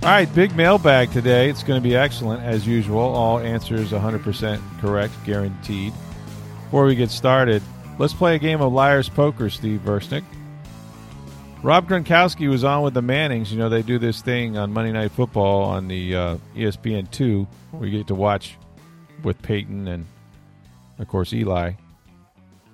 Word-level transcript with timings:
All 0.00 0.10
right, 0.10 0.32
big 0.32 0.54
mailbag 0.54 1.10
today. 1.10 1.50
It's 1.50 1.64
going 1.64 1.82
to 1.82 1.86
be 1.86 1.96
excellent 1.96 2.42
as 2.42 2.66
usual. 2.66 3.00
All 3.00 3.40
answers 3.40 3.90
100% 3.90 4.80
correct, 4.80 5.12
guaranteed. 5.24 5.92
Before 6.64 6.86
we 6.86 6.94
get 6.94 7.10
started, 7.10 7.62
let's 7.98 8.14
play 8.14 8.36
a 8.36 8.38
game 8.38 8.60
of 8.60 8.72
Liar's 8.72 9.08
Poker, 9.08 9.50
Steve 9.50 9.80
Versnick. 9.84 10.22
Rob 11.64 11.88
Gronkowski 11.88 12.48
was 12.48 12.62
on 12.62 12.82
with 12.82 12.94
the 12.94 13.02
Mannings. 13.02 13.50
You 13.50 13.58
know, 13.58 13.68
they 13.68 13.82
do 13.82 13.98
this 13.98 14.22
thing 14.22 14.56
on 14.56 14.72
Monday 14.72 14.92
Night 14.92 15.10
Football 15.10 15.64
on 15.64 15.88
the 15.88 16.14
uh, 16.14 16.36
ESPN2 16.54 17.46
where 17.72 17.88
you 17.88 17.98
get 17.98 18.06
to 18.06 18.14
watch 18.14 18.56
with 19.24 19.42
Peyton 19.42 19.88
and, 19.88 20.06
of 21.00 21.08
course, 21.08 21.32
Eli. 21.32 21.72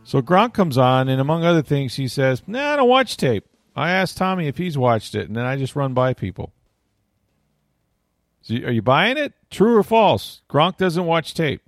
So 0.05 0.21
Gronk 0.21 0.53
comes 0.53 0.77
on, 0.77 1.09
and 1.09 1.21
among 1.21 1.43
other 1.43 1.63
things, 1.63 1.95
he 1.95 2.07
says, 2.07 2.43
Nah, 2.47 2.75
I 2.75 2.77
don't 2.77 2.89
watch 2.89 3.17
tape. 3.17 3.47
I 3.75 3.91
asked 3.91 4.19
Tommy 4.19 4.47
if 4.47 4.59
he's 4.59 4.77
watched 4.77 5.15
it, 5.15 5.27
and 5.27 5.37
then 5.37 5.47
I 5.47 5.57
just 5.57 5.75
run 5.75 5.95
by 5.95 6.13
people. 6.13 6.53
So 8.45 8.57
are 8.57 8.71
you 8.71 8.83
buying 8.83 9.17
it? 9.17 9.33
True 9.51 9.75
or 9.75 9.83
false? 9.83 10.43
Gronk 10.51 10.77
doesn't 10.77 11.07
watch 11.07 11.33
tape. 11.33 11.63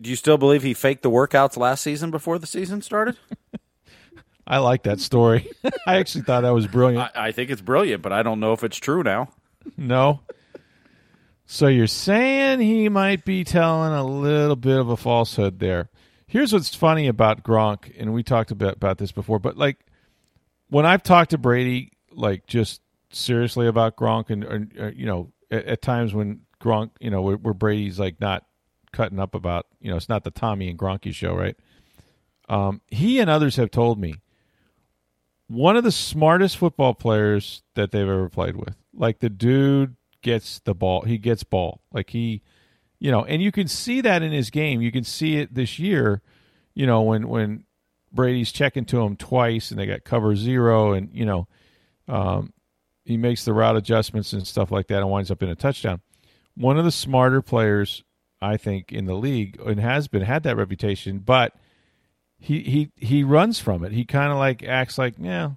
Do 0.00 0.08
you 0.08 0.16
still 0.16 0.38
believe 0.38 0.62
he 0.62 0.72
faked 0.72 1.02
the 1.02 1.10
workouts 1.10 1.58
last 1.58 1.82
season 1.82 2.10
before 2.10 2.38
the 2.38 2.46
season 2.46 2.80
started? 2.80 3.18
I 4.46 4.58
like 4.58 4.84
that 4.84 4.98
story. 5.00 5.50
I 5.86 5.96
actually 5.96 6.24
thought 6.24 6.40
that 6.40 6.54
was 6.54 6.66
brilliant. 6.66 7.10
I, 7.14 7.26
I, 7.26 7.32
think 7.32 7.50
it's 7.50 7.60
brilliant, 7.60 8.02
but 8.02 8.14
I 8.14 8.22
don't 8.22 8.40
know 8.40 8.54
if 8.54 8.64
it's 8.64 8.78
true 8.78 9.02
now. 9.02 9.28
No. 9.76 10.20
So 11.44 11.66
you're 11.66 11.86
saying 11.86 12.60
he 12.60 12.88
might 12.88 13.26
be 13.26 13.44
telling 13.44 13.92
a 13.92 14.04
little 14.04 14.56
bit 14.56 14.78
of 14.78 14.88
a 14.88 14.96
falsehood 14.96 15.58
there. 15.58 15.90
Here's 16.26 16.52
what's 16.52 16.74
funny 16.74 17.08
about 17.08 17.42
Gronk, 17.42 17.92
and 17.98 18.14
we 18.14 18.22
talked 18.22 18.50
about, 18.50 18.76
about 18.76 18.96
this 18.96 19.12
before, 19.12 19.38
but 19.38 19.58
like 19.58 19.78
when 20.70 20.86
I've 20.86 21.02
talked 21.02 21.32
to 21.32 21.38
Brady, 21.38 21.92
like 22.10 22.46
just 22.46 22.80
seriously 23.10 23.66
about 23.66 23.96
Gronk, 23.96 24.30
and, 24.30 24.44
or, 24.44 24.66
uh, 24.80 24.90
you 24.94 25.06
know, 25.06 25.30
at, 25.50 25.64
at, 25.64 25.82
times 25.82 26.14
when 26.14 26.40
Gronk, 26.60 26.90
you 27.00 27.10
know, 27.10 27.22
where, 27.22 27.36
where, 27.36 27.54
Brady's 27.54 27.98
like 27.98 28.20
not 28.20 28.44
cutting 28.92 29.18
up 29.18 29.34
about, 29.34 29.66
you 29.80 29.90
know, 29.90 29.96
it's 29.96 30.08
not 30.08 30.24
the 30.24 30.30
Tommy 30.30 30.68
and 30.68 30.78
Gronky 30.78 31.14
show, 31.14 31.34
right? 31.34 31.56
Um, 32.48 32.80
he 32.88 33.18
and 33.18 33.28
others 33.28 33.56
have 33.56 33.70
told 33.70 33.98
me 33.98 34.14
one 35.48 35.76
of 35.76 35.84
the 35.84 35.92
smartest 35.92 36.56
football 36.56 36.94
players 36.94 37.62
that 37.74 37.90
they've 37.90 38.02
ever 38.02 38.28
played 38.28 38.56
with. 38.56 38.76
Like 38.94 39.20
the 39.20 39.28
dude 39.28 39.96
gets 40.22 40.60
the 40.60 40.74
ball, 40.74 41.02
he 41.02 41.18
gets 41.18 41.44
ball. 41.44 41.82
Like 41.92 42.10
he, 42.10 42.42
you 42.98 43.10
know, 43.10 43.24
and 43.24 43.42
you 43.42 43.52
can 43.52 43.68
see 43.68 44.00
that 44.00 44.22
in 44.22 44.32
his 44.32 44.50
game. 44.50 44.80
You 44.80 44.92
can 44.92 45.04
see 45.04 45.36
it 45.36 45.54
this 45.54 45.78
year, 45.78 46.22
you 46.74 46.86
know, 46.86 47.02
when 47.02 47.28
when 47.28 47.64
Brady's 48.12 48.52
checking 48.52 48.84
to 48.86 49.00
him 49.02 49.16
twice 49.16 49.70
and 49.70 49.78
they 49.78 49.86
got 49.86 50.04
cover 50.04 50.34
zero, 50.34 50.92
and 50.92 51.10
you 51.12 51.26
know, 51.26 51.48
um, 52.08 52.52
he 53.06 53.16
makes 53.16 53.44
the 53.44 53.52
route 53.52 53.76
adjustments 53.76 54.32
and 54.32 54.44
stuff 54.46 54.72
like 54.72 54.88
that 54.88 54.98
and 54.98 55.08
winds 55.08 55.30
up 55.30 55.42
in 55.42 55.48
a 55.48 55.54
touchdown. 55.54 56.00
One 56.56 56.76
of 56.76 56.84
the 56.84 56.90
smarter 56.90 57.40
players, 57.40 58.02
I 58.42 58.56
think, 58.56 58.92
in 58.92 59.06
the 59.06 59.14
league 59.14 59.60
and 59.64 59.78
has 59.78 60.08
been 60.08 60.22
had 60.22 60.42
that 60.42 60.56
reputation, 60.56 61.20
but 61.20 61.54
he 62.38 62.60
he 62.62 62.90
he 62.96 63.22
runs 63.22 63.60
from 63.60 63.84
it. 63.84 63.92
He 63.92 64.04
kind 64.04 64.32
of 64.32 64.38
like 64.38 64.64
acts 64.64 64.98
like, 64.98 65.14
yeah, 65.18 65.52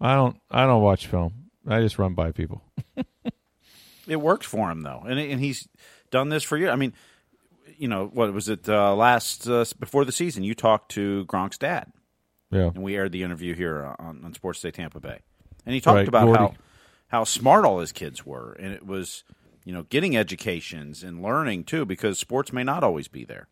I 0.00 0.16
don't 0.16 0.36
I 0.50 0.66
don't 0.66 0.82
watch 0.82 1.06
film. 1.06 1.50
I 1.66 1.80
just 1.80 1.98
run 2.00 2.14
by 2.14 2.32
people. 2.32 2.62
it 4.08 4.16
works 4.16 4.46
for 4.46 4.68
him 4.68 4.82
though, 4.82 5.04
and 5.06 5.20
and 5.20 5.40
he's 5.40 5.68
done 6.10 6.30
this 6.30 6.42
for 6.42 6.56
you. 6.56 6.68
I 6.68 6.74
mean, 6.74 6.94
you 7.76 7.86
know 7.86 8.10
what 8.12 8.32
was 8.32 8.48
it 8.48 8.68
uh, 8.68 8.94
last 8.96 9.48
uh, 9.48 9.64
before 9.78 10.04
the 10.04 10.12
season? 10.12 10.42
You 10.42 10.56
talked 10.56 10.90
to 10.92 11.24
Gronk's 11.26 11.58
dad, 11.58 11.92
yeah, 12.50 12.70
and 12.74 12.82
we 12.82 12.96
aired 12.96 13.12
the 13.12 13.22
interview 13.22 13.54
here 13.54 13.94
on, 14.00 14.22
on 14.24 14.34
Sports 14.34 14.60
Day 14.60 14.72
Tampa 14.72 14.98
Bay, 14.98 15.20
and 15.64 15.74
he 15.74 15.80
talked 15.80 15.96
right, 15.96 16.08
about 16.08 16.26
Gordy. 16.26 16.38
how 16.40 16.54
how 17.12 17.22
smart 17.24 17.64
all 17.64 17.78
his 17.78 17.92
kids 17.92 18.26
were, 18.26 18.54
and 18.58 18.72
it 18.72 18.84
was 18.84 19.22
you 19.64 19.72
know 19.72 19.84
getting 19.84 20.16
educations 20.16 21.04
and 21.04 21.22
learning 21.22 21.64
too, 21.64 21.84
because 21.84 22.18
sports 22.18 22.52
may 22.52 22.64
not 22.64 22.82
always 22.82 23.06
be 23.08 23.24
there. 23.24 23.46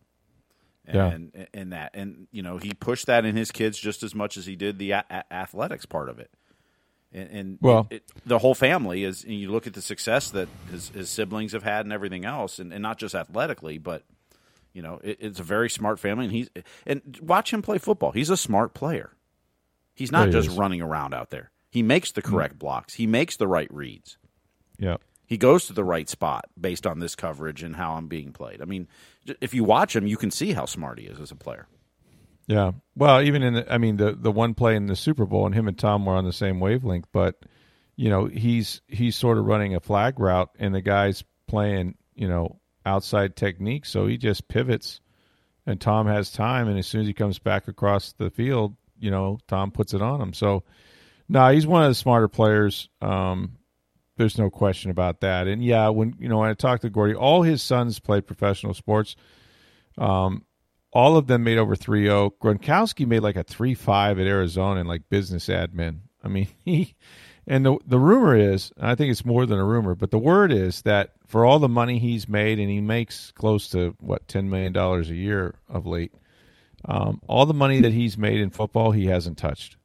And, 0.87 1.31
yeah. 1.37 1.44
and 1.54 1.72
that 1.72 1.91
and 1.94 2.26
you 2.32 2.43
know 2.43 2.56
he 2.56 2.72
pushed 2.75 3.06
that 3.06 3.25
in 3.25 3.37
his 3.37 3.53
kids 3.53 3.78
just 3.78 4.03
as 4.03 4.12
much 4.12 4.37
as 4.37 4.47
he 4.47 4.56
did 4.56 4.78
the 4.78 4.91
a- 4.91 5.04
a- 5.09 5.32
athletics 5.32 5.87
part 5.87 6.09
of 6.09 6.19
it 6.19 6.32
and, 7.12 7.31
and 7.31 7.59
well, 7.60 7.87
it, 7.91 7.97
it, 7.97 8.03
the 8.26 8.38
whole 8.38 8.54
family 8.54 9.04
is. 9.04 9.25
And 9.25 9.34
you 9.34 9.50
look 9.50 9.66
at 9.66 9.75
the 9.75 9.82
success 9.82 10.31
that 10.31 10.48
his, 10.71 10.91
his 10.91 11.10
siblings 11.10 11.53
have 11.53 11.62
had 11.62 11.84
and 11.87 11.92
everything 11.92 12.25
else, 12.25 12.59
and, 12.59 12.72
and 12.72 12.82
not 12.82 12.98
just 12.98 13.15
athletically, 13.15 13.78
but 13.78 14.04
you 14.72 14.82
know, 14.82 15.00
it, 15.03 15.19
it's 15.21 15.41
a 15.41 15.44
very 15.44 15.69
smart 15.69 15.98
family. 15.98 16.27
And 16.27 16.34
he's 16.34 16.48
and 16.87 17.19
watch 17.22 17.53
him 17.53 17.62
play 17.62 17.78
football. 17.78 18.12
He's 18.12 18.31
a 18.31 18.37
smart 18.37 18.75
player. 18.75 19.10
He's 19.94 20.12
not 20.12 20.31
just 20.31 20.48
is. 20.48 20.56
running 20.56 20.81
around 20.81 21.12
out 21.12 21.31
there. 21.31 21.50
He 21.70 21.82
makes 21.82 22.12
the 22.12 22.22
correct 22.22 22.56
mm. 22.56 22.58
blocks. 22.58 22.94
He 22.94 23.06
makes 23.06 23.36
the 23.36 23.48
right 23.48 23.72
reads. 23.72 24.19
Yeah. 24.78 24.97
He 25.25 25.38
goes 25.38 25.66
to 25.66 25.72
the 25.72 25.84
right 25.84 26.08
spot 26.08 26.47
based 26.60 26.86
on 26.86 26.98
this 26.98 27.14
coverage 27.14 27.62
and 27.62 27.76
how 27.76 27.94
I'm 27.94 28.08
being 28.08 28.32
played. 28.32 28.60
I 28.60 28.64
mean, 28.64 28.88
if 29.41 29.54
you 29.54 29.62
watch 29.62 29.94
him, 29.94 30.09
you 30.09 30.16
can 30.16 30.32
see 30.32 30.53
how 30.53 30.66
smart 30.66 30.98
he 30.98 31.06
is 31.06 31.20
as 31.20 31.30
a 31.30 31.36
player. 31.36 31.69
Yeah. 32.48 32.72
Well, 32.97 33.22
even 33.22 33.44
in 33.44 33.54
the, 33.54 33.72
I 33.72 33.78
mean 33.78 33.97
the 33.97 34.12
the 34.12 34.32
one 34.32 34.54
play 34.54 34.75
in 34.75 34.86
the 34.86 34.97
Super 34.97 35.25
Bowl 35.25 35.47
and 35.47 35.54
him 35.54 35.69
and 35.69 35.78
Tom 35.78 36.04
were 36.04 36.16
on 36.16 36.25
the 36.25 36.32
same 36.32 36.59
wavelength, 36.59 37.06
but 37.12 37.36
you 37.94 38.10
know, 38.10 38.26
he's 38.26 38.80
he's 38.88 39.14
sort 39.14 39.38
of 39.38 39.44
running 39.44 39.76
a 39.76 39.80
flag 39.80 40.19
route 40.19 40.50
and 40.59 40.75
the 40.75 40.80
guy's 40.80 41.22
playing, 41.47 41.94
you 42.16 42.26
know, 42.26 42.59
outside 42.84 43.36
technique, 43.36 43.86
so 43.86 44.09
he 44.09 44.16
just 44.16 44.48
pivots 44.48 45.00
and 45.64 45.80
Tom 45.80 46.09
has 46.09 46.32
time 46.32 46.66
and 46.66 46.76
as 46.76 46.88
soon 46.88 47.03
as 47.03 47.06
he 47.06 47.14
comes 47.14 47.38
back 47.38 47.69
across 47.69 48.12
the 48.14 48.30
field, 48.30 48.75
you 48.98 49.12
know, 49.12 49.38
Tom 49.47 49.70
puts 49.70 49.94
it 49.94 50.03
on 50.03 50.20
him. 50.20 50.32
So 50.32 50.64
no, 51.30 51.48
he's 51.52 51.66
one 51.66 51.84
of 51.84 51.91
the 51.91 51.94
smarter 51.94 52.26
players. 52.26 52.88
Um, 53.00 53.56
there's 54.16 54.36
no 54.36 54.50
question 54.50 54.91
about 54.91 55.20
that. 55.20 55.46
And 55.46 55.64
yeah, 55.64 55.88
when 55.88 56.16
you 56.18 56.28
know 56.28 56.38
when 56.38 56.50
I 56.50 56.54
talked 56.54 56.82
to 56.82 56.91
Gordy, 56.91 57.14
all 57.14 57.42
his 57.42 57.62
sons 57.62 58.00
played 58.00 58.26
professional 58.26 58.74
sports. 58.74 59.14
Um, 59.96 60.44
all 60.92 61.16
of 61.16 61.28
them 61.28 61.44
made 61.44 61.56
over 61.56 61.76
3-0. 61.76 62.32
Gronkowski 62.42 63.06
made 63.06 63.20
like 63.20 63.36
a 63.36 63.44
3-5 63.44 64.20
at 64.20 64.26
Arizona 64.26 64.80
in 64.80 64.88
like 64.88 65.08
business 65.08 65.46
admin. 65.46 66.00
I 66.24 66.26
mean, 66.26 66.48
he 66.64 66.96
and 67.47 67.64
the 67.64 67.78
the 67.86 68.00
rumor 68.00 68.36
is, 68.36 68.72
I 68.80 68.97
think 68.97 69.12
it's 69.12 69.24
more 69.24 69.47
than 69.47 69.60
a 69.60 69.64
rumor, 69.64 69.94
but 69.94 70.10
the 70.10 70.18
word 70.18 70.50
is 70.50 70.82
that 70.82 71.12
for 71.28 71.44
all 71.44 71.60
the 71.60 71.68
money 71.68 72.00
he's 72.00 72.28
made, 72.28 72.58
and 72.58 72.68
he 72.68 72.80
makes 72.80 73.30
close 73.32 73.68
to 73.68 73.94
what 74.00 74.26
ten 74.26 74.50
million 74.50 74.72
dollars 74.72 75.10
a 75.10 75.14
year 75.14 75.54
of 75.68 75.86
late, 75.86 76.12
um, 76.84 77.20
all 77.28 77.47
the 77.47 77.54
money 77.54 77.80
that 77.82 77.92
he's 77.92 78.18
made 78.18 78.41
in 78.41 78.50
football, 78.50 78.91
he 78.91 79.06
hasn't 79.06 79.38
touched. 79.38 79.76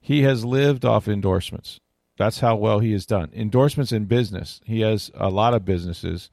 He 0.00 0.22
has 0.22 0.44
lived 0.44 0.84
off 0.84 1.08
endorsements. 1.08 1.80
That's 2.16 2.40
how 2.40 2.56
well 2.56 2.80
he 2.80 2.92
has 2.92 3.06
done. 3.06 3.30
Endorsements 3.32 3.92
in 3.92 4.06
business. 4.06 4.60
He 4.64 4.80
has 4.80 5.10
a 5.14 5.30
lot 5.30 5.54
of 5.54 5.64
businesses, 5.64 6.30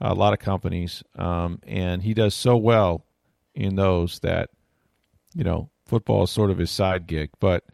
a 0.00 0.14
lot 0.14 0.32
of 0.32 0.38
companies, 0.38 1.02
um, 1.16 1.60
and 1.66 2.02
he 2.02 2.14
does 2.14 2.34
so 2.34 2.56
well 2.56 3.04
in 3.54 3.74
those 3.74 4.20
that 4.20 4.50
you 5.34 5.42
know 5.42 5.70
football 5.86 6.24
is 6.24 6.30
sort 6.30 6.50
of 6.50 6.58
his 6.58 6.70
side 6.70 7.06
gig. 7.06 7.30
But 7.40 7.64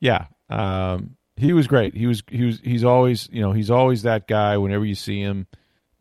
yeah, 0.00 0.26
um, 0.48 1.16
he 1.36 1.52
was 1.52 1.66
great. 1.66 1.94
He 1.94 2.06
was 2.06 2.22
he 2.28 2.44
was 2.44 2.60
he's 2.64 2.84
always 2.84 3.28
you 3.30 3.42
know 3.42 3.52
he's 3.52 3.70
always 3.70 4.02
that 4.02 4.26
guy. 4.26 4.56
Whenever 4.56 4.84
you 4.84 4.94
see 4.94 5.20
him, 5.20 5.46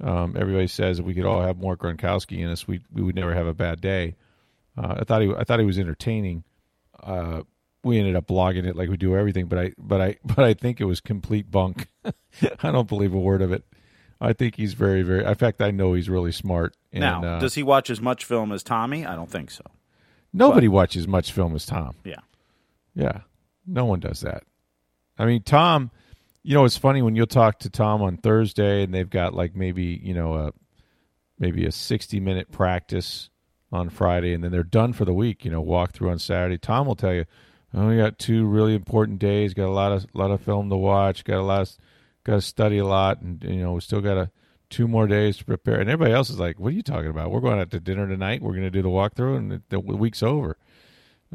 um, 0.02 0.36
everybody 0.38 0.68
says 0.68 1.00
if 1.00 1.06
we 1.06 1.14
could 1.14 1.26
all 1.26 1.42
have 1.42 1.58
more 1.58 1.76
Gronkowski 1.76 2.40
in 2.40 2.50
us, 2.50 2.68
we 2.68 2.80
we 2.92 3.02
would 3.02 3.16
never 3.16 3.34
have 3.34 3.48
a 3.48 3.54
bad 3.54 3.82
day. 3.82 4.16
Uh, 4.78 4.96
I 5.00 5.04
thought 5.04 5.22
he 5.22 5.34
I 5.34 5.44
thought 5.44 5.60
he 5.60 5.66
was 5.66 5.80
entertaining. 5.80 6.44
Uh, 7.02 7.42
we 7.88 7.98
ended 7.98 8.16
up 8.16 8.28
blogging 8.28 8.66
it 8.66 8.76
like 8.76 8.90
we 8.90 8.98
do 8.98 9.16
everything, 9.16 9.48
but 9.48 9.58
I 9.58 9.72
but 9.78 10.02
I 10.02 10.18
but 10.26 10.40
I 10.44 10.54
think 10.54 10.80
it 10.80 10.86
was 10.86 11.02
complete 11.02 11.50
bunk. 11.50 11.88
I 12.06 12.72
don't 12.72 12.88
believe 12.88 13.14
a 13.14 13.20
word 13.20 13.42
of 13.42 13.52
it. 13.52 13.64
I 14.20 14.34
think 14.34 14.56
he's 14.56 14.74
very, 14.74 15.04
very. 15.04 15.24
In 15.24 15.36
fact, 15.36 15.62
I 15.62 15.72
know 15.72 15.94
he's 15.94 16.10
really 16.10 16.32
smart. 16.32 16.76
And, 16.92 17.02
now, 17.02 17.24
uh, 17.24 17.40
does 17.40 17.54
he 17.54 17.64
watch 17.64 17.90
as 17.90 18.02
much 18.02 18.26
film 18.26 18.52
as 18.52 18.64
Tommy? 18.64 19.06
I 19.06 19.16
don't 19.16 19.30
think 19.30 19.52
so. 19.52 19.64
Nobody 20.34 20.68
but, 20.68 20.74
watches 20.74 21.08
much 21.08 21.32
film 21.32 21.56
as 21.56 21.66
Tom. 21.66 21.96
Yeah, 22.04 22.22
yeah, 22.96 23.22
no 23.66 23.86
one 23.86 24.00
does 24.00 24.22
that. 24.22 24.44
I 25.18 25.26
mean, 25.26 25.44
Tom. 25.44 25.92
You 26.44 26.54
know, 26.54 26.64
it's 26.64 26.78
funny 26.78 27.02
when 27.02 27.18
you'll 27.18 27.28
talk 27.28 27.60
to 27.60 27.70
Tom 27.70 28.02
on 28.02 28.16
Thursday, 28.16 28.84
and 28.84 28.94
they've 28.94 29.10
got 29.10 29.34
like 29.34 29.54
maybe 29.54 30.00
you 30.02 30.14
know 30.14 30.34
a 30.36 30.54
maybe 31.38 31.66
a 31.66 31.72
sixty 31.72 32.22
minute 32.22 32.52
practice 32.52 33.30
on 33.72 33.90
Friday, 33.90 34.34
and 34.34 34.44
then 34.44 34.52
they're 34.52 34.64
done 34.64 34.94
for 34.94 35.04
the 35.04 35.14
week. 35.14 35.44
You 35.44 35.52
know, 35.52 35.62
walk 35.62 35.92
through 35.92 36.10
on 36.10 36.20
Saturday. 36.20 36.58
Tom 36.58 36.88
will 36.88 36.96
tell 36.96 37.14
you 37.14 37.26
I 37.74 37.80
only 37.80 37.98
got 37.98 38.18
two 38.18 38.46
really 38.46 38.76
important 38.76 39.20
days. 39.20 39.54
Got 39.54 39.68
a 39.68 39.72
lot 39.72 39.92
of 39.92 40.06
lot 40.14 40.32
of 40.32 40.42
film 40.42 40.70
to 40.70 40.78
watch. 40.78 41.24
Got 41.24 41.40
a 41.40 41.44
lot. 41.44 41.62
Of, 41.62 41.78
got 42.24 42.36
to 42.36 42.42
study 42.42 42.78
a 42.78 42.86
lot, 42.86 43.22
and 43.22 43.44
you 43.44 43.62
know 43.62 43.74
we 43.74 43.82
still 43.82 44.02
got 44.02 44.18
a 44.18 44.32
two 44.70 44.88
more 44.88 45.08
days 45.08 45.38
to 45.38 45.46
prepare. 45.46 45.80
And 45.80 45.90
everybody 45.90 46.14
else 46.14 46.30
is 46.30 46.40
like, 46.40 46.60
"What 46.60 46.70
are 46.70 46.76
you 46.76 46.84
talking 46.84 47.10
about? 47.10 47.32
We're 47.32 47.42
going 47.42 47.60
out 47.60 47.72
to 47.72 47.80
dinner 47.80 48.08
tonight. 48.08 48.42
We're 48.42 48.52
going 48.52 48.64
to 48.64 48.70
do 48.70 48.82
the 48.82 48.90
walkthrough, 48.90 49.38
and 49.38 49.62
the, 49.70 49.80
week's 49.80 50.24
over." 50.24 50.58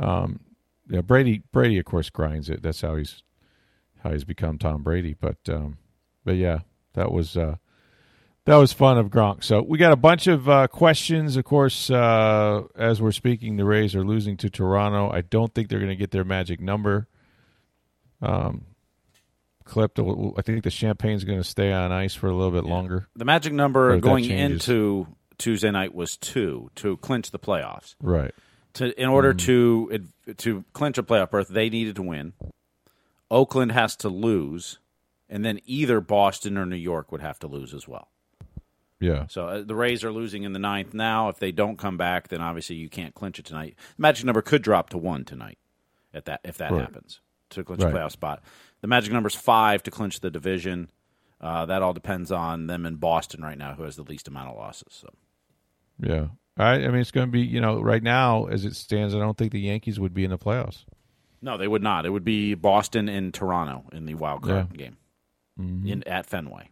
Um, 0.00 0.40
yeah, 0.88 1.00
Brady 1.00 1.43
Brady 1.52 1.79
of 1.79 1.84
course 1.84 2.11
grinds 2.11 2.49
it. 2.50 2.62
That's 2.62 2.81
how 2.81 2.96
he's 2.96 3.23
how 4.02 4.12
he's 4.12 4.25
become 4.25 4.58
Tom 4.58 4.82
Brady. 4.82 5.14
But 5.19 5.38
um, 5.49 5.79
but 6.25 6.37
yeah, 6.37 6.61
that 6.94 7.12
was 7.12 7.37
uh, 7.37 7.56
that 8.44 8.56
was 8.56 8.73
fun 8.73 8.99
of 8.99 9.09
Gronk. 9.09 9.44
So 9.44 9.62
we 9.62 9.79
got 9.79 9.93
a 9.93 9.97
bunch 9.97 10.27
of 10.27 10.49
uh, 10.49 10.67
questions. 10.67 11.37
Of 11.37 11.44
course, 11.44 11.91
uh, 11.91 12.62
as 12.77 13.00
we're 13.00 13.12
speaking, 13.12 13.56
the 13.56 13.65
Rays 13.65 13.94
are 13.94 14.05
losing 14.05 14.37
to 14.39 14.50
Toronto. 14.50 15.11
I 15.11 15.21
don't 15.21 15.55
think 15.55 15.69
they're 15.69 15.79
going 15.79 15.91
to 15.91 15.97
get 15.97 16.11
their 16.11 16.25
magic 16.25 16.61
number. 16.61 17.06
Um, 18.21 18.67
clipped. 19.65 19.99
I 19.99 20.43
think 20.43 20.65
the 20.65 20.71
champagne's 20.71 21.25
going 21.25 21.39
to 21.39 21.49
stay 21.49 21.73
on 21.73 21.93
ice 21.93 22.15
for 22.15 22.29
a 22.29 22.35
little 22.35 22.50
bit 22.50 22.65
yeah. 22.67 22.75
longer. 22.75 23.09
The 23.15 23.25
magic 23.25 23.53
number 23.53 23.99
going 23.99 24.25
into 24.25 25.06
Tuesday 25.39 25.71
night 25.71 25.94
was 25.94 26.17
two 26.17 26.71
to 26.77 26.97
clinch 26.99 27.31
the 27.31 27.39
playoffs. 27.39 27.94
Right. 28.00 28.35
To 28.75 29.00
in 29.00 29.09
order 29.09 29.35
mm. 29.35 29.39
to 29.41 30.35
to 30.37 30.65
clinch 30.73 30.99
a 30.99 31.03
playoff 31.03 31.31
berth, 31.31 31.49
they 31.49 31.69
needed 31.69 31.97
to 31.97 32.03
win. 32.03 32.33
Oakland 33.31 33.73
has 33.73 33.97
to 33.97 34.09
lose, 34.09 34.79
and 35.29 35.44
then 35.44 35.61
either 35.65 36.00
Boston 36.00 36.59
or 36.59 36.67
New 36.67 36.77
York 36.77 37.12
would 37.12 37.21
have 37.21 37.39
to 37.41 37.47
lose 37.47 37.73
as 37.73 37.87
well. 37.87 38.09
Yeah. 39.03 39.27
So 39.29 39.47
uh, 39.49 39.63
the 39.63 39.75
Rays 39.75 40.05
are 40.05 40.13
losing 40.13 40.45
in 40.45 40.53
the 40.53 40.59
ninth 40.59 40.95
now. 40.95 41.29
If 41.29 41.39
they 41.39 41.53
don't 41.53 41.77
come 41.79 41.97
back, 41.97 42.29
then 42.29 42.41
obviously 42.41 42.77
you 42.77 42.89
can't 42.89 43.15
clinch 43.15 43.39
it 43.39 43.45
tonight. 43.45 43.75
The 43.97 44.03
magic 44.03 44.25
number 44.25 44.43
could 44.43 44.63
drop 44.63 44.91
to 44.91 44.99
one 44.99 45.25
tonight. 45.25 45.59
At 46.15 46.27
that, 46.27 46.41
if 46.45 46.59
that 46.59 46.71
right. 46.71 46.83
happens, 46.83 47.21
to 47.51 47.65
clinch 47.65 47.83
right. 47.83 47.93
a 47.93 47.97
playoff 47.97 48.13
spot. 48.13 48.43
The 48.83 48.87
magic 48.87 49.13
number 49.13 49.29
is 49.29 49.35
five 49.35 49.83
to 49.85 49.91
clinch 49.91 50.21
the 50.21 50.31
division. 50.31 50.91
Uh, 51.41 51.67
that 51.67 51.83
all 51.83 51.95
depends 51.95 52.31
on 52.31 52.67
them 52.67 52.87
in 52.87 52.97
Boston 52.97 53.43
right 53.43 53.57
now, 53.57 53.75
who 53.75 53.83
has 53.83 53.97
the 53.97 54.03
least 54.03 54.29
amount 54.29 54.51
of 54.51 54.57
losses. 54.57 54.89
So. 54.91 55.09
Yeah. 55.99 56.27
I, 56.57 56.75
I 56.75 56.89
mean, 56.89 56.97
it's 56.97 57.11
going 57.11 57.27
to 57.27 57.33
be 57.33 57.41
you 57.41 57.61
know 57.61 57.81
right 57.81 58.03
now 58.03 58.45
as 58.45 58.65
it 58.65 58.77
stands. 58.77 59.15
I 59.15 59.19
don't 59.19 59.37
think 59.37 59.53
the 59.53 59.61
Yankees 59.61 59.99
would 59.99 60.15
be 60.15 60.25
in 60.25 60.31
the 60.31 60.39
playoffs. 60.39 60.85
No, 61.41 61.57
they 61.57 61.67
would 61.67 61.83
not. 61.83 62.07
It 62.07 62.11
would 62.11 62.25
be 62.25 62.55
Boston 62.55 63.09
and 63.09 63.35
Toronto 63.35 63.85
in 63.93 64.07
the 64.07 64.15
wild 64.15 64.43
card 64.43 64.69
yeah. 64.73 64.77
game 64.77 64.97
mm-hmm. 65.59 65.87
in 65.87 66.09
at 66.09 66.27
Fenway. 66.27 66.69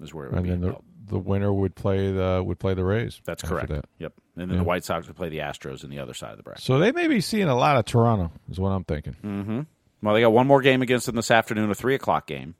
Is 0.00 0.14
where 0.14 0.26
it 0.26 0.32
would 0.32 0.46
and 0.46 0.60
be. 0.60 0.68
The, 0.68 0.76
the 1.08 1.18
winner 1.18 1.52
would 1.52 1.74
play 1.74 2.12
the 2.12 2.42
would 2.44 2.58
play 2.58 2.74
the 2.74 2.84
Rays. 2.84 3.20
That's 3.24 3.42
correct. 3.42 3.68
That. 3.68 3.86
Yep. 3.98 4.12
And 4.36 4.50
then 4.50 4.56
yeah. 4.56 4.62
the 4.62 4.64
White 4.64 4.84
Sox 4.84 5.06
would 5.06 5.16
play 5.16 5.28
the 5.28 5.38
Astros 5.38 5.84
in 5.84 5.90
the 5.90 5.98
other 5.98 6.14
side 6.14 6.32
of 6.32 6.36
the 6.36 6.42
bracket. 6.42 6.62
So 6.62 6.78
they 6.78 6.92
may 6.92 7.08
be 7.08 7.20
seeing 7.20 7.48
a 7.48 7.56
lot 7.56 7.76
of 7.76 7.84
Toronto. 7.84 8.30
Is 8.50 8.60
what 8.60 8.70
I'm 8.70 8.84
thinking. 8.84 9.16
Mm-hmm. 9.24 9.60
Well, 10.02 10.14
they 10.14 10.20
got 10.20 10.32
one 10.32 10.46
more 10.46 10.60
game 10.60 10.82
against 10.82 11.06
them 11.06 11.16
this 11.16 11.30
afternoon, 11.30 11.70
a 11.70 11.74
three 11.74 11.94
o'clock 11.94 12.26
game. 12.26 12.54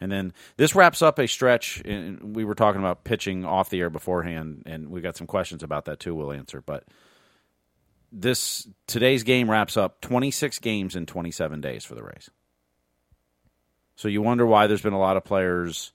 And 0.00 0.10
then 0.10 0.32
this 0.56 0.74
wraps 0.74 1.02
up 1.02 1.18
a 1.18 1.26
stretch. 1.26 1.82
we 1.84 2.44
were 2.44 2.54
talking 2.54 2.80
about 2.80 3.04
pitching 3.04 3.44
off 3.44 3.70
the 3.70 3.80
air 3.80 3.90
beforehand, 3.90 4.64
and 4.66 4.90
we 4.90 5.00
got 5.00 5.16
some 5.16 5.26
questions 5.26 5.62
about 5.62 5.86
that 5.86 6.00
too. 6.00 6.14
We'll 6.14 6.32
answer, 6.32 6.60
but 6.60 6.84
this 8.12 8.68
today's 8.86 9.24
game 9.24 9.50
wraps 9.50 9.76
up 9.76 10.00
26 10.00 10.58
games 10.60 10.94
in 10.94 11.06
27 11.06 11.60
days 11.60 11.84
for 11.84 11.94
the 11.94 12.02
Rays. 12.02 12.30
So 13.96 14.08
you 14.08 14.22
wonder 14.22 14.46
why 14.46 14.66
there's 14.66 14.82
been 14.82 14.92
a 14.92 14.98
lot 14.98 15.16
of 15.16 15.24
players 15.24 15.92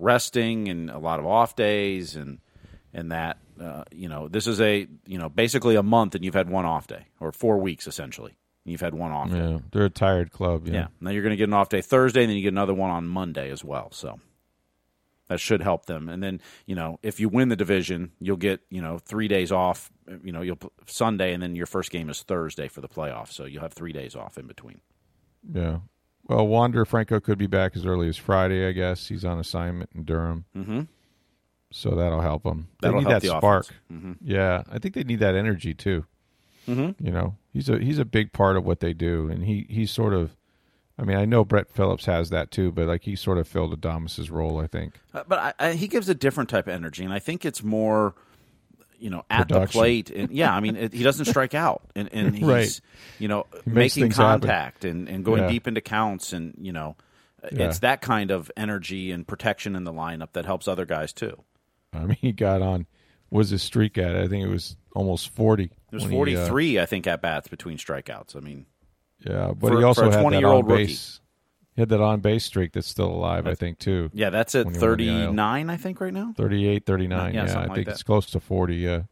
resting 0.00 0.68
and 0.68 0.90
a 0.90 0.98
lot 0.98 1.18
of 1.18 1.26
off 1.26 1.54
days 1.56 2.16
and 2.16 2.38
and 2.92 3.12
that 3.12 3.38
uh, 3.60 3.84
you 3.92 4.08
know 4.08 4.28
this 4.28 4.46
is 4.46 4.60
a 4.60 4.86
you 5.06 5.18
know 5.18 5.28
basically 5.28 5.76
a 5.76 5.82
month 5.82 6.14
and 6.14 6.24
you've 6.24 6.34
had 6.34 6.48
one 6.48 6.64
off 6.64 6.86
day 6.86 7.06
or 7.20 7.32
four 7.32 7.58
weeks 7.58 7.86
essentially 7.86 8.36
and 8.64 8.72
You've 8.72 8.80
had 8.80 8.94
one 8.94 9.10
off. 9.10 9.30
Yeah, 9.30 9.46
day. 9.46 9.60
they're 9.72 9.84
a 9.86 9.90
tired 9.90 10.32
club. 10.32 10.66
Yeah. 10.66 10.74
yeah. 10.74 10.86
Now 11.00 11.10
you're 11.10 11.22
going 11.22 11.32
to 11.32 11.36
get 11.36 11.48
an 11.48 11.54
off 11.54 11.68
day 11.70 11.80
Thursday, 11.80 12.22
and 12.22 12.30
then 12.30 12.36
you 12.36 12.42
get 12.42 12.52
another 12.52 12.74
one 12.74 12.90
on 12.90 13.08
Monday 13.08 13.50
as 13.50 13.64
well. 13.64 13.90
So 13.92 14.20
that 15.28 15.40
should 15.40 15.62
help 15.62 15.86
them. 15.86 16.08
And 16.08 16.22
then 16.22 16.40
you 16.66 16.74
know 16.74 16.98
if 17.02 17.20
you 17.20 17.28
win 17.28 17.48
the 17.48 17.56
division, 17.56 18.12
you'll 18.20 18.36
get 18.36 18.60
you 18.70 18.82
know 18.82 18.98
three 18.98 19.28
days 19.28 19.50
off. 19.50 19.90
You 20.22 20.32
know 20.32 20.42
you'll 20.42 20.58
Sunday, 20.86 21.32
and 21.32 21.42
then 21.42 21.56
your 21.56 21.66
first 21.66 21.90
game 21.90 22.10
is 22.10 22.22
Thursday 22.22 22.68
for 22.68 22.80
the 22.80 22.88
playoffs. 22.88 23.32
So 23.32 23.44
you'll 23.44 23.62
have 23.62 23.72
three 23.72 23.92
days 23.92 24.14
off 24.14 24.36
in 24.36 24.46
between. 24.46 24.80
Yeah. 25.50 25.78
Well, 26.30 26.46
Wander 26.46 26.84
Franco 26.84 27.18
could 27.18 27.38
be 27.38 27.48
back 27.48 27.74
as 27.74 27.84
early 27.84 28.08
as 28.08 28.16
Friday. 28.16 28.64
I 28.64 28.70
guess 28.70 29.08
he's 29.08 29.24
on 29.24 29.40
assignment 29.40 29.90
in 29.96 30.04
Durham. 30.04 30.44
Mm-hmm. 30.56 30.82
So 31.72 31.96
that'll 31.96 32.20
help 32.20 32.44
them. 32.44 32.68
That'll 32.80 33.00
they 33.00 33.08
need 33.08 33.20
that 33.20 33.22
spark. 33.24 33.66
Mm-hmm. 33.92 34.12
Yeah, 34.22 34.62
I 34.70 34.78
think 34.78 34.94
they 34.94 35.02
need 35.02 35.18
that 35.18 35.34
energy 35.34 35.74
too. 35.74 36.04
Mm-hmm. 36.68 37.04
You 37.04 37.12
know, 37.12 37.36
he's 37.52 37.68
a 37.68 37.80
he's 37.80 37.98
a 37.98 38.04
big 38.04 38.32
part 38.32 38.56
of 38.56 38.64
what 38.64 38.78
they 38.78 38.92
do, 38.92 39.28
and 39.28 39.44
he 39.44 39.66
he's 39.68 39.90
sort 39.90 40.14
of. 40.14 40.36
I 40.96 41.02
mean, 41.02 41.16
I 41.16 41.24
know 41.24 41.44
Brett 41.44 41.72
Phillips 41.72 42.04
has 42.04 42.30
that 42.30 42.52
too, 42.52 42.70
but 42.70 42.86
like 42.86 43.02
he 43.02 43.16
sort 43.16 43.38
of 43.38 43.48
filled 43.48 43.72
Adames's 43.72 44.30
role, 44.30 44.60
I 44.60 44.68
think. 44.68 45.00
Uh, 45.12 45.24
but 45.26 45.38
I, 45.40 45.54
I, 45.58 45.72
he 45.72 45.88
gives 45.88 46.08
a 46.08 46.14
different 46.14 46.48
type 46.48 46.68
of 46.68 46.74
energy, 46.74 47.02
and 47.02 47.12
I 47.12 47.18
think 47.18 47.44
it's 47.44 47.64
more, 47.64 48.14
you 49.00 49.10
know, 49.10 49.24
at 49.30 49.48
Production. 49.48 49.66
the 49.66 49.72
plate. 49.72 50.10
And 50.10 50.30
yeah, 50.30 50.54
I 50.54 50.60
mean, 50.60 50.76
it, 50.76 50.92
he 50.92 51.02
doesn't 51.02 51.24
strike 51.24 51.54
out, 51.54 51.82
and, 51.96 52.08
and 52.12 52.34
he's, 52.36 52.44
right. 52.44 52.80
you 53.18 53.28
know, 53.28 53.46
making 53.64 54.10
contact 54.10 54.84
and, 54.84 55.08
and 55.08 55.24
going 55.24 55.42
yeah. 55.42 55.48
deep 55.48 55.66
into 55.66 55.80
counts, 55.80 56.32
and 56.32 56.54
you 56.60 56.72
know, 56.72 56.96
yeah. 57.52 57.68
it's 57.68 57.80
that 57.80 58.00
kind 58.00 58.30
of 58.30 58.50
energy 58.56 59.10
and 59.10 59.26
protection 59.26 59.76
in 59.76 59.84
the 59.84 59.92
lineup 59.92 60.32
that 60.32 60.44
helps 60.44 60.68
other 60.68 60.86
guys 60.86 61.12
too. 61.12 61.42
I 61.92 62.04
mean, 62.04 62.18
he 62.20 62.32
got 62.32 62.62
on 62.62 62.86
was 63.30 63.50
his 63.50 63.62
streak 63.62 63.96
at? 63.98 64.16
I 64.16 64.28
think 64.28 64.44
it 64.44 64.50
was 64.50 64.76
almost 64.94 65.30
forty. 65.30 65.70
There's 65.90 66.04
43, 66.04 66.68
he, 66.68 66.78
uh, 66.78 66.82
I 66.82 66.86
think, 66.86 67.06
at 67.06 67.20
bats 67.20 67.48
between 67.48 67.78
strikeouts. 67.78 68.36
I 68.36 68.40
mean, 68.40 68.66
yeah, 69.26 69.52
but 69.56 69.68
for, 69.72 69.78
he 69.78 69.84
also 69.84 70.10
had 70.10 70.32
that 70.32 70.44
on 70.44 70.66
base. 70.66 71.20
He 71.76 71.82
had 71.82 71.88
that 71.90 72.00
on 72.00 72.20
base 72.20 72.44
streak 72.44 72.72
that's 72.72 72.88
still 72.88 73.10
alive, 73.10 73.46
I 73.46 73.54
think, 73.54 73.78
too. 73.78 74.10
Yeah, 74.12 74.30
that's 74.30 74.54
at 74.54 74.66
39, 74.70 75.70
I 75.70 75.76
think, 75.76 76.00
right 76.00 76.12
now. 76.12 76.34
38, 76.36 76.84
39. 76.84 77.34
yeah, 77.34 77.46
yeah 77.46 77.60
I 77.60 77.74
think 77.74 77.88
it's 77.88 78.02
close 78.02 78.26
to 78.26 78.40
40. 78.40 78.76
Yeah. 78.76 79.02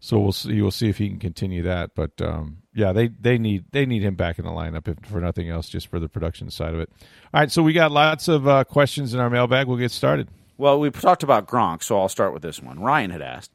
So 0.00 0.18
we'll 0.18 0.32
see. 0.32 0.60
We'll 0.60 0.70
see 0.70 0.90
if 0.90 0.98
he 0.98 1.08
can 1.08 1.18
continue 1.18 1.62
that. 1.62 1.94
But 1.94 2.20
um, 2.20 2.58
yeah, 2.74 2.92
they, 2.92 3.08
they 3.08 3.38
need 3.38 3.64
they 3.72 3.86
need 3.86 4.02
him 4.02 4.16
back 4.16 4.38
in 4.38 4.44
the 4.44 4.50
lineup 4.50 4.86
if 4.86 4.98
for 5.08 5.18
nothing 5.18 5.48
else, 5.48 5.66
just 5.66 5.86
for 5.86 5.98
the 5.98 6.10
production 6.10 6.50
side 6.50 6.74
of 6.74 6.80
it. 6.80 6.90
All 7.32 7.40
right, 7.40 7.50
so 7.50 7.62
we 7.62 7.72
got 7.72 7.90
lots 7.90 8.28
of 8.28 8.46
uh, 8.46 8.64
questions 8.64 9.14
in 9.14 9.20
our 9.20 9.30
mailbag. 9.30 9.66
We'll 9.66 9.78
get 9.78 9.92
started. 9.92 10.28
Well, 10.58 10.78
we 10.78 10.90
talked 10.90 11.22
about 11.22 11.48
Gronk, 11.48 11.82
so 11.82 11.98
I'll 11.98 12.10
start 12.10 12.34
with 12.34 12.42
this 12.42 12.62
one. 12.62 12.80
Ryan 12.80 13.10
had 13.10 13.22
asked, 13.22 13.50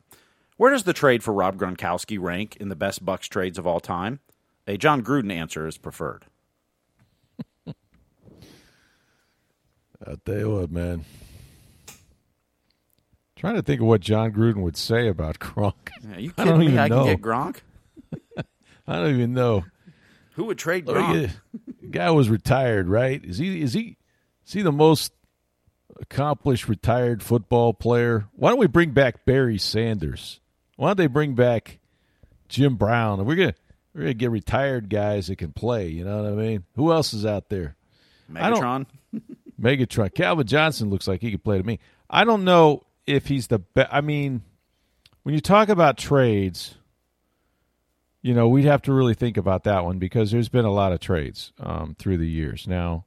where 0.58 0.72
does 0.72 0.84
the 0.84 0.94
trade 0.94 1.24
for 1.24 1.34
Rob 1.34 1.58
Gronkowski 1.58 2.20
rank 2.20 2.58
in 2.58 2.70
the 2.70 2.76
best 2.76 3.06
Bucs 3.06 3.30
trades 3.30 3.58
of 3.58 3.66
all 3.66 3.80
time? 3.80 4.20
A 4.68 4.76
Jon 4.76 5.04
Gruden 5.04 5.32
answer 5.32 5.68
is 5.68 5.78
preferred. 5.78 6.26
I'll 10.06 10.18
tell 10.26 10.38
you 10.38 10.50
what, 10.56 10.72
man. 10.72 11.06
trying 13.36 13.56
to 13.56 13.62
think 13.62 13.82
of 13.82 13.88
what 13.88 14.02
Jon 14.02 14.32
Gruden 14.32 14.62
would 14.62 14.78
say 14.78 15.08
about 15.08 15.40
Gronk. 15.40 15.74
Yeah, 16.10 16.18
you 16.18 16.32
kidding 16.32 16.38
I 16.38 16.46
don't 16.52 16.60
me? 16.60 16.66
Even 16.68 16.80
I 16.80 16.88
know. 16.88 17.04
can 17.06 17.16
get 17.16 17.22
Gronk. 17.22 17.58
I 18.88 18.96
don't 19.00 19.14
even 19.16 19.34
know. 19.34 19.66
Who 20.34 20.46
would 20.46 20.58
trade 20.58 20.86
Gronk? 20.86 21.32
the 21.82 21.88
guy 21.88 22.10
was 22.12 22.30
retired, 22.30 22.88
right? 22.88 23.24
Is 23.24 23.38
he? 23.38 23.62
Is 23.62 23.74
he? 23.74 23.98
Is 24.46 24.54
he 24.54 24.62
the 24.62 24.72
most 24.72 25.12
accomplished 26.00 26.68
retired 26.70 27.22
football 27.22 27.74
player? 27.74 28.26
Why 28.34 28.50
don't 28.50 28.60
we 28.60 28.68
bring 28.68 28.92
back 28.92 29.26
Barry 29.26 29.58
Sanders? 29.58 30.40
Why 30.78 30.90
don't 30.90 30.98
they 30.98 31.08
bring 31.08 31.36
back 31.36 31.80
Jim 32.48 32.76
Brown? 32.78 33.24
We're 33.26 33.36
gonna 33.36 33.54
we're 33.94 34.02
gonna 34.02 34.14
get 34.14 34.32
retired 34.32 34.90
guys 34.90 35.28
that 35.28 35.36
can 35.38 35.52
play. 35.52 35.90
You 35.90 36.06
know 36.06 36.24
what 36.24 36.32
I 36.32 36.36
mean? 36.36 36.64
Who 36.78 36.92
else 36.94 37.14
is 37.14 37.26
out 37.26 37.50
there? 37.50 37.76
Megatron. 38.32 38.86
Megatron. 39.60 40.14
Calvin 40.14 40.48
Johnson 40.48 40.90
looks 40.90 41.08
like 41.08 41.22
he 41.22 41.32
could 41.32 41.44
play 41.44 41.58
to 41.58 41.64
me. 41.64 41.80
I 42.10 42.24
don't 42.24 42.44
know 42.44 42.84
if 43.06 43.28
he's 43.28 43.48
the 43.48 43.60
best. 43.60 43.90
I 43.92 44.02
mean, 44.02 44.42
when 45.24 45.36
you 45.36 45.42
talk 45.42 45.70
about 45.70 45.98
trades, 45.98 46.76
you 48.22 48.34
know, 48.34 48.48
we'd 48.48 48.66
have 48.66 48.82
to 48.84 48.94
really 48.94 49.14
think 49.14 49.38
about 49.38 49.64
that 49.64 49.86
one 49.86 50.00
because 50.00 50.32
there's 50.32 50.50
been 50.50 50.66
a 50.66 50.74
lot 50.74 50.92
of 50.92 51.00
trades 51.00 51.54
um, 51.60 51.96
through 51.98 52.18
the 52.18 52.30
years. 52.30 52.68
Now, 52.68 53.06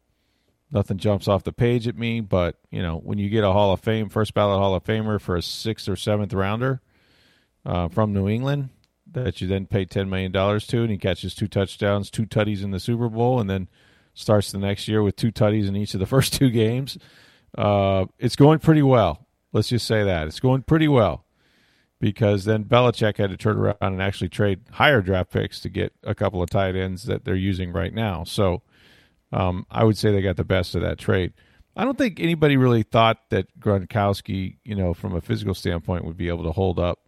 nothing 0.71 0.99
jumps 0.99 1.29
off 1.29 1.45
the 1.45 1.53
page 1.53 1.87
at 1.87 1.97
me, 1.97 2.21
but 2.21 2.59
you 2.71 2.83
know, 2.83 2.97
when 2.97 3.19
you 3.19 3.29
get 3.29 3.45
a 3.45 3.53
Hall 3.53 3.73
of 3.73 3.81
Fame, 3.81 4.09
first 4.09 4.35
ballot 4.35 4.59
Hall 4.59 4.75
of 4.75 4.85
Famer 4.85 5.21
for 5.21 5.37
a 5.37 5.43
sixth 5.43 5.89
or 5.89 5.97
seventh 5.97 6.33
rounder, 6.33 6.81
uh, 7.65 7.89
from 7.89 8.13
New 8.13 8.29
England 8.29 8.71
that 9.11 9.41
you 9.41 9.47
then 9.47 9.67
pay 9.67 9.85
ten 9.85 10.09
million 10.09 10.33
dollars 10.33 10.67
to, 10.69 10.81
and 10.83 10.91
he 10.91 10.99
catches 10.99 11.35
two 11.35 11.49
touchdowns, 11.49 12.11
two 12.11 12.27
tutties 12.27 12.63
in 12.63 12.71
the 12.71 12.81
Super 12.81 13.09
Bowl, 13.09 13.41
and 13.41 13.49
then 13.49 13.69
starts 14.15 14.53
the 14.53 14.59
next 14.59 14.89
year 14.89 15.03
with 15.03 15.17
two 15.17 15.33
tutties 15.33 15.69
in 15.69 15.77
each 15.77 15.95
of 15.95 16.01
the 16.01 16.07
first 16.15 16.33
two 16.33 16.51
games. 16.51 16.99
Uh, 17.57 18.07
it's 18.19 18.37
going 18.37 18.59
pretty 18.59 18.83
well. 18.83 19.27
Let's 19.53 19.69
just 19.69 19.87
say 19.87 20.05
that 20.05 20.27
it's 20.27 20.41
going 20.41 20.63
pretty 20.63 20.89
well 20.89 21.25
because 22.01 22.45
then 22.45 22.65
Belichick 22.65 23.19
had 23.19 23.31
to 23.31 23.37
turn 23.37 23.59
around 23.59 23.77
and 23.81 24.03
actually 24.03 24.29
trade 24.29 24.61
higher 24.73 25.01
draft 25.03 25.31
picks 25.31 25.61
to 25.61 25.69
get 25.69 25.93
a 26.03 26.15
couple 26.15 26.43
of 26.43 26.51
tight 26.51 26.75
ends 26.75 27.05
that 27.05 27.25
they're 27.25 27.35
using 27.37 27.73
right 27.73 27.95
now. 27.95 28.25
So 28.25 28.63
um, 29.33 29.67
I 29.71 29.85
would 29.85 29.97
say 29.97 30.11
they 30.11 30.21
got 30.21 30.37
the 30.37 30.45
best 30.45 30.75
of 30.75 30.83
that 30.83 30.99
trade. 30.99 31.33
I 31.77 31.85
don't 31.85 31.97
think 31.97 32.19
anybody 32.19 32.57
really 32.57 32.83
thought 32.83 33.19
that 33.31 33.59
Gronkowski, 33.59 34.57
you 34.65 34.75
know, 34.75 34.95
from 34.95 35.15
a 35.15 35.21
physical 35.21 35.55
standpoint, 35.55 36.05
would 36.05 36.17
be 36.17 36.29
able 36.29 36.45
to 36.45 36.53
hold 36.53 36.79
up 36.79 37.01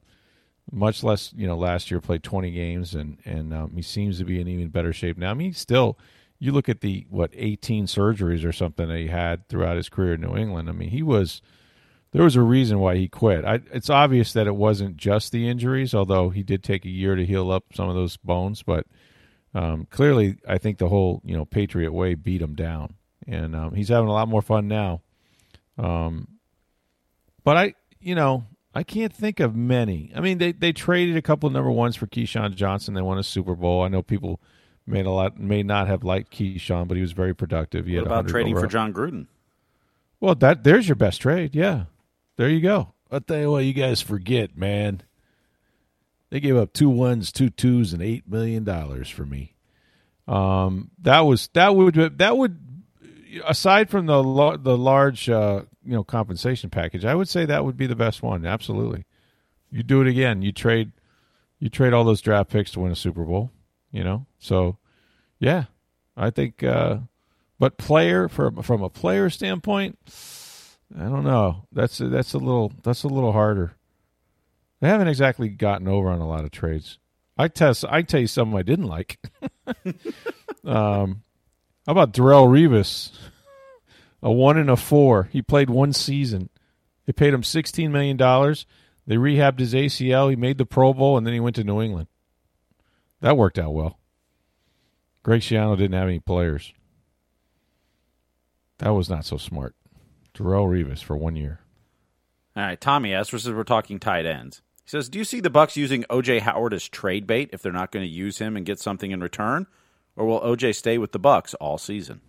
much 0.71 1.03
less. 1.03 1.33
You 1.37 1.47
know, 1.47 1.57
last 1.57 1.91
year 1.91 2.01
played 2.01 2.23
20 2.23 2.51
games, 2.51 2.95
and 2.95 3.19
and 3.25 3.53
um, 3.53 3.73
he 3.75 3.83
seems 3.83 4.19
to 4.19 4.25
be 4.25 4.41
in 4.41 4.49
even 4.49 4.69
better 4.69 4.93
shape 4.93 5.19
now. 5.19 5.33
I 5.33 5.35
mean, 5.35 5.53
still, 5.53 5.99
you 6.39 6.53
look 6.53 6.69
at 6.69 6.81
the 6.81 7.07
what 7.09 7.31
18 7.35 7.87
surgeries 7.87 8.45
or 8.45 8.53
something 8.53 8.89
that 8.89 8.99
he 8.99 9.09
had 9.09 9.49
throughout 9.49 9.77
his 9.77 9.89
career 9.89 10.15
in 10.15 10.21
New 10.21 10.37
England. 10.37 10.69
I 10.69 10.73
mean, 10.73 10.91
he 10.91 11.03
was 11.03 11.41
there 12.13 12.23
was 12.23 12.37
a 12.37 12.43
reason 12.43 12.79
why 12.79 12.97
he 12.97 13.09
quit. 13.09 13.45
I, 13.45 13.61
it's 13.73 13.91
obvious 13.91 14.33
that 14.35 14.47
it 14.47 14.55
wasn't 14.55 14.97
just 14.97 15.33
the 15.33 15.49
injuries, 15.49 15.95
although 15.95 16.31
he 16.31 16.45
did 16.45 16.63
take 16.63 16.85
a 16.85 16.91
year 16.91 17.17
to 17.17 17.27
heal 17.27 17.51
up 17.51 17.65
some 17.75 17.89
of 17.89 17.97
those 17.97 18.17
bones. 18.17 18.63
But 18.63 18.87
um, 19.53 19.89
clearly, 19.91 20.37
I 20.49 20.59
think 20.59 20.79
the 20.79 20.89
whole 20.89 21.21
you 21.25 21.37
know 21.37 21.45
Patriot 21.45 21.93
way 21.93 22.15
beat 22.15 22.41
him 22.41 22.55
down, 22.55 22.95
and 23.27 23.57
um, 23.57 23.75
he's 23.75 23.89
having 23.89 24.09
a 24.09 24.13
lot 24.13 24.29
more 24.29 24.43
fun 24.43 24.69
now. 24.69 25.03
Um, 25.77 26.29
but 27.43 27.57
I, 27.57 27.75
you 28.01 28.15
know, 28.15 28.45
I 28.75 28.85
can't 28.85 29.13
think 29.13 29.41
of 29.41 29.57
many. 29.57 30.13
I 30.15 30.21
mean, 30.21 30.39
they 30.39 30.53
they 30.53 30.73
traded 30.73 31.17
a 31.17 31.23
couple 31.23 31.47
of 31.47 31.53
number 31.53 31.71
ones 31.71 31.97
for 31.97 32.07
Keyshawn 32.07 32.55
Johnson. 32.55 32.95
They 32.95 33.03
won 33.03 33.19
a 33.19 33.25
Super 33.25 33.57
Bowl. 33.57 33.83
I 33.83 33.89
know 33.89 34.03
people 34.03 34.41
may 34.87 35.01
a 35.01 35.11
lot 35.11 35.39
may 35.39 35.63
not 35.63 35.87
have 35.87 36.05
liked 36.05 36.33
Keyshawn, 36.33 36.89
but 36.89 36.97
he 36.97 37.01
was 37.01 37.13
very 37.13 37.35
productive. 37.35 37.87
He 37.87 37.97
what 37.97 38.07
about 38.07 38.29
trading 38.29 38.59
for 38.59 38.67
Jon 38.67 38.93
Gruden? 38.93 39.27
Well, 40.21 40.35
that 40.37 40.65
there's 40.65 40.89
your 40.89 40.97
best 40.97 41.21
trade. 41.21 41.55
Yeah, 41.55 41.85
there 42.37 42.49
you 42.49 42.61
go. 42.61 42.95
I'll 43.11 43.21
tell 43.21 43.39
you 43.39 43.51
what, 43.51 43.65
you 43.65 43.73
guys 43.73 44.01
forget, 44.01 44.57
man. 44.57 45.03
They 46.31 46.41
gave 46.41 46.57
up 46.57 46.73
two 46.73 46.89
ones, 46.89 47.31
two 47.31 47.51
twos, 47.51 47.93
and 47.93 48.03
eight 48.03 48.29
million 48.29 48.65
dollars 48.65 49.09
for 49.09 49.25
me. 49.25 49.55
Um, 50.27 50.91
that 51.03 51.21
was 51.21 51.49
that 51.53 51.77
would 51.77 52.19
that 52.19 52.37
would 52.37 52.59
aside 53.47 53.91
from 53.91 54.07
the 54.07 54.59
the 54.61 54.77
large 54.77 55.29
uh, 55.29 55.63
you 55.85 55.93
know 55.93 56.05
compensation 56.05 56.71
package, 56.71 57.05
I 57.05 57.15
would 57.15 57.29
say 57.29 57.45
that 57.45 57.65
would 57.65 57.77
be 57.77 57.87
the 57.87 57.97
best 57.97 58.23
one. 58.23 58.47
Absolutely, 58.47 59.05
you 59.71 59.83
do 59.83 60.01
it 60.01 60.09
again. 60.09 60.43
You 60.43 60.53
trade 60.53 60.93
you 61.59 61.69
trade 61.69 61.93
all 61.93 62.05
those 62.05 62.21
draft 62.21 62.51
picks 62.51 62.73
to 62.73 62.81
win 62.81 62.93
a 62.93 62.97
Super 62.97 63.25
Bowl. 63.25 63.51
You 63.95 64.05
know, 64.05 64.27
so 64.39 64.77
yeah, 65.39 65.65
I 66.17 66.31
think. 66.31 66.63
Uh, 66.63 66.99
but 67.59 67.79
player 67.79 68.29
from 68.29 68.63
from 68.63 68.83
a 68.83 68.91
player 68.91 69.31
standpoint 69.31 69.99
I 70.97 71.05
don't 71.05 71.25
know. 71.25 71.65
That's 71.73 71.99
that's 71.99 72.35
a 72.35 72.39
little 72.39 72.73
that's 72.83 73.03
a 73.03 73.09
little 73.09 73.33
harder. 73.33 73.75
They 74.81 74.89
haven't 74.89 75.09
exactly 75.09 75.49
gotten 75.49 75.89
over 75.89 76.09
on 76.09 76.21
a 76.21 76.29
lot 76.29 76.45
of 76.45 76.51
trades. 76.51 76.99
I 77.37 77.49
test. 77.49 77.85
I 77.89 78.03
tell 78.03 78.21
you 78.21 78.27
something 78.27 78.57
I 78.57 78.63
didn't 78.63 78.87
like. 78.87 79.19
um, 80.65 81.23
how 81.87 81.93
about 81.93 82.13
Darrelle 82.13 82.49
Revis? 82.49 83.11
A 84.23 84.31
one 84.31 84.57
and 84.57 84.71
a 84.71 84.77
four. 84.77 85.29
He 85.33 85.43
played 85.43 85.69
one 85.69 85.93
season. 85.93 86.49
They 87.07 87.13
paid 87.13 87.35
him 87.35 87.43
sixteen 87.43 87.91
million 87.91 88.17
dollars. 88.17 88.67
They 89.07 89.17
rehabbed 89.17 89.59
his 89.59 89.75
ACL. 89.75 90.31
He 90.31 90.37
made 90.37 90.59
the 90.59 90.65
Pro 90.65 90.95
Bowl, 90.95 91.19
and 91.19 91.27
then 91.27 91.35
he 91.35 91.41
went 91.41 91.57
to 91.57 91.65
New 91.65 91.83
England. 91.83 92.07
That 93.25 93.39
worked 93.39 93.59
out 93.59 93.73
well. 93.73 93.99
Greg 95.23 95.41
Schiano 95.41 95.79
didn't 95.79 95.95
have 95.95 96.09
any 96.09 96.21
players. 96.21 96.75
That 98.81 98.91
was 98.91 99.09
not 99.09 99.25
so 99.25 99.39
smart. 99.39 99.75
Darrelle 100.35 100.69
Revis 100.69 101.03
for 101.03 101.17
one 101.17 101.35
year. 101.35 101.61
All 102.55 102.65
right, 102.65 102.79
Tommy 102.79 103.15
asks, 103.15 103.31
versus 103.31 103.55
we're 103.55 103.65
talking 103.65 103.99
tight 103.99 104.27
ends. 104.27 104.61
He 104.85 104.91
says, 104.91 105.09
"Do 105.09 105.19
you 105.19 105.25
see 105.25 105.41
the 105.41 105.49
Bucs 105.49 105.75
using 105.75 106.05
OJ 106.11 106.41
Howard 106.41 106.75
as 106.75 106.87
trade 106.87 107.27
bait 107.27 107.49
if 107.55 107.63
they're 107.63 107.73
not 107.73 107.93
going 107.93 108.05
to 108.05 108.13
use 108.13 108.37
him 108.37 108.59
and 108.59 108.67
get 108.67 108.79
something 108.79 109.11
in 109.11 109.23
return, 109.23 109.69
or 110.17 110.27
will 110.27 110.43
OJ 110.43 110.75
stay 110.75 110.99
with 110.99 111.13
the 111.13 111.19
Bucs 111.19 111.55
all 111.59 111.79
season?" 111.79 112.21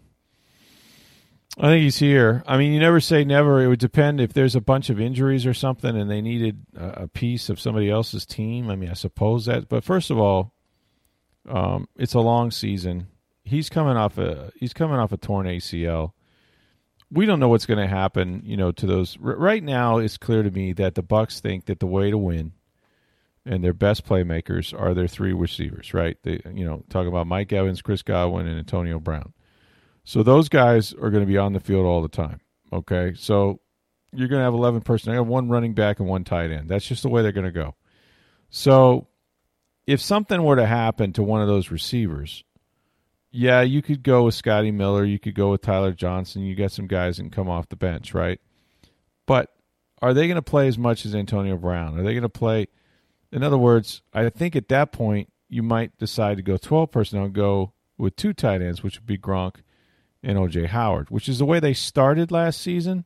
I 1.57 1.63
think 1.63 1.83
he's 1.83 1.97
here. 1.97 2.41
I 2.47 2.57
mean, 2.57 2.71
you 2.71 2.79
never 2.79 3.01
say 3.01 3.25
never. 3.25 3.61
It 3.61 3.67
would 3.67 3.79
depend 3.79 4.21
if 4.21 4.31
there's 4.31 4.55
a 4.55 4.61
bunch 4.61 4.89
of 4.89 5.01
injuries 5.01 5.45
or 5.45 5.53
something, 5.53 5.93
and 5.97 6.09
they 6.09 6.21
needed 6.21 6.65
a 6.73 7.09
piece 7.09 7.49
of 7.49 7.59
somebody 7.59 7.89
else's 7.89 8.25
team. 8.25 8.69
I 8.69 8.77
mean, 8.77 8.89
I 8.89 8.93
suppose 8.93 9.45
that. 9.47 9.67
But 9.67 9.83
first 9.83 10.09
of 10.09 10.17
all, 10.17 10.53
um, 11.49 11.87
it's 11.95 12.13
a 12.13 12.19
long 12.19 12.51
season. 12.51 13.07
He's 13.43 13.69
coming 13.69 13.97
off 13.97 14.17
a 14.17 14.51
he's 14.59 14.73
coming 14.73 14.97
off 14.97 15.11
a 15.11 15.17
torn 15.17 15.45
ACL 15.45 16.13
we 17.11 17.25
don't 17.25 17.39
know 17.39 17.49
what's 17.49 17.65
going 17.65 17.79
to 17.79 17.87
happen, 17.87 18.41
you 18.45 18.57
know, 18.57 18.71
to 18.71 18.85
those. 18.85 19.17
R- 19.23 19.35
right 19.35 19.63
now, 19.63 19.97
it's 19.97 20.17
clear 20.17 20.43
to 20.43 20.51
me 20.51 20.73
that 20.73 20.95
the 20.95 21.03
Bucs 21.03 21.39
think 21.39 21.65
that 21.65 21.79
the 21.79 21.87
way 21.87 22.09
to 22.09 22.17
win 22.17 22.53
and 23.45 23.63
their 23.63 23.73
best 23.73 24.05
playmakers 24.05 24.77
are 24.79 24.93
their 24.93 25.07
three 25.07 25.33
receivers, 25.33 25.93
right? 25.93 26.17
They, 26.23 26.41
you 26.51 26.65
know, 26.65 26.83
talking 26.89 27.07
about 27.07 27.27
Mike 27.27 27.53
Evans, 27.53 27.81
Chris 27.81 28.01
Godwin, 28.01 28.47
and 28.47 28.57
Antonio 28.57 28.99
Brown. 28.99 29.33
So 30.03 30.23
those 30.23 30.49
guys 30.49 30.93
are 30.93 31.09
going 31.09 31.23
to 31.23 31.31
be 31.31 31.37
on 31.37 31.53
the 31.53 31.59
field 31.59 31.85
all 31.85 32.01
the 32.01 32.07
time. 32.07 32.41
Okay, 32.73 33.13
so 33.15 33.59
you're 34.11 34.27
going 34.27 34.39
to 34.39 34.43
have 34.43 34.53
11 34.53 34.81
personnel, 34.81 35.23
one 35.23 35.47
running 35.47 35.73
back 35.73 35.99
and 35.99 36.09
one 36.09 36.23
tight 36.23 36.51
end. 36.51 36.67
That's 36.69 36.85
just 36.85 37.03
the 37.03 37.09
way 37.09 37.21
they're 37.21 37.31
going 37.31 37.45
to 37.45 37.51
go. 37.51 37.75
So 38.49 39.07
if 39.87 40.01
something 40.01 40.41
were 40.43 40.55
to 40.55 40.65
happen 40.65 41.13
to 41.13 41.23
one 41.23 41.41
of 41.41 41.47
those 41.47 41.71
receivers, 41.71 42.43
yeah, 43.31 43.61
you 43.61 43.81
could 43.81 44.01
go 44.01 44.23
with 44.23 44.33
Scotty 44.33 44.71
Miller. 44.71 45.03
You 45.03 45.19
could 45.19 45.35
go 45.35 45.51
with 45.51 45.61
Tyler 45.61 45.91
Johnson. 45.91 46.43
You 46.43 46.55
got 46.55 46.71
some 46.71 46.87
guys 46.87 47.17
can 47.17 47.29
come 47.29 47.49
off 47.49 47.69
the 47.69 47.75
bench, 47.75 48.13
right? 48.13 48.39
But 49.25 49.53
are 50.01 50.13
they 50.13 50.27
going 50.27 50.35
to 50.35 50.41
play 50.41 50.67
as 50.67 50.77
much 50.77 51.05
as 51.05 51.13
Antonio 51.13 51.57
Brown? 51.57 51.99
Are 51.99 52.03
they 52.03 52.13
going 52.13 52.23
to 52.23 52.29
play? 52.29 52.67
In 53.31 53.43
other 53.43 53.57
words, 53.57 54.01
I 54.13 54.29
think 54.29 54.55
at 54.55 54.69
that 54.69 54.91
point 54.91 55.31
you 55.49 55.63
might 55.63 55.97
decide 55.97 56.37
to 56.37 56.43
go 56.43 56.57
12 56.57 56.91
personnel 56.91 57.25
and 57.25 57.33
go 57.33 57.73
with 57.97 58.15
two 58.15 58.33
tight 58.33 58.61
ends, 58.61 58.83
which 58.83 58.97
would 58.99 59.05
be 59.05 59.17
Gronk 59.17 59.57
and 60.23 60.37
OJ 60.37 60.67
Howard, 60.67 61.09
which 61.09 61.29
is 61.29 61.39
the 61.39 61.45
way 61.45 61.59
they 61.59 61.73
started 61.73 62.31
last 62.31 62.61
season. 62.61 63.05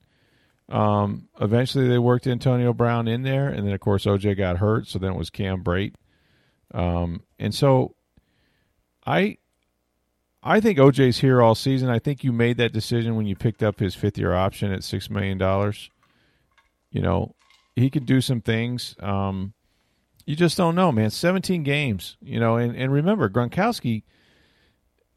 Um, 0.69 1.29
eventually, 1.41 1.87
they 1.87 1.97
worked 1.97 2.27
Antonio 2.27 2.73
Brown 2.73 3.07
in 3.07 3.23
there, 3.23 3.47
and 3.49 3.65
then 3.65 3.73
of 3.73 3.79
course 3.79 4.05
OJ 4.05 4.37
got 4.37 4.57
hurt, 4.57 4.87
so 4.87 4.99
then 4.99 5.13
it 5.13 5.17
was 5.17 5.29
Cam 5.29 5.63
Brate. 5.63 5.95
Um, 6.73 7.23
and 7.37 7.53
so 7.53 7.95
I 9.05 9.37
I 10.41 10.59
think 10.59 10.77
OJ's 10.77 11.19
here 11.19 11.41
all 11.41 11.55
season. 11.55 11.89
I 11.89 11.99
think 11.99 12.23
you 12.23 12.31
made 12.31 12.57
that 12.57 12.71
decision 12.71 13.15
when 13.15 13.25
you 13.25 13.35
picked 13.35 13.61
up 13.63 13.79
his 13.79 13.95
fifth 13.95 14.17
year 14.17 14.33
option 14.33 14.71
at 14.71 14.83
six 14.83 15.09
million 15.09 15.37
dollars. 15.37 15.89
You 16.91 17.01
know, 17.01 17.35
he 17.75 17.89
could 17.89 18.05
do 18.05 18.21
some 18.21 18.41
things. 18.41 18.95
Um, 18.99 19.53
you 20.25 20.35
just 20.35 20.57
don't 20.57 20.75
know, 20.75 20.91
man. 20.91 21.09
Seventeen 21.09 21.63
games, 21.63 22.17
you 22.21 22.39
know, 22.39 22.57
and, 22.57 22.75
and 22.75 22.91
remember 22.91 23.29
Gronkowski. 23.29 24.03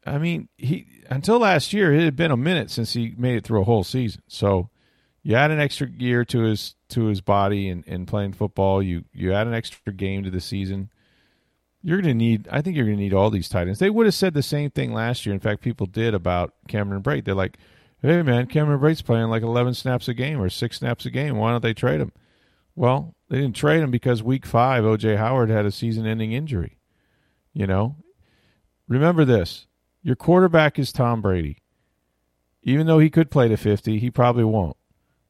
I 0.05 0.17
mean, 0.17 0.49
he 0.57 0.87
until 1.09 1.39
last 1.39 1.71
year 1.71 1.93
it 1.93 2.03
had 2.03 2.15
been 2.15 2.31
a 2.31 2.37
minute 2.37 2.69
since 2.69 2.93
he 2.93 3.13
made 3.17 3.37
it 3.37 3.45
through 3.45 3.61
a 3.61 3.65
whole 3.65 3.83
season. 3.83 4.21
So 4.27 4.69
you 5.21 5.35
add 5.35 5.51
an 5.51 5.59
extra 5.59 5.87
year 5.89 6.25
to 6.25 6.41
his 6.41 6.75
to 6.89 7.05
his 7.05 7.21
body 7.21 7.69
and, 7.69 7.83
and 7.87 8.07
playing 8.07 8.33
football. 8.33 8.83
You 8.83 9.05
you 9.13 9.33
add 9.33 9.47
an 9.47 9.53
extra 9.53 9.93
game 9.93 10.23
to 10.23 10.29
the 10.29 10.41
season 10.41 10.89
you're 11.83 12.01
going 12.01 12.17
to 12.17 12.17
need. 12.17 12.47
I 12.49 12.61
think 12.61 12.75
you're 12.75 12.85
going 12.85 12.97
to 12.97 13.03
need 13.03 13.13
all 13.13 13.29
these 13.29 13.49
tight 13.49 13.67
ends. 13.67 13.79
They 13.79 13.89
would 13.89 14.05
have 14.05 14.15
said 14.15 14.33
the 14.33 14.41
same 14.41 14.71
thing 14.71 14.93
last 14.93 15.25
year. 15.25 15.33
In 15.33 15.41
fact, 15.41 15.61
people 15.61 15.85
did 15.85 16.13
about 16.13 16.53
Cameron 16.67 17.03
Brate. 17.03 17.25
They're 17.25 17.35
like, 17.35 17.57
"Hey, 18.01 18.21
man, 18.21 18.47
Cameron 18.47 18.79
Brate's 18.79 19.01
playing 19.01 19.27
like 19.27 19.43
11 19.43 19.73
snaps 19.73 20.07
a 20.07 20.13
game 20.13 20.41
or 20.41 20.49
six 20.49 20.77
snaps 20.79 21.05
a 21.05 21.11
game. 21.11 21.37
Why 21.37 21.51
don't 21.51 21.61
they 21.61 21.73
trade 21.73 21.99
him?" 21.99 22.13
Well, 22.75 23.15
they 23.29 23.37
didn't 23.37 23.55
trade 23.55 23.81
him 23.81 23.91
because 23.91 24.23
Week 24.23 24.45
Five, 24.45 24.83
OJ 24.83 25.17
Howard 25.17 25.49
had 25.49 25.65
a 25.65 25.71
season-ending 25.71 26.31
injury. 26.31 26.79
You 27.53 27.67
know, 27.67 27.97
remember 28.87 29.25
this: 29.25 29.67
your 30.01 30.15
quarterback 30.15 30.79
is 30.79 30.91
Tom 30.91 31.21
Brady. 31.21 31.57
Even 32.63 32.87
though 32.87 32.99
he 32.99 33.09
could 33.09 33.29
play 33.29 33.49
to 33.49 33.57
50, 33.57 33.99
he 33.99 34.09
probably 34.09 34.45
won't. 34.45 34.77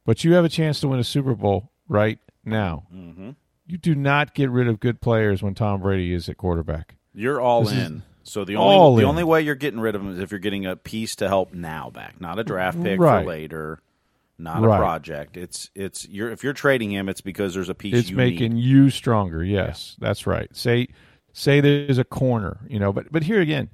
But 0.06 0.24
you 0.24 0.34
have 0.34 0.46
a 0.46 0.50
chance 0.50 0.80
to 0.82 0.88
win 0.88 1.00
a 1.00 1.04
Super 1.04 1.34
Bowl 1.34 1.72
right 1.88 2.20
now. 2.46 2.86
Mm-hmm. 2.94 3.32
You 3.65 3.77
do 3.77 3.96
not 3.96 4.34
get 4.34 4.50
rid 4.50 4.67
of 4.67 4.79
good 4.79 5.01
players 5.01 5.41
when 5.41 5.53
Tom 5.53 5.82
Brady 5.82 6.13
is 6.13 6.27
at 6.27 6.38
quarterback. 6.38 6.96
You're 7.13 7.39
all 7.39 7.63
this 7.63 7.74
in. 7.74 8.03
So 8.24 8.46
the 8.46 8.55
only 8.55 9.01
the 9.01 9.08
in. 9.08 9.10
only 9.10 9.24
way 9.24 9.41
you're 9.41 9.55
getting 9.55 9.79
rid 9.79 9.96
of 9.96 10.01
him 10.01 10.13
is 10.13 10.20
if 10.20 10.32
you're 10.32 10.39
getting 10.39 10.65
a 10.65 10.75
piece 10.75 11.15
to 11.17 11.27
help 11.27 11.53
now 11.53 11.89
back, 11.89 12.20
not 12.20 12.39
a 12.39 12.43
draft 12.43 12.82
pick 12.82 13.00
right. 13.00 13.22
for 13.22 13.27
later, 13.27 13.79
not 14.38 14.62
right. 14.62 14.75
a 14.75 14.79
project. 14.79 15.38
It's 15.38 15.70
it's 15.75 16.08
you're 16.08 16.32
if 16.32 16.43
you're 16.43 16.53
trading 16.53 16.91
him, 16.91 17.10
it's 17.10 17.22
because 17.22 17.53
there's 17.53 17.70
a 17.70 17.75
piece. 17.75 17.96
It's 17.96 18.12
making 18.12 18.53
need. 18.53 18.63
you 18.63 18.89
stronger. 18.89 19.43
Yes, 19.43 19.98
yeah. 20.00 20.08
that's 20.08 20.25
right. 20.25 20.53
Say 20.55 20.88
say 21.34 21.60
there's 21.60 21.98
a 21.98 22.03
corner, 22.03 22.60
you 22.67 22.79
know. 22.79 22.93
But 22.93 23.12
but 23.12 23.24
here 23.24 23.41
again, 23.41 23.70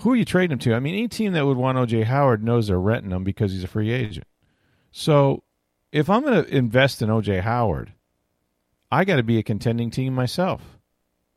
who 0.00 0.12
are 0.12 0.16
you 0.16 0.24
trading 0.24 0.52
him 0.52 0.58
to? 0.60 0.74
I 0.74 0.80
mean, 0.80 0.94
any 0.94 1.08
team 1.08 1.32
that 1.32 1.46
would 1.46 1.56
want 1.56 1.78
OJ 1.78 2.04
Howard 2.04 2.42
knows 2.42 2.68
they're 2.68 2.80
renting 2.80 3.12
him 3.12 3.24
because 3.24 3.52
he's 3.52 3.64
a 3.64 3.68
free 3.68 3.90
agent. 3.90 4.26
So 4.90 5.44
if 5.92 6.10
I'm 6.10 6.22
going 6.22 6.44
to 6.44 6.54
invest 6.54 7.02
in 7.02 7.08
OJ 7.08 7.42
Howard, 7.42 7.92
I 8.90 9.04
got 9.04 9.16
to 9.16 9.22
be 9.22 9.38
a 9.38 9.42
contending 9.42 9.90
team 9.90 10.14
myself, 10.14 10.62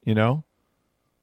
you 0.03 0.15
know? 0.15 0.43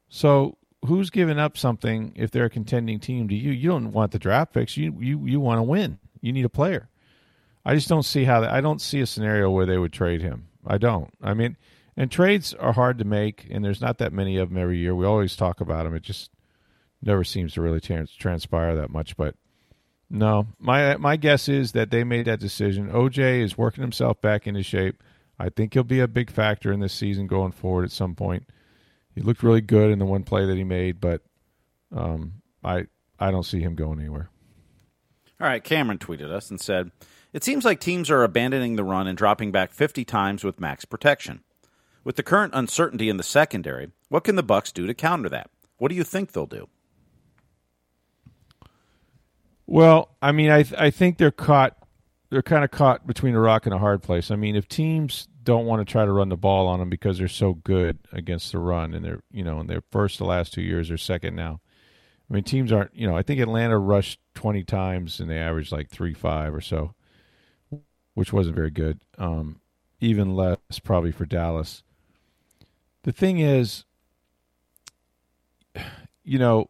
So 0.08 0.58
who's 0.84 1.10
giving 1.10 1.38
up 1.38 1.56
something 1.56 2.12
if 2.16 2.30
they're 2.30 2.46
a 2.46 2.50
contending 2.50 3.00
team 3.00 3.28
to 3.28 3.34
you? 3.34 3.52
You 3.52 3.70
don't 3.70 3.92
want 3.92 4.12
the 4.12 4.18
draft 4.18 4.52
picks. 4.52 4.76
You 4.76 4.96
you 5.00 5.26
you 5.26 5.40
want 5.40 5.58
to 5.58 5.62
win. 5.62 5.98
You 6.20 6.32
need 6.32 6.44
a 6.44 6.50
player. 6.50 6.88
I 7.64 7.74
just 7.74 7.88
don't 7.88 8.04
see 8.04 8.24
how 8.24 8.40
that, 8.40 8.50
I 8.50 8.60
don't 8.60 8.80
see 8.80 9.00
a 9.00 9.06
scenario 9.06 9.50
where 9.50 9.66
they 9.66 9.78
would 9.78 9.92
trade 9.92 10.22
him. 10.22 10.48
I 10.66 10.78
don't. 10.78 11.10
I 11.22 11.34
mean, 11.34 11.56
and 11.96 12.10
trades 12.10 12.54
are 12.54 12.72
hard 12.72 12.98
to 12.98 13.04
make, 13.04 13.46
and 13.50 13.64
there's 13.64 13.80
not 13.80 13.98
that 13.98 14.12
many 14.12 14.36
of 14.38 14.48
them 14.48 14.58
every 14.58 14.78
year. 14.78 14.94
We 14.94 15.04
always 15.04 15.36
talk 15.36 15.60
about 15.60 15.84
them. 15.84 15.94
It 15.94 16.02
just 16.02 16.30
never 17.02 17.24
seems 17.24 17.54
to 17.54 17.60
really 17.60 17.80
trans- 17.80 18.12
transpire 18.12 18.74
that 18.76 18.90
much. 18.90 19.16
But 19.16 19.34
no, 20.08 20.46
my 20.58 20.96
my 20.96 21.16
guess 21.16 21.48
is 21.48 21.72
that 21.72 21.90
they 21.90 22.04
made 22.04 22.26
that 22.26 22.40
decision. 22.40 22.90
OJ 22.90 23.42
is 23.42 23.58
working 23.58 23.82
himself 23.82 24.20
back 24.22 24.46
into 24.46 24.62
shape. 24.62 25.02
I 25.38 25.48
think 25.50 25.74
he'll 25.74 25.84
be 25.84 26.00
a 26.00 26.08
big 26.08 26.30
factor 26.30 26.72
in 26.72 26.80
this 26.80 26.92
season 26.92 27.26
going 27.26 27.52
forward 27.52 27.84
at 27.84 27.92
some 27.92 28.14
point. 28.14 28.44
He 29.14 29.20
looked 29.20 29.42
really 29.42 29.60
good 29.60 29.90
in 29.90 29.98
the 29.98 30.04
one 30.04 30.24
play 30.24 30.46
that 30.46 30.56
he 30.56 30.64
made, 30.64 31.00
but 31.00 31.22
um, 31.94 32.34
I 32.62 32.86
I 33.18 33.30
don't 33.30 33.44
see 33.44 33.60
him 33.60 33.74
going 33.74 34.00
anywhere. 34.00 34.30
All 35.40 35.46
right, 35.46 35.62
Cameron 35.62 35.98
tweeted 35.98 36.30
us 36.30 36.50
and 36.50 36.60
said, 36.60 36.90
"It 37.32 37.44
seems 37.44 37.64
like 37.64 37.80
teams 37.80 38.10
are 38.10 38.24
abandoning 38.24 38.76
the 38.76 38.84
run 38.84 39.06
and 39.06 39.16
dropping 39.16 39.52
back 39.52 39.72
50 39.72 40.04
times 40.04 40.44
with 40.44 40.60
max 40.60 40.84
protection. 40.84 41.42
With 42.04 42.16
the 42.16 42.22
current 42.22 42.54
uncertainty 42.54 43.08
in 43.08 43.16
the 43.16 43.22
secondary, 43.22 43.90
what 44.08 44.24
can 44.24 44.36
the 44.36 44.44
Bucs 44.44 44.72
do 44.72 44.86
to 44.86 44.94
counter 44.94 45.28
that? 45.28 45.50
What 45.78 45.88
do 45.88 45.94
you 45.94 46.04
think 46.04 46.32
they'll 46.32 46.46
do?" 46.46 46.68
Well, 49.66 50.16
I 50.22 50.32
mean, 50.32 50.50
I 50.50 50.64
I 50.76 50.90
think 50.90 51.18
they're 51.18 51.30
caught. 51.30 51.76
They're 52.30 52.42
kind 52.42 52.64
of 52.64 52.70
caught 52.70 53.06
between 53.06 53.34
a 53.34 53.40
rock 53.40 53.64
and 53.64 53.74
a 53.74 53.78
hard 53.78 54.02
place. 54.02 54.30
I 54.30 54.36
mean, 54.36 54.54
if 54.54 54.68
teams 54.68 55.28
don't 55.44 55.64
want 55.64 55.80
to 55.80 55.90
try 55.90 56.04
to 56.04 56.12
run 56.12 56.28
the 56.28 56.36
ball 56.36 56.66
on 56.66 56.78
them 56.78 56.90
because 56.90 57.16
they're 57.16 57.28
so 57.28 57.54
good 57.54 57.98
against 58.12 58.52
the 58.52 58.58
run, 58.58 58.92
and 58.92 59.04
they're 59.04 59.22
you 59.32 59.42
know, 59.42 59.60
in 59.60 59.66
their 59.66 59.82
first 59.90 60.18
the 60.18 60.24
last 60.24 60.52
two 60.52 60.62
years, 60.62 60.88
they're 60.88 60.98
second 60.98 61.34
now. 61.34 61.60
I 62.30 62.34
mean, 62.34 62.44
teams 62.44 62.70
aren't. 62.70 62.94
You 62.94 63.06
know, 63.06 63.16
I 63.16 63.22
think 63.22 63.40
Atlanta 63.40 63.78
rushed 63.78 64.20
twenty 64.34 64.62
times 64.62 65.20
and 65.20 65.30
they 65.30 65.38
averaged 65.38 65.72
like 65.72 65.88
three 65.88 66.12
five 66.12 66.54
or 66.54 66.60
so, 66.60 66.94
which 68.14 68.32
wasn't 68.32 68.56
very 68.56 68.70
good. 68.70 69.00
Um, 69.16 69.60
even 70.00 70.36
less 70.36 70.58
probably 70.84 71.12
for 71.12 71.24
Dallas. 71.24 71.82
The 73.04 73.12
thing 73.12 73.38
is, 73.38 73.84
you 76.24 76.38
know, 76.38 76.68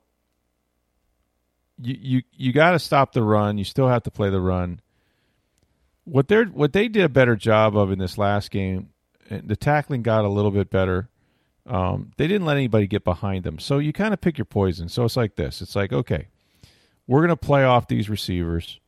you 1.81 1.97
you 2.01 2.23
you 2.33 2.53
got 2.53 2.73
to 2.73 2.79
stop 2.79 3.13
the 3.13 3.23
run. 3.23 3.59
You 3.59 3.65
still 3.65 3.89
have 3.89 4.05
to 4.05 4.11
play 4.11 4.31
the 4.31 4.41
run. 4.41 4.81
What 6.11 6.29
they 6.29 6.43
what 6.45 6.73
they 6.73 6.89
did 6.89 7.05
a 7.05 7.09
better 7.09 7.37
job 7.37 7.77
of 7.77 7.93
in 7.93 7.99
this 7.99 8.17
last 8.17 8.51
game, 8.51 8.91
the 9.29 9.57
tackling 9.57 10.03
got 10.03 10.25
a 10.25 10.29
little 10.29 10.51
bit 10.51 10.71
better. 10.71 11.09
Um, 11.67 12.13
they 12.17 12.27
didn't 12.27 12.47
let 12.47 12.57
anybody 12.57 12.87
get 12.87 13.05
behind 13.05 13.45
them, 13.45 13.59
so 13.59 13.79
you 13.79 13.93
kind 13.93 14.15
of 14.15 14.21
pick 14.21 14.39
your 14.39 14.47
poison. 14.47 14.89
So 14.89 15.05
it's 15.05 15.17
like 15.17 15.37
this: 15.37 15.61
it's 15.61 15.77
like 15.77 15.93
okay, 15.93 16.29
we're 17.07 17.21
going 17.21 17.29
to 17.29 17.37
play 17.37 17.65
off 17.65 17.89
these 17.89 18.09
receivers. 18.09 18.81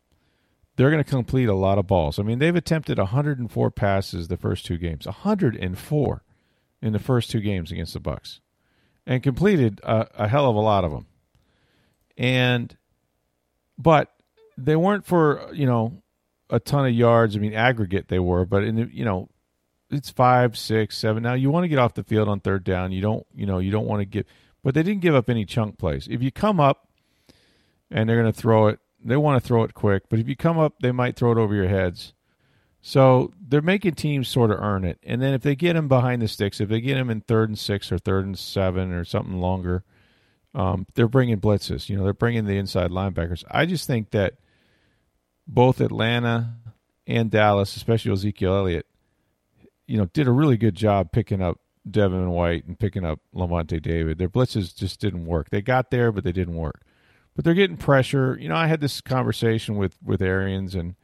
They're 0.76 0.90
going 0.90 1.04
to 1.04 1.10
complete 1.10 1.48
a 1.48 1.54
lot 1.54 1.78
of 1.78 1.86
balls. 1.86 2.18
I 2.18 2.22
mean, 2.22 2.38
they've 2.38 2.56
attempted 2.56 2.96
104 2.96 3.70
passes 3.70 4.28
the 4.28 4.38
first 4.38 4.64
two 4.64 4.78
games, 4.78 5.04
104 5.04 6.24
in 6.80 6.92
the 6.92 6.98
first 6.98 7.30
two 7.30 7.40
games 7.40 7.70
against 7.70 7.92
the 7.92 8.00
Bucs, 8.00 8.40
and 9.06 9.22
completed 9.22 9.80
a, 9.82 10.06
a 10.24 10.28
hell 10.28 10.48
of 10.48 10.56
a 10.56 10.60
lot 10.60 10.84
of 10.84 10.90
them. 10.90 11.06
And 12.16 12.76
but 13.76 14.10
they 14.56 14.76
weren't 14.76 15.04
for 15.04 15.50
you 15.52 15.66
know 15.66 16.02
a 16.50 16.60
ton 16.60 16.86
of 16.86 16.92
yards. 16.92 17.36
I 17.36 17.38
mean, 17.38 17.54
aggregate 17.54 18.08
they 18.08 18.18
were, 18.18 18.44
but 18.44 18.64
in 18.64 18.76
the, 18.76 18.88
you 18.92 19.04
know 19.04 19.28
it's 19.90 20.10
five, 20.10 20.56
six, 20.56 20.96
seven. 20.96 21.22
Now 21.22 21.34
you 21.34 21.50
want 21.50 21.64
to 21.64 21.68
get 21.68 21.78
off 21.78 21.94
the 21.94 22.04
field 22.04 22.28
on 22.28 22.40
third 22.40 22.64
down. 22.64 22.92
You 22.92 23.02
don't, 23.02 23.26
you 23.34 23.46
know, 23.46 23.58
you 23.58 23.70
don't 23.70 23.86
want 23.86 24.00
to 24.00 24.04
get, 24.04 24.26
but 24.62 24.74
they 24.74 24.82
didn't 24.82 25.02
give 25.02 25.14
up 25.14 25.28
any 25.28 25.44
chunk 25.44 25.78
plays. 25.78 26.06
If 26.08 26.22
you 26.22 26.30
come 26.30 26.60
up 26.60 26.88
and 27.90 28.08
they're 28.08 28.20
going 28.20 28.32
to 28.32 28.38
throw 28.38 28.68
it, 28.68 28.78
they 29.02 29.16
want 29.16 29.42
to 29.42 29.46
throw 29.46 29.64
it 29.64 29.74
quick. 29.74 30.04
But 30.08 30.20
if 30.20 30.28
you 30.28 30.36
come 30.36 30.58
up, 30.58 30.74
they 30.80 30.92
might 30.92 31.16
throw 31.16 31.32
it 31.32 31.38
over 31.38 31.54
your 31.54 31.68
heads. 31.68 32.14
So 32.82 33.32
they're 33.46 33.60
making 33.60 33.94
teams 33.94 34.28
sort 34.28 34.50
of 34.50 34.58
earn 34.60 34.84
it. 34.84 34.98
And 35.02 35.20
then 35.20 35.34
if 35.34 35.42
they 35.42 35.54
get 35.54 35.74
them 35.74 35.88
behind 35.88 36.22
the 36.22 36.28
sticks, 36.28 36.60
if 36.60 36.68
they 36.68 36.80
get 36.80 36.94
them 36.94 37.10
in 37.10 37.20
third 37.22 37.50
and 37.50 37.58
six 37.58 37.90
or 37.92 37.98
third 37.98 38.24
and 38.24 38.38
seven 38.38 38.92
or 38.92 39.04
something 39.04 39.38
longer, 39.38 39.84
um, 40.54 40.86
they're 40.94 41.08
bringing 41.08 41.40
blitzes. 41.40 41.88
You 41.88 41.96
know, 41.96 42.04
they're 42.04 42.12
bringing 42.14 42.46
the 42.46 42.56
inside 42.56 42.90
linebackers. 42.90 43.44
I 43.50 43.66
just 43.66 43.86
think 43.86 44.10
that 44.10 44.34
both 45.52 45.80
Atlanta 45.80 46.54
and 47.06 47.30
Dallas, 47.30 47.76
especially 47.76 48.12
Ezekiel 48.12 48.54
Elliott, 48.54 48.86
you 49.86 49.98
know, 49.98 50.06
did 50.06 50.28
a 50.28 50.32
really 50.32 50.56
good 50.56 50.76
job 50.76 51.10
picking 51.10 51.42
up 51.42 51.58
Devin 51.90 52.30
White 52.30 52.66
and 52.66 52.78
picking 52.78 53.04
up 53.04 53.18
Lavonte 53.34 53.82
David. 53.82 54.18
Their 54.18 54.28
blitzes 54.28 54.74
just 54.74 55.00
didn't 55.00 55.26
work. 55.26 55.50
They 55.50 55.60
got 55.60 55.90
there, 55.90 56.12
but 56.12 56.22
they 56.22 56.32
didn't 56.32 56.54
work. 56.54 56.82
But 57.34 57.44
they're 57.44 57.54
getting 57.54 57.76
pressure. 57.76 58.38
You 58.40 58.48
know, 58.48 58.54
I 58.54 58.68
had 58.68 58.80
this 58.80 59.00
conversation 59.00 59.76
with 59.76 59.96
with 60.04 60.22
Arians, 60.22 60.74
and 60.74 60.94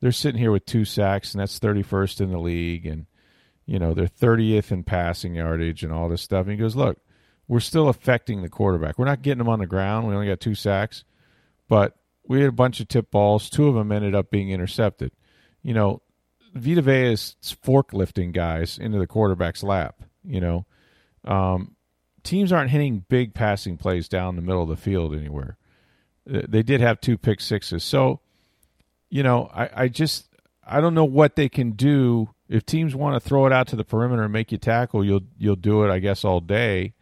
they're 0.00 0.12
sitting 0.12 0.40
here 0.40 0.52
with 0.52 0.66
two 0.66 0.84
sacks, 0.84 1.32
and 1.32 1.40
that's 1.40 1.58
31st 1.58 2.20
in 2.20 2.32
the 2.32 2.38
league, 2.38 2.86
and 2.86 3.06
you 3.64 3.78
know 3.78 3.94
they're 3.94 4.06
30th 4.06 4.72
in 4.72 4.84
passing 4.84 5.36
yardage 5.36 5.82
and 5.82 5.92
all 5.92 6.08
this 6.08 6.22
stuff. 6.22 6.42
And 6.42 6.50
he 6.50 6.56
goes, 6.58 6.76
"Look, 6.76 6.98
we're 7.48 7.60
still 7.60 7.88
affecting 7.88 8.42
the 8.42 8.50
quarterback. 8.50 8.98
We're 8.98 9.06
not 9.06 9.22
getting 9.22 9.40
him 9.40 9.48
on 9.48 9.60
the 9.60 9.66
ground. 9.66 10.06
We 10.06 10.14
only 10.14 10.26
got 10.26 10.40
two 10.40 10.54
sacks, 10.54 11.04
but 11.68 11.96
we 12.26 12.40
had 12.40 12.48
a 12.48 12.52
bunch 12.52 12.80
of 12.80 12.88
tip 12.88 13.10
balls. 13.10 13.50
Two 13.50 13.68
of 13.68 13.74
them 13.74 13.92
ended 13.92 14.14
up 14.14 14.30
being 14.30 14.50
intercepted. 14.50 15.12
You 15.62 15.74
know, 15.74 16.02
Vita 16.54 16.82
Vea 16.82 17.12
is 17.12 17.36
forklifting 17.42 18.32
guys 18.32 18.78
into 18.78 18.98
the 18.98 19.06
quarterback's 19.06 19.62
lap. 19.62 20.02
You 20.24 20.40
know, 20.40 20.66
um, 21.24 21.76
teams 22.22 22.52
aren't 22.52 22.70
hitting 22.70 23.04
big 23.08 23.34
passing 23.34 23.76
plays 23.76 24.08
down 24.08 24.36
the 24.36 24.42
middle 24.42 24.62
of 24.62 24.68
the 24.68 24.76
field 24.76 25.14
anywhere. 25.14 25.56
They 26.26 26.62
did 26.62 26.80
have 26.80 27.00
two 27.00 27.16
pick 27.16 27.40
sixes, 27.40 27.84
so 27.84 28.20
you 29.08 29.22
know, 29.22 29.48
I, 29.54 29.70
I 29.74 29.88
just 29.88 30.28
I 30.66 30.80
don't 30.80 30.94
know 30.94 31.04
what 31.04 31.36
they 31.36 31.48
can 31.48 31.72
do 31.72 32.30
if 32.48 32.66
teams 32.66 32.94
want 32.94 33.14
to 33.14 33.20
throw 33.20 33.46
it 33.46 33.52
out 33.52 33.68
to 33.68 33.76
the 33.76 33.84
perimeter 33.84 34.24
and 34.24 34.32
make 34.32 34.50
you 34.50 34.58
tackle. 34.58 35.04
You'll 35.04 35.22
you'll 35.38 35.54
do 35.56 35.84
it, 35.84 35.90
I 35.92 36.00
guess, 36.00 36.24
all 36.24 36.40
day. 36.40 36.94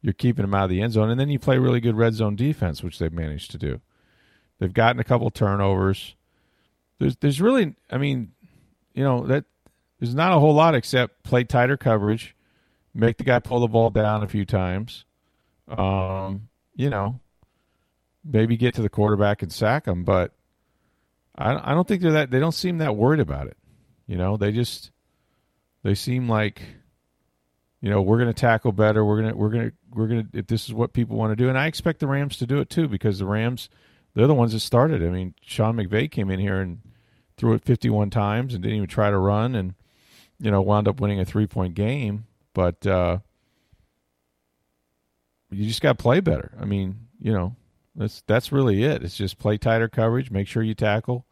You're 0.00 0.14
keeping 0.14 0.42
them 0.42 0.54
out 0.54 0.64
of 0.64 0.70
the 0.70 0.80
end 0.80 0.94
zone, 0.94 1.10
and 1.10 1.20
then 1.20 1.28
you 1.28 1.38
play 1.38 1.58
really 1.58 1.80
good 1.80 1.96
red 1.96 2.14
zone 2.14 2.34
defense, 2.34 2.82
which 2.82 2.98
they've 2.98 3.12
managed 3.12 3.50
to 3.52 3.58
do. 3.58 3.80
They've 4.62 4.72
gotten 4.72 5.00
a 5.00 5.04
couple 5.04 5.28
turnovers. 5.32 6.14
There's 7.00 7.16
there's 7.16 7.40
really, 7.40 7.74
I 7.90 7.98
mean, 7.98 8.30
you 8.94 9.02
know 9.02 9.26
that 9.26 9.44
there's 9.98 10.14
not 10.14 10.32
a 10.32 10.38
whole 10.38 10.54
lot 10.54 10.76
except 10.76 11.24
play 11.24 11.42
tighter 11.42 11.76
coverage, 11.76 12.36
make 12.94 13.16
the 13.16 13.24
guy 13.24 13.40
pull 13.40 13.58
the 13.58 13.66
ball 13.66 13.90
down 13.90 14.22
a 14.22 14.28
few 14.28 14.44
times. 14.44 15.04
Um, 15.66 16.48
you 16.76 16.90
know, 16.90 17.18
maybe 18.24 18.56
get 18.56 18.74
to 18.74 18.82
the 18.82 18.88
quarterback 18.88 19.42
and 19.42 19.52
sack 19.52 19.86
him, 19.86 20.04
but 20.04 20.30
I 21.36 21.72
I 21.72 21.74
don't 21.74 21.88
think 21.88 22.00
they're 22.00 22.12
that 22.12 22.30
they 22.30 22.38
don't 22.38 22.52
seem 22.52 22.78
that 22.78 22.94
worried 22.94 23.18
about 23.18 23.48
it. 23.48 23.56
You 24.06 24.16
know, 24.16 24.36
they 24.36 24.52
just 24.52 24.92
they 25.82 25.96
seem 25.96 26.28
like 26.28 26.62
you 27.80 27.90
know 27.90 28.00
we're 28.00 28.18
going 28.18 28.32
to 28.32 28.40
tackle 28.40 28.70
better. 28.70 29.04
We're 29.04 29.22
gonna 29.22 29.34
we're 29.34 29.50
gonna 29.50 29.72
we're 29.92 30.06
gonna 30.06 30.28
if 30.32 30.46
this 30.46 30.66
is 30.66 30.72
what 30.72 30.92
people 30.92 31.16
want 31.16 31.32
to 31.32 31.36
do, 31.36 31.48
and 31.48 31.58
I 31.58 31.66
expect 31.66 31.98
the 31.98 32.06
Rams 32.06 32.36
to 32.36 32.46
do 32.46 32.60
it 32.60 32.70
too 32.70 32.86
because 32.86 33.18
the 33.18 33.26
Rams 33.26 33.68
they're 34.14 34.26
the 34.26 34.34
ones 34.34 34.52
that 34.52 34.60
started. 34.60 35.02
I 35.02 35.08
mean, 35.08 35.34
Sean 35.42 35.76
McVay 35.76 36.10
came 36.10 36.30
in 36.30 36.38
here 36.38 36.60
and 36.60 36.80
threw 37.36 37.54
it 37.54 37.64
51 37.64 38.10
times 38.10 38.54
and 38.54 38.62
didn't 38.62 38.76
even 38.76 38.88
try 38.88 39.10
to 39.10 39.18
run 39.18 39.54
and 39.54 39.74
you 40.38 40.50
know 40.50 40.60
wound 40.60 40.88
up 40.88 41.00
winning 41.00 41.20
a 41.20 41.24
three 41.24 41.46
point 41.46 41.74
game. 41.74 42.26
But 42.54 42.86
uh, 42.86 43.18
you 45.50 45.66
just 45.66 45.80
got 45.80 45.96
to 45.98 46.02
play 46.02 46.20
better. 46.20 46.52
I 46.60 46.64
mean 46.64 47.08
you 47.20 47.32
know 47.32 47.56
that's 47.94 48.22
that's 48.26 48.52
really 48.52 48.84
it. 48.84 49.02
It's 49.02 49.16
just 49.16 49.38
play 49.38 49.58
tighter 49.58 49.88
coverage 49.88 50.30
make 50.30 50.48
sure 50.48 50.62
you 50.62 50.74
tackle 50.74 51.26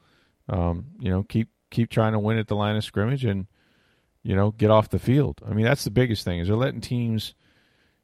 um, 0.48 0.86
you 0.98 1.10
know 1.10 1.22
keep 1.22 1.48
keep 1.70 1.90
trying 1.90 2.12
to 2.12 2.18
win 2.18 2.38
at 2.38 2.48
the 2.48 2.56
line 2.56 2.76
of 2.76 2.84
scrimmage 2.84 3.24
and 3.24 3.46
you 4.22 4.34
know 4.34 4.52
get 4.52 4.70
off 4.70 4.88
the 4.88 4.98
field. 4.98 5.40
I 5.48 5.52
mean 5.52 5.64
that's 5.64 5.84
the 5.84 5.90
biggest 5.90 6.24
thing 6.24 6.40
is 6.40 6.48
they're 6.48 6.56
letting 6.56 6.80
teams 6.80 7.34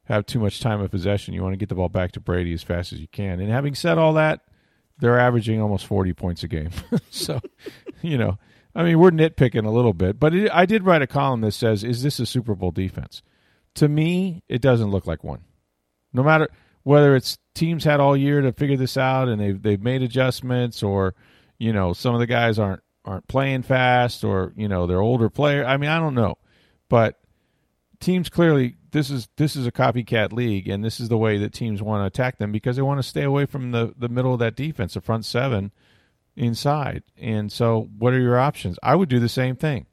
have 0.03 0.25
too 0.25 0.39
much 0.39 0.61
time 0.61 0.79
of 0.79 0.89
possession. 0.89 1.33
You 1.33 1.43
want 1.43 1.53
to 1.53 1.57
get 1.57 1.67
the 1.67 1.75
ball 1.75 1.89
back 1.89 2.13
to 2.13 2.21
brady 2.21 2.53
as 2.53 2.63
fast 2.63 2.93
as 2.93 3.01
you 3.01 3.09
can. 3.09 3.41
And 3.41 3.51
having 3.51 3.75
said 3.75 3.97
all 3.97 4.13
that 4.13 4.41
they're 4.99 5.19
averaging 5.19 5.61
almost 5.61 5.85
40 5.85 6.13
points 6.13 6.43
a 6.43 6.47
game. 6.47 6.69
so, 7.09 7.39
you 8.01 8.17
know, 8.17 8.37
I 8.75 8.83
mean, 8.83 8.99
we're 8.99 9.11
nitpicking 9.11 9.65
a 9.65 9.71
little 9.71 9.93
bit, 9.93 10.19
but 10.19 10.33
it, 10.33 10.51
I 10.53 10.65
did 10.65 10.83
write 10.83 11.01
a 11.01 11.07
column 11.07 11.41
that 11.41 11.53
says, 11.53 11.83
"Is 11.83 12.03
this 12.03 12.19
a 12.19 12.25
Super 12.25 12.53
Bowl 12.53 12.71
defense?" 12.71 13.23
To 13.75 13.87
me, 13.87 14.43
it 14.47 14.61
doesn't 14.61 14.91
look 14.91 15.07
like 15.07 15.23
one. 15.23 15.41
No 16.13 16.23
matter 16.23 16.47
whether 16.83 17.15
it's 17.15 17.37
teams 17.55 17.83
had 17.83 17.99
all 17.99 18.15
year 18.15 18.41
to 18.41 18.53
figure 18.53 18.77
this 18.77 18.95
out 18.95 19.29
and 19.29 19.41
they've 19.41 19.61
they've 19.61 19.81
made 19.81 20.03
adjustments, 20.03 20.83
or 20.83 21.15
you 21.57 21.73
know, 21.73 21.93
some 21.93 22.13
of 22.13 22.19
the 22.19 22.27
guys 22.27 22.59
aren't 22.59 22.83
aren't 23.03 23.27
playing 23.27 23.63
fast, 23.63 24.23
or 24.23 24.53
you 24.55 24.67
know, 24.67 24.85
they're 24.85 25.01
older 25.01 25.29
player. 25.29 25.65
I 25.65 25.77
mean, 25.77 25.89
I 25.89 25.97
don't 25.97 26.15
know, 26.15 26.37
but 26.87 27.19
teams 27.99 28.29
clearly 28.29 28.75
this 28.97 29.11
is 29.11 29.29
this 29.37 29.55
is 29.55 29.67
a 29.67 29.71
copycat 29.71 30.33
league, 30.33 30.67
and 30.67 30.83
this 30.83 30.99
is 30.99 31.07
the 31.07 31.19
way 31.19 31.37
that 31.37 31.53
teams 31.53 31.83
want 31.83 32.01
to 32.01 32.07
attack 32.07 32.39
them 32.39 32.51
because 32.51 32.75
they 32.75 32.81
want 32.81 32.97
to 32.97 33.07
stay 33.07 33.21
away 33.21 33.45
from 33.45 33.71
the 33.71 33.93
the 33.95 34.09
middle 34.09 34.33
of 34.33 34.39
that 34.39 34.55
defense, 34.55 34.95
the 34.95 35.01
front 35.01 35.23
seven 35.23 35.71
inside. 36.35 37.03
And 37.15 37.51
so, 37.51 37.89
what 37.97 38.13
are 38.13 38.19
your 38.19 38.39
options? 38.39 38.79
I 38.81 38.95
would 38.95 39.07
do 39.07 39.19
the 39.19 39.29
same 39.29 39.55
thing. 39.55 39.85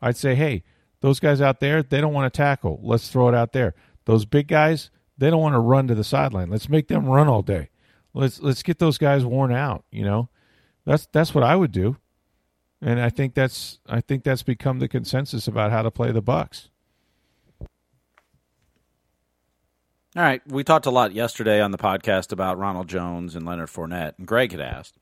I'd 0.00 0.16
say, 0.16 0.36
hey, 0.36 0.62
those 1.00 1.18
guys 1.18 1.40
out 1.40 1.58
there, 1.58 1.82
they 1.82 2.00
don't 2.00 2.12
want 2.12 2.32
to 2.32 2.36
tackle. 2.36 2.78
Let's 2.82 3.08
throw 3.08 3.28
it 3.28 3.34
out 3.34 3.52
there. 3.52 3.74
Those 4.04 4.24
big 4.24 4.46
guys, 4.46 4.90
they 5.18 5.28
don't 5.28 5.42
want 5.42 5.54
to 5.54 5.60
run 5.60 5.88
to 5.88 5.94
the 5.96 6.04
sideline. 6.04 6.48
Let's 6.48 6.68
make 6.68 6.86
them 6.86 7.06
run 7.06 7.26
all 7.26 7.42
day. 7.42 7.70
Let's 8.14 8.40
let's 8.40 8.62
get 8.62 8.78
those 8.78 8.96
guys 8.96 9.24
worn 9.24 9.52
out. 9.52 9.84
You 9.90 10.04
know, 10.04 10.28
that's 10.84 11.08
that's 11.12 11.34
what 11.34 11.42
I 11.42 11.56
would 11.56 11.72
do. 11.72 11.96
And 12.80 13.00
I 13.00 13.10
think 13.10 13.34
that's 13.34 13.80
I 13.88 14.00
think 14.00 14.22
that's 14.22 14.44
become 14.44 14.78
the 14.78 14.88
consensus 14.88 15.48
about 15.48 15.72
how 15.72 15.82
to 15.82 15.90
play 15.90 16.12
the 16.12 16.22
Bucs. 16.22 16.68
All 20.14 20.22
right. 20.22 20.42
We 20.46 20.62
talked 20.62 20.86
a 20.86 20.90
lot 20.90 21.12
yesterday 21.12 21.60
on 21.60 21.70
the 21.70 21.78
podcast 21.78 22.32
about 22.32 22.58
Ronald 22.58 22.88
Jones 22.88 23.34
and 23.34 23.46
Leonard 23.46 23.70
Fournette, 23.70 24.18
and 24.18 24.26
Greg 24.26 24.52
had 24.52 24.60
asked 24.60 24.94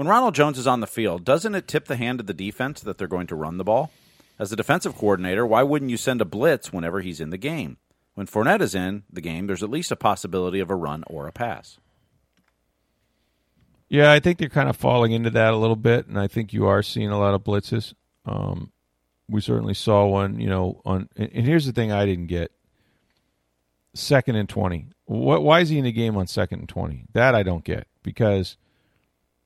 when 0.00 0.08
Ronald 0.08 0.34
Jones 0.34 0.58
is 0.58 0.66
on 0.66 0.80
the 0.80 0.86
field, 0.86 1.24
doesn't 1.24 1.54
it 1.54 1.68
tip 1.68 1.84
the 1.84 1.96
hand 1.96 2.20
of 2.20 2.26
the 2.26 2.32
defense 2.32 2.80
that 2.80 2.96
they're 2.96 3.06
going 3.06 3.26
to 3.26 3.36
run 3.36 3.58
the 3.58 3.64
ball? 3.64 3.92
As 4.38 4.50
a 4.50 4.56
defensive 4.56 4.96
coordinator, 4.96 5.46
why 5.46 5.62
wouldn't 5.62 5.90
you 5.90 5.98
send 5.98 6.22
a 6.22 6.24
blitz 6.24 6.72
whenever 6.72 7.00
he's 7.00 7.20
in 7.20 7.28
the 7.28 7.36
game? 7.36 7.76
When 8.14 8.26
Fournette 8.26 8.62
is 8.62 8.74
in 8.74 9.02
the 9.12 9.20
game, 9.20 9.46
there's 9.46 9.62
at 9.62 9.68
least 9.68 9.92
a 9.92 9.96
possibility 9.96 10.58
of 10.58 10.70
a 10.70 10.74
run 10.74 11.04
or 11.06 11.26
a 11.26 11.32
pass. 11.32 11.78
Yeah, 13.90 14.10
I 14.10 14.20
think 14.20 14.38
they're 14.38 14.48
kind 14.48 14.70
of 14.70 14.76
falling 14.76 15.12
into 15.12 15.30
that 15.30 15.52
a 15.52 15.58
little 15.58 15.76
bit, 15.76 16.06
and 16.06 16.18
I 16.18 16.28
think 16.28 16.52
you 16.52 16.66
are 16.66 16.82
seeing 16.82 17.10
a 17.10 17.18
lot 17.18 17.34
of 17.34 17.44
blitzes. 17.44 17.92
Um, 18.24 18.72
we 19.28 19.42
certainly 19.42 19.74
saw 19.74 20.06
one, 20.06 20.40
you 20.40 20.48
know. 20.48 20.80
On 20.86 21.08
and 21.16 21.44
here's 21.44 21.66
the 21.66 21.72
thing 21.72 21.92
I 21.92 22.06
didn't 22.06 22.28
get: 22.28 22.52
second 23.94 24.36
and 24.36 24.48
twenty. 24.48 24.86
What? 25.04 25.42
Why 25.42 25.60
is 25.60 25.68
he 25.68 25.78
in 25.78 25.84
the 25.84 25.92
game 25.92 26.16
on 26.16 26.26
second 26.26 26.60
and 26.60 26.68
twenty? 26.68 27.04
That 27.12 27.34
I 27.34 27.42
don't 27.42 27.64
get 27.64 27.86
because 28.02 28.56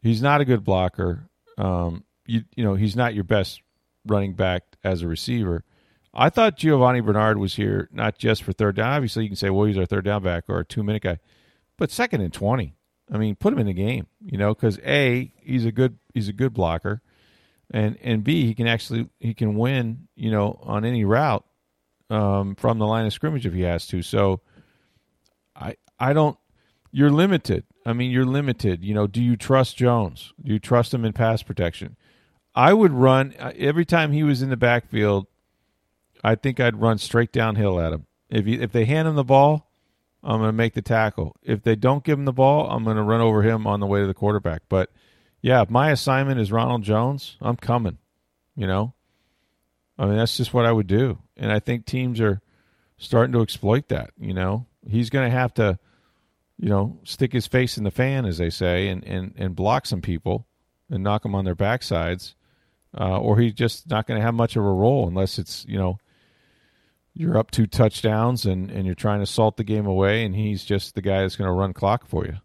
he's 0.03 0.23
not 0.23 0.41
a 0.41 0.45
good 0.45 0.65
blocker. 0.65 1.29
Um, 1.59 2.05
you 2.27 2.45
you 2.55 2.65
know 2.65 2.75
he's 2.75 2.97
not 2.97 3.15
your 3.15 3.25
best 3.25 3.63
running 4.07 4.35
back 4.35 4.63
as 4.83 5.03
a 5.03 5.09
receiver. 5.09 5.65
I 6.13 6.31
thought 6.31 6.57
Giovani 6.59 7.01
Bernard 7.01 7.39
was 7.39 7.57
here 7.57 7.89
not 7.93 8.19
just 8.19 8.43
for 8.43 8.53
third 8.53 8.77
down. 8.77 8.93
Obviously, 8.93 9.25
you 9.25 9.31
can 9.31 9.37
say, 9.37 9.51
well, 9.51 9.67
he's 9.67 9.79
our 9.79 9.87
third 9.87 10.05
down 10.05 10.23
back 10.23 10.45
or 10.49 10.61
a 10.61 10.65
two 10.65 10.83
minute 10.83 11.03
guy, 11.03 11.19
but 11.77 11.91
second 11.91 12.21
and 12.21 12.33
twenty. 12.33 12.77
I 13.13 13.19
mean, 13.19 13.37
put 13.37 13.53
him 13.53 13.59
in 13.59 13.67
the 13.67 13.75
game, 13.75 14.07
you 14.25 14.39
know, 14.39 14.55
because 14.55 14.79
a 14.85 15.33
he's 15.41 15.67
a 15.67 15.73
good 15.73 15.99
he's 16.15 16.29
a 16.29 16.33
good 16.33 16.55
blocker, 16.55 17.03
and 17.71 17.99
and 18.03 18.25
b 18.25 18.47
he 18.47 18.55
can 18.55 18.67
actually 18.67 19.09
he 19.19 19.35
can 19.35 19.57
win, 19.57 20.09
you 20.15 20.31
know, 20.31 20.59
on 20.63 20.85
any 20.85 21.05
route 21.05 21.45
um, 22.11 22.55
from 22.55 22.79
the 22.79 22.87
line 22.87 23.07
of 23.07 23.13
scrimmage 23.13 23.47
if 23.47 23.55
he 23.55 23.63
has 23.63 23.87
to. 23.89 24.03
So, 24.03 24.41
I 25.57 25.77
I 25.99 26.13
don't. 26.13 26.39
You're 26.91 27.11
limited. 27.11 27.65
I 27.87 27.93
mean, 27.93 28.11
you're 28.11 28.25
limited. 28.25 28.85
You 28.85 28.95
know, 28.95 29.07
do 29.07 29.23
you 29.23 29.37
trust 29.37 29.77
Jones? 29.77 30.33
Do 30.43 30.53
you 30.53 30.59
trust 30.59 30.95
him 30.95 31.05
in 31.05 31.13
pass 31.13 31.43
protection? 31.43 31.97
I 32.55 32.73
would 32.73 32.93
run 32.93 33.35
uh, 33.39 33.53
every 33.57 33.85
time 33.85 34.13
he 34.13 34.23
was 34.23 34.43
in 34.43 34.51
the 34.51 34.57
backfield. 34.57 35.27
I 36.23 36.37
think 36.37 36.61
I'd 36.61 36.81
run 36.81 36.99
straight 36.99 37.33
downhill 37.33 37.81
at 37.81 37.93
him. 37.93 38.07
If 38.31 38.47
you, 38.47 38.61
if 38.61 38.73
they 38.73 38.85
hand 38.85 39.09
him 39.09 39.17
the 39.17 39.25
ball, 39.25 39.71
I'm 40.23 40.39
going 40.39 40.49
to 40.49 40.53
make 40.53 40.75
the 40.75 40.83
tackle. 40.83 41.37
If 41.43 41.63
they 41.63 41.77
don't 41.77 42.05
give 42.05 42.19
him 42.19 42.25
the 42.25 42.33
ball, 42.33 42.71
I'm 42.71 42.85
going 42.85 42.97
to 42.97 43.03
run 43.03 43.21
over 43.21 43.43
him 43.43 43.67
on 43.67 43.81
the 43.81 43.87
way 43.87 44.01
to 44.01 44.07
the 44.07 44.15
quarterback. 44.15 44.63
But 44.69 44.91
yeah, 45.43 45.61
if 45.63 45.69
my 45.69 45.91
assignment 45.91 46.41
is 46.41 46.51
Ronald 46.51 46.83
Jones, 46.83 47.37
I'm 47.43 47.57
coming. 47.57 47.99
You 48.57 48.67
know, 48.67 48.95
I 49.99 50.07
mean 50.07 50.17
that's 50.17 50.37
just 50.37 50.55
what 50.55 50.67
I 50.67 50.73
would 50.73 50.87
do, 50.87 51.19
and 51.37 51.53
I 51.53 51.61
think 51.61 51.87
teams 51.87 52.21
are 52.21 52.41
starting 52.97 53.33
to 53.33 53.43
exploit 53.43 53.89
that. 53.89 54.11
You 54.19 54.35
know, 54.35 54.67
he's 54.89 55.11
going 55.11 55.31
to 55.31 55.37
have 55.37 55.55
to, 55.55 55.79
you 56.59 56.69
know, 56.69 56.99
stick 57.05 57.33
his 57.33 57.47
face 57.47 57.79
in 57.79 57.85
the 57.85 57.91
fan, 57.91 58.27
as 58.27 58.39
they 58.39 58.51
say, 58.51 58.89
and 58.89 59.05
and 59.05 59.35
and 59.37 59.57
block 59.57 59.87
some 59.87 60.01
people 60.01 60.47
and 60.91 61.03
knock 61.03 61.23
them 61.23 61.35
on 61.35 61.45
their 61.45 61.57
backsides, 61.57 62.35
uh, 62.99 63.19
or 63.19 63.39
he's 63.39 63.55
just 63.55 63.89
not 63.89 64.07
going 64.07 64.19
to 64.19 64.25
have 64.25 64.35
much 64.35 64.57
of 64.57 64.65
a 64.65 64.73
role 64.73 65.07
unless 65.07 65.39
it's 65.39 65.65
you 65.69 65.79
know 65.79 65.99
you're 67.15 67.39
up 67.39 67.51
two 67.51 67.67
touchdowns 67.67 68.45
and, 68.45 68.71
and 68.71 68.85
you're 68.87 68.95
trying 68.95 69.21
to 69.21 69.27
salt 69.27 69.57
the 69.57 69.65
game 69.65 69.87
away, 69.87 70.25
and 70.25 70.35
he's 70.35 70.65
just 70.65 70.95
the 70.95 71.03
guy 71.03 71.23
that's 71.23 71.37
going 71.37 71.49
to 71.49 71.53
run 71.53 71.73
clock 71.73 72.07
for 72.07 72.27
you. 72.27 72.37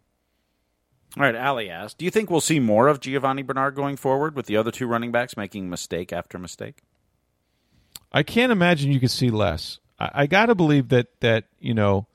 All 1.16 1.24
right, 1.24 1.34
Ali 1.34 1.68
asked, 1.68 1.98
do 1.98 2.04
you 2.04 2.10
think 2.12 2.30
we'll 2.30 2.40
see 2.40 2.60
more 2.60 2.86
of 2.86 3.00
Giovani 3.00 3.42
Bernard 3.42 3.74
going 3.74 3.96
forward 3.96 4.36
with 4.36 4.46
the 4.46 4.56
other 4.56 4.70
two 4.70 4.86
running 4.86 5.10
backs 5.10 5.36
making 5.36 5.68
mistake 5.68 6.12
after 6.12 6.38
mistake? 6.38 6.82
I 8.12 8.22
can't 8.22 8.52
imagine 8.52 8.92
you 8.92 9.00
could 9.00 9.10
see 9.10 9.30
less. 9.30 9.78
I, 9.98 10.10
I 10.14 10.26
got 10.26 10.46
to 10.46 10.54
believe 10.54 10.88
that 10.88 11.20
that 11.20 11.44
you 11.58 11.74
know, 11.74 12.06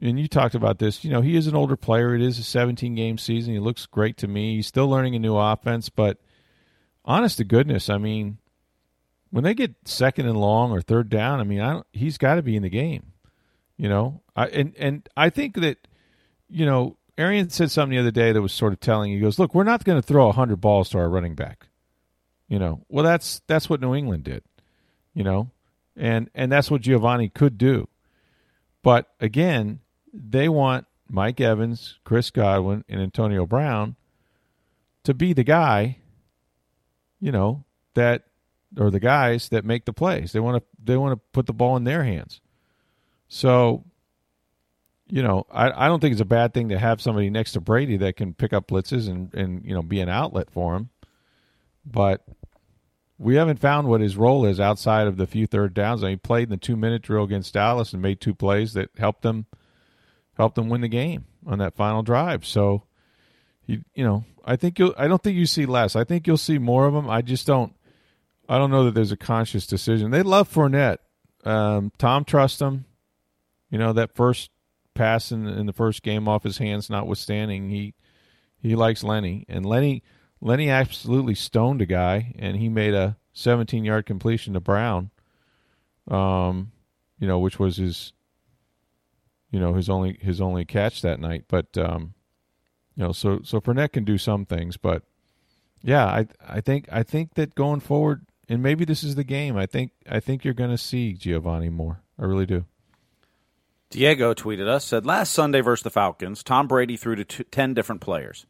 and 0.00 0.18
you 0.18 0.28
talked 0.28 0.54
about 0.54 0.78
this. 0.78 1.04
You 1.04 1.10
know, 1.10 1.20
he 1.20 1.36
is 1.36 1.46
an 1.46 1.56
older 1.56 1.76
player. 1.76 2.14
It 2.14 2.22
is 2.22 2.38
a 2.38 2.44
17 2.44 2.94
game 2.94 3.18
season. 3.18 3.54
He 3.54 3.60
looks 3.60 3.86
great 3.86 4.16
to 4.18 4.28
me. 4.28 4.56
He's 4.56 4.66
still 4.66 4.88
learning 4.88 5.14
a 5.14 5.18
new 5.18 5.36
offense, 5.36 5.88
but 5.88 6.18
honest 7.04 7.38
to 7.38 7.44
goodness, 7.44 7.88
I 7.88 7.98
mean, 7.98 8.38
when 9.30 9.44
they 9.44 9.54
get 9.54 9.74
second 9.84 10.26
and 10.26 10.38
long 10.38 10.72
or 10.72 10.80
third 10.80 11.08
down, 11.08 11.40
I 11.40 11.44
mean, 11.44 11.60
I 11.60 11.72
don't, 11.72 11.86
he's 11.92 12.18
got 12.18 12.36
to 12.36 12.42
be 12.42 12.56
in 12.56 12.62
the 12.62 12.70
game. 12.70 13.12
You 13.76 13.88
know, 13.88 14.22
I 14.34 14.46
and 14.46 14.74
and 14.78 15.08
I 15.16 15.30
think 15.30 15.56
that 15.56 15.86
you 16.48 16.64
know 16.64 16.96
Arian 17.18 17.50
said 17.50 17.70
something 17.70 17.94
the 17.94 18.00
other 18.00 18.10
day 18.10 18.32
that 18.32 18.40
was 18.40 18.52
sort 18.52 18.72
of 18.72 18.80
telling. 18.80 19.12
He 19.12 19.20
goes, 19.20 19.38
"Look, 19.38 19.54
we're 19.54 19.64
not 19.64 19.84
going 19.84 20.00
to 20.00 20.06
throw 20.06 20.32
hundred 20.32 20.60
balls 20.60 20.88
to 20.90 20.98
our 20.98 21.10
running 21.10 21.34
back." 21.34 21.66
You 22.48 22.58
know, 22.58 22.84
well 22.88 23.04
that's 23.04 23.42
that's 23.46 23.68
what 23.68 23.80
New 23.80 23.94
England 23.94 24.24
did. 24.24 24.44
You 25.16 25.24
know, 25.24 25.50
and 25.96 26.28
and 26.34 26.52
that's 26.52 26.70
what 26.70 26.82
Giovani 26.82 27.30
could 27.30 27.56
do. 27.56 27.88
But 28.82 29.08
again, 29.18 29.80
they 30.12 30.46
want 30.46 30.86
Mike 31.08 31.40
Evans, 31.40 31.98
Chris 32.04 32.30
Godwin, 32.30 32.84
and 32.86 33.00
Antonio 33.00 33.46
Brown 33.46 33.96
to 35.04 35.14
be 35.14 35.32
the 35.32 35.42
guy. 35.42 35.96
You 37.18 37.32
know 37.32 37.64
that 37.94 38.24
or 38.78 38.90
the 38.90 39.00
guys 39.00 39.48
that 39.48 39.64
make 39.64 39.86
the 39.86 39.94
plays. 39.94 40.32
They 40.32 40.40
want 40.40 40.62
to 40.62 40.68
they 40.84 40.98
want 40.98 41.18
to 41.18 41.22
put 41.32 41.46
the 41.46 41.54
ball 41.54 41.78
in 41.78 41.84
their 41.84 42.04
hands. 42.04 42.42
So, 43.28 43.84
you 45.08 45.22
know, 45.22 45.46
I, 45.50 45.86
I 45.86 45.88
don't 45.88 46.00
think 46.00 46.12
it's 46.12 46.20
a 46.20 46.26
bad 46.26 46.52
thing 46.52 46.68
to 46.68 46.78
have 46.78 47.00
somebody 47.00 47.30
next 47.30 47.52
to 47.52 47.60
Brady 47.60 47.96
that 47.96 48.16
can 48.16 48.34
pick 48.34 48.52
up 48.52 48.68
blitzes 48.68 49.08
and, 49.08 49.32
and 49.32 49.64
you 49.64 49.74
know 49.74 49.82
be 49.82 50.00
an 50.00 50.10
outlet 50.10 50.50
for 50.50 50.76
him. 50.76 50.90
But 51.86 52.22
we 53.18 53.36
haven't 53.36 53.60
found 53.60 53.88
what 53.88 54.00
his 54.00 54.16
role 54.16 54.44
is 54.44 54.60
outside 54.60 55.06
of 55.06 55.16
the 55.16 55.26
few 55.26 55.46
third 55.46 55.74
downs. 55.74 56.02
He 56.02 56.16
played 56.16 56.44
in 56.44 56.50
the 56.50 56.56
two 56.56 56.76
minute 56.76 57.02
drill 57.02 57.24
against 57.24 57.54
Dallas 57.54 57.92
and 57.92 58.02
made 58.02 58.20
two 58.20 58.34
plays 58.34 58.74
that 58.74 58.90
helped 58.98 59.22
them 59.22 59.46
helped 60.36 60.54
them 60.54 60.68
win 60.68 60.82
the 60.82 60.88
game 60.88 61.24
on 61.46 61.58
that 61.58 61.74
final 61.74 62.02
drive. 62.02 62.44
So, 62.44 62.82
you 63.66 63.82
know, 63.96 64.24
I 64.44 64.56
think 64.56 64.78
you'll. 64.78 64.94
I 64.98 65.08
don't 65.08 65.22
think 65.22 65.36
you 65.36 65.46
see 65.46 65.66
less. 65.66 65.96
I 65.96 66.04
think 66.04 66.26
you'll 66.26 66.36
see 66.36 66.58
more 66.58 66.86
of 66.86 66.94
them. 66.94 67.08
I 67.08 67.22
just 67.22 67.46
don't. 67.46 67.74
I 68.48 68.58
don't 68.58 68.70
know 68.70 68.84
that 68.84 68.94
there's 68.94 69.12
a 69.12 69.16
conscious 69.16 69.66
decision. 69.66 70.10
They 70.10 70.22
love 70.22 70.52
Fournette. 70.52 70.98
Um, 71.44 71.90
Tom 71.98 72.24
trusts 72.24 72.60
him. 72.60 72.84
You 73.70 73.78
know 73.78 73.92
that 73.94 74.14
first 74.14 74.50
pass 74.94 75.30
in, 75.30 75.46
in 75.46 75.66
the 75.66 75.72
first 75.72 76.02
game 76.02 76.26
off 76.26 76.42
his 76.42 76.58
hands, 76.58 76.90
notwithstanding, 76.90 77.70
he 77.70 77.94
he 78.60 78.74
likes 78.74 79.04
Lenny, 79.04 79.44
and 79.48 79.64
Lenny 79.64 80.02
Lenny 80.40 80.68
absolutely 80.70 81.34
stoned 81.34 81.82
a 81.82 81.86
guy, 81.86 82.34
and 82.38 82.56
he 82.56 82.68
made 82.68 82.94
a 82.94 83.16
17 83.32 83.84
yard 83.84 84.06
completion 84.06 84.54
to 84.54 84.60
Brown. 84.60 85.10
Um, 86.08 86.72
you 87.18 87.26
know, 87.26 87.38
which 87.38 87.58
was 87.58 87.78
his, 87.78 88.12
you 89.50 89.58
know, 89.58 89.74
his 89.74 89.88
only 89.88 90.18
his 90.20 90.40
only 90.40 90.64
catch 90.64 91.02
that 91.02 91.18
night. 91.18 91.44
But 91.48 91.76
um, 91.76 92.14
you 92.94 93.04
know, 93.04 93.12
so 93.12 93.40
so 93.42 93.60
Fournette 93.60 93.92
can 93.92 94.04
do 94.04 94.18
some 94.18 94.44
things, 94.44 94.76
but 94.76 95.02
yeah, 95.82 96.06
I 96.06 96.26
I 96.46 96.60
think 96.60 96.88
I 96.90 97.02
think 97.02 97.34
that 97.34 97.54
going 97.54 97.80
forward, 97.80 98.26
and 98.48 98.62
maybe 98.62 98.84
this 98.84 99.04
is 99.04 99.14
the 99.14 99.24
game. 99.24 99.56
I 99.56 99.66
think 99.66 99.92
I 100.08 100.20
think 100.20 100.44
you're 100.44 100.54
going 100.54 100.70
to 100.70 100.78
see 100.78 101.14
Giovani 101.14 101.70
more. 101.70 102.02
I 102.18 102.24
really 102.24 102.46
do. 102.46 102.64
Diego 103.90 104.34
tweeted 104.34 104.66
us 104.66 104.84
said 104.84 105.06
last 105.06 105.32
Sunday 105.32 105.60
versus 105.60 105.84
the 105.84 105.90
Falcons, 105.90 106.42
Tom 106.42 106.66
Brady 106.66 106.96
threw 106.96 107.16
to 107.16 107.44
ten 107.44 107.74
different 107.74 108.00
players: 108.00 108.46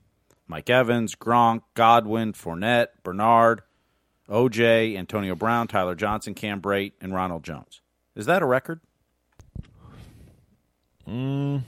Mike 0.47 0.71
Evans, 0.71 1.15
Gronk, 1.15 1.63
Godwin, 1.75 2.33
Fournette, 2.33 2.89
Bernard, 3.03 3.63
OJ, 4.29 4.97
Antonio 4.97 5.35
Brown, 5.35 5.69
Tyler 5.69 5.95
Johnson, 5.95 6.35
Cam 6.35 6.61
Brate, 6.61 6.93
and 7.01 7.15
Ronald 7.15 7.43
Jones. 7.45 7.81
Is 8.15 8.27
that 8.27 8.43
a 8.43 8.47
record? 8.47 8.81
Mm, 11.07 11.63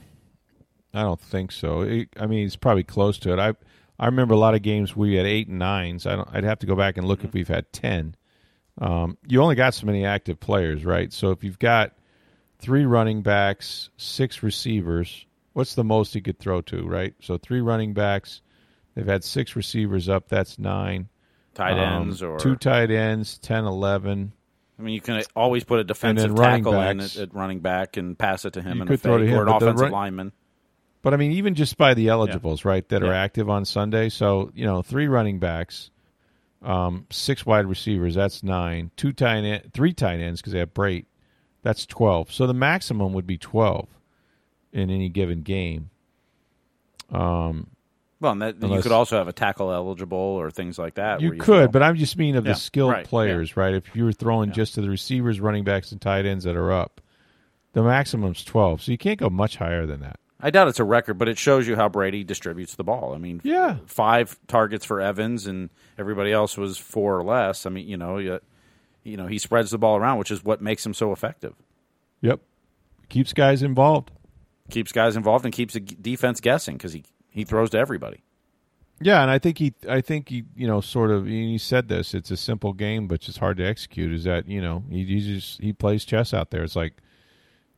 I 0.93 1.01
don't 1.01 1.19
think 1.19 1.51
so. 1.51 1.83
I 2.17 2.25
mean, 2.25 2.45
it's 2.45 2.55
probably 2.55 2.83
close 2.83 3.19
to 3.19 3.33
it. 3.33 3.39
I 3.39 3.53
I 3.97 4.05
remember 4.05 4.33
a 4.33 4.37
lot 4.37 4.55
of 4.55 4.61
games 4.61 4.95
we 4.95 5.15
had 5.15 5.25
eight 5.25 5.47
and 5.47 5.59
nines. 5.59 6.05
I. 6.05 6.23
I'd 6.31 6.43
have 6.43 6.59
to 6.59 6.65
go 6.65 6.75
back 6.75 6.97
and 6.97 7.07
look 7.07 7.19
mm-hmm. 7.19 7.27
if 7.27 7.33
we've 7.33 7.47
had 7.47 7.71
ten. 7.71 8.15
Um, 8.81 9.17
you 9.27 9.41
only 9.41 9.55
got 9.55 9.73
so 9.73 9.85
many 9.85 10.05
active 10.05 10.39
players, 10.39 10.85
right? 10.85 11.11
So 11.11 11.31
if 11.31 11.43
you've 11.43 11.59
got 11.59 11.93
three 12.59 12.85
running 12.85 13.21
backs, 13.21 13.89
six 13.97 14.41
receivers, 14.41 15.25
what's 15.53 15.75
the 15.75 15.83
most 15.83 16.15
you 16.15 16.21
could 16.21 16.39
throw 16.39 16.61
to, 16.61 16.87
right? 16.87 17.13
So 17.21 17.37
three 17.37 17.61
running 17.61 17.93
backs, 17.93 18.41
they've 18.99 19.07
had 19.07 19.23
six 19.23 19.55
receivers 19.55 20.09
up, 20.09 20.27
that's 20.27 20.59
nine. 20.59 21.09
Tight 21.53 21.73
um, 21.73 22.03
ends 22.03 22.21
um, 22.21 22.31
or 22.31 22.39
two 22.39 22.55
tight 22.55 22.91
ends, 22.91 23.37
10, 23.39 23.65
11. 23.65 24.31
I 24.77 24.81
mean, 24.81 24.93
you 24.93 25.01
can 25.01 25.23
always 25.35 25.63
put 25.63 25.79
a 25.79 25.83
defensive 25.83 26.35
tackle 26.35 26.79
in 26.79 27.01
at, 27.01 27.15
at, 27.17 27.33
running 27.33 27.59
back 27.59 27.97
and 27.97 28.17
pass 28.17 28.45
it 28.45 28.53
to 28.53 28.61
him 28.61 28.77
you 28.77 28.83
in 28.83 28.91
a 28.93 28.97
fake, 28.97 29.21
him, 29.27 29.37
or 29.37 29.43
an 29.43 29.49
offensive 29.49 29.81
run- 29.81 29.91
lineman. 29.91 30.31
But 31.01 31.13
I 31.13 31.17
mean, 31.17 31.33
even 31.33 31.55
just 31.55 31.77
by 31.77 31.93
the 31.93 32.09
eligibles, 32.09 32.63
yeah. 32.63 32.71
right, 32.71 32.89
that 32.89 33.01
yeah. 33.01 33.09
are 33.09 33.13
active 33.13 33.49
on 33.49 33.65
Sunday. 33.65 34.09
So 34.09 34.51
you 34.53 34.65
know, 34.65 34.81
three 34.81 35.07
running 35.07 35.39
backs, 35.39 35.91
um, 36.61 37.07
six 37.09 37.45
wide 37.45 37.65
receivers. 37.65 38.15
That's 38.15 38.43
nine. 38.43 38.91
Two 38.95 39.11
tight 39.11 39.43
end, 39.43 39.71
three 39.73 39.93
tight 39.93 40.19
ends 40.19 40.41
because 40.41 40.53
they 40.53 40.59
have 40.59 40.73
Brate. 40.73 41.05
That's 41.61 41.85
twelve. 41.85 42.31
So 42.31 42.47
the 42.47 42.53
maximum 42.53 43.13
would 43.13 43.27
be 43.27 43.37
twelve 43.37 43.87
in 44.71 44.89
any 44.89 45.09
given 45.09 45.41
game. 45.41 45.89
Um, 47.11 47.67
well, 48.21 48.35
that, 48.35 48.55
unless, 48.55 48.77
you 48.77 48.83
could 48.83 48.91
also 48.91 49.17
have 49.17 49.27
a 49.27 49.33
tackle 49.33 49.71
eligible 49.71 50.17
or 50.17 50.51
things 50.51 50.77
like 50.77 50.95
that. 50.95 51.21
You, 51.21 51.33
you 51.33 51.39
could, 51.39 51.45
throw. 51.45 51.67
but 51.69 51.83
I'm 51.83 51.95
just 51.95 52.17
meaning 52.17 52.35
of 52.35 52.45
yeah, 52.45 52.53
the 52.53 52.59
skilled 52.59 52.91
right, 52.91 53.05
players, 53.05 53.53
yeah. 53.55 53.63
right? 53.63 53.73
If 53.73 53.95
you 53.95 54.03
were 54.03 54.11
throwing 54.11 54.49
yeah. 54.49 54.55
just 54.55 54.75
to 54.75 54.81
the 54.81 54.89
receivers, 54.89 55.39
running 55.39 55.63
backs, 55.63 55.91
and 55.91 56.01
tight 56.01 56.25
ends 56.25 56.43
that 56.43 56.55
are 56.55 56.71
up, 56.71 57.01
the 57.73 57.81
maximum's 57.81 58.43
12. 58.43 58.81
So 58.81 58.91
you 58.91 58.97
can't 58.97 59.19
go 59.19 59.29
much 59.29 59.55
higher 59.55 59.85
than 59.85 60.01
that. 60.01 60.19
I 60.41 60.51
doubt 60.51 60.69
it's 60.69 60.79
a 60.79 60.85
record, 60.85 61.17
but 61.17 61.27
it 61.27 61.37
shows 61.37 61.67
you 61.67 61.75
how 61.75 61.89
Brady 61.89 62.23
distributes 62.23 62.75
the 62.75 62.83
ball. 62.83 63.13
I 63.13 63.17
mean, 63.17 63.41
yeah, 63.43 63.77
five 63.87 64.39
targets 64.47 64.85
for 64.85 65.01
Evans, 65.01 65.47
and 65.47 65.69
everybody 65.97 66.31
else 66.31 66.57
was 66.57 66.77
four 66.77 67.17
or 67.17 67.23
less. 67.23 67.65
I 67.65 67.69
mean, 67.69 67.87
you 67.87 67.97
know, 67.97 68.19
you, 68.19 68.39
you 69.03 69.17
know, 69.17 69.27
he 69.27 69.37
spreads 69.37 69.71
the 69.71 69.77
ball 69.77 69.97
around, 69.97 70.17
which 70.17 70.31
is 70.31 70.43
what 70.43 70.61
makes 70.61 70.85
him 70.85 70.93
so 70.93 71.11
effective. 71.11 71.55
Yep, 72.21 72.39
keeps 73.09 73.33
guys 73.33 73.61
involved. 73.61 74.11
Keeps 74.69 74.93
guys 74.93 75.17
involved 75.17 75.43
and 75.43 75.53
keeps 75.53 75.73
the 75.73 75.81
defense 75.81 76.39
guessing 76.39 76.77
because 76.77 76.93
he 76.93 77.03
he 77.29 77.43
throws 77.43 77.69
to 77.71 77.77
everybody. 77.77 78.23
Yeah, 79.01 79.21
and 79.21 79.31
I 79.31 79.39
think 79.39 79.59
he, 79.59 79.73
I 79.87 80.01
think 80.01 80.27
he, 80.27 80.43
you 80.55 80.67
know, 80.67 80.81
sort 80.81 81.09
of. 81.09 81.25
He 81.25 81.57
said 81.57 81.87
this. 81.87 82.13
It's 82.13 82.31
a 82.31 82.37
simple 82.37 82.73
game, 82.73 83.07
but 83.07 83.27
it's 83.27 83.37
hard 83.37 83.57
to 83.57 83.65
execute. 83.65 84.11
Is 84.11 84.25
that 84.25 84.47
you 84.47 84.61
know 84.61 84.83
he, 84.89 85.05
he 85.05 85.19
just 85.21 85.61
he 85.61 85.71
plays 85.71 86.03
chess 86.03 86.33
out 86.33 86.51
there. 86.51 86.63
It's 86.63 86.75
like, 86.75 86.95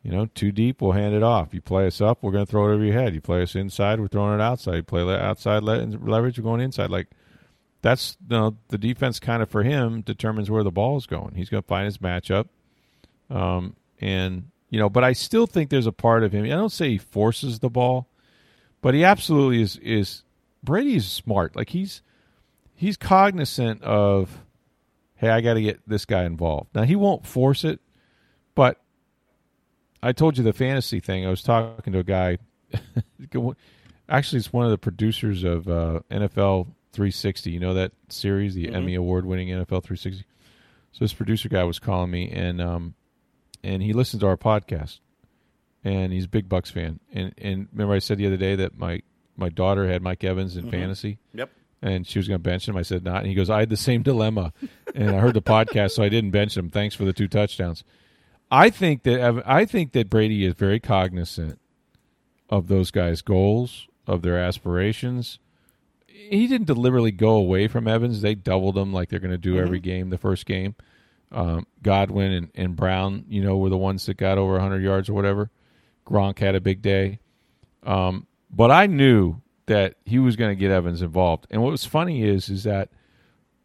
you 0.04 0.12
know, 0.12 0.26
too 0.26 0.52
deep, 0.52 0.82
we'll 0.82 0.94
hand 0.94 1.14
it 1.14 1.22
off. 1.22 1.54
You 1.54 1.62
play 1.62 1.86
us 1.86 2.02
up, 2.02 2.24
we're 2.24 2.32
going 2.32 2.46
to 2.46 2.50
throw 2.50 2.70
it 2.70 2.74
over 2.74 2.84
your 2.84 3.00
head. 3.00 3.14
You 3.14 3.22
play 3.22 3.44
us 3.44 3.56
inside, 3.56 4.00
we're 4.00 4.08
throwing 4.08 4.40
it 4.40 4.42
outside. 4.42 4.76
You 4.78 4.84
play 4.84 5.04
outside 5.16 5.62
leverage, 5.62 6.40
we're 6.40 6.44
going 6.44 6.62
inside. 6.62 6.90
Like 6.90 7.10
that's 7.84 8.18
you 8.28 8.38
know 8.38 8.58
the 8.70 8.80
defense 8.80 9.20
kind 9.20 9.44
of 9.44 9.50
for 9.50 9.62
him 9.62 10.02
determines 10.02 10.50
where 10.50 10.64
the 10.64 10.72
ball 10.72 10.98
is 10.98 11.06
going. 11.06 11.36
He's 11.36 11.50
going 11.50 11.62
to 11.62 11.68
find 11.68 11.86
his 11.86 12.00
matchup, 12.00 12.48
um, 13.30 13.76
and 14.00 14.50
you 14.72 14.80
know, 14.80 14.90
but 14.90 15.04
I 15.04 15.14
still 15.14 15.46
think 15.46 15.70
there's 15.70 15.86
a 15.86 15.92
part 15.92 16.24
of 16.24 16.32
him. 16.32 16.46
I 16.46 16.50
don't 16.50 16.72
say 16.72 16.90
he 16.90 16.98
forces 16.98 17.60
the 17.60 17.70
ball, 17.70 18.08
but 18.82 18.94
he 18.94 19.04
absolutely 19.04 19.62
is 19.62 19.78
is 19.78 20.24
Brady's 20.63 21.08
smart. 21.08 21.56
Like 21.56 21.70
he's 21.70 22.02
he's 22.76 22.98
cognizant 22.98 23.82
of, 23.84 24.44
hey, 25.15 25.30
I 25.30 25.41
got 25.41 25.54
to 25.56 25.62
get 25.62 25.82
this 25.88 26.06
guy 26.06 26.24
involved. 26.26 26.70
Now 26.74 26.84
he 26.84 26.96
won't 26.96 27.26
force 27.26 27.63
it, 27.63 27.80
but 28.56 28.82
I 30.04 30.12
told 30.12 30.38
you 30.38 30.44
the 30.44 30.54
fantasy 30.54 31.00
thing. 31.00 31.26
I 31.26 31.30
was 31.30 31.44
talking 31.44 31.94
to 31.94 32.00
a 32.00 32.04
guy. 32.04 32.38
actually, 34.10 34.39
it's 34.39 34.54
one 34.54 34.65
of 34.65 34.72
the 34.72 34.78
producers 34.78 35.44
of 35.44 35.67
uh, 35.67 36.00
NFL 36.10 36.67
360. 36.94 37.52
You 37.52 37.60
know 37.60 37.74
that 37.76 37.91
series, 38.10 38.56
the 38.56 38.65
mm-hmm. 38.65 38.76
Emmy 38.76 38.96
award 38.96 39.26
winning 39.26 39.50
NFL 39.50 39.84
360. 39.84 40.26
So 40.94 41.06
this 41.06 41.13
producer 41.13 41.50
guy 41.50 41.63
was 41.63 41.80
calling 41.80 42.12
me, 42.12 42.30
and 42.30 42.62
um, 42.62 42.96
and 43.63 43.82
he 43.82 43.94
listens 43.94 44.22
to 44.22 44.28
our 44.28 44.38
podcast, 44.38 45.00
and 45.84 46.13
he's 46.13 46.26
a 46.26 46.30
big 46.30 46.50
Bucs 46.50 46.72
fan. 46.72 47.00
And 47.12 47.34
and 47.38 47.67
remember 47.72 47.94
I 47.94 48.00
said 48.00 48.17
the 48.17 48.28
other 48.28 48.38
day 48.38 48.56
that 48.56 48.78
my 48.78 49.02
my 49.38 49.50
daughter 49.50 49.88
had 49.88 50.02
Mike 50.02 50.24
Evans 50.24 50.56
in 50.56 50.63
mm-hmm. 50.63 50.72
fantasy. 50.72 51.17
Yep. 51.34 51.50
And 51.84 52.06
she 52.06 52.20
was 52.20 52.28
going 52.28 52.39
to 52.39 52.44
bench 52.44 52.67
him. 52.67 52.78
I 52.78 52.84
said 52.84 53.04
not. 53.04 53.17
And 53.17 53.28
he 53.28 53.34
goes, 53.34 53.50
I 53.50 53.60
had 53.60 53.72
the 53.72 53.78
same 53.78 54.04
dilemma, 54.04 54.54
and 54.94 55.15
I 55.15 55.20
heard 55.20 55.34
the 55.34 55.41
podcast, 55.41 55.91
so 55.91 56.04
I 56.04 56.10
didn't 56.10 56.30
bench 56.30 56.56
him. 56.56 56.70
Thanks 56.70 56.94
for 56.94 57.06
the 57.06 57.13
two 57.13 57.28
touchdowns. 57.28 57.84
I 58.52 58.70
think 58.70 59.04
that 59.04 59.41
I 59.46 59.65
think 59.65 59.94
that 59.94 60.10
Brady 60.10 60.46
is 60.46 60.54
very 60.54 60.80
cognizant 60.80 61.60
of 62.50 62.67
those 62.67 62.91
guys' 62.91 63.22
goals, 63.22 63.88
of 64.06 64.22
their 64.22 64.38
aspirations. 64.38 65.39
He 66.06 66.48
didn't 66.48 66.67
deliberately 66.67 67.12
go 67.12 67.32
away 67.32 67.67
from 67.67 67.88
Evans. 67.88 68.22
They 68.22 68.36
doubled 68.36 68.78
him 68.78 68.94
like 68.94 69.10
they're 69.10 69.20
going 69.20 69.32
to 69.32 69.38
do 69.38 69.54
mm-hmm. 69.54 69.63
every 69.63 69.80
game. 69.80 70.10
The 70.10 70.17
first 70.17 70.46
game, 70.46 70.76
um, 71.32 71.65
Godwin 71.82 72.32
and, 72.32 72.52
and 72.54 72.76
Brown, 72.76 73.26
you 73.28 73.41
know, 73.41 73.58
were 73.58 73.70
the 73.70 73.78
ones 73.78 74.06
that 74.06 74.17
got 74.17 74.38
over 74.38 74.54
100 74.54 74.84
yards 74.84 75.10
or 75.10 75.13
whatever. 75.13 75.50
Gronk 76.12 76.39
had 76.39 76.56
a 76.56 76.62
big 76.62 76.82
day. 76.82 77.19
Um, 77.84 78.28
but 78.50 78.69
I 78.69 78.86
knew 78.88 79.41
that 79.67 79.95
he 80.06 80.19
was 80.19 80.36
going 80.36 80.52
to 80.52 80.60
get 80.60 80.71
Evans 80.71 81.02
involved. 81.02 81.47
And 81.50 81.63
what 81.63 81.71
was 81.71 81.86
funny 81.86 82.24
is 82.24 82.50
is 82.50 82.63
that 82.65 82.89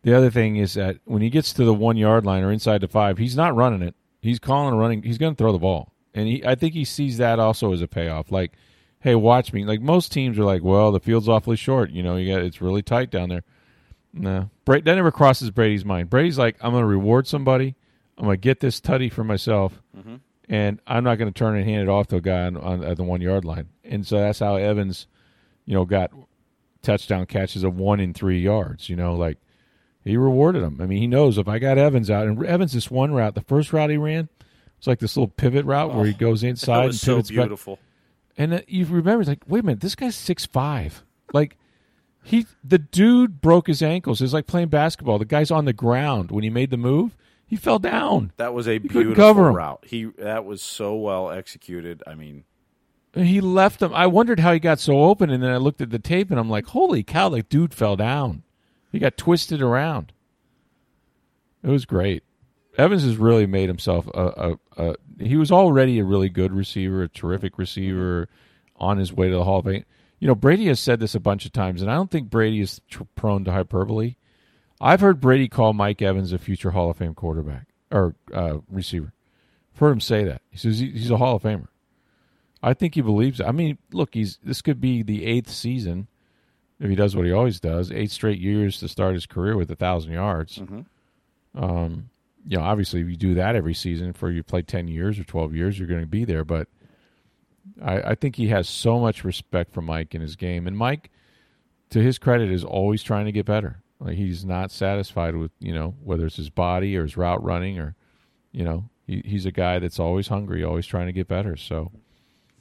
the 0.03 0.15
other 0.15 0.31
thing 0.31 0.57
is 0.57 0.75
that 0.75 0.99
when 1.05 1.23
he 1.23 1.31
gets 1.31 1.53
to 1.55 1.65
the 1.65 1.75
one 1.75 1.97
yard 1.97 2.25
line 2.25 2.45
or 2.45 2.53
inside 2.53 2.81
the 2.81 2.89
five, 2.89 3.19
he's 3.19 3.37
not 3.37 3.57
running 3.57 3.83
it. 3.83 3.95
He's 4.21 4.39
calling 4.39 4.75
a 4.75 4.77
running. 4.77 5.03
He's 5.03 5.19
going 5.19 5.35
to 5.35 5.39
throw 5.39 5.53
the 5.53 5.59
ball, 5.59 5.93
and 6.15 6.29
he, 6.29 6.45
I 6.45 6.55
think 6.55 6.75
he 6.75 6.85
sees 6.85 7.19
that 7.19 7.39
also 7.39 7.73
as 7.73 7.83
a 7.83 7.89
payoff. 7.89 8.33
Like, 8.33 8.53
hey, 9.01 9.15
watch 9.15 9.53
me. 9.53 9.65
Like 9.65 9.81
most 9.81 10.13
teams 10.13 10.39
are 10.39 10.45
like, 10.45 10.63
well, 10.63 10.93
the 10.93 11.01
field's 11.01 11.29
awfully 11.29 11.57
short. 11.57 11.91
You 11.91 12.03
know, 12.03 12.17
you 12.17 12.33
got 12.33 12.43
it's 12.43 12.61
really 12.61 12.83
tight 12.83 13.11
down 13.11 13.29
there. 13.29 13.45
No, 14.13 14.51
Brady, 14.65 14.83
that 14.83 14.95
never 14.95 15.13
crosses 15.13 15.51
Brady's 15.51 15.85
mind. 15.85 16.09
Brady's 16.09 16.39
like, 16.39 16.57
I'm 16.61 16.71
going 16.71 16.83
to 16.83 16.89
reward 16.89 17.27
somebody. 17.27 17.75
I'm 18.17 18.25
going 18.25 18.37
to 18.37 18.41
get 18.41 18.61
this 18.61 18.81
tutty 18.81 19.13
for 19.13 19.25
myself. 19.25 19.83
Mm-hmm 19.97 20.17
and 20.49 20.81
I'm 20.87 21.05
not 21.05 21.17
going 21.17 21.33
to 21.33 21.37
turn 21.37 21.57
and 21.57 21.65
hand 21.65 21.83
it 21.83 21.89
off 21.89 22.07
to 22.09 22.17
a 22.17 22.21
guy 22.21 22.43
on, 22.43 22.57
on, 22.57 22.85
at 22.85 22.97
the 22.97 23.03
one 23.03 23.21
yard 23.21 23.45
line. 23.45 23.69
And 23.85 24.07
so 24.07 24.19
that's 24.19 24.39
how 24.39 24.57
Evans, 24.57 25.07
you 25.65 25.75
know, 25.75 25.85
got 25.85 26.13
touchdown 26.83 27.27
catches 27.27 27.65
of 27.65 27.77
one 27.77 28.01
in 28.01 28.15
three 28.15 28.41
yards. 28.41 28.89
You 28.89 28.97
know, 28.97 29.15
like 29.15 29.39
he 30.05 30.17
rewarded 30.17 30.63
him. 30.63 30.81
I 30.81 30.87
mean, 30.87 30.99
he 30.99 31.07
knows 31.07 31.37
if 31.37 31.49
I 31.49 31.59
got 31.59 31.79
Evans 31.79 32.11
out, 32.11 32.27
and 32.27 32.45
Evans 32.45 32.73
this 32.73 32.91
one 32.91 33.13
route, 33.13 33.35
the 33.35 33.43
first 33.43 33.73
route 33.73 33.91
he 33.91 33.97
ran, 33.97 34.29
it's 34.79 34.87
like 34.87 35.01
this 35.01 35.17
little 35.17 35.29
pivot 35.29 35.65
route 35.65 35.91
oh, 35.93 35.97
where 35.97 36.07
he 36.07 36.15
oh, 36.15 36.19
goes 36.19 36.43
inside 36.45 36.87
and 36.87 36.95
so 36.95 37.23
beautiful. 37.23 37.77
Back. 37.77 37.83
And 38.39 38.55
uh, 38.55 38.61
you 38.69 38.85
remember, 38.85 39.23
it's 39.23 39.29
like, 39.29 39.43
wait 39.49 39.61
a 39.61 39.63
minute, 39.65 39.81
this 39.81 39.95
guy's 39.95 40.15
six 40.15 40.47
five. 40.47 41.03
Like 41.33 41.57
he, 42.23 42.47
the 42.63 42.79
dude 42.79 43.41
broke 43.41 43.67
his 43.67 43.83
ankles. 43.83 44.23
It's 44.23 44.33
like 44.33 44.47
playing 44.47 44.69
basketball. 44.69 45.19
The 45.19 45.25
guy's 45.25 45.51
on 45.51 45.65
the 45.65 45.73
ground 45.73 46.31
when 46.31 46.45
he 46.45 46.51
made 46.51 46.71
the 46.71 46.77
move 46.77 47.17
he 47.47 47.57
fell 47.57 47.79
down. 47.79 48.33
That 48.37 48.55
was 48.55 48.67
a 48.67 48.79
beautiful 48.79 49.35
route. 49.35 49.85
He 49.87 50.05
that 50.19 50.45
was 50.45 50.61
so 50.63 50.97
well 50.97 51.31
executed. 51.31 52.03
I 52.07 52.15
mean, 52.15 52.45
he 53.15 53.41
left 53.41 53.81
him. 53.81 53.95
I 53.95 54.07
wondered 54.07 54.41
how 54.41 54.53
he 54.53 54.59
got 54.59 54.81
so 54.81 55.05
open, 55.05 55.31
and 55.31 55.43
then 55.43 55.51
I 55.51 55.57
looked 55.57 55.81
at 55.81 55.91
the 55.91 55.99
tape, 55.99 56.31
and 56.31 56.41
I'm 56.41 56.51
like, 56.51 56.67
"Holy 56.67 57.03
cow! 57.03 57.29
That 57.31 57.49
dude 57.49 57.73
fell 57.73 57.97
down. 57.97 58.43
He 58.91 58.99
got 58.99 59.17
twisted 59.17 59.63
around. 59.63 60.13
It 61.63 61.69
was 61.69 61.85
great. 61.85 62.23
Evans 62.77 63.05
has 63.05 63.17
really 63.17 63.47
made 63.47 63.69
himself 63.69 64.07
a, 64.09 64.59
a, 64.77 64.83
a 64.83 64.95
he 65.19 65.37
was 65.37 65.51
already 65.51 65.99
a 65.99 66.05
really 66.05 66.29
good 66.29 66.53
receiver, 66.53 67.03
a 67.03 67.09
terrific 67.09 67.59
receiver, 67.59 68.29
on 68.77 68.99
his 68.99 69.13
way 69.13 69.29
to 69.29 69.35
the 69.35 69.45
Hall 69.45 69.61
of 69.61 69.65
Fame. 69.65 69.85
You 70.19 70.29
know, 70.29 70.35
Brady 70.35 70.67
has 70.67 70.81
said 70.81 71.01
this 71.01 71.15
a 71.15 71.21
bunch 71.21 71.47
of 71.47 71.53
times, 71.53 71.83
and 71.83 71.91
I 71.91 71.95
don't 71.95 72.11
think 72.11 72.31
Brady 72.31 72.61
is 72.61 72.81
tr- 72.89 73.05
prone 73.15 73.45
to 73.45 73.53
hyperbole. 73.53 74.17
I've 74.81 75.01
heard 75.01 75.21
Brady 75.21 75.49
call 75.49 75.73
Mike 75.73 76.03
Evans 76.03 76.33
a 76.33 76.39
future 76.39 76.71
Hall 76.71 76.91
of 76.91 76.99
Fame 76.99 77.15
quarterback 77.15 77.67
or 77.91 78.15
uh, 78.33 78.59
receiver. 78.71 79.13
I've 79.75 79.81
heard 79.81 79.93
him 79.93 80.01
say 80.01 80.25
that. 80.25 80.43
He 80.51 80.59
says 80.59 80.79
he, 80.79 80.91
he's 80.91 81.11
a 81.11 81.17
Hall 81.17 81.37
of 81.37 81.43
Famer. 81.43 81.69
I 82.63 82.75
think 82.75 82.95
he 82.95 83.01
believes 83.01 83.41
it. 83.41 83.47
I 83.47 83.53
mean, 83.53 83.79
look, 83.93 84.15
he's 84.15 84.39
this 84.43 84.63
could 84.63 84.81
be 84.81 85.03
the 85.03 85.25
eighth 85.25 85.51
season 85.51 86.09
if 86.81 86.89
he 86.89 86.97
does 86.97 87.15
what 87.15 87.27
he 87.27 87.33
always 87.33 87.61
does. 87.61 87.93
Eight 87.93 88.11
straight 88.11 88.39
years 88.39 88.81
to 88.81 88.89
start 88.89 89.15
his 89.15 89.27
career 89.27 89.57
with 89.57 89.71
a 89.71 89.77
thousand 89.77 90.13
yards. 90.13 90.59
Mm-hmm. 90.59 91.63
Um, 91.63 92.11
you 92.47 92.59
know, 92.59 92.65
obviously, 92.65 93.01
if 93.01 93.09
you 93.09 93.17
do 93.17 93.35
that 93.35 93.57
every 93.57 93.75
season 93.75 94.13
for 94.13 94.31
you 94.31 94.43
play 94.43 94.63
ten 94.63 94.89
years 94.89 95.19
or 95.19 95.25
twelve 95.25 95.55
years, 95.55 95.79
you're 95.79 95.89
going 95.89 96.01
to 96.01 96.07
be 96.07 96.25
there. 96.25 96.45
But 96.45 96.69
I, 97.83 98.01
I 98.01 98.15
think 98.15 98.37
he 98.37 98.49
has 98.49 98.69
so 98.69 98.99
much 98.99 99.25
respect 99.25 99.73
for 99.73 99.83
Mike 99.83 100.15
in 100.15 100.21
his 100.21 100.37
game, 100.37 100.67
and 100.67 100.77
Mike, 100.77 101.11
to 101.91 102.03
his 102.03 102.19
credit, 102.19 102.51
is 102.51 102.65
always 102.65 103.03
trying 103.03 103.27
to 103.27 103.33
get 103.33 103.47
better. 103.47 103.83
Like 103.99 104.17
he's 104.17 104.45
not 104.45 104.71
satisfied 104.71 105.37
with 105.37 105.53
you 105.59 105.73
know 105.73 105.95
whether 106.03 106.27
it's 106.27 106.37
his 106.37 106.51
body 106.51 106.97
or 106.97 107.03
his 107.03 107.17
route 107.17 107.43
running 107.43 107.79
or 107.79 107.95
you 108.53 108.65
know 108.65 108.89
he, 109.07 109.23
he's 109.25 109.47
a 109.47 109.53
guy 109.53 109.79
that's 109.79 109.99
always 109.99 110.29
hungry, 110.29 110.65
always 110.65 110.87
trying 110.87 111.07
to 111.07 111.13
get 111.13 111.29
better. 111.29 111.57
So 111.57 111.93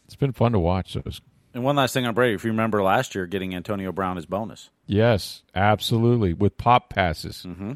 it's 0.06 0.16
been 0.16 0.34
fun 0.34 0.54
to 0.54 0.60
watch 0.60 0.94
those. 0.94 1.22
And 1.54 1.64
one 1.64 1.78
last 1.78 1.94
thing 1.94 2.06
on 2.06 2.14
Brady, 2.14 2.36
if 2.36 2.44
you 2.44 2.52
remember 2.52 2.84
last 2.84 3.16
year, 3.16 3.26
getting 3.26 3.56
Antonio 3.56 3.92
Brown 3.92 4.18
as 4.18 4.26
bonus. 4.26 4.70
Yes, 4.86 5.44
absolutely, 5.56 6.34
with 6.34 6.58
pop 6.58 6.90
passes. 6.90 7.46
Mm-hmm. 7.48 7.74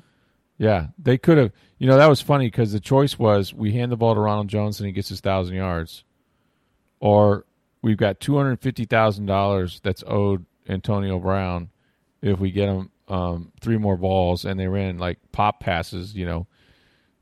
Yeah, 0.58 0.88
they 0.98 1.17
could 1.17 1.38
have. 1.38 1.52
You 1.78 1.88
know 1.88 1.98
that 1.98 2.10
was 2.10 2.22
funny 2.22 2.48
because 2.48 2.74
the 2.74 2.82
choice 2.82 3.17
was 3.17 3.54
we 3.54 3.72
hand 3.72 3.91
the 3.91 3.98
ball 3.98 4.13
to 4.13 4.19
Ronald 4.19 4.50
Jones 4.50 4.80
and 4.80 4.88
he 4.88 4.91
gets 4.93 5.10
his 5.10 5.22
thousand 5.22 5.56
yards, 5.56 6.04
or 7.00 7.45
we've 7.82 7.98
got 7.98 8.19
two 8.19 8.36
hundred 8.36 8.60
fifty 8.60 8.84
thousand 8.86 9.26
dollars 9.26 9.80
that's 9.82 10.04
owed 10.06 10.45
Antonio 10.67 11.17
Brown 11.17 11.69
if 12.22 12.38
we 12.39 12.52
get 12.52 12.67
him 12.67 12.91
um, 13.10 13.52
three 13.60 13.78
more 13.78 13.98
balls, 13.98 14.45
and 14.45 14.60
they 14.60 14.67
ran 14.67 14.98
like 14.98 15.19
pop 15.32 15.60
passes, 15.60 16.15
you 16.15 16.26
know, 16.26 16.48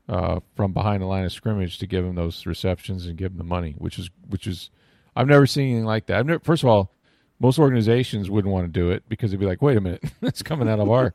uh, 0.08 0.40
from 0.54 0.72
behind 0.72 1.02
the 1.02 1.06
line 1.06 1.24
of 1.24 1.32
scrimmage 1.32 1.78
to 1.78 1.86
give 1.86 2.04
him 2.04 2.14
those 2.14 2.46
receptions 2.46 3.06
and 3.06 3.16
give 3.16 3.32
him 3.32 3.38
the 3.38 3.44
money, 3.44 3.74
which 3.78 3.98
is 3.98 4.10
which 4.28 4.46
is 4.46 4.70
I've 5.16 5.26
never 5.26 5.46
seen 5.46 5.70
anything 5.70 5.84
like 5.84 6.06
that. 6.06 6.18
I've 6.18 6.26
never, 6.26 6.44
first 6.44 6.62
of 6.62 6.68
all, 6.68 6.92
most 7.40 7.58
organizations 7.58 8.30
wouldn't 8.30 8.52
want 8.52 8.72
to 8.72 8.80
do 8.80 8.90
it 8.90 9.08
because 9.08 9.30
they'd 9.30 9.40
be 9.40 9.46
like, 9.46 9.62
"Wait 9.62 9.76
a 9.76 9.80
minute, 9.80 10.04
that's 10.20 10.42
coming 10.42 10.68
out 10.68 10.80
of 10.80 10.90
our, 10.90 11.14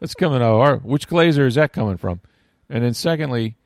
that's 0.00 0.14
coming 0.14 0.40
out 0.40 0.54
of 0.54 0.60
our. 0.60 0.76
Which 0.78 1.08
Glazer 1.08 1.46
is 1.46 1.56
that 1.56 1.72
coming 1.72 1.96
from?" 1.96 2.20
And 2.70 2.82
then 2.84 2.94
secondly, 2.94 3.56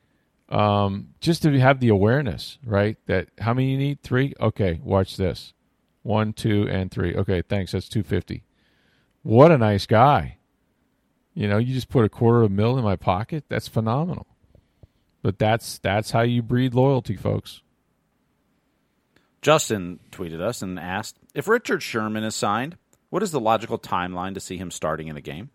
um, 0.49 1.09
just 1.21 1.43
to 1.43 1.59
have 1.61 1.81
the 1.81 1.89
awareness, 1.89 2.59
right? 2.65 2.97
That 3.07 3.29
how 3.39 3.55
many 3.55 3.71
you 3.71 3.79
need? 3.79 4.03
Three. 4.03 4.35
Okay, 4.41 4.81
watch 4.83 5.17
this. 5.17 5.53
One, 6.03 6.33
two, 6.33 6.69
and 6.69 6.91
three. 6.91 7.15
Okay, 7.15 7.43
thanks. 7.43 7.73
That's 7.73 7.89
two 7.89 8.03
fifty. 8.03 8.45
What 9.23 9.51
a 9.51 9.59
nice 9.59 9.87
guy. 9.87 10.37
You 11.37 11.47
know, 11.47 11.59
you 11.59 11.75
just 11.75 11.91
put 11.91 12.05
a 12.07 12.09
quarter 12.09 12.43
of 12.43 12.51
a 12.51 12.55
mil 12.55 12.79
in 12.79 12.83
my 12.83 12.97
pocket. 12.97 13.45
That's 13.51 13.69
phenomenal. 13.69 14.27
But 15.23 15.39
that's 15.39 15.79
that's 15.79 16.11
how 16.11 16.23
you 16.23 16.43
breed 16.43 16.73
loyalty, 16.73 17.15
folks. 17.15 17.61
Justin 19.43 20.01
tweeted 20.11 20.41
us 20.41 20.63
and 20.63 20.81
asked 20.81 21.19
if 21.35 21.47
Richard 21.47 21.83
Sherman 21.83 22.25
is 22.25 22.35
signed. 22.35 22.79
What 23.11 23.23
is 23.23 23.31
the 23.31 23.39
logical 23.39 23.79
timeline 23.79 24.35
to 24.35 24.41
see 24.41 24.57
him 24.57 24.71
starting 24.71 25.09
in 25.09 25.17
a 25.17 25.21
game? 25.21 25.51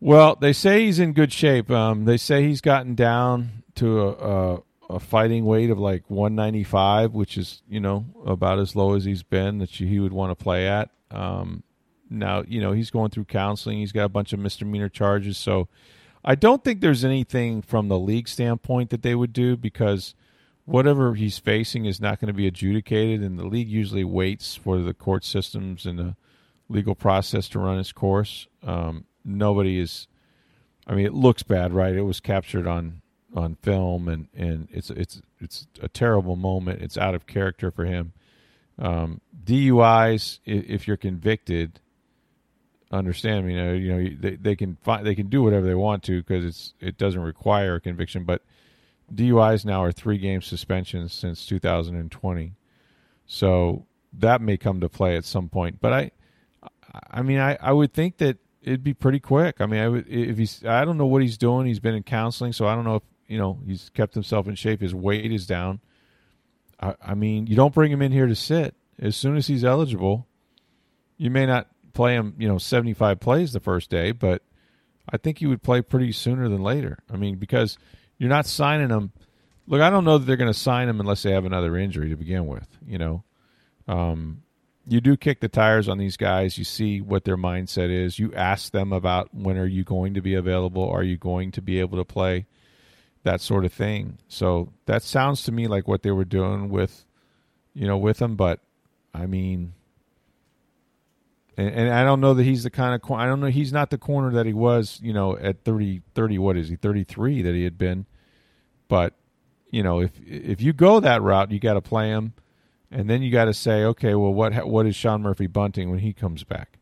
Well, 0.00 0.36
they 0.38 0.52
say 0.52 0.84
he's 0.84 0.98
in 0.98 1.12
good 1.12 1.32
shape. 1.32 1.70
Um, 1.70 2.04
they 2.04 2.18
say 2.18 2.42
he's 2.42 2.60
gotten 2.60 2.94
down 2.94 3.62
to 3.76 4.02
a, 4.02 4.08
a, 4.10 4.62
a, 4.90 5.00
fighting 5.00 5.46
weight 5.46 5.70
of 5.70 5.78
like 5.78 6.02
195, 6.10 7.14
which 7.14 7.38
is 7.38 7.62
you 7.68 7.80
know 7.80 8.04
about 8.26 8.58
as 8.58 8.76
low 8.76 8.94
as 8.94 9.04
he's 9.04 9.22
been 9.22 9.58
that 9.58 9.70
he 9.70 10.00
would 10.00 10.12
want 10.12 10.36
to 10.36 10.42
play 10.42 10.68
at. 10.68 10.90
Um, 11.10 11.62
now, 12.14 12.44
you 12.46 12.60
know, 12.60 12.72
he's 12.72 12.90
going 12.90 13.10
through 13.10 13.24
counseling. 13.24 13.78
He's 13.78 13.92
got 13.92 14.04
a 14.04 14.08
bunch 14.08 14.32
of 14.32 14.38
misdemeanor 14.38 14.88
charges. 14.88 15.38
So 15.38 15.68
I 16.24 16.34
don't 16.34 16.64
think 16.64 16.80
there's 16.80 17.04
anything 17.04 17.62
from 17.62 17.88
the 17.88 17.98
league 17.98 18.28
standpoint 18.28 18.90
that 18.90 19.02
they 19.02 19.14
would 19.14 19.32
do 19.32 19.56
because 19.56 20.14
whatever 20.64 21.14
he's 21.14 21.38
facing 21.38 21.84
is 21.84 22.00
not 22.00 22.20
going 22.20 22.28
to 22.28 22.34
be 22.34 22.46
adjudicated, 22.46 23.22
and 23.22 23.38
the 23.38 23.46
league 23.46 23.68
usually 23.68 24.04
waits 24.04 24.54
for 24.56 24.78
the 24.78 24.94
court 24.94 25.24
systems 25.24 25.84
and 25.86 25.98
the 25.98 26.16
legal 26.68 26.94
process 26.94 27.48
to 27.50 27.58
run 27.58 27.78
its 27.78 27.92
course. 27.92 28.46
Um, 28.62 29.04
nobody 29.24 29.78
is. 29.78 30.06
I 30.86 30.94
mean, 30.94 31.06
it 31.06 31.14
looks 31.14 31.42
bad, 31.42 31.72
right? 31.72 31.94
It 31.94 32.02
was 32.02 32.20
captured 32.20 32.66
on 32.66 33.02
on 33.34 33.56
film, 33.56 34.08
and, 34.08 34.28
and 34.34 34.68
it's 34.70 34.90
it's 34.90 35.20
it's 35.40 35.66
a 35.80 35.88
terrible 35.88 36.36
moment. 36.36 36.82
It's 36.82 36.96
out 36.96 37.14
of 37.14 37.26
character 37.26 37.70
for 37.70 37.84
him. 37.84 38.12
Um, 38.78 39.20
DUIs, 39.44 40.40
if 40.44 40.88
you're 40.88 40.96
convicted, 40.96 41.80
understand. 42.90 43.50
You 43.50 43.56
know, 43.56 43.72
you 43.72 43.92
know 43.92 44.16
they, 44.20 44.36
they 44.36 44.56
can 44.56 44.76
find, 44.82 45.06
they 45.06 45.14
can 45.14 45.28
do 45.28 45.42
whatever 45.42 45.66
they 45.66 45.74
want 45.74 46.02
to 46.04 46.22
because 46.22 46.44
it's 46.44 46.74
it 46.80 46.98
doesn't 46.98 47.20
require 47.20 47.76
a 47.76 47.80
conviction. 47.80 48.24
But 48.24 48.42
DUIs 49.12 49.64
now 49.64 49.82
are 49.82 49.92
three 49.92 50.18
game 50.18 50.42
suspensions 50.42 51.12
since 51.12 51.46
2020, 51.46 52.52
so 53.26 53.86
that 54.12 54.40
may 54.40 54.56
come 54.56 54.80
to 54.80 54.88
play 54.88 55.16
at 55.16 55.24
some 55.24 55.48
point. 55.48 55.80
But 55.80 55.92
I, 55.92 56.10
I 57.10 57.22
mean, 57.22 57.38
I, 57.38 57.56
I 57.60 57.72
would 57.72 57.92
think 57.92 58.18
that 58.18 58.38
it'd 58.62 58.84
be 58.84 58.94
pretty 58.94 59.20
quick. 59.20 59.60
I 59.60 59.66
mean, 59.66 59.80
I 59.80 59.88
would 59.88 60.08
if 60.08 60.38
he's 60.38 60.64
I 60.64 60.84
don't 60.84 60.98
know 60.98 61.06
what 61.06 61.22
he's 61.22 61.38
doing. 61.38 61.66
He's 61.66 61.80
been 61.80 61.94
in 61.94 62.02
counseling, 62.02 62.52
so 62.52 62.66
I 62.66 62.74
don't 62.74 62.84
know 62.84 62.96
if 62.96 63.02
you 63.28 63.38
know 63.38 63.58
he's 63.66 63.90
kept 63.90 64.14
himself 64.14 64.48
in 64.48 64.54
shape. 64.54 64.80
His 64.80 64.94
weight 64.94 65.30
is 65.30 65.46
down. 65.46 65.80
I, 66.80 66.94
I 67.04 67.14
mean, 67.14 67.46
you 67.46 67.56
don't 67.56 67.74
bring 67.74 67.92
him 67.92 68.02
in 68.02 68.12
here 68.12 68.26
to 68.26 68.34
sit. 68.34 68.74
As 68.98 69.16
soon 69.16 69.36
as 69.36 69.46
he's 69.48 69.64
eligible, 69.64 70.28
you 71.16 71.30
may 71.30 71.46
not 71.46 71.68
play 71.94 72.14
him, 72.14 72.34
you 72.38 72.48
know, 72.48 72.58
75 72.58 73.20
plays 73.20 73.52
the 73.52 73.60
first 73.60 73.88
day, 73.88 74.12
but 74.12 74.42
I 75.08 75.16
think 75.16 75.38
he 75.38 75.46
would 75.46 75.62
play 75.62 75.82
pretty 75.82 76.12
sooner 76.12 76.48
than 76.48 76.62
later. 76.62 76.98
I 77.12 77.16
mean, 77.16 77.36
because 77.36 77.78
you're 78.18 78.30
not 78.30 78.46
signing 78.46 78.90
him. 78.90 79.12
Look, 79.66 79.80
I 79.80 79.90
don't 79.90 80.04
know 80.04 80.18
that 80.18 80.26
they're 80.26 80.36
going 80.36 80.52
to 80.52 80.58
sign 80.58 80.88
him 80.88 81.00
unless 81.00 81.22
they 81.22 81.32
have 81.32 81.46
another 81.46 81.76
injury 81.76 82.10
to 82.10 82.16
begin 82.16 82.46
with. 82.46 82.68
You 82.86 82.98
know, 82.98 83.24
um, 83.88 84.42
you 84.86 85.00
do 85.00 85.16
kick 85.16 85.40
the 85.40 85.48
tires 85.48 85.88
on 85.88 85.98
these 85.98 86.16
guys. 86.16 86.58
You 86.58 86.64
see 86.64 87.00
what 87.00 87.24
their 87.24 87.36
mindset 87.36 87.90
is. 87.90 88.18
You 88.18 88.32
ask 88.34 88.72
them 88.72 88.92
about 88.92 89.34
when 89.34 89.56
are 89.56 89.66
you 89.66 89.84
going 89.84 90.14
to 90.14 90.20
be 90.20 90.34
available? 90.34 90.88
Are 90.88 91.02
you 91.02 91.16
going 91.16 91.50
to 91.52 91.62
be 91.62 91.80
able 91.80 91.98
to 91.98 92.04
play? 92.04 92.46
That 93.22 93.40
sort 93.40 93.64
of 93.64 93.72
thing. 93.72 94.18
So 94.28 94.74
that 94.84 95.02
sounds 95.02 95.44
to 95.44 95.52
me 95.52 95.66
like 95.66 95.88
what 95.88 96.02
they 96.02 96.10
were 96.10 96.26
doing 96.26 96.68
with, 96.68 97.06
you 97.72 97.86
know, 97.86 97.96
with 97.96 98.20
him. 98.20 98.36
But 98.36 98.60
I 99.14 99.24
mean, 99.24 99.72
and, 101.56 101.68
and, 101.68 101.94
I 101.94 102.02
don't 102.02 102.20
know 102.20 102.34
that 102.34 102.42
he's 102.42 102.64
the 102.64 102.70
kind 102.70 103.00
of 103.00 103.10
I 103.12 103.26
don't 103.26 103.40
know 103.40 103.46
he's 103.46 103.72
not 103.72 103.90
the 103.90 103.98
corner 103.98 104.32
that 104.32 104.46
he 104.46 104.52
was 104.52 104.98
you 105.02 105.12
know 105.12 105.36
at 105.36 105.64
30, 105.64 106.02
30 106.14 106.38
what 106.38 106.56
is 106.56 106.68
he 106.68 106.76
33 106.76 107.42
that 107.42 107.54
he 107.54 107.64
had 107.64 107.78
been. 107.78 108.06
But 108.88 109.14
you 109.70 109.82
know 109.82 110.00
if 110.00 110.12
if 110.26 110.60
you 110.60 110.72
go 110.72 111.00
that 111.00 111.22
route 111.22 111.50
you 111.50 111.60
got 111.60 111.74
to 111.74 111.80
play 111.80 112.08
him 112.08 112.34
and 112.90 113.08
then 113.08 113.22
you 113.22 113.30
got 113.30 113.46
to 113.46 113.54
say 113.54 113.84
okay 113.84 114.14
well 114.14 114.32
what 114.32 114.66
what 114.66 114.86
is 114.86 114.96
Sean 114.96 115.22
Murphy 115.22 115.46
Bunting 115.46 115.90
when 115.90 116.00
he 116.00 116.12
comes 116.12 116.44
back? 116.44 116.78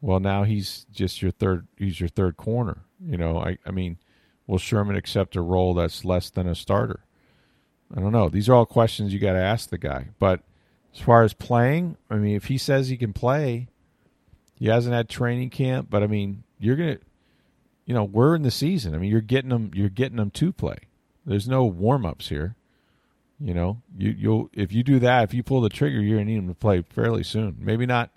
Well 0.00 0.20
now 0.20 0.44
he's 0.44 0.86
just 0.90 1.20
your 1.20 1.30
third 1.30 1.66
he's 1.76 2.00
your 2.00 2.08
third 2.08 2.36
corner 2.36 2.84
you 3.04 3.16
know? 3.16 3.38
I 3.38 3.58
I 3.66 3.70
mean 3.70 3.98
will 4.46 4.58
Sherman 4.58 4.96
accept 4.96 5.36
a 5.36 5.42
role 5.42 5.74
that's 5.74 6.04
less 6.04 6.30
than 6.30 6.48
a 6.48 6.54
starter? 6.54 7.00
I 7.94 8.00
don't 8.00 8.12
know. 8.12 8.28
These 8.28 8.48
are 8.48 8.54
all 8.54 8.66
questions 8.66 9.12
you 9.12 9.18
got 9.18 9.32
to 9.32 9.38
ask 9.38 9.70
the 9.70 9.78
guy. 9.78 10.08
But 10.18 10.40
as 10.94 11.00
far 11.00 11.22
as 11.22 11.34
playing 11.34 11.98
I 12.08 12.16
mean 12.16 12.36
if 12.36 12.46
he 12.46 12.56
says 12.56 12.88
he 12.88 12.96
can 12.96 13.12
play 13.12 13.68
he 14.58 14.66
hasn't 14.66 14.94
had 14.94 15.08
training 15.08 15.50
camp, 15.50 15.88
but 15.88 16.02
I 16.02 16.08
mean, 16.08 16.42
you're 16.58 16.76
gonna, 16.76 16.98
you 17.86 17.94
know, 17.94 18.04
we're 18.04 18.34
in 18.34 18.42
the 18.42 18.50
season. 18.50 18.94
I 18.94 18.98
mean, 18.98 19.10
you're 19.10 19.20
getting 19.20 19.50
them, 19.50 19.70
you're 19.72 19.88
getting 19.88 20.16
them 20.16 20.30
to 20.32 20.52
play. 20.52 20.78
There's 21.24 21.48
no 21.48 21.64
warm 21.64 22.04
ups 22.04 22.28
here. 22.28 22.56
You 23.40 23.54
know, 23.54 23.82
you 23.96 24.10
you'll 24.10 24.50
if 24.52 24.72
you 24.72 24.82
do 24.82 24.98
that, 24.98 25.22
if 25.22 25.32
you 25.32 25.44
pull 25.44 25.60
the 25.60 25.68
trigger, 25.68 26.00
you're 26.00 26.18
gonna 26.18 26.24
need 26.30 26.38
him 26.38 26.48
to 26.48 26.54
play 26.54 26.82
fairly 26.82 27.22
soon. 27.22 27.56
Maybe 27.60 27.86
not 27.86 28.10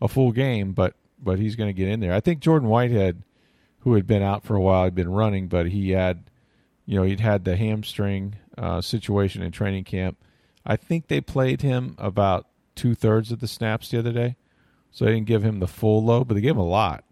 a 0.00 0.08
full 0.08 0.32
game, 0.32 0.72
but 0.72 0.94
but 1.22 1.38
he's 1.38 1.56
gonna 1.56 1.74
get 1.74 1.88
in 1.88 2.00
there. 2.00 2.14
I 2.14 2.20
think 2.20 2.40
Jordan 2.40 2.70
Whitehead, 2.70 3.22
who 3.80 3.94
had 3.94 4.06
been 4.06 4.22
out 4.22 4.44
for 4.44 4.56
a 4.56 4.60
while, 4.60 4.84
had 4.84 4.94
been 4.94 5.12
running, 5.12 5.48
but 5.48 5.66
he 5.66 5.90
had, 5.90 6.30
you 6.86 6.96
know, 6.96 7.02
he'd 7.02 7.20
had 7.20 7.44
the 7.44 7.56
hamstring 7.56 8.36
uh, 8.56 8.80
situation 8.80 9.42
in 9.42 9.52
training 9.52 9.84
camp. 9.84 10.16
I 10.64 10.76
think 10.76 11.08
they 11.08 11.20
played 11.20 11.60
him 11.60 11.94
about 11.98 12.46
two 12.74 12.94
thirds 12.94 13.30
of 13.30 13.40
the 13.40 13.48
snaps 13.48 13.90
the 13.90 13.98
other 13.98 14.12
day. 14.12 14.36
So 14.92 15.04
they 15.04 15.12
didn't 15.12 15.26
give 15.26 15.42
him 15.42 15.60
the 15.60 15.66
full 15.66 16.04
load, 16.04 16.28
but 16.28 16.34
they 16.34 16.40
gave 16.40 16.52
him 16.52 16.58
a 16.58 16.64
lot, 16.66 17.04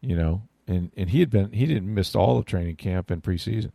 you 0.00 0.16
know. 0.16 0.42
And 0.66 0.90
and 0.96 1.10
he 1.10 1.20
had 1.20 1.30
been 1.30 1.52
he 1.52 1.66
didn't 1.66 1.92
miss 1.92 2.14
all 2.14 2.38
of 2.38 2.44
training 2.44 2.76
camp 2.76 3.10
and 3.10 3.22
preseason. 3.22 3.72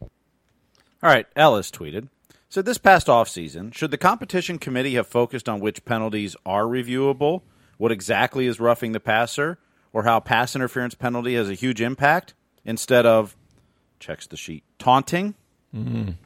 All 0.00 1.10
right, 1.10 1.26
Ellis 1.36 1.70
tweeted. 1.70 2.08
So 2.48 2.60
this 2.60 2.78
past 2.78 3.06
offseason, 3.06 3.74
should 3.74 3.90
the 3.90 3.98
competition 3.98 4.58
committee 4.58 4.94
have 4.94 5.06
focused 5.06 5.48
on 5.48 5.58
which 5.58 5.84
penalties 5.84 6.36
are 6.44 6.64
reviewable, 6.64 7.42
what 7.78 7.90
exactly 7.90 8.46
is 8.46 8.60
roughing 8.60 8.92
the 8.92 9.00
passer, 9.00 9.58
or 9.92 10.02
how 10.04 10.20
pass 10.20 10.54
interference 10.54 10.94
penalty 10.94 11.34
has 11.34 11.48
a 11.48 11.54
huge 11.54 11.80
impact, 11.80 12.34
instead 12.64 13.06
of 13.06 13.36
checks 13.98 14.26
the 14.26 14.36
sheet 14.36 14.64
taunting? 14.78 15.34
Mm. 15.74 16.16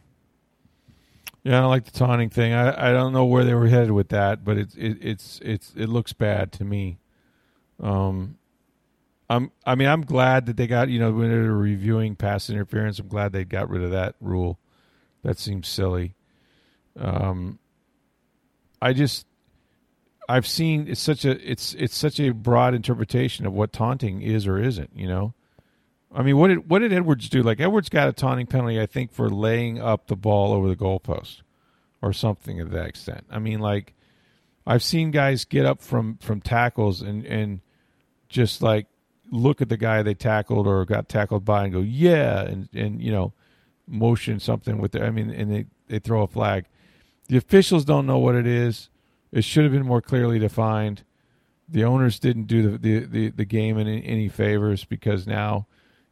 Yeah, 1.47 1.59
I 1.59 1.61
don't 1.61 1.71
like 1.71 1.85
the 1.85 1.93
taunting 1.93 2.29
thing. 2.29 2.53
I, 2.55 2.89
I 2.89 2.93
don't 2.93 3.13
know 3.13 3.25
where 3.25 3.45
they 3.45 3.55
were 3.55 3.69
headed 3.69 3.93
with 3.93 4.09
that, 4.09 4.45
but 4.45 4.59
it's 4.59 4.75
it, 4.75 4.99
it's 5.01 5.39
it's 5.45 5.73
it 5.77 5.89
looks 5.89 6.13
bad 6.13 6.51
to 6.55 6.65
me. 6.65 6.99
Um, 7.81 8.37
I'm 9.31 9.53
I 9.65 9.77
mean 9.77 9.87
I'm 9.87 10.01
glad 10.03 10.47
that 10.47 10.57
they 10.57 10.67
got 10.67 10.89
you 10.89 10.99
know 10.99 11.13
when 11.13 11.31
they're 11.31 11.53
reviewing 11.53 12.17
pass 12.17 12.51
interference. 12.51 12.99
I'm 12.99 13.07
glad 13.07 13.31
they 13.31 13.45
got 13.45 13.71
rid 13.71 13.85
of 13.85 13.93
that 13.93 14.17
rule. 14.21 14.59
That 15.23 15.39
seems 15.39 15.69
silly. 15.69 16.17
Um, 16.99 17.61
I 18.83 18.93
just 18.93 19.25
I've 20.29 20.49
seen 20.49 20.89
it's 20.89 21.01
such 21.01 21.25
a 21.25 21.31
it's 21.49 21.75
it's 21.75 21.97
such 21.97 22.19
a 22.19 22.31
broad 22.31 22.75
interpretation 22.75 23.47
of 23.47 23.53
what 23.53 23.73
taunting 23.73 24.21
is 24.21 24.49
or 24.49 24.59
isn't. 24.59 24.91
You 24.97 25.07
know, 25.07 25.35
I 26.17 26.23
mean, 26.23 26.39
what 26.39 26.49
did 26.49 26.71
what 26.71 26.79
did 26.79 26.95
Edwards 26.95 27.29
do? 27.29 27.43
Like 27.43 27.61
Edwards 27.61 27.91
got 27.91 28.09
a 28.09 28.13
taunting 28.13 28.47
penalty, 28.47 28.81
I 28.81 28.87
think, 28.87 29.13
for 29.13 29.29
laying 29.29 29.79
up 29.79 30.07
the 30.07 30.17
ball 30.17 30.55
over 30.55 30.67
the 30.67 30.75
goalpost 30.75 31.43
or 32.01 32.15
something 32.15 32.59
of 32.59 32.71
that 32.71 32.87
extent. 32.87 33.27
I 33.31 33.39
mean, 33.39 33.61
like 33.61 33.93
I've 34.67 34.83
seen 34.83 35.11
guys 35.11 35.45
get 35.45 35.67
up 35.67 35.83
from 35.83 36.17
from 36.17 36.41
tackles 36.41 37.03
and 37.03 37.27
and 37.27 37.61
just 38.31 38.63
like 38.63 38.87
look 39.31 39.61
at 39.61 39.69
the 39.69 39.77
guy 39.77 40.03
they 40.03 40.15
tackled 40.15 40.67
or 40.67 40.87
got 40.87 41.09
tackled 41.09 41.45
by 41.45 41.65
and 41.65 41.73
go 41.73 41.81
yeah 41.81 42.43
and 42.43 42.69
and 42.73 43.03
you 43.03 43.13
know 43.13 43.35
motion 43.87 44.41
something 44.41 44.79
with 44.79 44.93
their 44.93 45.05
I 45.05 45.11
mean 45.11 45.31
and 45.31 45.53
they 45.53 45.67
they 45.89 45.99
throw 45.99 46.23
a 46.23 46.27
flag. 46.27 46.65
The 47.29 47.37
officials 47.37 47.85
don't 47.85 48.07
know 48.07 48.19
what 48.19 48.35
it 48.35 48.47
is. 48.47 48.89
It 49.33 49.45
should 49.45 49.65
have 49.65 49.73
been 49.73 49.87
more 49.87 50.01
clearly 50.01 50.39
defined. 50.39 51.05
The 51.69 51.85
owners 51.85 52.19
didn't 52.19 52.47
do 52.47 52.71
the 52.71 52.79
the 52.79 52.99
the, 53.05 53.31
the 53.31 53.45
game 53.45 53.79
any, 53.79 54.03
any 54.03 54.29
favors 54.31 54.87
because 54.87 55.27
now 55.27 55.67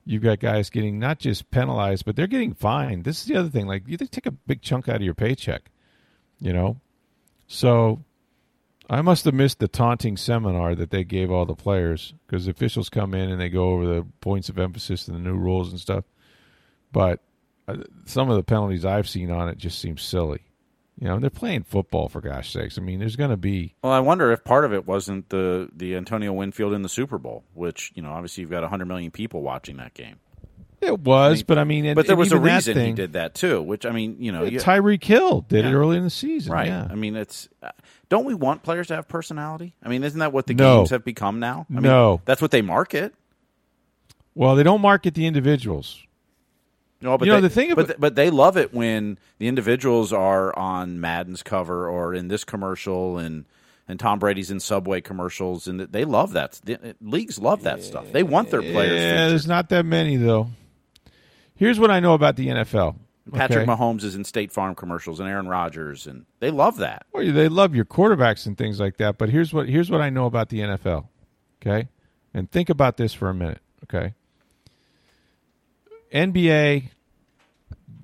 you've 0.05 0.23
got 0.23 0.41
guys 0.41 0.71
getting 0.71 0.99
not 0.99 1.19
just 1.19 1.51
penalized, 1.51 2.05
but 2.05 2.17
they're 2.17 2.27
getting 2.27 2.55
fined. 2.55 3.05
This 3.05 3.21
is 3.21 3.27
the 3.27 3.37
other 3.37 3.49
thing. 3.49 3.67
Like 3.67 3.85
you 3.87 3.97
they 3.97 4.07
take 4.07 4.27
a 4.27 4.31
big 4.31 4.63
chunk 4.63 4.89
out 4.89 4.97
of 4.97 5.03
your 5.03 5.15
paycheck, 5.15 5.71
you 6.41 6.53
know. 6.53 6.81
So 7.47 8.05
I 8.89 9.01
must 9.03 9.25
have 9.25 9.35
missed 9.35 9.59
the 9.61 9.69
taunting 9.69 10.17
seminar 10.17 10.75
that 10.75 10.91
they 10.91 11.05
gave 11.05 11.31
all 11.31 11.47
the 11.47 11.55
players 11.55 12.15
because 12.27 12.47
officials 12.47 12.89
come 12.89 13.15
in 13.15 13.31
and 13.31 13.41
they 13.41 13.49
go 13.49 13.71
over 13.71 13.87
the 13.87 14.07
points 14.21 14.49
of 14.49 14.59
emphasis 14.59 15.09
and 15.09 15.17
the 15.17 15.21
new 15.21 15.37
rules 15.37 15.71
and 15.71 15.81
stuff. 15.81 16.05
But 16.93 17.21
uh, 17.67 17.79
some 18.05 18.31
of 18.31 18.37
the 18.37 18.43
penalties 18.43 18.85
I've 18.85 19.09
seen 19.09 19.31
on 19.31 19.49
it 19.49 19.59
just 19.59 19.79
seem 19.79 19.97
silly. 19.97 20.43
You 20.99 21.09
know, 21.09 21.19
they're 21.19 21.31
playing 21.31 21.65
football 21.65 22.09
for 22.09 22.21
gosh 22.21 22.53
sakes. 22.53 22.79
I 22.79 22.81
mean, 22.81 23.01
there's 23.01 23.17
going 23.17 23.31
to 23.31 23.37
be. 23.37 23.75
Well, 23.83 23.93
I 23.93 24.01
wonder 24.01 24.31
if 24.31 24.45
part 24.45 24.65
of 24.65 24.73
it 24.73 24.87
wasn't 24.87 25.29
the 25.31 25.69
the 25.75 25.97
Antonio 25.97 26.33
Winfield 26.33 26.73
in 26.73 26.83
the 26.83 26.89
Super 26.89 27.19
Bowl, 27.19 27.45
which 27.53 27.93
you 27.95 28.03
know, 28.03 28.13
obviously 28.13 28.43
you've 28.43 28.51
got 28.51 28.63
100 28.63 28.85
million 28.87 29.11
people 29.11 29.43
watching 29.43 29.77
that 29.79 29.95
game. 29.95 30.17
It 30.81 31.01
was, 31.01 31.33
I 31.33 31.35
mean, 31.35 31.45
but 31.47 31.59
I 31.59 31.65
mean, 31.65 31.95
but 31.95 32.07
there 32.07 32.17
was 32.17 32.33
a 32.33 32.39
reason 32.39 32.75
thing, 32.75 32.87
he 32.89 32.93
did 32.93 33.15
that 33.15 33.35
too. 33.35 33.63
Which 33.63 33.87
I 33.87 33.91
mean, 33.91 34.17
you 34.21 34.33
know, 34.33 34.45
Tyreek 34.45 35.03
Hill 35.03 35.41
did 35.43 35.65
yeah. 35.65 35.71
it 35.71 35.75
early 35.75 35.97
in 35.97 36.05
the 36.05 36.11
season, 36.11 36.53
right? 36.53 36.67
Yeah. 36.67 36.87
I 36.89 36.95
mean, 36.95 37.17
it's 37.17 37.49
uh, 37.63 37.71
don't 38.09 38.25
we 38.25 38.35
want 38.35 38.63
players 38.63 38.89
to 38.89 38.97
have 38.97 39.09
personality? 39.09 39.75
I 39.83 39.89
mean, 39.89 40.05
isn't 40.05 40.19
that 40.19 40.33
what 40.33 40.47
the 40.47 40.55
no. 40.55 40.79
games 40.79 40.91
have 40.91 41.05
become 41.05 41.41
now? 41.41 41.67
I 41.71 41.81
no, 41.81 42.11
mean, 42.13 42.21
that's 42.27 42.43
what 42.43 42.51
they 42.51 42.63
market. 42.63 43.15
Well, 44.35 44.57
they 44.57 44.63
don't 44.63 44.81
market 44.81 45.15
the 45.15 45.27
individuals. 45.27 46.05
No, 47.05 47.19
but 47.19 47.27
you 47.27 47.33
know 47.33 47.43
they, 47.43 47.49
the 47.49 47.55
thing, 47.55 47.71
about, 47.71 47.87
but 47.89 48.01
but 48.01 48.15
they 48.15 48.31
love 48.31 48.57
it 48.57 48.73
when 48.73 49.19
the 49.37 49.47
individuals 49.47 50.11
are 50.11 50.59
on 50.59 51.03
Madden's 51.03 51.43
cover 51.43 51.87
or 51.87 52.15
in 52.15 52.29
this 52.29 52.45
commercial 52.45 53.19
and 53.19 53.45
and 53.87 54.01
Tom 54.01 54.19
Brady's 54.19 54.51
in 54.51 54.59
Subway 54.59 55.03
commercials, 55.03 55.69
and 55.69 55.81
they 55.81 56.07
love 56.07 56.33
that. 56.33 56.59
The, 56.65 56.97
leagues 57.03 57.39
love 57.39 57.65
that 57.65 57.81
yeah, 57.81 57.85
stuff. 57.85 58.11
They 58.11 58.23
want 58.23 58.51
their 58.51 58.63
players. 58.63 58.99
Yeah, 58.99 59.17
featured. 59.17 59.31
there's 59.33 59.47
not 59.47 59.69
that 59.69 59.85
many 59.85 60.17
though. 60.17 60.49
Here's 61.55 61.79
what 61.79 61.91
I 61.91 62.01
know 62.01 62.15
about 62.15 62.37
the 62.37 62.47
NFL. 62.47 62.97
Patrick 63.31 63.69
okay? 63.69 63.71
Mahomes 63.71 64.03
is 64.03 64.15
in 64.15 64.25
State 64.25 64.51
Farm 64.51 64.75
commercials 64.75 65.21
and 65.21 65.29
Aaron 65.29 65.47
Rodgers, 65.47 66.07
and 66.07 66.25
they 66.41 66.51
love 66.51 66.79
that. 66.79 67.05
Well, 67.13 67.31
they 67.31 67.49
love 67.49 67.75
your 67.75 67.85
quarterbacks 67.85 68.47
and 68.47 68.57
things 68.57 68.81
like 68.81 68.97
that. 68.97 69.19
But 69.19 69.29
here's 69.29 69.53
what 69.53 69.69
here's 69.69 69.91
what 69.91 70.01
I 70.01 70.09
know 70.09 70.25
about 70.25 70.49
the 70.49 70.61
NFL. 70.61 71.09
Okay, 71.61 71.89
and 72.33 72.51
think 72.51 72.71
about 72.71 72.97
this 72.97 73.13
for 73.13 73.29
a 73.29 73.35
minute. 73.35 73.61
Okay, 73.85 74.15
NBA, 76.15 76.91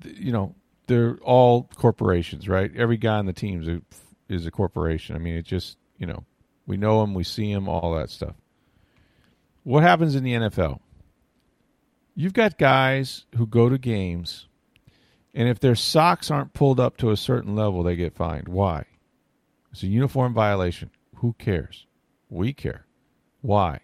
you 0.05 0.31
know, 0.31 0.55
they're 0.87 1.17
all 1.21 1.69
corporations, 1.75 2.49
right? 2.49 2.71
Every 2.75 2.97
guy 2.97 3.17
on 3.17 3.25
the 3.25 3.33
teams 3.33 3.67
is 3.67 3.77
a, 3.77 4.33
is 4.33 4.45
a 4.45 4.51
corporation. 4.51 5.15
I 5.15 5.19
mean, 5.19 5.35
it 5.35 5.45
just 5.45 5.77
you 5.97 6.07
know, 6.07 6.25
we 6.65 6.77
know 6.77 7.01
them, 7.01 7.13
we 7.13 7.23
see 7.23 7.53
them, 7.53 7.69
all 7.69 7.93
that 7.95 8.09
stuff. 8.09 8.35
What 9.63 9.83
happens 9.83 10.15
in 10.15 10.23
the 10.23 10.33
NFL? 10.33 10.79
You've 12.15 12.33
got 12.33 12.57
guys 12.57 13.25
who 13.37 13.45
go 13.45 13.69
to 13.69 13.77
games, 13.77 14.47
and 15.33 15.47
if 15.47 15.59
their 15.59 15.75
socks 15.75 16.31
aren't 16.31 16.53
pulled 16.53 16.79
up 16.79 16.97
to 16.97 17.11
a 17.11 17.17
certain 17.17 17.55
level, 17.55 17.83
they 17.83 17.95
get 17.95 18.15
fined. 18.15 18.49
Why? 18.49 18.85
It's 19.71 19.83
a 19.83 19.87
uniform 19.87 20.33
violation. 20.33 20.89
Who 21.17 21.35
cares? 21.37 21.85
We 22.29 22.51
care. 22.51 22.85
Why? 23.41 23.81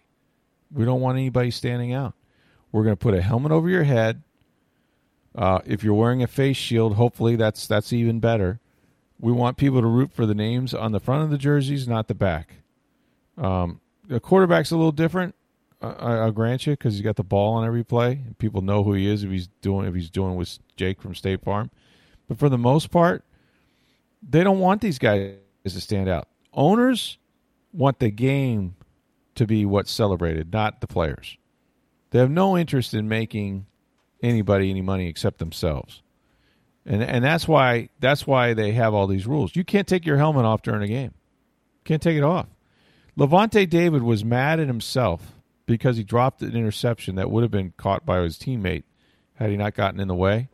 We 0.72 0.84
don't 0.84 1.00
want 1.00 1.18
anybody 1.18 1.52
standing 1.52 1.92
out. 1.94 2.14
We're 2.72 2.84
going 2.84 2.96
to 2.96 3.00
put 3.00 3.14
a 3.14 3.22
helmet 3.22 3.52
over 3.52 3.68
your 3.68 3.84
head. 3.84 4.22
Uh, 5.34 5.60
if 5.64 5.84
you're 5.84 5.94
wearing 5.94 6.22
a 6.22 6.26
face 6.26 6.56
shield, 6.56 6.96
hopefully 6.96 7.36
that's 7.36 7.66
that's 7.66 7.92
even 7.92 8.20
better. 8.20 8.60
We 9.20 9.32
want 9.32 9.56
people 9.56 9.80
to 9.80 9.86
root 9.86 10.12
for 10.12 10.26
the 10.26 10.34
names 10.34 10.74
on 10.74 10.92
the 10.92 11.00
front 11.00 11.24
of 11.24 11.30
the 11.30 11.38
jerseys, 11.38 11.88
not 11.88 12.08
the 12.08 12.14
back. 12.14 12.56
Um, 13.36 13.80
the 14.06 14.20
quarterback's 14.20 14.70
a 14.70 14.76
little 14.76 14.92
different. 14.92 15.34
I, 15.80 16.24
will 16.24 16.32
grant 16.32 16.66
you 16.66 16.72
because 16.72 16.94
he's 16.94 17.02
got 17.02 17.16
the 17.16 17.22
ball 17.22 17.54
on 17.54 17.64
every 17.64 17.84
play. 17.84 18.20
People 18.38 18.62
know 18.62 18.82
who 18.82 18.94
he 18.94 19.06
is 19.06 19.22
if 19.22 19.30
he's 19.30 19.46
doing 19.60 19.86
if 19.86 19.94
he's 19.94 20.10
doing 20.10 20.34
with 20.34 20.58
Jake 20.76 21.00
from 21.00 21.14
State 21.14 21.42
Farm. 21.42 21.70
But 22.26 22.38
for 22.38 22.48
the 22.48 22.58
most 22.58 22.90
part, 22.90 23.24
they 24.28 24.42
don't 24.42 24.58
want 24.58 24.80
these 24.80 24.98
guys 24.98 25.36
to 25.64 25.80
stand 25.80 26.08
out. 26.08 26.28
Owners 26.52 27.18
want 27.72 28.00
the 28.00 28.10
game 28.10 28.74
to 29.36 29.46
be 29.46 29.64
what's 29.64 29.92
celebrated, 29.92 30.52
not 30.52 30.80
the 30.80 30.88
players. 30.88 31.37
They 32.10 32.18
have 32.18 32.30
no 32.30 32.56
interest 32.56 32.94
in 32.94 33.08
making 33.08 33.66
anybody 34.22 34.70
any 34.70 34.82
money 34.82 35.08
except 35.08 35.38
themselves. 35.38 36.02
And 36.86 37.02
and 37.02 37.22
that's 37.22 37.46
why 37.46 37.90
that's 38.00 38.26
why 38.26 38.54
they 38.54 38.72
have 38.72 38.94
all 38.94 39.06
these 39.06 39.26
rules. 39.26 39.54
You 39.54 39.64
can't 39.64 39.86
take 39.86 40.06
your 40.06 40.16
helmet 40.16 40.44
off 40.44 40.62
during 40.62 40.82
a 40.82 40.88
game. 40.88 41.12
Can't 41.84 42.02
take 42.02 42.16
it 42.16 42.24
off. 42.24 42.46
Lavonte 43.16 43.68
David 43.68 44.02
was 44.02 44.24
mad 44.24 44.60
at 44.60 44.68
himself 44.68 45.34
because 45.66 45.96
he 45.96 46.04
dropped 46.04 46.40
an 46.40 46.56
interception 46.56 47.16
that 47.16 47.30
would 47.30 47.42
have 47.42 47.50
been 47.50 47.74
caught 47.76 48.06
by 48.06 48.20
his 48.20 48.38
teammate 48.38 48.84
had 49.34 49.50
he 49.50 49.56
not 49.56 49.74
gotten 49.74 50.00
in 50.00 50.08
the 50.08 50.14
way. 50.14 50.48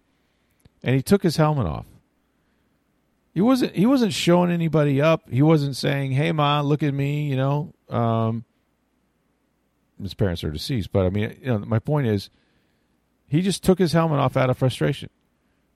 And 0.83 0.97
he 0.97 1.03
took 1.03 1.23
his 1.23 1.37
helmet 1.37 1.67
off. 1.67 1.87
He 3.33 3.41
wasn't 3.41 3.75
he 3.75 3.87
wasn't 3.87 4.13
showing 4.13 4.51
anybody 4.51 5.01
up. 5.01 5.29
He 5.31 5.43
wasn't 5.43 5.77
saying, 5.77 6.13
"Hey 6.13 6.33
ma, 6.33 6.61
look 6.61 6.83
at 6.83 6.95
me," 6.95 7.29
you 7.29 7.37
know. 7.37 7.75
Um, 7.89 8.45
his 10.01 10.15
parents 10.15 10.45
are 10.45 10.51
deceased, 10.51 10.93
but 10.93 11.07
I 11.07 11.11
mean, 11.11 11.37
you 11.41 11.47
know, 11.47 11.59
my 11.59 11.79
point 11.79 12.07
is 12.07 12.31
he 13.27 13.43
just 13.43 13.63
took 13.63 13.79
his 13.79 13.93
helmet 13.93 14.19
off 14.19 14.37
out 14.37 14.51
of 14.51 14.59
frustration. 14.59 15.11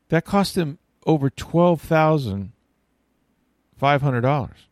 That 0.08 0.24
cost 0.24 0.56
him 0.56 0.78
over 1.06 1.30
twelve 1.30 1.80
thousand 1.80 2.52
five 3.76 4.02
hundred 4.02 4.22
dollars. 4.22 4.68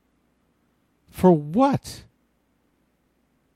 For 1.10 1.30
what? 1.30 2.04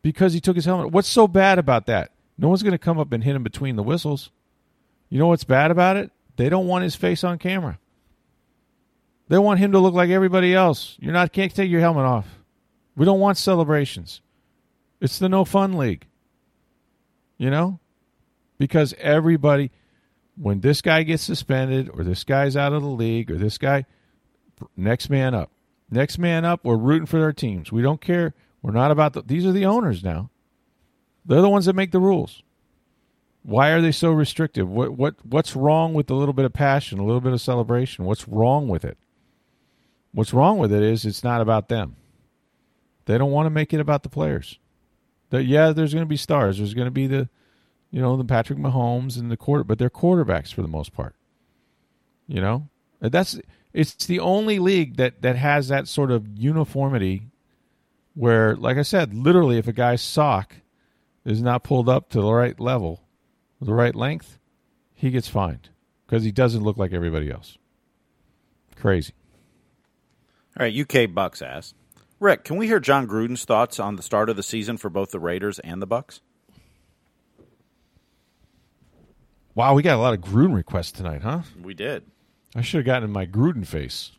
because 0.03 0.33
he 0.33 0.41
took 0.41 0.57
his 0.57 0.65
helmet. 0.65 0.93
What's 0.93 1.09
so 1.09 1.29
bad 1.29 1.59
about 1.59 1.87
that? 1.87 2.13
No 2.39 2.49
one's 2.49 2.63
going 2.63 2.73
to 2.73 2.79
come 2.79 2.99
up 2.99 3.13
and 3.13 3.23
hit 3.23 3.37
him 3.37 3.43
between 3.43 3.77
the 3.77 3.83
whistles. 3.83 4.31
You 5.09 5.19
know 5.19 5.27
what's 5.27 5.45
bad 5.45 5.71
about 5.71 5.97
it? 5.97 6.11
They 6.37 6.49
don't 6.49 6.67
want 6.67 6.85
his 6.85 6.97
face 6.97 7.23
on 7.25 7.39
camera. 7.39 7.79
They 9.29 9.39
want 9.39 9.61
him 9.61 9.73
to 9.73 9.79
look 9.79 9.95
like 9.95 10.11
everybody 10.11 10.55
else. 10.55 10.97
You're 11.01 11.13
not 11.13 11.33
can't 11.33 11.55
take 11.55 11.71
your 11.71 11.81
helmet 11.81 12.05
off. 12.05 12.27
We 12.97 13.05
don't 13.05 13.21
want 13.21 13.39
celebrations. 13.39 14.23
It's 15.01 15.19
the 15.19 15.29
no 15.29 15.45
fun 15.45 15.77
league. 15.77 16.07
You 17.39 17.51
know? 17.51 17.81
Because 18.59 18.95
everybody 18.99 19.71
when 20.37 20.61
this 20.61 20.81
guy 20.81 21.03
gets 21.03 21.23
suspended 21.23 21.91
or 21.93 22.05
this 22.05 22.25
guy's 22.25 22.57
out 22.57 22.73
of 22.73 22.83
the 22.83 22.89
league 22.89 23.31
or 23.31 23.37
this 23.37 23.59
guy 23.59 23.85
next 24.77 25.11
man 25.11 25.35
up. 25.35 25.51
Next 25.91 26.19
man 26.19 26.45
up, 26.45 26.65
we're 26.65 26.77
rooting 26.77 27.07
for 27.07 27.19
their 27.19 27.33
teams. 27.33 27.73
We 27.73 27.83
don't 27.83 28.01
care 28.01 28.35
we're 28.63 28.73
not 28.73 28.91
about 28.91 29.15
the, 29.15 29.23
these 29.23 29.47
are 29.47 29.53
the 29.53 29.67
owners 29.67 30.05
now. 30.05 30.31
They're 31.25 31.41
the 31.41 31.49
ones 31.49 31.67
that 31.67 31.77
make 31.77 31.93
the 31.93 32.01
rules. 32.01 32.43
Why 33.43 33.71
are 33.71 33.81
they 33.81 33.93
so 33.93 34.11
restrictive? 34.13 34.69
What 34.69 34.93
what 34.93 35.15
what's 35.25 35.57
wrong 35.57 35.95
with 35.95 36.11
a 36.11 36.15
little 36.15 36.35
bit 36.35 36.45
of 36.45 36.53
passion, 36.53 36.99
a 36.99 37.05
little 37.05 37.23
bit 37.23 37.33
of 37.33 37.41
celebration? 37.41 38.05
What's 38.05 38.29
wrong 38.29 38.69
with 38.69 38.85
it? 38.85 38.99
What's 40.13 40.35
wrong 40.35 40.59
with 40.59 40.73
it 40.73 40.83
is 40.83 41.07
it's 41.07 41.25
not 41.25 41.41
about 41.41 41.69
them. 41.69 41.97
They 43.07 43.17
don't 43.17 43.31
want 43.31 43.47
to 43.47 43.51
make 43.51 43.73
it 43.73 43.81
about 43.81 44.03
the 44.03 44.11
players. 44.11 44.59
That 45.31 45.45
yeah, 45.45 45.73
there's 45.73 45.95
going 45.95 46.05
to 46.05 46.09
be 46.09 46.17
stars. 46.17 46.59
There's 46.59 46.75
going 46.75 46.87
to 46.87 46.93
be 46.93 47.07
the, 47.07 47.29
you 47.91 48.01
know, 48.01 48.17
the 48.17 48.25
Patrick 48.25 48.59
Mahomes 48.59 49.19
and 49.19 49.31
the 49.31 49.37
quarter, 49.37 49.65
but 49.65 49.79
they're 49.79 49.91
quarterbacks 49.91 50.53
for 50.53 50.63
the 50.63 50.69
most 50.69 50.93
part. 50.93 51.15
You 52.27 52.41
know, 52.41 52.69
that's 53.01 53.41
it's 53.73 53.95
the 54.07 54.21
only 54.21 54.59
league 54.59 54.97
that 54.97 55.23
that 55.23 55.37
has 55.37 55.69
that 55.69 55.89
sort 55.89 56.11
of 56.11 56.27
uniformity 56.37 57.31
where, 58.15 58.57
like 58.57 58.77
I 58.77 58.83
said, 58.83 59.15
literally, 59.15 59.59
if 59.59 59.69
a 59.69 59.73
guy's 59.73 60.03
sock 60.03 60.57
is 61.25 61.41
not 61.41 61.63
pulled 61.63 61.89
up 61.89 62.11
to 62.11 62.21
the 62.21 62.33
right 62.33 62.59
level, 62.59 63.03
the 63.61 63.75
right 63.75 63.95
length, 63.95 64.39
he 64.95 65.11
gets 65.11 65.29
fined 65.29 65.71
because 66.07 66.25
he 66.25 66.33
doesn't 66.33 66.63
look 66.63 66.77
like 66.77 66.93
everybody 66.93 67.31
else. 67.31 67.57
Crazy. 68.77 69.15
All 70.59 70.67
right, 70.67 70.75
UK 70.77 71.13
Bucks 71.13 71.43
asked 71.43 71.75
Rick, 72.21 72.45
can 72.45 72.59
we 72.59 72.67
hear 72.67 72.79
Jon 72.79 73.09
Gruden's 73.09 73.47
thoughts 73.47 73.81
on 73.81 73.97
the 73.97 74.03
start 74.03 74.29
of 74.29 74.37
the 74.37 74.43
season 74.43 74.77
for 74.77 74.91
both 74.91 75.11
the 75.11 75.19
Raiders 75.19 75.59
and 75.59 75.81
the 75.81 75.87
Bucs? 75.87 76.21
Wow, 79.55 79.75
we 79.75 79.83
got 79.83 79.97
a 79.97 80.03
lot 80.03 80.13
of 80.13 80.21
Gruden 80.21 80.55
requests 80.55 80.93
tonight, 80.93 81.23
huh? 81.23 81.41
We 81.61 81.73
did. 81.73 82.05
I 82.55 82.61
should 82.61 82.79
have 82.79 82.87
gotten 82.87 83.05
in 83.05 83.11
my 83.11 83.25
Gruden 83.25 83.67
face. 83.67 84.13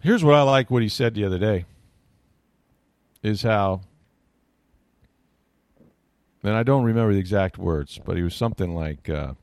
Here's 0.00 0.24
what 0.24 0.34
I 0.34 0.42
like 0.42 0.70
what 0.70 0.82
he 0.82 0.88
said 0.88 1.14
the 1.14 1.24
other 1.24 1.38
day 1.38 1.66
is 3.22 3.42
how 3.42 3.82
and 6.42 6.54
I 6.54 6.64
don't 6.64 6.82
remember 6.82 7.12
the 7.12 7.20
exact 7.20 7.56
words, 7.56 8.00
but 8.04 8.16
he 8.16 8.22
was 8.22 8.34
something 8.34 8.74
like 8.74 9.08
uh, 9.08 9.34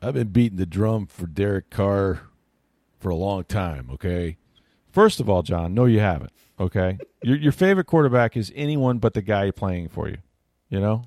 I've 0.00 0.14
been 0.14 0.28
beating 0.28 0.56
the 0.56 0.64
drum 0.64 1.06
for 1.06 1.26
Derek 1.26 1.68
Carr 1.68 2.22
for 3.02 3.10
a 3.10 3.16
long 3.16 3.44
time, 3.44 3.90
okay? 3.92 4.36
First 4.90 5.20
of 5.20 5.28
all, 5.28 5.42
Jon, 5.42 5.74
no 5.74 5.86
you 5.86 6.00
haven't, 6.00 6.32
okay? 6.58 6.98
your 7.22 7.36
your 7.36 7.52
favorite 7.52 7.86
quarterback 7.86 8.36
is 8.36 8.52
anyone 8.54 8.98
but 8.98 9.14
the 9.14 9.22
guy 9.22 9.50
playing 9.50 9.88
for 9.88 10.08
you, 10.08 10.18
you 10.68 10.80
know? 10.80 11.04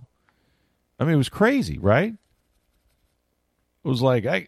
I 1.00 1.06
mean, 1.06 1.14
it 1.14 1.18
was 1.18 1.30
crazy, 1.30 1.78
right? 1.78 2.14
It 2.14 3.88
was 3.88 4.02
like 4.02 4.26
I 4.26 4.48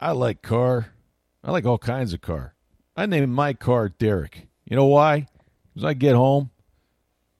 I 0.00 0.12
like 0.12 0.42
Carr. 0.42 0.92
I 1.44 1.50
like 1.50 1.66
all 1.66 1.78
kinds 1.78 2.12
of 2.12 2.20
Carr. 2.20 2.54
I 2.96 3.06
named 3.06 3.30
my 3.30 3.52
car 3.52 3.88
Derek. 3.88 4.48
You 4.64 4.76
know 4.76 4.86
why? 4.86 5.28
Because 5.74 5.84
I 5.84 5.94
get 5.94 6.14
home, 6.14 6.50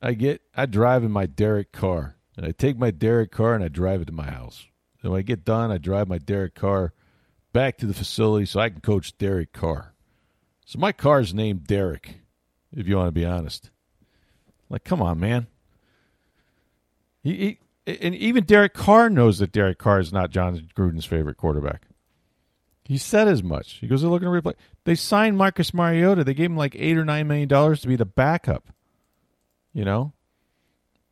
I 0.03 0.13
get 0.13 0.43
I 0.55 0.67
drive 0.67 1.03
in 1.03 1.11
my 1.11 1.27
Derek 1.27 1.73
car, 1.73 2.17
and 2.37 2.45
I 2.45 2.51
take 2.53 2.79
my 2.79 2.91
Derek 2.91 3.31
car 3.31 3.55
and 3.55 3.65
I 3.65 3.69
drive 3.69 4.03
it 4.03 4.07
to 4.07 4.13
my 4.13 4.31
house. 4.31 4.67
And 5.03 5.13
when 5.13 5.21
I 5.21 5.23
get 5.23 5.45
done, 5.45 5.71
I 5.71 5.79
drive 5.79 6.09
my 6.09 6.19
Derek 6.19 6.55
car 6.55 6.93
back 7.57 7.79
to 7.79 7.87
the 7.87 7.95
facility 7.95 8.45
so 8.45 8.61
I 8.61 8.69
can 8.69 8.83
coach 8.83 9.17
Derek 9.17 9.55
Carr. 9.55 9.95
So 10.67 10.79
my 10.79 10.93
car's 10.93 11.33
named 11.33 11.67
Derek, 11.67 12.17
if 12.71 12.87
you 12.87 12.97
want 12.97 13.09
to 13.09 13.13
be 13.13 13.25
honest. 13.25 13.71
Like, 14.69 14.85
come 14.85 15.01
on, 15.01 15.19
man. 15.19 15.47
He, 17.23 17.35
he 17.35 17.59
and 18.03 18.15
even 18.15 18.45
Derek 18.45 18.75
Carr 18.75 19.09
knows 19.09 19.39
that 19.39 19.53
Derek 19.53 19.79
Carr 19.79 20.01
is 20.01 20.13
not 20.13 20.31
Jon 20.31 20.69
Gruden's 20.77 21.07
favorite 21.07 21.39
quarterback. 21.39 21.85
He 22.85 22.99
said 22.99 23.27
as 23.27 23.43
much. 23.43 23.79
He 23.81 23.87
goes, 23.87 24.03
they're 24.03 24.11
looking 24.11 24.31
to 24.31 24.39
replay. 24.39 24.55
They 24.85 24.95
signed 24.95 25.39
Marcus 25.39 25.73
Mariota. 25.73 26.25
They 26.25 26.35
gave 26.35 26.51
him 26.51 26.59
like 26.59 26.77
eight 26.77 26.99
or 26.99 27.07
nine 27.07 27.27
million 27.27 27.49
dollars 27.49 27.81
to 27.81 27.89
be 27.89 27.97
the 27.97 28.05
backup. 28.05 28.69
You 29.73 29.87
know? 29.87 30.13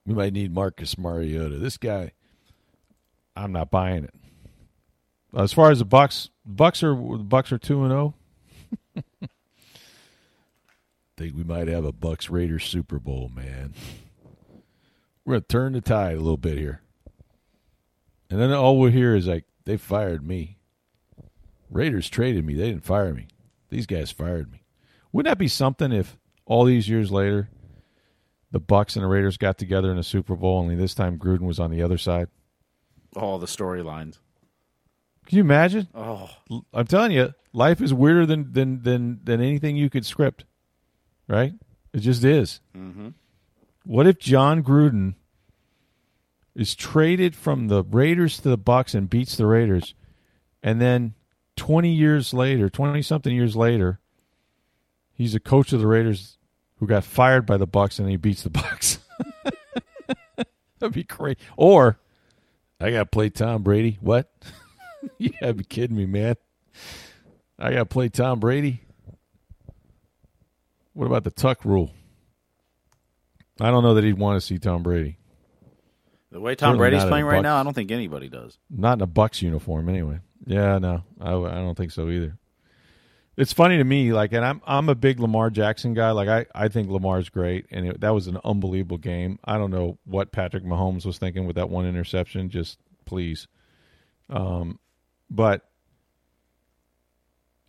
We 0.05 0.13
might 0.13 0.35
need 0.35 0.53
Marcus 0.53 0.99
Mariota. 0.99 1.57
This 1.57 1.79
guy, 1.79 2.13
I'm 3.35 3.53
not 3.53 3.71
buying 3.71 4.05
it. 4.05 4.15
As 5.35 5.55
far 5.55 5.71
as 5.71 5.79
the 5.79 5.87
Bucs, 5.87 6.29
Bucs 6.49 6.83
are 6.83 6.95
Bucs 6.95 7.53
are 7.53 7.59
two 7.59 7.83
and 7.83 7.91
zero. 7.91 8.15
Oh. 8.97 9.03
Think 11.17 11.37
we 11.37 11.45
might 11.45 11.69
have 11.69 11.85
a 11.85 11.93
Bucs 11.93 12.31
Raiders 12.31 12.65
Super 12.65 12.99
Bowl, 12.99 13.31
man. 13.35 13.73
We're 15.25 15.35
gonna 15.35 15.43
turn 15.43 15.73
the 15.73 15.81
tide 15.81 16.17
a 16.17 16.21
little 16.21 16.37
bit 16.37 16.59
here, 16.59 16.83
and 18.29 18.41
then 18.41 18.53
all 18.53 18.79
we'll 18.79 18.91
hear 18.91 19.15
is 19.15 19.27
like 19.27 19.45
they 19.65 19.77
fired 19.77 20.27
me. 20.27 20.59
Raiders 21.71 22.11
traded 22.11 22.45
me. 22.45 22.55
They 22.55 22.69
didn't 22.69 22.85
fire 22.85 23.15
me. 23.15 23.29
These 23.71 23.87
guys 23.87 24.11
fired 24.11 24.53
me. 24.53 24.63
Wouldn't 25.13 25.31
that 25.31 25.39
be 25.39 25.49
something 25.49 25.93
if 25.93 26.19
all 26.45 26.65
these 26.65 26.89
years 26.89 27.11
later 27.11 27.49
the 28.51 28.61
Bucs 28.61 28.97
and 28.97 29.05
the 29.05 29.09
Raiders 29.09 29.37
got 29.37 29.59
together 29.59 29.91
in 29.91 29.99
a 29.99 30.03
Super 30.03 30.37
Bowl, 30.37 30.59
only 30.59 30.77
this 30.77 30.95
time 30.95 31.19
Gruden 31.19 31.41
was 31.41 31.59
on 31.59 31.71
the 31.71 31.83
other 31.83 31.99
side? 31.99 32.29
All 33.17 33.39
the 33.39 33.47
storylines. 33.47 34.19
Can 35.27 35.39
you 35.39 35.45
imagine? 35.45 35.89
Oh, 35.95 36.31
I'm 36.73 36.87
telling 36.87 37.13
you, 37.13 37.33
life 37.53 37.81
is 37.81 37.95
weirder 37.95 38.27
than 38.27 38.53
than 38.53 38.83
than 38.83 39.21
than 39.25 39.41
anything 39.41 39.77
you 39.77 39.91
could 39.91 40.05
script. 40.05 40.45
Right? 41.29 41.55
It 41.93 42.01
just 42.01 42.25
is. 42.25 42.61
mm-hmm. 42.77 43.09
What 43.85 44.07
if 44.07 44.19
Jon 44.19 44.63
Gruden 44.63 45.15
is 46.55 46.75
traded 46.75 47.35
from 47.35 47.69
the 47.69 47.83
Raiders 47.83 48.39
to 48.41 48.49
the 48.49 48.59
Bucs 48.59 48.95
and 48.95 49.09
beats 49.11 49.37
the 49.37 49.47
Raiders, 49.47 49.95
and 50.63 50.81
then 50.81 51.15
twenty 51.57 51.93
years 51.93 52.35
later, 52.35 52.69
twenty 52.69 53.03
something 53.03 53.35
years 53.35 53.57
later, 53.57 54.01
he's 55.13 55.35
a 55.35 55.41
coach 55.41 55.73
of 55.73 55.81
the 55.81 55.87
Raiders 55.87 56.39
who 56.79 56.87
got 56.87 57.05
fired 57.05 57.47
by 57.47 57.57
the 57.57 57.67
Bucs 57.67 57.99
and 57.99 58.09
he 58.09 58.17
beats 58.17 58.43
the 58.43 58.51
Bucs. 58.51 58.99
That'd 60.79 60.95
be 60.95 61.05
great. 61.05 61.39
Or 61.57 61.99
I 62.81 62.91
got 62.91 62.99
to 62.99 63.07
play 63.07 63.31
Tom 63.31 63.63
Brady. 63.63 63.99
What? 64.01 64.31
you 65.19 65.31
gotta 65.41 65.55
be 65.55 65.65
kidding 65.65 65.97
me, 65.97 66.07
man. 66.07 66.37
I 67.59 67.71
got 67.71 67.79
to 67.79 67.87
play 67.87 68.09
Tom 68.09 68.41
Brady. 68.41 68.81
What 70.93 71.07
about 71.07 71.25
the 71.25 71.31
tuck 71.31 71.65
rule? 71.65 71.93
I 73.61 73.71
don't 73.71 73.83
know 73.83 73.95
that 73.95 74.05
he'd 74.05 74.19
want 74.19 74.41
to 74.41 74.47
see 74.47 74.59
Tom 74.59 74.83
Brady. 74.83 75.19
The 76.31 76.41
way 76.41 76.57
Tom 76.57 76.71
Certainly 76.71 76.91
Brady's 76.91 77.09
playing 77.09 77.27
right 77.27 77.43
now, 77.43 77.57
I 77.57 77.63
don't 77.63 77.75
think 77.75 77.93
anybody 77.93 78.29
does. 78.29 78.59
Not 78.69 78.99
in 78.99 79.03
a 79.03 79.07
Bucs 79.07 79.41
uniform, 79.41 79.89
anyway. 79.89 80.19
Yeah, 80.47 80.79
no, 80.79 81.05
I, 81.21 81.33
I 81.33 81.55
don't 81.55 81.77
think 81.77 81.93
so 81.93 82.09
either. 82.09 82.37
It's 83.37 83.53
funny 83.53 83.79
to 83.79 83.85
me, 83.85 84.13
like, 84.13 84.33
and 84.33 84.45
I'm 84.45 84.61
I'm 84.65 84.89
a 84.89 84.95
big 84.95 85.19
Lamar 85.19 85.51
Jackson 85.51 85.95
guy. 85.95 86.11
Like, 86.13 86.29
I, 86.29 86.47
I 86.55 86.69
think 86.69 86.89
Lamar's 86.89 87.29
great, 87.29 87.67
and 87.71 87.87
it, 87.87 88.01
that 88.01 88.15
was 88.15 88.27
an 88.27 88.39
unbelievable 88.45 88.99
game. 88.99 89.39
I 89.45 89.59
don't 89.59 89.71
know 89.71 89.99
what 90.05 90.33
Patrick 90.33 90.65
Mahomes 90.65 91.05
was 91.05 91.19
thinking 91.19 91.47
with 91.47 91.57
that 91.57 91.71
one 91.71 91.87
interception. 91.87 92.49
Just 92.49 92.79
please, 93.05 93.49
um, 94.31 94.79
but 95.35 95.69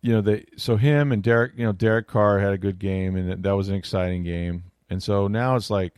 you 0.00 0.12
know 0.12 0.20
they 0.20 0.44
so 0.56 0.76
him 0.76 1.10
and 1.10 1.22
Derek, 1.22 1.52
you 1.56 1.64
know 1.64 1.72
Derek 1.72 2.06
Carr 2.06 2.38
had 2.38 2.52
a 2.52 2.58
good 2.58 2.78
game, 2.78 3.16
and 3.16 3.42
that 3.42 3.56
was 3.56 3.68
an 3.68 3.74
exciting 3.74 4.22
game. 4.22 4.64
And 4.88 5.02
so 5.02 5.26
now 5.26 5.56
it's 5.56 5.68
like 5.68 5.94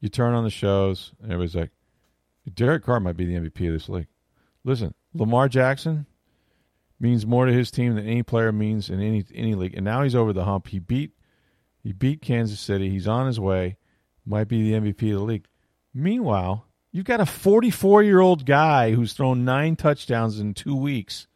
you 0.00 0.08
turn 0.08 0.34
on 0.34 0.44
the 0.44 0.50
shows, 0.50 1.12
and 1.22 1.30
everybody's 1.30 1.54
like, 1.54 1.70
Derek 2.54 2.84
Carr 2.84 3.00
might 3.00 3.16
be 3.16 3.26
the 3.26 3.34
MVP 3.34 3.66
of 3.66 3.74
this 3.74 3.88
league. 3.88 4.08
Listen, 4.64 4.94
Lamar 5.12 5.48
Jackson 5.48 6.06
means 6.98 7.26
more 7.26 7.44
to 7.44 7.52
his 7.52 7.70
team 7.70 7.94
than 7.94 8.06
any 8.06 8.22
player 8.22 8.50
means 8.50 8.88
in 8.88 9.00
any 9.00 9.24
any 9.34 9.54
league. 9.54 9.74
And 9.74 9.84
now 9.84 10.02
he's 10.02 10.14
over 10.14 10.32
the 10.32 10.44
hump. 10.44 10.68
He 10.68 10.78
beat 10.78 11.12
he 11.82 11.92
beat 11.92 12.22
Kansas 12.22 12.60
City. 12.60 12.88
He's 12.88 13.06
on 13.06 13.26
his 13.26 13.38
way. 13.38 13.76
Might 14.24 14.48
be 14.48 14.62
the 14.62 14.80
MVP 14.80 15.12
of 15.12 15.18
the 15.18 15.24
league. 15.24 15.46
Meanwhile, 15.92 16.66
you've 16.94 17.04
got 17.04 17.20
a 17.20 17.26
44 17.26 18.04
year 18.04 18.20
old 18.20 18.46
guy 18.46 18.92
who's 18.92 19.12
thrown 19.12 19.44
nine 19.44 19.76
touchdowns 19.76 20.38
in 20.38 20.54
two 20.54 20.76
weeks, 20.76 21.26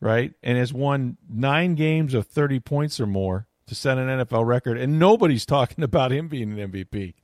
right? 0.00 0.34
And 0.42 0.56
has 0.58 0.72
won 0.72 1.16
nine 1.28 1.74
games 1.74 2.14
of 2.14 2.26
30 2.28 2.60
points 2.60 3.00
or 3.00 3.06
more 3.06 3.48
to 3.66 3.74
set 3.74 3.98
an 3.98 4.06
NFL 4.06 4.46
record. 4.46 4.78
And 4.78 5.00
nobody's 5.00 5.46
talking 5.46 5.82
about 5.82 6.12
him 6.12 6.28
being 6.28 6.60
an 6.60 6.70
MVP. 6.70 7.14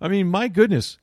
I 0.00 0.08
mean, 0.08 0.26
my 0.26 0.48
goodness. 0.48 0.98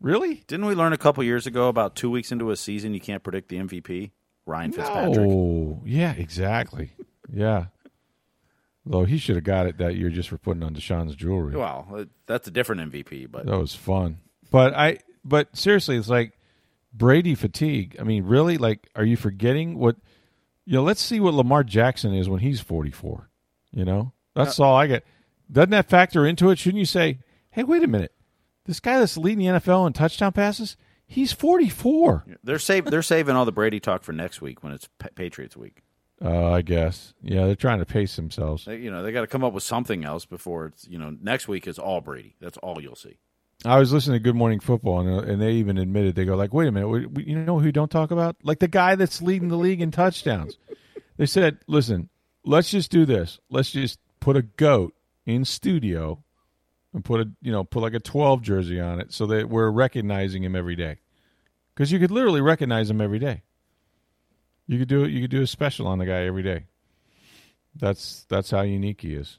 Really? 0.00 0.44
Didn't 0.46 0.66
we 0.66 0.76
learn 0.76 0.92
a 0.92 0.98
couple 0.98 1.24
years 1.24 1.46
ago 1.46 1.68
about 1.68 1.96
two 1.96 2.08
weeks 2.10 2.30
into 2.30 2.52
a 2.52 2.56
season 2.56 2.94
you 2.94 3.00
can't 3.00 3.22
predict 3.22 3.48
the 3.48 3.56
MVP? 3.56 4.12
Ryan 4.46 4.72
Fitzpatrick. 4.72 5.28
Oh, 5.28 5.82
yeah, 5.84 6.12
exactly. 6.12 6.92
yeah. 7.30 7.66
Though 8.86 9.04
he 9.04 9.18
should 9.18 9.34
have 9.34 9.44
got 9.44 9.66
it 9.66 9.76
that 9.78 9.96
year 9.96 10.08
just 10.08 10.28
for 10.28 10.38
putting 10.38 10.62
on 10.62 10.74
Deshaun's 10.74 11.16
jewelry. 11.16 11.56
Well, 11.56 12.06
that's 12.26 12.46
a 12.46 12.50
different 12.52 12.92
MVP, 12.92 13.30
but 13.30 13.44
that 13.44 13.58
was 13.58 13.74
fun. 13.74 14.20
But 14.50 14.72
I, 14.74 14.98
but 15.28 15.56
seriously, 15.56 15.96
it's 15.96 16.08
like 16.08 16.32
Brady 16.92 17.34
fatigue. 17.34 17.96
I 18.00 18.02
mean, 18.02 18.24
really, 18.24 18.58
like, 18.58 18.88
are 18.94 19.04
you 19.04 19.16
forgetting 19.16 19.78
what? 19.78 19.96
You 20.64 20.74
know, 20.74 20.82
let's 20.82 21.00
see 21.00 21.20
what 21.20 21.34
Lamar 21.34 21.64
Jackson 21.64 22.14
is 22.14 22.28
when 22.28 22.40
he's 22.40 22.60
forty-four. 22.60 23.30
You 23.72 23.84
know, 23.84 24.12
that's 24.34 24.58
uh, 24.58 24.64
all 24.64 24.76
I 24.76 24.86
get. 24.86 25.04
Doesn't 25.50 25.70
that 25.70 25.88
factor 25.88 26.26
into 26.26 26.50
it? 26.50 26.58
Shouldn't 26.58 26.80
you 26.80 26.86
say, 26.86 27.20
"Hey, 27.50 27.62
wait 27.62 27.82
a 27.82 27.86
minute, 27.86 28.12
this 28.68 28.80
guy 28.80 28.98
that's 28.98 29.16
leading 29.16 29.38
the 29.38 29.58
NFL 29.58 29.86
in 29.86 29.94
touchdown 29.94 30.32
passes, 30.32 30.76
he's 31.06 31.32
44. 31.32 32.26
They're 32.44 32.58
save, 32.58 32.84
They're 32.84 33.02
saving 33.02 33.34
all 33.34 33.46
the 33.46 33.50
Brady 33.50 33.80
talk 33.80 34.04
for 34.04 34.12
next 34.12 34.42
week 34.42 34.62
when 34.62 34.74
it's 34.74 34.88
Patriots 35.14 35.56
week. 35.56 35.82
Uh, 36.22 36.50
I 36.50 36.62
guess. 36.62 37.14
Yeah, 37.22 37.46
they're 37.46 37.54
trying 37.54 37.78
to 37.78 37.86
pace 37.86 38.16
themselves. 38.16 38.66
They, 38.66 38.76
you 38.76 38.90
know, 38.90 39.02
they 39.02 39.10
got 39.10 39.22
to 39.22 39.26
come 39.26 39.42
up 39.42 39.54
with 39.54 39.62
something 39.62 40.04
else 40.04 40.26
before 40.26 40.66
it's. 40.66 40.86
You 40.86 40.98
know, 40.98 41.16
next 41.18 41.48
week 41.48 41.66
is 41.66 41.78
all 41.78 42.00
Brady. 42.02 42.34
That's 42.40 42.58
all 42.58 42.82
you'll 42.82 42.94
see. 42.94 43.18
I 43.64 43.78
was 43.78 43.92
listening 43.92 44.14
to 44.14 44.22
Good 44.22 44.36
Morning 44.36 44.60
Football, 44.60 45.00
and, 45.00 45.18
uh, 45.18 45.32
and 45.32 45.42
they 45.42 45.52
even 45.52 45.78
admitted 45.78 46.14
they 46.14 46.24
go 46.24 46.36
like, 46.36 46.54
"Wait 46.54 46.68
a 46.68 46.72
minute, 46.72 46.88
we, 46.88 47.06
we, 47.06 47.24
you 47.24 47.38
know 47.38 47.58
who 47.58 47.72
don't 47.72 47.90
talk 47.90 48.10
about? 48.10 48.36
Like 48.42 48.60
the 48.60 48.68
guy 48.68 48.94
that's 48.94 49.20
leading 49.20 49.48
the 49.48 49.56
league 49.56 49.80
in 49.80 49.90
touchdowns." 49.90 50.56
they 51.16 51.26
said, 51.26 51.58
"Listen, 51.66 52.08
let's 52.44 52.70
just 52.70 52.90
do 52.90 53.04
this. 53.04 53.40
Let's 53.50 53.70
just 53.70 53.98
put 54.20 54.36
a 54.36 54.42
goat 54.42 54.94
in 55.26 55.44
studio 55.44 56.22
and 56.94 57.04
put 57.04 57.20
a 57.20 57.30
you 57.42 57.52
know 57.52 57.64
put 57.64 57.80
like 57.80 57.94
a 57.94 58.00
12 58.00 58.42
jersey 58.42 58.80
on 58.80 59.00
it 59.00 59.12
so 59.12 59.26
that 59.26 59.48
we're 59.48 59.70
recognizing 59.70 60.42
him 60.42 60.56
every 60.56 60.76
day 60.76 60.98
because 61.74 61.92
you 61.92 61.98
could 61.98 62.10
literally 62.10 62.40
recognize 62.40 62.90
him 62.90 63.00
every 63.00 63.18
day 63.18 63.42
you 64.66 64.78
could 64.78 64.88
do 64.88 65.04
it 65.04 65.10
you 65.10 65.20
could 65.20 65.30
do 65.30 65.42
a 65.42 65.46
special 65.46 65.86
on 65.86 65.98
the 65.98 66.06
guy 66.06 66.22
every 66.22 66.42
day 66.42 66.64
that's 67.76 68.24
that's 68.28 68.50
how 68.50 68.62
unique 68.62 69.02
he 69.02 69.14
is 69.14 69.38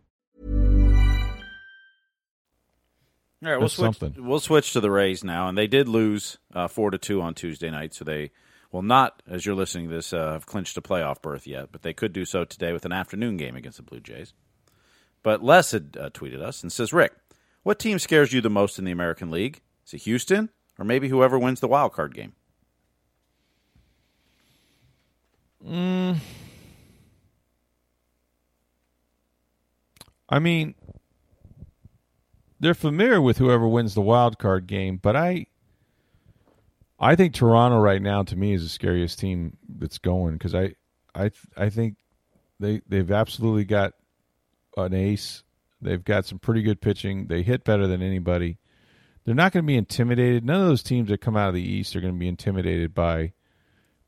All 3.43 3.49
right, 3.49 3.59
we'll 3.59 3.69
switch, 3.69 3.97
we'll 4.17 4.39
switch 4.39 4.73
to 4.73 4.81
the 4.81 4.91
Rays 4.91 5.23
now. 5.23 5.47
And 5.47 5.57
they 5.57 5.65
did 5.65 5.87
lose 5.87 6.37
uh, 6.53 6.67
4 6.67 6.91
to 6.91 6.97
two 6.99 7.21
on 7.21 7.33
Tuesday 7.33 7.71
night, 7.71 7.95
so 7.95 8.05
they 8.05 8.31
will 8.71 8.83
not, 8.83 9.23
as 9.27 9.45
you're 9.45 9.55
listening 9.55 9.89
to 9.89 9.95
this, 9.95 10.13
uh, 10.13 10.33
have 10.33 10.45
clinched 10.45 10.77
a 10.77 10.81
playoff 10.81 11.21
berth 11.21 11.47
yet, 11.47 11.71
but 11.71 11.81
they 11.81 11.93
could 11.93 12.13
do 12.13 12.23
so 12.23 12.45
today 12.45 12.71
with 12.71 12.85
an 12.85 12.91
afternoon 12.91 13.37
game 13.37 13.55
against 13.55 13.77
the 13.77 13.83
Blue 13.83 13.99
Jays. 13.99 14.33
But 15.23 15.43
Les 15.43 15.71
had 15.71 15.97
uh, 15.99 16.09
tweeted 16.11 16.41
us 16.41 16.61
and 16.61 16.71
says, 16.71 16.93
Rick, 16.93 17.13
what 17.63 17.79
team 17.79 17.97
scares 17.99 18.31
you 18.31 18.41
the 18.41 18.49
most 18.49 18.77
in 18.79 18.85
the 18.85 18.91
American 18.91 19.31
League? 19.31 19.61
Is 19.85 19.93
it 19.93 20.03
Houston 20.03 20.49
or 20.77 20.85
maybe 20.85 21.09
whoever 21.09 21.37
wins 21.37 21.59
the 21.59 21.67
wild 21.67 21.93
card 21.93 22.13
game? 22.13 22.33
Mm. 25.67 26.17
I 30.29 30.39
mean, 30.39 30.75
they're 32.61 32.73
familiar 32.75 33.21
with 33.21 33.39
whoever 33.39 33.67
wins 33.67 33.95
the 33.95 34.01
wild 34.01 34.37
card 34.37 34.67
game, 34.67 34.97
but 34.97 35.15
I 35.15 35.47
I 36.99 37.15
think 37.15 37.33
Toronto 37.33 37.79
right 37.79 38.01
now 38.01 38.21
to 38.23 38.35
me 38.35 38.53
is 38.53 38.61
the 38.61 38.69
scariest 38.69 39.17
team 39.17 39.57
that's 39.67 39.97
going 39.97 40.33
because 40.33 40.53
I, 40.53 40.75
I, 41.15 41.31
I 41.57 41.69
think 41.69 41.95
they 42.59 42.81
they've 42.87 43.11
absolutely 43.11 43.65
got 43.65 43.93
an 44.77 44.93
ace. 44.93 45.43
They've 45.81 46.03
got 46.03 46.25
some 46.25 46.37
pretty 46.37 46.61
good 46.61 46.79
pitching. 46.79 47.25
They 47.25 47.41
hit 47.41 47.63
better 47.63 47.87
than 47.87 48.03
anybody. 48.03 48.59
They're 49.25 49.33
not 49.33 49.51
going 49.51 49.63
to 49.63 49.67
be 49.67 49.77
intimidated. 49.77 50.45
None 50.45 50.61
of 50.61 50.67
those 50.67 50.83
teams 50.83 51.09
that 51.09 51.21
come 51.21 51.35
out 51.35 51.49
of 51.49 51.55
the 51.55 51.61
East 51.61 51.95
are 51.95 52.01
going 52.01 52.13
to 52.13 52.19
be 52.19 52.27
intimidated 52.27 52.93
by 52.93 53.33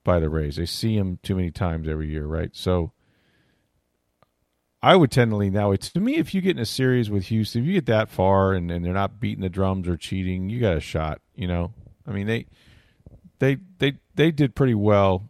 by 0.03 0.19
the 0.19 0.29
Rays. 0.29 0.57
They 0.57 0.67
see 0.67 0.95
them 0.95 1.17
too 1.23 1.35
many 1.35 1.49
times 1.49 1.87
every 1.87 2.09
year, 2.09 2.27
right? 2.27 2.51
So 2.53 2.91
I 4.83 4.97
would 4.97 5.11
tend 5.11 5.31
to 5.31 5.37
lean 5.37 5.53
that 5.53 5.69
way. 5.69 5.77
To 5.77 5.99
me, 6.01 6.17
if 6.17 6.33
you 6.33 6.41
get 6.41 6.57
in 6.57 6.61
a 6.61 6.65
series 6.65 7.09
with 7.09 7.27
Houston, 7.27 7.61
if 7.61 7.67
you 7.67 7.73
get 7.73 7.85
that 7.85 8.09
far 8.09 8.51
and, 8.51 8.69
and 8.69 8.83
they're 8.83 8.93
not 8.93 9.17
beating 9.17 9.41
the 9.41 9.49
drums 9.49 9.87
or 9.87 9.95
cheating, 9.95 10.49
you 10.49 10.59
got 10.59 10.75
a 10.75 10.81
shot. 10.81 11.21
You 11.35 11.47
know, 11.47 11.71
I 12.05 12.11
mean 12.11 12.27
they 12.27 12.47
they 13.39 13.57
they 13.79 13.93
they 14.15 14.29
did 14.29 14.55
pretty 14.55 14.75
well 14.75 15.29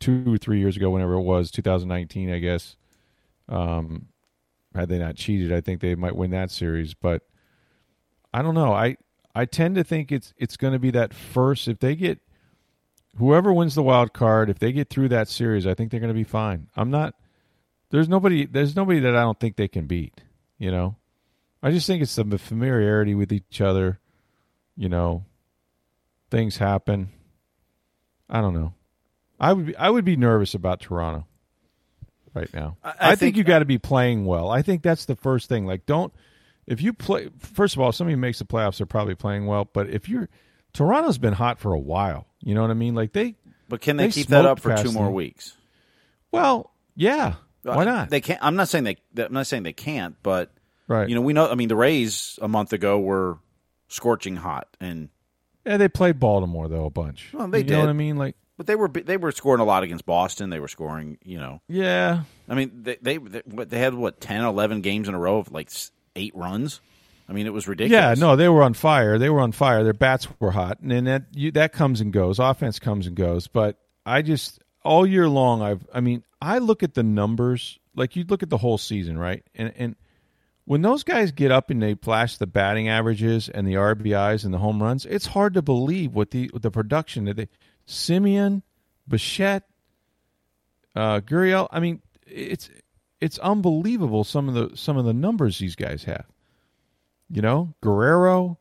two 0.00 0.24
or 0.26 0.38
three 0.38 0.58
years 0.58 0.76
ago, 0.76 0.90
whenever 0.90 1.14
it 1.14 1.22
was, 1.22 1.52
2019, 1.52 2.32
I 2.32 2.38
guess. 2.40 2.76
Um, 3.48 4.06
had 4.74 4.88
they 4.88 4.98
not 4.98 5.14
cheated, 5.14 5.52
I 5.52 5.60
think 5.60 5.80
they 5.80 5.94
might 5.94 6.16
win 6.16 6.32
that 6.32 6.50
series. 6.50 6.94
But 6.94 7.22
I 8.34 8.42
don't 8.42 8.54
know. 8.54 8.72
I 8.72 8.96
I 9.36 9.44
tend 9.44 9.76
to 9.76 9.84
think 9.84 10.10
it's 10.10 10.34
it's 10.36 10.56
going 10.56 10.72
to 10.72 10.80
be 10.80 10.90
that 10.90 11.14
first. 11.14 11.68
If 11.68 11.78
they 11.78 11.94
get 11.94 12.18
whoever 13.18 13.52
wins 13.52 13.76
the 13.76 13.84
wild 13.84 14.12
card, 14.12 14.50
if 14.50 14.58
they 14.58 14.72
get 14.72 14.90
through 14.90 15.10
that 15.10 15.28
series, 15.28 15.64
I 15.64 15.74
think 15.74 15.92
they're 15.92 16.00
going 16.00 16.08
to 16.08 16.14
be 16.14 16.24
fine. 16.24 16.66
I'm 16.74 16.90
not. 16.90 17.14
There's 17.90 18.08
nobody. 18.08 18.46
There's 18.46 18.76
nobody 18.76 19.00
that 19.00 19.16
I 19.16 19.22
don't 19.22 19.38
think 19.38 19.56
they 19.56 19.68
can 19.68 19.86
beat. 19.86 20.20
You 20.58 20.70
know, 20.70 20.96
I 21.62 21.70
just 21.70 21.86
think 21.86 22.02
it's 22.02 22.14
the 22.14 22.38
familiarity 22.38 23.14
with 23.14 23.32
each 23.32 23.60
other. 23.60 23.98
You 24.76 24.88
know, 24.88 25.24
things 26.30 26.56
happen. 26.56 27.10
I 28.28 28.40
don't 28.40 28.54
know. 28.54 28.74
I 29.40 29.52
would 29.52 29.66
be, 29.66 29.76
I 29.76 29.88
would 29.88 30.04
be 30.04 30.16
nervous 30.16 30.54
about 30.54 30.80
Toronto 30.80 31.26
right 32.34 32.52
now. 32.52 32.76
I, 32.82 32.88
I, 32.88 32.94
I 32.98 33.08
think, 33.10 33.18
think, 33.20 33.36
you 33.36 33.44
got 33.44 33.60
to 33.60 33.64
be 33.64 33.78
playing 33.78 34.26
well. 34.26 34.50
I 34.50 34.62
think 34.62 34.82
that's 34.82 35.06
the 35.06 35.16
first 35.16 35.48
thing. 35.48 35.64
Like 35.64 35.86
don't 35.86 36.12
if 36.68 36.82
you 36.82 36.92
play, 36.92 37.30
first 37.38 37.74
of 37.74 37.80
all, 37.80 37.92
somebody 37.92 38.14
makes 38.14 38.38
the 38.38 38.44
playoffs, 38.44 38.76
they're 38.76 38.86
probably 38.86 39.14
playing 39.14 39.46
well. 39.46 39.64
But 39.64 39.88
if 39.88 40.08
you're 40.08 40.28
Toronto's 40.74 41.16
been 41.16 41.32
hot 41.32 41.58
for 41.58 41.72
a 41.72 41.78
while, 41.78 42.26
you 42.40 42.54
know 42.54 42.60
what 42.60 42.70
I 42.70 42.74
mean? 42.74 42.94
Like 42.94 43.14
they, 43.14 43.36
but 43.68 43.80
can 43.80 43.96
they, 43.96 44.06
they 44.06 44.12
keep 44.12 44.28
that 44.28 44.44
up 44.44 44.60
for 44.60 44.76
two 44.76 44.92
more 44.92 45.10
weeks? 45.10 45.56
Well, 46.30 46.70
yeah. 46.94 47.34
Why 47.76 47.84
not? 47.84 48.10
They 48.10 48.20
can't. 48.20 48.38
I'm 48.42 48.56
not 48.56 48.68
saying 48.68 48.84
they. 48.84 48.96
I'm 49.16 49.32
not 49.32 49.46
saying 49.46 49.62
they 49.62 49.72
can't, 49.72 50.16
but 50.22 50.50
right. 50.86 51.08
You 51.08 51.14
know, 51.14 51.20
we 51.20 51.32
know. 51.32 51.48
I 51.48 51.54
mean, 51.54 51.68
the 51.68 51.76
Rays 51.76 52.38
a 52.40 52.48
month 52.48 52.72
ago 52.72 52.98
were 52.98 53.38
scorching 53.88 54.36
hot, 54.36 54.68
and 54.80 55.08
yeah, 55.64 55.76
they 55.76 55.88
played 55.88 56.18
Baltimore 56.18 56.68
though 56.68 56.86
a 56.86 56.90
bunch. 56.90 57.30
Well, 57.32 57.48
they 57.48 57.58
you 57.58 57.64
did. 57.64 57.72
know 57.74 57.80
what 57.80 57.88
I 57.88 57.94
mean? 57.94 58.16
Like, 58.16 58.36
but 58.56 58.66
they 58.66 58.74
were 58.74 58.88
they 58.88 59.16
were 59.16 59.32
scoring 59.32 59.60
a 59.60 59.64
lot 59.64 59.82
against 59.82 60.04
Boston. 60.04 60.50
They 60.50 60.60
were 60.60 60.68
scoring, 60.68 61.18
you 61.22 61.38
know. 61.38 61.60
Yeah. 61.68 62.22
I 62.48 62.54
mean, 62.54 62.82
they 62.82 62.96
they 63.00 63.18
they, 63.18 63.42
they 63.46 63.78
had 63.78 63.94
what 63.94 64.20
10, 64.20 64.44
11 64.44 64.80
games 64.80 65.08
in 65.08 65.14
a 65.14 65.18
row 65.18 65.38
of 65.38 65.52
like 65.52 65.70
eight 66.16 66.34
runs. 66.34 66.80
I 67.28 67.34
mean, 67.34 67.46
it 67.46 67.52
was 67.52 67.68
ridiculous. 67.68 68.18
Yeah, 68.18 68.26
no, 68.26 68.36
they 68.36 68.48
were 68.48 68.62
on 68.62 68.72
fire. 68.72 69.18
They 69.18 69.28
were 69.28 69.40
on 69.40 69.52
fire. 69.52 69.84
Their 69.84 69.92
bats 69.92 70.26
were 70.40 70.50
hot, 70.50 70.80
and 70.80 70.90
then 70.90 71.04
that 71.04 71.24
you, 71.34 71.52
that 71.52 71.72
comes 71.72 72.00
and 72.00 72.12
goes. 72.12 72.38
Offense 72.38 72.78
comes 72.78 73.06
and 73.06 73.14
goes. 73.14 73.48
But 73.48 73.76
I 74.06 74.22
just 74.22 74.60
all 74.88 75.06
year 75.06 75.28
long, 75.28 75.60
I've. 75.60 75.86
I 75.92 76.00
mean, 76.00 76.24
I 76.40 76.58
look 76.58 76.82
at 76.82 76.94
the 76.94 77.02
numbers. 77.02 77.78
Like 77.94 78.16
you 78.16 78.24
look 78.24 78.42
at 78.42 78.48
the 78.48 78.56
whole 78.56 78.78
season, 78.78 79.18
right? 79.18 79.44
And 79.54 79.72
and 79.76 79.96
when 80.64 80.80
those 80.80 81.04
guys 81.04 81.30
get 81.30 81.52
up 81.52 81.68
and 81.70 81.82
they 81.82 81.94
flash 81.94 82.38
the 82.38 82.46
batting 82.46 82.88
averages 82.88 83.50
and 83.50 83.66
the 83.66 83.74
RBIs 83.74 84.44
and 84.44 84.52
the 84.52 84.58
home 84.58 84.82
runs, 84.82 85.04
it's 85.04 85.26
hard 85.26 85.54
to 85.54 85.62
believe 85.62 86.14
what 86.14 86.30
the 86.30 86.48
what 86.52 86.62
the 86.62 86.70
production 86.70 87.26
that 87.26 87.36
they 87.36 87.48
Semien, 87.86 88.62
Bichette, 89.06 89.64
uh, 90.96 91.20
Gurriel. 91.20 91.68
I 91.70 91.80
mean, 91.80 92.00
it's 92.26 92.70
it's 93.20 93.38
unbelievable 93.40 94.24
some 94.24 94.48
of 94.48 94.54
the 94.54 94.74
some 94.74 94.96
of 94.96 95.04
the 95.04 95.12
numbers 95.12 95.58
these 95.58 95.76
guys 95.76 96.04
have. 96.04 96.24
You 97.30 97.42
know, 97.42 97.74
Guerrero. 97.82 98.58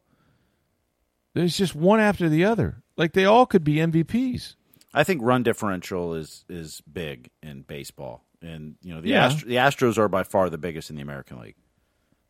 There's 1.33 1.55
just 1.55 1.73
one 1.75 2.01
after 2.01 2.27
the 2.27 2.43
other. 2.43 2.83
Like 2.97 3.13
they 3.13 3.23
all 3.23 3.45
could 3.45 3.63
be 3.63 3.75
MVPs. 3.75 4.55
I 4.97 5.03
think 5.03 5.21
run 5.21 5.43
differential 5.43 6.15
is 6.15 6.43
is 6.49 6.81
big 6.91 7.29
in 7.43 7.61
baseball, 7.61 8.23
and 8.41 8.75
you 8.81 8.95
know 8.95 9.01
the 9.01 9.09
yeah. 9.09 9.29
The 9.29 9.57
Astros 9.57 9.99
are 9.99 10.07
by 10.07 10.23
far 10.23 10.49
the 10.49 10.57
biggest 10.57 10.89
in 10.89 10.95
the 10.95 11.03
American 11.03 11.39
League. 11.39 11.55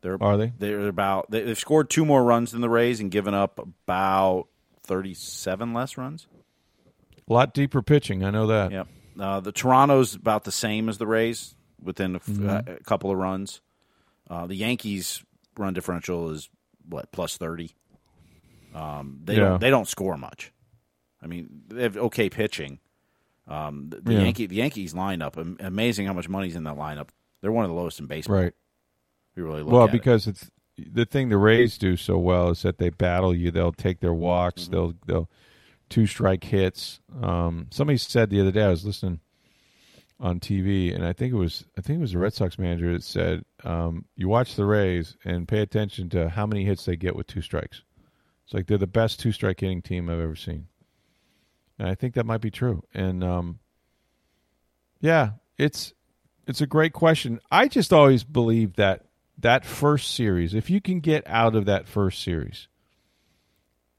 They're 0.01 0.21
are 0.21 0.35
they? 0.35 0.51
They're 0.59 0.89
about 0.89 1.31
they, 1.31 1.47
have 1.47 1.57
scored 1.57 1.89
two 1.89 2.03
more 2.03 2.21
runs 2.21 2.51
than 2.51 2.59
the 2.59 2.69
Rays 2.69 2.99
and 2.99 3.09
given 3.09 3.33
up 3.33 3.57
about 3.59 4.47
thirty 4.83 5.13
seven 5.13 5.73
less 5.73 5.97
runs. 5.97 6.27
A 7.29 7.33
lot 7.33 7.53
deeper 7.53 7.81
pitching, 7.81 8.25
I 8.25 8.31
know 8.31 8.47
that. 8.47 8.71
Yep. 8.73 8.87
Uh, 9.17 9.39
the 9.39 9.53
Toronto's 9.53 10.15
about 10.15 10.43
the 10.43 10.51
same 10.51 10.89
as 10.89 10.97
the 10.97 11.07
Rays 11.07 11.55
within 11.81 12.17
a, 12.17 12.19
mm-hmm. 12.19 12.49
uh, 12.49 12.61
a 12.67 12.83
couple 12.83 13.11
of 13.11 13.17
runs. 13.17 13.61
Uh, 14.29 14.45
the 14.45 14.55
Yankees 14.55 15.23
run 15.57 15.73
differential 15.73 16.31
is 16.31 16.49
what 16.87 17.13
plus 17.13 17.37
thirty. 17.37 17.73
Um, 18.75 19.21
they 19.23 19.35
yeah. 19.35 19.39
don't 19.39 19.61
they 19.61 19.69
don't 19.69 19.87
score 19.87 20.17
much. 20.17 20.51
I 21.21 21.27
mean, 21.27 21.63
they 21.67 21.83
have 21.83 21.97
okay 21.97 22.29
pitching. 22.29 22.79
Um, 23.47 23.89
the, 23.89 24.01
the 24.01 24.13
yeah. 24.13 24.21
Yankee 24.21 24.45
the 24.47 24.55
Yankees 24.55 24.93
lineup 24.93 25.37
amazing 25.59 26.05
how 26.05 26.13
much 26.13 26.27
money's 26.27 26.55
in 26.55 26.63
that 26.63 26.75
lineup. 26.75 27.09
They're 27.41 27.51
one 27.51 27.65
of 27.65 27.69
the 27.71 27.75
lowest 27.75 27.99
in 27.99 28.07
baseball. 28.07 28.35
Right. 28.37 28.53
We 29.35 29.43
really 29.43 29.63
well 29.63 29.87
because 29.87 30.27
it. 30.27 30.31
it's 30.31 30.51
the 30.77 31.05
thing 31.05 31.29
the 31.29 31.37
Rays 31.37 31.77
do 31.77 31.97
so 31.97 32.17
well 32.17 32.49
is 32.49 32.61
that 32.61 32.77
they 32.77 32.89
battle 32.89 33.35
you. 33.35 33.51
They'll 33.51 33.71
take 33.71 33.99
their 33.99 34.13
walks. 34.13 34.63
Mm-hmm. 34.63 34.71
They'll 34.71 34.93
they'll 35.05 35.29
two 35.89 36.05
strike 36.05 36.43
hits. 36.43 36.99
Um, 37.21 37.67
somebody 37.71 37.97
said 37.97 38.29
the 38.29 38.41
other 38.41 38.51
day 38.51 38.63
I 38.63 38.69
was 38.69 38.85
listening 38.85 39.21
on 40.19 40.39
TV, 40.39 40.93
and 40.93 41.05
I 41.05 41.13
think 41.13 41.33
it 41.33 41.37
was 41.37 41.65
I 41.77 41.81
think 41.81 41.97
it 41.97 42.01
was 42.01 42.11
the 42.11 42.19
Red 42.19 42.33
Sox 42.33 42.57
manager 42.59 42.93
that 42.93 43.03
said, 43.03 43.43
um, 43.63 44.05
"You 44.15 44.27
watch 44.27 44.55
the 44.55 44.65
Rays 44.65 45.15
and 45.23 45.47
pay 45.47 45.61
attention 45.61 46.09
to 46.09 46.29
how 46.29 46.45
many 46.45 46.65
hits 46.65 46.85
they 46.85 46.95
get 46.95 47.15
with 47.15 47.27
two 47.27 47.41
strikes. 47.41 47.83
It's 48.45 48.53
like 48.53 48.67
they're 48.67 48.77
the 48.77 48.87
best 48.87 49.19
two 49.19 49.31
strike 49.31 49.59
hitting 49.59 49.81
team 49.81 50.09
I've 50.09 50.19
ever 50.19 50.35
seen." 50.35 50.67
And 51.79 51.87
I 51.87 51.95
think 51.95 52.15
that 52.15 52.25
might 52.25 52.41
be 52.41 52.51
true. 52.51 52.83
And 52.93 53.23
um, 53.23 53.59
yeah, 54.99 55.31
it's 55.57 55.93
it's 56.47 56.61
a 56.61 56.67
great 56.67 56.93
question. 56.93 57.39
I 57.51 57.67
just 57.67 57.93
always 57.93 58.23
believe 58.23 58.75
that 58.75 59.05
that 59.39 59.65
first 59.65 60.15
series, 60.15 60.53
if 60.53 60.69
you 60.69 60.81
can 60.81 60.99
get 60.99 61.23
out 61.27 61.55
of 61.55 61.65
that 61.65 61.87
first 61.87 62.23
series, 62.23 62.67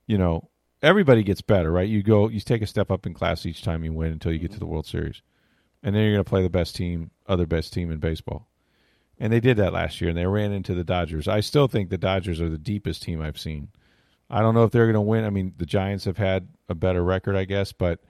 you 0.07 0.19
know, 0.19 0.49
everybody 0.83 1.23
gets 1.23 1.43
better, 1.43 1.71
right? 1.71 1.89
You 1.89 2.03
go, 2.03 2.29
you 2.29 2.41
take 2.41 2.63
a 2.63 2.67
step 2.67 2.91
up 2.91 3.07
in 3.07 3.15
class 3.15 3.47
each 3.47 3.63
time 3.63 3.85
you 3.85 3.93
win 3.93 4.13
until 4.13 4.33
you 4.33 4.39
get 4.39 4.53
to 4.53 4.59
the 4.59 4.67
World 4.67 4.87
Series, 4.87 5.23
and 5.83 5.95
then 5.95 6.03
you're 6.03 6.15
going 6.15 6.25
to 6.25 6.29
play 6.29 6.43
the 6.43 6.51
best 6.51 6.75
team, 6.75 7.11
other 7.27 7.47
best 7.47 7.73
team 7.73 7.91
in 7.91 7.99
baseball. 7.99 8.49
And 9.21 9.33
they 9.33 9.41
did 9.41 9.57
that 9.57 9.73
last 9.73 10.01
year, 10.01 10.11
and 10.11 10.19
they 10.19 10.27
ran 10.27 10.53
into 10.53 10.75
the 10.75 10.85
Dodgers. 10.85 11.29
I 11.29 11.41
still 11.41 11.67
think 11.69 11.91
the 11.91 11.99
Dodgers 11.99 12.41
are 12.41 12.49
the 12.49 12.59
deepest 12.59 13.03
team 13.03 13.21
I've 13.21 13.39
seen. 13.39 13.69
I 14.31 14.41
don't 14.41 14.55
know 14.55 14.65
if 14.65 14.71
they're 14.71 14.87
going 14.87 14.95
to 14.95 15.01
win. 15.01 15.25
I 15.25 15.31
mean, 15.31 15.55
the 15.57 15.67
Giants 15.67 16.05
have 16.05 16.19
had 16.19 16.49
a 16.69 16.75
better 16.75 17.03
record, 17.03 17.37
I 17.37 17.45
guess, 17.45 17.73
but 17.73 18.01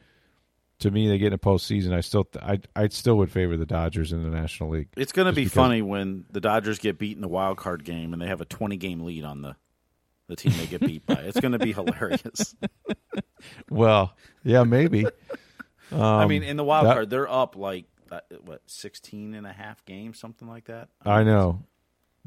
to 0.81 0.91
me, 0.91 1.09
they 1.09 1.19
get 1.19 1.29
in 1.29 1.33
a 1.33 1.39
postseason. 1.39 1.93
I 1.93 2.01
still, 2.01 2.29
I, 2.41 2.61
I 2.75 2.89
still 2.89 3.17
would 3.19 3.31
favor 3.31 3.57
the 3.57 3.67
Dodgers 3.67 4.13
in 4.13 4.23
the 4.23 4.31
National 4.31 4.71
League. 4.71 4.89
It's 4.97 5.13
going 5.13 5.27
to 5.27 5.33
be 5.33 5.45
because, 5.45 5.55
funny 5.55 5.83
when 5.83 6.25
the 6.31 6.41
Dodgers 6.41 6.79
get 6.79 6.99
beat 6.99 7.17
in 7.17 7.21
the 7.21 7.29
wild 7.29 7.57
card 7.57 7.85
game 7.85 8.13
and 8.13 8.23
they 8.23 8.27
have 8.27 8.41
a 8.41 8.45
twenty 8.45 8.77
game 8.77 9.01
lead 9.01 9.25
on 9.25 9.43
the 9.43 9.57
the 10.29 10.37
team 10.37 10.53
they 10.57 10.67
get 10.67 10.81
beat 10.81 11.07
by. 11.07 11.15
It's 11.15 11.41
going 11.41 11.53
to 11.53 11.59
be 11.59 11.73
hilarious. 11.73 12.55
well, 13.71 14.15
yeah, 14.45 14.63
maybe. 14.65 15.07
Um, 15.91 16.01
I 16.01 16.27
mean, 16.27 16.43
in 16.43 16.57
the 16.57 16.65
wild 16.65 16.87
that, 16.87 16.95
card, 16.95 17.11
they're 17.11 17.29
up 17.29 17.57
like 17.57 17.87
what 18.45 18.63
16 18.67 19.35
and 19.35 19.47
a 19.47 19.53
half 19.53 19.85
games, 19.85 20.19
something 20.19 20.49
like 20.49 20.67
that. 20.67 20.89
I, 21.05 21.21
I 21.21 21.25
know. 21.25 21.65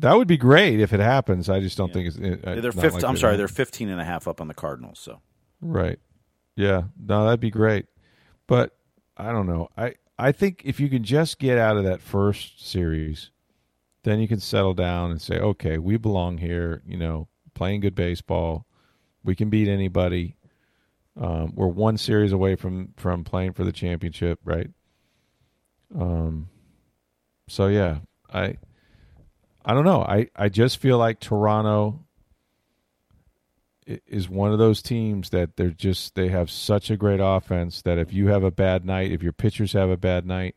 That 0.02 0.18
would 0.18 0.28
be 0.28 0.38
great 0.38 0.80
if 0.80 0.94
it 0.94 1.00
happens. 1.00 1.48
I 1.48 1.60
just 1.60 1.78
don't 1.78 1.90
yeah. 1.90 1.94
think 1.94 2.08
it's. 2.08 2.18
It, 2.18 2.62
they're 2.62 2.72
15, 2.72 3.06
I'm 3.06 3.18
sorry, 3.18 3.38
they're 3.38 3.48
15 3.48 3.88
and 3.88 4.02
a 4.02 4.04
half 4.04 4.28
up 4.28 4.42
on 4.42 4.48
the 4.48 4.54
Cardinals. 4.56 5.00
So. 5.00 5.22
Right. 5.62 6.00
Yeah. 6.56 6.84
No, 7.00 7.26
that'd 7.26 7.40
be 7.40 7.52
great. 7.52 7.86
But 8.48 8.76
I 9.16 9.32
don't 9.32 9.46
know. 9.46 9.70
I 9.78 9.94
I 10.18 10.32
think 10.32 10.64
if 10.66 10.80
you 10.80 10.90
can 10.90 11.04
just 11.04 11.38
get 11.38 11.60
out 11.60 11.78
of 11.78 11.84
that 11.84 12.02
first 12.02 12.68
series, 12.68 13.30
then 14.04 14.20
you 14.20 14.28
can 14.28 14.40
settle 14.40 14.74
down 14.74 15.12
and 15.12 15.22
say, 15.22 15.38
okay, 15.38 15.78
we 15.78 15.98
belong 15.98 16.40
here. 16.40 16.82
You 16.88 16.98
know, 16.98 17.28
playing 17.54 17.82
good 17.82 17.96
baseball. 17.96 18.66
We 19.24 19.36
can 19.36 19.52
beat 19.52 19.68
anybody. 19.68 20.36
Um, 21.16 21.54
we're 21.54 21.68
one 21.68 21.98
series 21.98 22.32
away 22.32 22.56
from 22.56 22.96
from 22.98 23.24
playing 23.24 23.54
for 23.54 23.64
the 23.64 23.72
championship, 23.72 24.40
right? 24.44 24.72
Um, 25.96 26.50
so 27.48 27.68
yeah, 27.68 28.00
I 28.34 28.56
I 29.66 29.74
don't 29.74 29.86
know. 29.86 30.02
I 30.02 30.28
I 30.36 30.50
just 30.50 30.78
feel 30.78 30.98
like 30.98 31.20
Toronto 31.20 32.04
is 33.86 34.30
one 34.30 34.52
of 34.52 34.60
those 34.60 34.82
teams 34.82 35.32
that 35.32 35.58
they're 35.58 35.70
just 35.70 36.16
they 36.16 36.30
have 36.30 36.50
such 36.50 36.90
a 36.90 36.98
great 36.98 37.20
offense 37.22 37.82
that 37.82 37.98
if 37.98 38.14
you 38.14 38.28
have 38.28 38.44
a 38.44 38.52
bad 38.52 38.86
night, 38.86 39.12
if 39.12 39.24
your 39.24 39.34
pitchers 39.34 39.74
have 39.74 39.90
a 39.90 39.98
bad 39.98 40.26
night, 40.26 40.56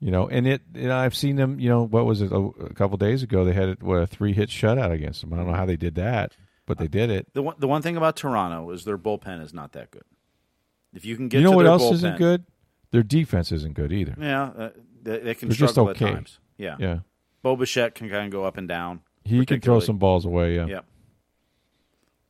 you 0.00 0.10
know, 0.10 0.28
and 0.28 0.46
it, 0.46 0.62
and 0.74 0.92
I've 0.92 1.16
seen 1.16 1.36
them. 1.36 1.58
You 1.58 1.68
know, 1.68 1.86
what 1.86 2.06
was 2.06 2.22
it 2.22 2.30
a, 2.30 2.36
a 2.36 2.74
couple 2.74 2.96
days 2.96 3.22
ago? 3.22 3.44
They 3.44 3.52
had 3.52 3.82
what 3.82 3.96
a 3.96 4.06
three 4.06 4.32
hit 4.32 4.50
shutout 4.50 4.92
against 4.92 5.20
them. 5.20 5.32
I 5.32 5.36
don't 5.36 5.46
know 5.46 5.54
how 5.54 5.66
they 5.66 5.76
did 5.76 5.94
that, 5.96 6.36
but 6.66 6.78
they 6.78 6.88
did 6.88 7.10
it. 7.10 7.32
The 7.32 7.42
one, 7.42 7.56
the 7.58 7.68
one 7.68 7.82
thing 7.82 7.96
about 7.96 8.16
Toronto 8.16 8.70
is 8.70 8.84
their 8.84 8.98
bullpen 8.98 9.42
is 9.42 9.54
not 9.54 9.72
that 9.72 9.90
good. 9.90 10.04
If 10.94 11.04
you 11.04 11.16
can 11.16 11.28
get, 11.28 11.38
you 11.38 11.44
know 11.44 11.52
what 11.52 11.66
else 11.66 11.82
bullpen, 11.82 11.92
isn't 11.92 12.18
good? 12.18 12.44
Their 12.90 13.02
defense 13.02 13.52
isn't 13.52 13.74
good 13.74 13.92
either. 13.92 14.14
Yeah, 14.18 14.42
uh, 14.44 14.70
they, 15.02 15.18
they, 15.18 15.34
can 15.34 15.48
They're 15.48 15.68
struggle 15.68 15.86
just 15.86 16.02
okay. 16.02 16.04
at 16.06 16.14
times. 16.14 16.38
Yeah, 16.56 16.76
yeah. 16.78 16.98
Bo 17.46 17.56
can 17.56 18.10
kind 18.10 18.24
of 18.26 18.30
go 18.30 18.44
up 18.44 18.56
and 18.56 18.66
down. 18.66 19.02
He 19.22 19.46
can 19.46 19.60
throw 19.60 19.78
some 19.78 19.98
balls 19.98 20.24
away. 20.24 20.56
Yeah. 20.56 20.66
Yeah. 20.66 20.80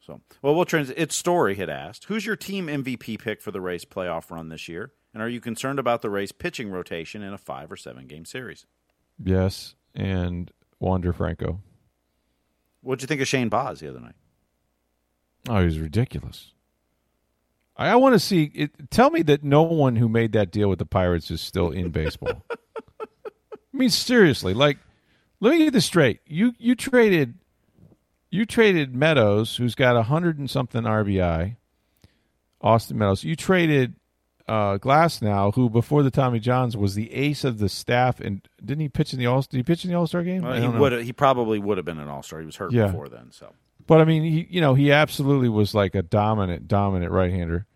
So, 0.00 0.20
well, 0.42 0.54
we'll 0.54 0.66
trans. 0.66 0.90
It's 0.90 1.16
Story 1.16 1.54
had 1.54 1.70
asked, 1.70 2.04
"Who's 2.04 2.26
your 2.26 2.36
team 2.36 2.66
MVP 2.66 3.18
pick 3.18 3.40
for 3.40 3.50
the 3.50 3.62
Rays 3.62 3.86
playoff 3.86 4.30
run 4.30 4.50
this 4.50 4.68
year?" 4.68 4.92
And 5.14 5.22
are 5.22 5.28
you 5.28 5.40
concerned 5.40 5.78
about 5.78 6.02
the 6.02 6.10
Rays 6.10 6.32
pitching 6.32 6.70
rotation 6.70 7.22
in 7.22 7.32
a 7.32 7.38
five 7.38 7.72
or 7.72 7.76
seven 7.76 8.06
game 8.06 8.26
series? 8.26 8.66
Yes, 9.18 9.74
and 9.94 10.52
Wander 10.78 11.14
Franco. 11.14 11.62
What'd 12.82 13.02
you 13.02 13.08
think 13.08 13.22
of 13.22 13.26
Shane 13.26 13.48
Baz 13.48 13.80
the 13.80 13.88
other 13.88 14.00
night? 14.00 14.16
Oh, 15.48 15.60
he 15.60 15.64
was 15.64 15.78
ridiculous. 15.78 16.52
I, 17.74 17.88
I 17.88 17.96
want 17.96 18.14
to 18.14 18.20
see. 18.20 18.50
It, 18.54 18.90
tell 18.90 19.08
me 19.08 19.22
that 19.22 19.42
no 19.42 19.62
one 19.62 19.96
who 19.96 20.10
made 20.10 20.32
that 20.32 20.50
deal 20.52 20.68
with 20.68 20.78
the 20.78 20.86
Pirates 20.86 21.30
is 21.30 21.40
still 21.40 21.70
in 21.70 21.88
baseball. 21.88 22.44
I 22.50 23.78
mean, 23.78 23.90
seriously, 23.90 24.54
like, 24.54 24.78
let 25.40 25.52
me 25.52 25.58
get 25.58 25.72
this 25.72 25.86
straight. 25.86 26.20
You 26.26 26.54
you 26.58 26.74
traded, 26.74 27.34
you 28.30 28.46
traded 28.46 28.94
Meadows, 28.94 29.56
who's 29.56 29.74
got 29.74 29.96
a 29.96 30.02
hundred 30.02 30.38
and 30.38 30.50
something 30.50 30.82
RBI. 30.82 31.56
Austin 32.60 32.98
Meadows. 32.98 33.22
You 33.22 33.36
traded 33.36 33.94
uh, 34.48 34.78
Glasnow, 34.78 35.54
who 35.54 35.68
before 35.68 36.02
the 36.02 36.10
Tommy 36.10 36.38
Johns 36.38 36.76
was 36.76 36.94
the 36.94 37.12
ace 37.12 37.44
of 37.44 37.58
the 37.58 37.68
staff, 37.68 38.20
and 38.20 38.46
didn't 38.64 38.80
he 38.80 38.88
pitch 38.88 39.12
in 39.12 39.18
the 39.18 39.26
All? 39.26 39.42
Did 39.42 39.56
he 39.56 39.62
pitch 39.62 39.84
in 39.84 39.90
the 39.90 39.96
All 39.96 40.06
Star 40.06 40.22
game? 40.22 40.42
Well, 40.42 40.60
he 40.60 40.68
would. 40.68 41.04
He 41.04 41.12
probably 41.12 41.58
would 41.58 41.78
have 41.78 41.84
been 41.84 41.98
an 41.98 42.08
All 42.08 42.22
Star. 42.22 42.40
He 42.40 42.46
was 42.46 42.56
hurt 42.56 42.72
yeah. 42.72 42.86
before 42.86 43.08
then, 43.08 43.30
so. 43.30 43.52
But 43.86 44.00
I 44.00 44.04
mean, 44.04 44.22
he 44.24 44.46
you 44.50 44.60
know 44.60 44.74
he 44.74 44.92
absolutely 44.92 45.48
was 45.48 45.74
like 45.74 45.94
a 45.94 46.02
dominant, 46.02 46.68
dominant 46.68 47.12
right 47.12 47.30
hander, 47.30 47.66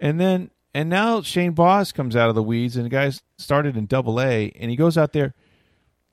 and 0.00 0.18
then 0.18 0.50
and 0.74 0.88
now 0.88 1.22
Shane 1.22 1.52
Baz 1.52 1.92
comes 1.92 2.16
out 2.16 2.28
of 2.28 2.34
the 2.34 2.42
weeds, 2.42 2.76
and 2.76 2.84
the 2.84 2.90
guy 2.90 3.12
started 3.38 3.76
in 3.76 3.86
Double 3.86 4.20
A, 4.20 4.50
and 4.58 4.70
he 4.70 4.76
goes 4.76 4.98
out 4.98 5.12
there. 5.12 5.34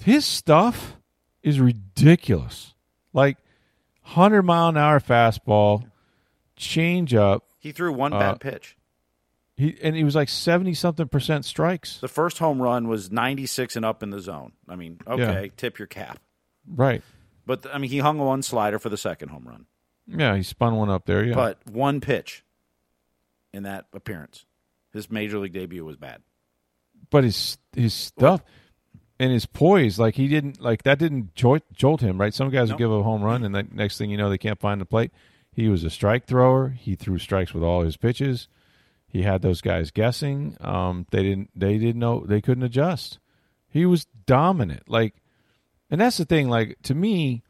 His 0.04 0.26
stuff 0.26 0.98
is 1.44 1.60
ridiculous. 1.60 2.74
Like 3.14 3.38
hundred 4.02 4.44
mile 4.44 4.70
an 4.70 4.78
hour 4.78 5.00
fastball, 5.00 5.86
change 6.56 7.14
up. 7.14 7.44
He 7.60 7.72
threw 7.72 7.94
one 7.94 8.12
bad 8.12 8.36
uh, 8.36 8.36
pitch. 8.36 8.78
He 9.56 9.78
and 9.82 9.96
he 9.96 10.04
was 10.04 10.16
like 10.16 10.30
seventy 10.30 10.74
something 10.74 11.08
percent 11.08 11.46
strikes. 11.46 12.00
The 12.00 12.08
first 12.08 12.40
home 12.40 12.62
run 12.62 12.88
was 12.88 13.12
ninety 13.12 13.46
six 13.46 13.76
and 13.76 13.86
up 13.86 14.02
in 14.02 14.10
the 14.10 14.20
zone. 14.20 14.54
I 14.68 14.76
mean, 14.76 15.00
okay, 15.06 15.44
yeah. 15.44 15.52
tip 15.56 15.78
your 15.78 15.88
cap. 15.88 16.20
Right. 16.68 17.04
But 17.46 17.68
I 17.74 17.78
mean, 17.78 17.90
he 17.90 18.00
hung 18.00 18.18
one 18.18 18.44
slider 18.44 18.80
for 18.80 18.90
the 18.90 18.98
second 18.98 19.30
home 19.30 19.46
run. 19.48 19.66
Yeah, 20.08 20.36
he 20.36 20.44
spun 20.44 20.76
one 20.76 20.90
up 20.90 21.06
there. 21.06 21.24
Yeah. 21.24 21.36
But 21.36 21.60
one 21.70 22.02
pitch 22.02 22.44
in 23.54 23.64
that 23.64 23.86
appearance, 23.94 24.46
his 24.94 25.12
major 25.12 25.38
league 25.38 25.54
debut 25.54 25.86
was 25.86 25.98
bad. 25.98 26.22
But 27.10 27.24
his 27.24 27.58
his 27.76 27.94
stuff 27.94 28.42
and 29.22 29.32
his 29.32 29.46
poise, 29.46 30.00
like 30.00 30.16
he 30.16 30.28
didn't 30.28 30.60
like 30.60 30.82
that 30.82 30.98
didn't 30.98 31.36
jolt, 31.36 31.62
jolt 31.74 32.02
him. 32.02 32.20
Right. 32.20 32.34
Some 32.34 32.50
guys 32.50 32.70
nope. 32.70 32.80
will 32.80 32.88
give 32.88 33.00
a 33.00 33.04
home 33.04 33.22
run, 33.22 33.44
and 33.44 33.54
the 33.54 33.68
next 33.72 34.00
thing 34.00 34.10
you 34.10 34.18
know, 34.18 34.32
they 34.32 34.40
can't 34.40 34.60
find 34.60 34.82
the 34.82 34.86
plate. 34.86 35.12
He 35.54 35.68
was 35.68 35.84
a 35.84 35.92
strike 35.92 36.26
thrower. 36.26 36.70
He 36.70 36.96
threw 36.96 37.20
strikes 37.20 37.54
with 37.54 37.64
all 37.64 37.84
his 37.84 37.98
pitches. 37.98 38.48
He 39.08 39.22
had 39.22 39.44
those 39.44 39.62
guys 39.62 39.92
guessing. 39.92 40.58
Um, 40.60 41.06
they 41.12 41.22
didn't. 41.22 41.52
They 41.56 41.78
didn't 41.78 42.00
know. 42.00 42.26
They 42.26 42.42
couldn't 42.42 42.64
adjust. 42.64 43.20
He 43.70 43.86
was 43.86 44.08
dominant. 44.26 44.90
Like, 44.90 45.14
and 45.92 46.02
that's 46.02 46.18
the 46.18 46.26
thing. 46.26 46.50
Like 46.50 46.78
to 46.84 46.96
me, 46.96 47.44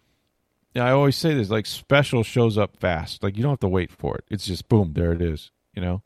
I 0.75 0.89
always 0.89 1.15
say 1.15 1.33
this. 1.35 1.49
Like 1.49 1.65
special 1.65 2.23
shows 2.23 2.57
up 2.57 2.75
fast. 2.75 3.23
Like 3.23 3.37
you 3.37 3.43
don't 3.43 3.53
have 3.53 3.59
to 3.61 3.69
wait 3.69 3.91
for 3.91 4.17
it. 4.17 4.25
It's 4.29 4.45
just 4.45 4.67
boom. 4.67 4.91
There 4.91 5.13
it 5.13 5.21
is. 5.21 5.51
You 5.73 5.81
know, 5.81 6.01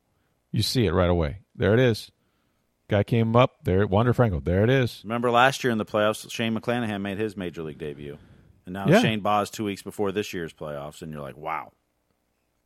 you 0.51 0.61
see 0.61 0.86
it 0.86 0.93
right 0.93 1.09
away. 1.09 1.39
There 1.55 1.74
it 1.74 1.80
is. 1.80 2.11
Guy 2.88 3.04
came 3.04 3.36
up 3.36 3.64
there. 3.64 3.88
Wander 3.88 4.14
Franco. 4.14 4.40
There 4.40 4.64
it 4.64 4.70
is. 4.70 5.02
Remember 5.04 5.32
last 5.32 5.64
year 5.64 5.72
in 5.72 5.78
the 5.78 5.86
playoffs, 5.86 6.30
Shane 6.32 6.56
McClanahan 6.58 7.02
made 7.02 7.18
his 7.18 7.36
major 7.36 7.64
league 7.64 7.80
debut, 7.80 8.18
and 8.66 8.74
now 8.74 8.88
yeah. 8.88 9.02
Shane 9.02 9.22
Baz 9.22 9.50
two 9.50 9.64
weeks 9.64 9.82
before 9.82 10.12
this 10.12 10.34
year's 10.34 10.54
playoffs, 10.54 11.02
and 11.02 11.12
you're 11.12 11.22
like, 11.22 11.38
wow. 11.38 11.72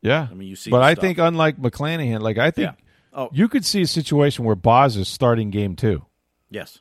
Yeah, 0.02 0.28
I 0.30 0.34
mean, 0.34 0.48
you 0.48 0.56
see, 0.56 0.70
but 0.70 0.82
I 0.82 0.94
stuff. 0.94 1.02
think 1.02 1.18
unlike 1.18 1.58
McClanahan, 1.58 2.20
like 2.20 2.38
I 2.38 2.50
think 2.50 2.72
yeah. 2.72 3.18
oh. 3.18 3.30
you 3.32 3.48
could 3.48 3.64
see 3.64 3.82
a 3.82 3.86
situation 3.86 4.44
where 4.44 4.56
Baz 4.56 4.96
is 4.96 5.08
starting 5.08 5.50
game 5.50 5.76
two. 5.76 6.04
Yes, 6.50 6.80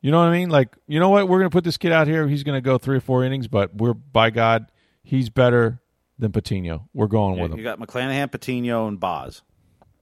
you 0.00 0.12
know 0.12 0.18
what 0.18 0.28
I 0.28 0.32
mean? 0.32 0.48
Like, 0.48 0.76
you 0.86 1.00
know 1.00 1.08
what? 1.08 1.28
We're 1.28 1.38
going 1.38 1.50
to 1.50 1.54
put 1.54 1.64
this 1.64 1.76
kid 1.76 1.90
out 1.90 2.06
here. 2.06 2.28
He's 2.28 2.44
going 2.44 2.56
to 2.56 2.60
go 2.60 2.78
three 2.78 2.96
or 2.96 3.00
four 3.00 3.24
innings, 3.24 3.48
but 3.48 3.74
we're 3.74 3.94
by 3.94 4.30
God, 4.30 4.70
he's 5.02 5.30
better 5.30 5.80
than 6.18 6.30
Patino. 6.30 6.88
We're 6.94 7.08
going 7.08 7.36
yeah, 7.36 7.42
with 7.42 7.52
him. 7.52 7.58
You 7.58 7.64
got 7.64 7.80
McClanahan, 7.80 8.30
Patino, 8.30 8.86
and 8.86 9.00
Baz, 9.00 9.42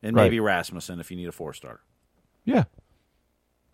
and 0.03 0.15
right. 0.15 0.25
maybe 0.25 0.41
Rasmussen 0.41 1.01
if 1.01 1.11
you 1.11 1.17
need 1.17 1.29
a 1.29 1.33
four 1.33 1.55
star. 1.55 1.81
Yeah, 2.47 2.65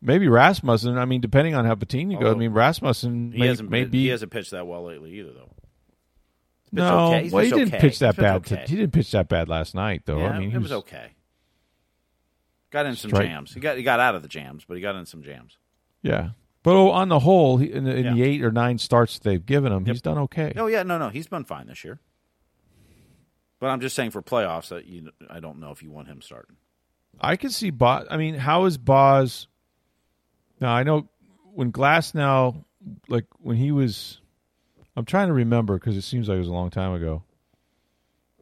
maybe 0.00 0.26
Rasmussen. 0.26 0.98
I 0.98 1.04
mean, 1.04 1.20
depending 1.20 1.54
on 1.54 1.64
how 1.64 1.76
Patino 1.76 2.18
goes. 2.18 2.30
I 2.30 2.32
oh. 2.32 2.34
mean, 2.34 2.52
Rasmussen. 2.52 3.32
He 3.32 3.38
may, 3.38 3.46
hasn't 3.46 3.70
may 3.70 3.84
be, 3.84 4.02
he 4.02 4.08
hasn't 4.08 4.32
pitched 4.32 4.50
that 4.50 4.66
well 4.66 4.84
lately 4.84 5.12
either, 5.20 5.32
though. 5.32 5.50
No, 6.72 7.14
okay. 7.14 7.28
well, 7.28 7.44
he 7.44 7.50
didn't 7.50 7.68
okay. 7.68 7.80
pitch 7.80 7.98
that 8.00 8.16
bad. 8.16 8.36
Okay. 8.36 8.64
He 8.66 8.76
didn't 8.76 8.92
pitch 8.92 9.10
that 9.12 9.28
bad 9.28 9.48
last 9.48 9.74
night, 9.74 10.02
though. 10.06 10.18
Yeah, 10.18 10.30
I 10.30 10.38
mean, 10.38 10.50
it 10.50 10.54
was, 10.54 10.64
was, 10.64 10.72
okay. 10.78 11.12
Got 12.70 12.86
in 12.86 12.96
some 12.96 13.10
jams. 13.12 13.52
He 13.52 13.60
got 13.60 13.76
he 13.76 13.82
got 13.82 14.00
out 14.00 14.14
of 14.14 14.22
the 14.22 14.28
jams, 14.28 14.64
but 14.64 14.74
he 14.74 14.80
got 14.80 14.96
in 14.96 15.04
some 15.04 15.22
jams. 15.22 15.58
Yeah, 16.00 16.30
but 16.62 16.74
oh, 16.74 16.90
on 16.90 17.10
the 17.10 17.18
whole, 17.18 17.60
in, 17.60 17.84
the, 17.84 17.94
in 17.94 18.04
yeah. 18.06 18.14
the 18.14 18.22
eight 18.22 18.42
or 18.42 18.50
nine 18.50 18.78
starts 18.78 19.18
they've 19.18 19.44
given 19.44 19.72
him, 19.72 19.84
yep. 19.84 19.94
he's 19.94 20.02
done 20.02 20.16
okay. 20.18 20.54
Oh 20.56 20.66
yeah, 20.66 20.82
no, 20.82 20.96
no, 20.96 21.10
he's 21.10 21.26
been 21.26 21.44
fine 21.44 21.66
this 21.66 21.84
year. 21.84 22.00
But 23.60 23.68
I'm 23.68 23.80
just 23.80 23.94
saying 23.94 24.10
for 24.10 24.22
playoffs, 24.22 24.68
that 24.68 24.86
you, 24.86 25.10
I 25.30 25.38
don't 25.38 25.60
know 25.60 25.70
if 25.70 25.82
you 25.82 25.90
want 25.90 26.08
him 26.08 26.20
starting. 26.22 26.56
I 27.22 27.36
can 27.36 27.50
see 27.50 27.70
Baz. 27.70 28.06
I 28.10 28.16
mean, 28.16 28.34
how 28.34 28.64
is 28.64 28.76
Baz? 28.78 29.46
Now 30.60 30.74
I 30.74 30.82
know 30.82 31.08
when 31.54 31.72
Glasnow, 31.72 32.64
like 33.08 33.26
when 33.38 33.56
he 33.56 33.72
was 33.72 34.20
I'm 34.96 35.04
trying 35.04 35.28
to 35.28 35.34
remember 35.34 35.78
because 35.78 35.96
it 35.96 36.02
seems 36.02 36.28
like 36.28 36.36
it 36.36 36.40
was 36.40 36.48
a 36.48 36.52
long 36.52 36.70
time 36.70 36.92
ago. 36.92 37.22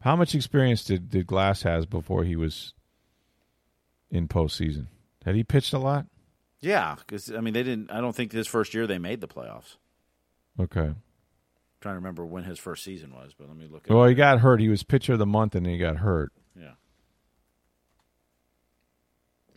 How 0.01 0.15
much 0.15 0.35
experience 0.35 0.83
did, 0.83 1.09
did 1.09 1.27
Glass 1.27 1.61
has 1.61 1.85
before 1.85 2.23
he 2.23 2.35
was 2.35 2.73
in 4.09 4.27
postseason? 4.27 4.87
Had 5.23 5.35
he 5.35 5.43
pitched 5.43 5.73
a 5.73 5.77
lot? 5.77 6.07
Yeah, 6.59 6.95
because 6.99 7.31
I 7.31 7.39
mean 7.41 7.53
they 7.53 7.63
didn't. 7.63 7.91
I 7.91 8.01
don't 8.01 8.15
think 8.15 8.31
his 8.31 8.47
first 8.47 8.73
year 8.73 8.87
they 8.87 8.97
made 8.97 9.21
the 9.21 9.27
playoffs. 9.27 9.77
Okay. 10.59 10.81
I'm 10.81 10.95
trying 11.79 11.93
to 11.93 11.99
remember 11.99 12.25
when 12.25 12.43
his 12.43 12.59
first 12.59 12.83
season 12.83 13.13
was, 13.13 13.33
but 13.37 13.47
let 13.47 13.57
me 13.57 13.67
look. 13.67 13.85
At 13.85 13.91
it. 13.91 13.95
Well, 13.95 14.07
he 14.07 14.13
got 14.13 14.39
hurt. 14.39 14.59
He 14.59 14.69
was 14.69 14.83
pitcher 14.83 15.13
of 15.13 15.19
the 15.19 15.25
month, 15.25 15.55
and 15.55 15.65
he 15.65 15.77
got 15.77 15.97
hurt. 15.97 16.31
Yeah. 16.59 16.73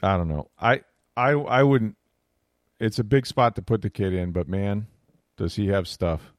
I 0.04 0.16
don't 0.16 0.28
know. 0.28 0.50
I 0.58 0.82
I 1.16 1.30
I 1.30 1.62
wouldn't. 1.62 1.96
It's 2.80 2.98
a 2.98 3.04
big 3.04 3.26
spot 3.26 3.56
to 3.56 3.62
put 3.62 3.82
the 3.82 3.90
kid 3.90 4.12
in, 4.12 4.32
but 4.32 4.48
man, 4.48 4.86
does 5.36 5.56
he 5.56 5.68
have 5.68 5.88
stuff? 5.88 6.34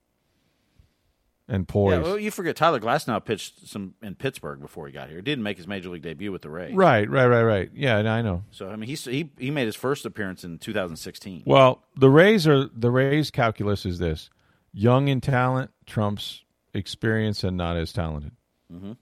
and 1.47 1.67
poise. 1.67 1.93
Yeah, 1.93 2.01
well, 2.01 2.19
you 2.19 2.31
forget 2.31 2.55
Tyler 2.55 2.79
Glasnow 2.79 3.23
pitched 3.23 3.67
some 3.67 3.93
in 4.01 4.15
Pittsburgh 4.15 4.59
before 4.59 4.87
he 4.87 4.93
got 4.93 5.09
here. 5.09 5.21
Didn't 5.21 5.43
make 5.43 5.57
his 5.57 5.67
major 5.67 5.89
league 5.89 6.01
debut 6.01 6.31
with 6.31 6.41
the 6.41 6.49
Rays. 6.49 6.73
Right, 6.73 7.09
right, 7.09 7.27
right, 7.27 7.43
right. 7.43 7.69
Yeah, 7.73 7.97
I 7.97 8.21
know. 8.21 8.43
So 8.51 8.69
I 8.69 8.75
mean, 8.75 8.89
he 8.89 8.95
he 8.95 9.29
he 9.37 9.51
made 9.51 9.65
his 9.65 9.75
first 9.75 10.05
appearance 10.05 10.43
in 10.43 10.57
2016. 10.57 11.43
Well, 11.45 11.83
the 11.95 12.09
Rays 12.09 12.47
are 12.47 12.67
the 12.67 12.91
Rays 12.91 13.31
calculus 13.31 13.85
is 13.85 13.99
this: 13.99 14.29
young 14.73 15.07
in 15.07 15.21
talent 15.21 15.71
trumps 15.85 16.43
experience 16.73 17.43
and 17.43 17.55
not 17.57 17.77
as 17.77 17.93
talented. 17.93 18.31
Mm-hmm. 18.73 18.93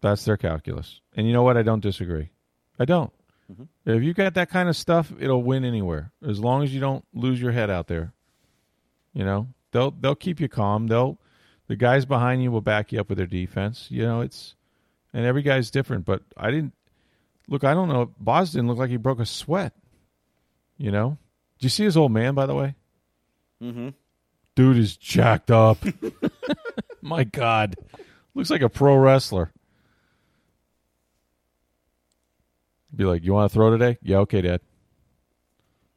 That's 0.00 0.24
their 0.24 0.36
calculus. 0.36 1.00
And 1.16 1.26
you 1.26 1.32
know 1.32 1.42
what? 1.42 1.56
I 1.56 1.62
don't 1.62 1.80
disagree. 1.80 2.30
I 2.78 2.84
don't. 2.84 3.12
Mm-hmm. 3.50 3.90
If 3.90 4.02
you 4.02 4.12
got 4.12 4.34
that 4.34 4.50
kind 4.50 4.68
of 4.68 4.76
stuff, 4.76 5.12
it'll 5.18 5.42
win 5.42 5.64
anywhere 5.64 6.12
as 6.26 6.38
long 6.38 6.62
as 6.62 6.72
you 6.72 6.80
don't 6.80 7.04
lose 7.14 7.40
your 7.40 7.52
head 7.52 7.70
out 7.70 7.86
there. 7.86 8.12
You 9.14 9.24
know, 9.24 9.48
they'll 9.72 9.90
they'll 9.90 10.14
keep 10.14 10.40
you 10.40 10.48
calm. 10.48 10.86
They'll 10.86 11.18
the 11.66 11.76
guys 11.76 12.04
behind 12.04 12.42
you 12.42 12.50
will 12.50 12.60
back 12.60 12.92
you 12.92 13.00
up 13.00 13.08
with 13.08 13.18
their 13.18 13.26
defense. 13.26 13.86
You 13.90 14.02
know, 14.02 14.20
it's 14.20 14.54
and 15.12 15.24
every 15.24 15.42
guy's 15.42 15.70
different. 15.70 16.04
But 16.04 16.22
I 16.36 16.50
didn't 16.50 16.74
look. 17.48 17.64
I 17.64 17.74
don't 17.74 17.88
know. 17.88 18.12
Baz 18.20 18.52
didn't 18.52 18.68
look 18.68 18.78
like 18.78 18.90
he 18.90 18.96
broke 18.96 19.20
a 19.20 19.26
sweat. 19.26 19.72
You 20.76 20.90
know, 20.90 21.18
did 21.58 21.64
you 21.64 21.70
see 21.70 21.84
his 21.84 21.96
old 21.96 22.12
man? 22.12 22.34
By 22.34 22.46
the 22.46 22.54
way, 22.54 22.74
mm-hmm. 23.62 23.88
dude 24.54 24.76
is 24.76 24.96
jacked 24.96 25.50
up. 25.50 25.78
My 27.02 27.24
God, 27.24 27.76
looks 28.34 28.50
like 28.50 28.62
a 28.62 28.68
pro 28.68 28.96
wrestler. 28.96 29.50
Be 32.94 33.04
like, 33.04 33.22
you 33.22 33.32
want 33.32 33.50
to 33.50 33.54
throw 33.54 33.70
today? 33.70 33.98
Yeah, 34.02 34.18
okay, 34.18 34.40
Dad. 34.40 34.60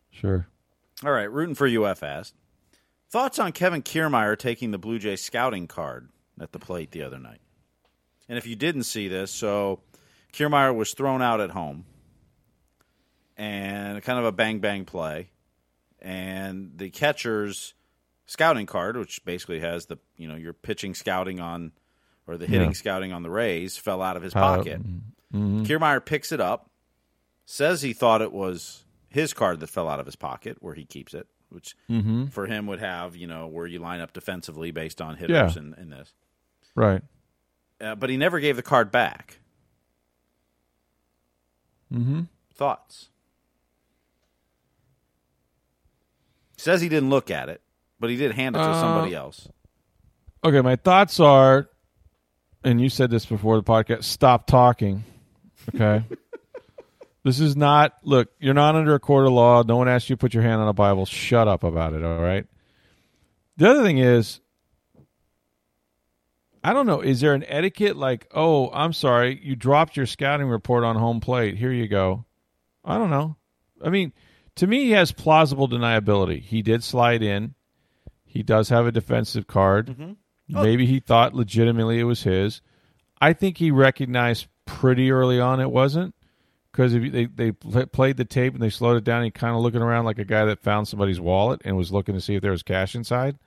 Sure. 0.09 0.47
All 1.03 1.11
right, 1.11 1.31
rooting 1.31 1.55
for 1.55 1.67
UF 1.67 2.03
asked. 2.03 2.35
Thoughts 3.09 3.39
on 3.39 3.51
Kevin 3.51 3.81
Kiermaier 3.81 4.37
taking 4.37 4.71
the 4.71 4.77
Blue 4.77 4.99
Jay 4.99 5.15
scouting 5.15 5.67
card 5.67 6.09
at 6.39 6.51
the 6.51 6.59
plate 6.59 6.91
the 6.91 7.03
other 7.03 7.19
night? 7.19 7.41
And 8.27 8.37
if 8.37 8.47
you 8.47 8.55
didn't 8.55 8.83
see 8.83 9.07
this, 9.07 9.31
so 9.31 9.81
Kiermaier 10.33 10.75
was 10.75 10.93
thrown 10.93 11.21
out 11.21 11.41
at 11.41 11.51
home 11.51 11.85
and 13.37 14.01
kind 14.03 14.19
of 14.19 14.25
a 14.25 14.31
bang 14.31 14.59
bang 14.59 14.85
play. 14.85 15.31
And 16.01 16.71
the 16.77 16.89
catcher's 16.89 17.73
scouting 18.25 18.65
card, 18.65 18.97
which 18.97 19.23
basically 19.25 19.59
has 19.59 19.85
the 19.85 19.97
you 20.17 20.27
know 20.27 20.35
your 20.35 20.53
pitching 20.53 20.95
scouting 20.95 21.39
on 21.39 21.73
or 22.27 22.37
the 22.37 22.47
hitting 22.47 22.69
yeah. 22.69 22.73
scouting 22.73 23.11
on 23.11 23.23
the 23.23 23.29
Rays, 23.29 23.77
fell 23.77 24.01
out 24.01 24.17
of 24.17 24.23
his 24.23 24.33
pocket. 24.33 24.81
Mm-hmm. 24.81 25.63
Kiermaier 25.63 26.03
picks 26.03 26.31
it 26.31 26.39
up, 26.39 26.70
says 27.45 27.81
he 27.81 27.93
thought 27.93 28.21
it 28.21 28.31
was 28.31 28.83
his 29.09 29.33
card 29.33 29.59
that 29.59 29.67
fell 29.67 29.89
out 29.89 29.99
of 29.99 30.05
his 30.05 30.15
pocket, 30.15 30.57
where 30.59 30.75
he 30.75 30.85
keeps 30.85 31.13
it 31.13 31.27
which 31.51 31.75
mm-hmm. 31.89 32.27
for 32.27 32.47
him 32.47 32.65
would 32.67 32.79
have 32.79 33.15
you 33.15 33.27
know 33.27 33.47
where 33.47 33.67
you 33.67 33.79
line 33.79 33.99
up 33.99 34.13
defensively 34.13 34.71
based 34.71 35.01
on 35.01 35.17
hitters 35.17 35.55
yeah. 35.55 35.61
in, 35.61 35.75
in 35.75 35.89
this. 35.89 36.13
Right. 36.75 37.01
Uh, 37.79 37.95
but 37.95 38.09
he 38.09 38.17
never 38.17 38.39
gave 38.39 38.55
the 38.55 38.63
card 38.63 38.91
back. 38.91 39.39
Mm-hmm. 41.93 42.21
Thoughts? 42.53 43.09
Says 46.57 46.79
he 46.79 46.89
didn't 46.89 47.09
look 47.09 47.31
at 47.31 47.49
it, 47.49 47.61
but 47.99 48.09
he 48.09 48.15
did 48.15 48.33
hand 48.33 48.55
it 48.55 48.59
to 48.59 48.65
uh, 48.65 48.79
somebody 48.79 49.15
else. 49.15 49.47
Okay, 50.43 50.61
my 50.61 50.75
thoughts 50.75 51.19
are, 51.19 51.69
and 52.63 52.79
you 52.79 52.87
said 52.87 53.09
this 53.09 53.25
before 53.25 53.57
the 53.57 53.63
podcast. 53.63 54.03
Stop 54.03 54.45
talking. 54.45 55.03
Okay. 55.73 56.05
This 57.23 57.39
is 57.39 57.55
not 57.55 57.93
look, 58.03 58.29
you're 58.39 58.53
not 58.53 58.75
under 58.75 58.95
a 58.95 58.99
court 58.99 59.27
of 59.27 59.33
law. 59.33 59.63
No 59.63 59.77
one 59.77 59.87
asked 59.87 60.09
you 60.09 60.15
to 60.15 60.19
put 60.19 60.33
your 60.33 60.43
hand 60.43 60.61
on 60.61 60.67
a 60.67 60.73
Bible. 60.73 61.05
Shut 61.05 61.47
up 61.47 61.63
about 61.63 61.93
it, 61.93 62.03
all 62.03 62.19
right? 62.19 62.45
The 63.57 63.69
other 63.69 63.83
thing 63.83 63.99
is 63.99 64.39
I 66.63 66.73
don't 66.73 66.85
know, 66.85 67.01
is 67.01 67.21
there 67.21 67.33
an 67.33 67.45
etiquette 67.47 67.97
like, 67.97 68.27
"Oh, 68.33 68.69
I'm 68.71 68.93
sorry, 68.93 69.39
you 69.43 69.55
dropped 69.55 69.97
your 69.97 70.05
scouting 70.05 70.47
report 70.47 70.83
on 70.83 70.95
home 70.95 71.19
plate. 71.19 71.57
Here 71.57 71.71
you 71.71 71.87
go." 71.87 72.25
I 72.83 72.97
don't 72.97 73.09
know. 73.09 73.35
I 73.83 73.89
mean, 73.89 74.13
to 74.55 74.67
me 74.67 74.85
he 74.85 74.91
has 74.91 75.11
plausible 75.11 75.67
deniability. 75.67 76.41
He 76.41 76.61
did 76.61 76.83
slide 76.83 77.21
in. 77.21 77.55
He 78.25 78.43
does 78.43 78.69
have 78.69 78.85
a 78.85 78.91
defensive 78.91 79.45
card. 79.47 79.87
Mm-hmm. 79.87 80.11
Oh. 80.55 80.63
Maybe 80.63 80.85
he 80.85 80.99
thought 80.99 81.35
legitimately 81.35 81.99
it 81.99 82.05
was 82.05 82.23
his. 82.23 82.61
I 83.19 83.33
think 83.33 83.57
he 83.57 83.71
recognized 83.71 84.47
pretty 84.65 85.11
early 85.11 85.39
on 85.39 85.59
it 85.59 85.69
wasn't 85.69 86.15
because 86.71 86.93
they 86.93 87.25
they 87.25 87.51
played 87.51 88.17
the 88.17 88.25
tape 88.25 88.53
and 88.53 88.61
they 88.61 88.69
slowed 88.69 88.97
it 88.97 89.03
down. 89.03 89.23
He 89.23 89.31
kind 89.31 89.55
of 89.55 89.61
looking 89.61 89.81
around 89.81 90.05
like 90.05 90.19
a 90.19 90.25
guy 90.25 90.45
that 90.45 90.59
found 90.59 90.87
somebody's 90.87 91.19
wallet 91.19 91.61
and 91.65 91.75
was 91.75 91.91
looking 91.91 92.15
to 92.15 92.21
see 92.21 92.35
if 92.35 92.41
there 92.41 92.51
was 92.51 92.63
cash 92.63 92.95
inside. 92.95 93.37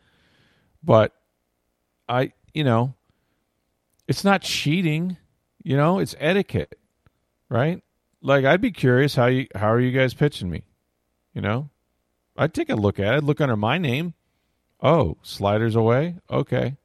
But 0.83 1.13
I, 2.09 2.33
you 2.53 2.65
know, 2.65 2.95
it's 4.07 4.25
not 4.25 4.43
cheating, 4.43 5.17
you 5.63 5.77
know, 5.77 5.99
it's 5.99 6.15
etiquette, 6.19 6.79
right? 7.49 7.83
Like 8.21 8.45
I'd 8.45 8.61
be 8.61 8.73
curious 8.73 9.15
how 9.15 9.27
you 9.27 9.47
how 9.55 9.73
are 9.73 9.81
you 9.81 9.93
guys 9.93 10.15
pitching 10.15 10.51
me? 10.51 10.65
You 11.33 11.41
know? 11.41 11.71
I'd 12.37 12.53
take 12.55 12.69
a 12.69 12.75
look 12.75 12.99
at 12.99 13.15
it, 13.15 13.25
look 13.25 13.41
under 13.41 13.57
my 13.57 13.79
name. 13.79 14.15
Oh, 14.81 15.17
sliders 15.23 15.77
away? 15.77 16.17
Okay. 16.29 16.77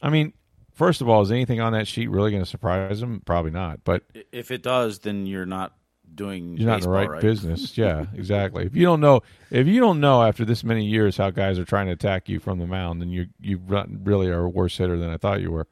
I 0.00 0.10
mean, 0.10 0.32
first 0.78 1.00
of 1.00 1.08
all, 1.08 1.20
is 1.20 1.32
anything 1.32 1.60
on 1.60 1.72
that 1.72 1.88
sheet 1.88 2.08
really 2.08 2.30
going 2.30 2.42
to 2.42 2.48
surprise 2.48 3.00
them? 3.00 3.20
Probably 3.26 3.50
not. 3.50 3.80
But 3.84 4.04
if 4.32 4.50
it 4.50 4.62
does, 4.62 5.00
then 5.00 5.26
you're 5.26 5.44
not 5.44 5.74
doing 6.14 6.56
you're 6.56 6.68
not 6.68 6.78
in 6.78 6.84
the 6.84 6.88
right, 6.88 7.10
right, 7.10 7.20
business. 7.20 7.76
Yeah, 7.78 8.06
exactly. 8.14 8.64
If 8.64 8.76
you 8.76 8.84
don't 8.84 9.00
know, 9.00 9.22
if 9.50 9.66
you 9.66 9.80
don't 9.80 10.00
know 10.00 10.22
after 10.22 10.44
this 10.44 10.62
many 10.62 10.86
years 10.86 11.16
how 11.16 11.30
guys 11.30 11.58
are 11.58 11.64
trying 11.64 11.86
to 11.86 11.92
attack 11.92 12.28
you 12.28 12.38
from 12.38 12.58
the 12.58 12.66
mound, 12.66 13.02
then 13.02 13.10
you 13.10 13.26
you 13.40 13.60
really 14.04 14.28
are 14.28 14.44
a 14.44 14.48
worse 14.48 14.78
hitter 14.78 14.96
than 14.96 15.10
I 15.10 15.16
thought 15.16 15.40
you 15.40 15.50
were. 15.50 15.66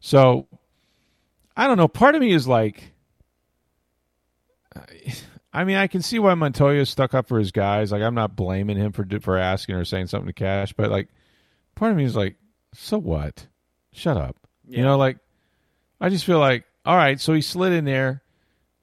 So, 0.00 0.46
I 1.56 1.66
don't 1.66 1.78
know. 1.78 1.88
Part 1.88 2.14
of 2.14 2.20
me 2.20 2.32
is 2.32 2.46
like, 2.46 2.92
I 5.52 5.64
mean, 5.64 5.76
I 5.76 5.86
can 5.86 6.02
see 6.02 6.18
why 6.18 6.34
Montoya 6.34 6.84
stuck 6.84 7.14
up 7.14 7.26
for 7.26 7.38
his 7.38 7.50
guys. 7.50 7.92
Like, 7.92 8.02
I'm 8.02 8.14
not 8.14 8.36
blaming 8.36 8.76
him 8.76 8.92
for 8.92 9.06
for 9.20 9.38
asking 9.38 9.76
or 9.76 9.86
saying 9.86 10.08
something 10.08 10.26
to 10.26 10.34
Cash, 10.34 10.74
but 10.74 10.90
like, 10.90 11.08
part 11.74 11.92
of 11.92 11.96
me 11.96 12.04
is 12.04 12.14
like, 12.14 12.36
so 12.74 12.98
what? 12.98 13.46
Shut 13.94 14.16
up. 14.16 14.36
Yeah. 14.66 14.78
You 14.78 14.84
know, 14.84 14.98
like, 14.98 15.18
I 16.00 16.10
just 16.10 16.24
feel 16.24 16.38
like, 16.38 16.64
all 16.84 16.96
right, 16.96 17.18
so 17.18 17.32
he 17.32 17.40
slid 17.40 17.72
in 17.72 17.86
there 17.86 18.24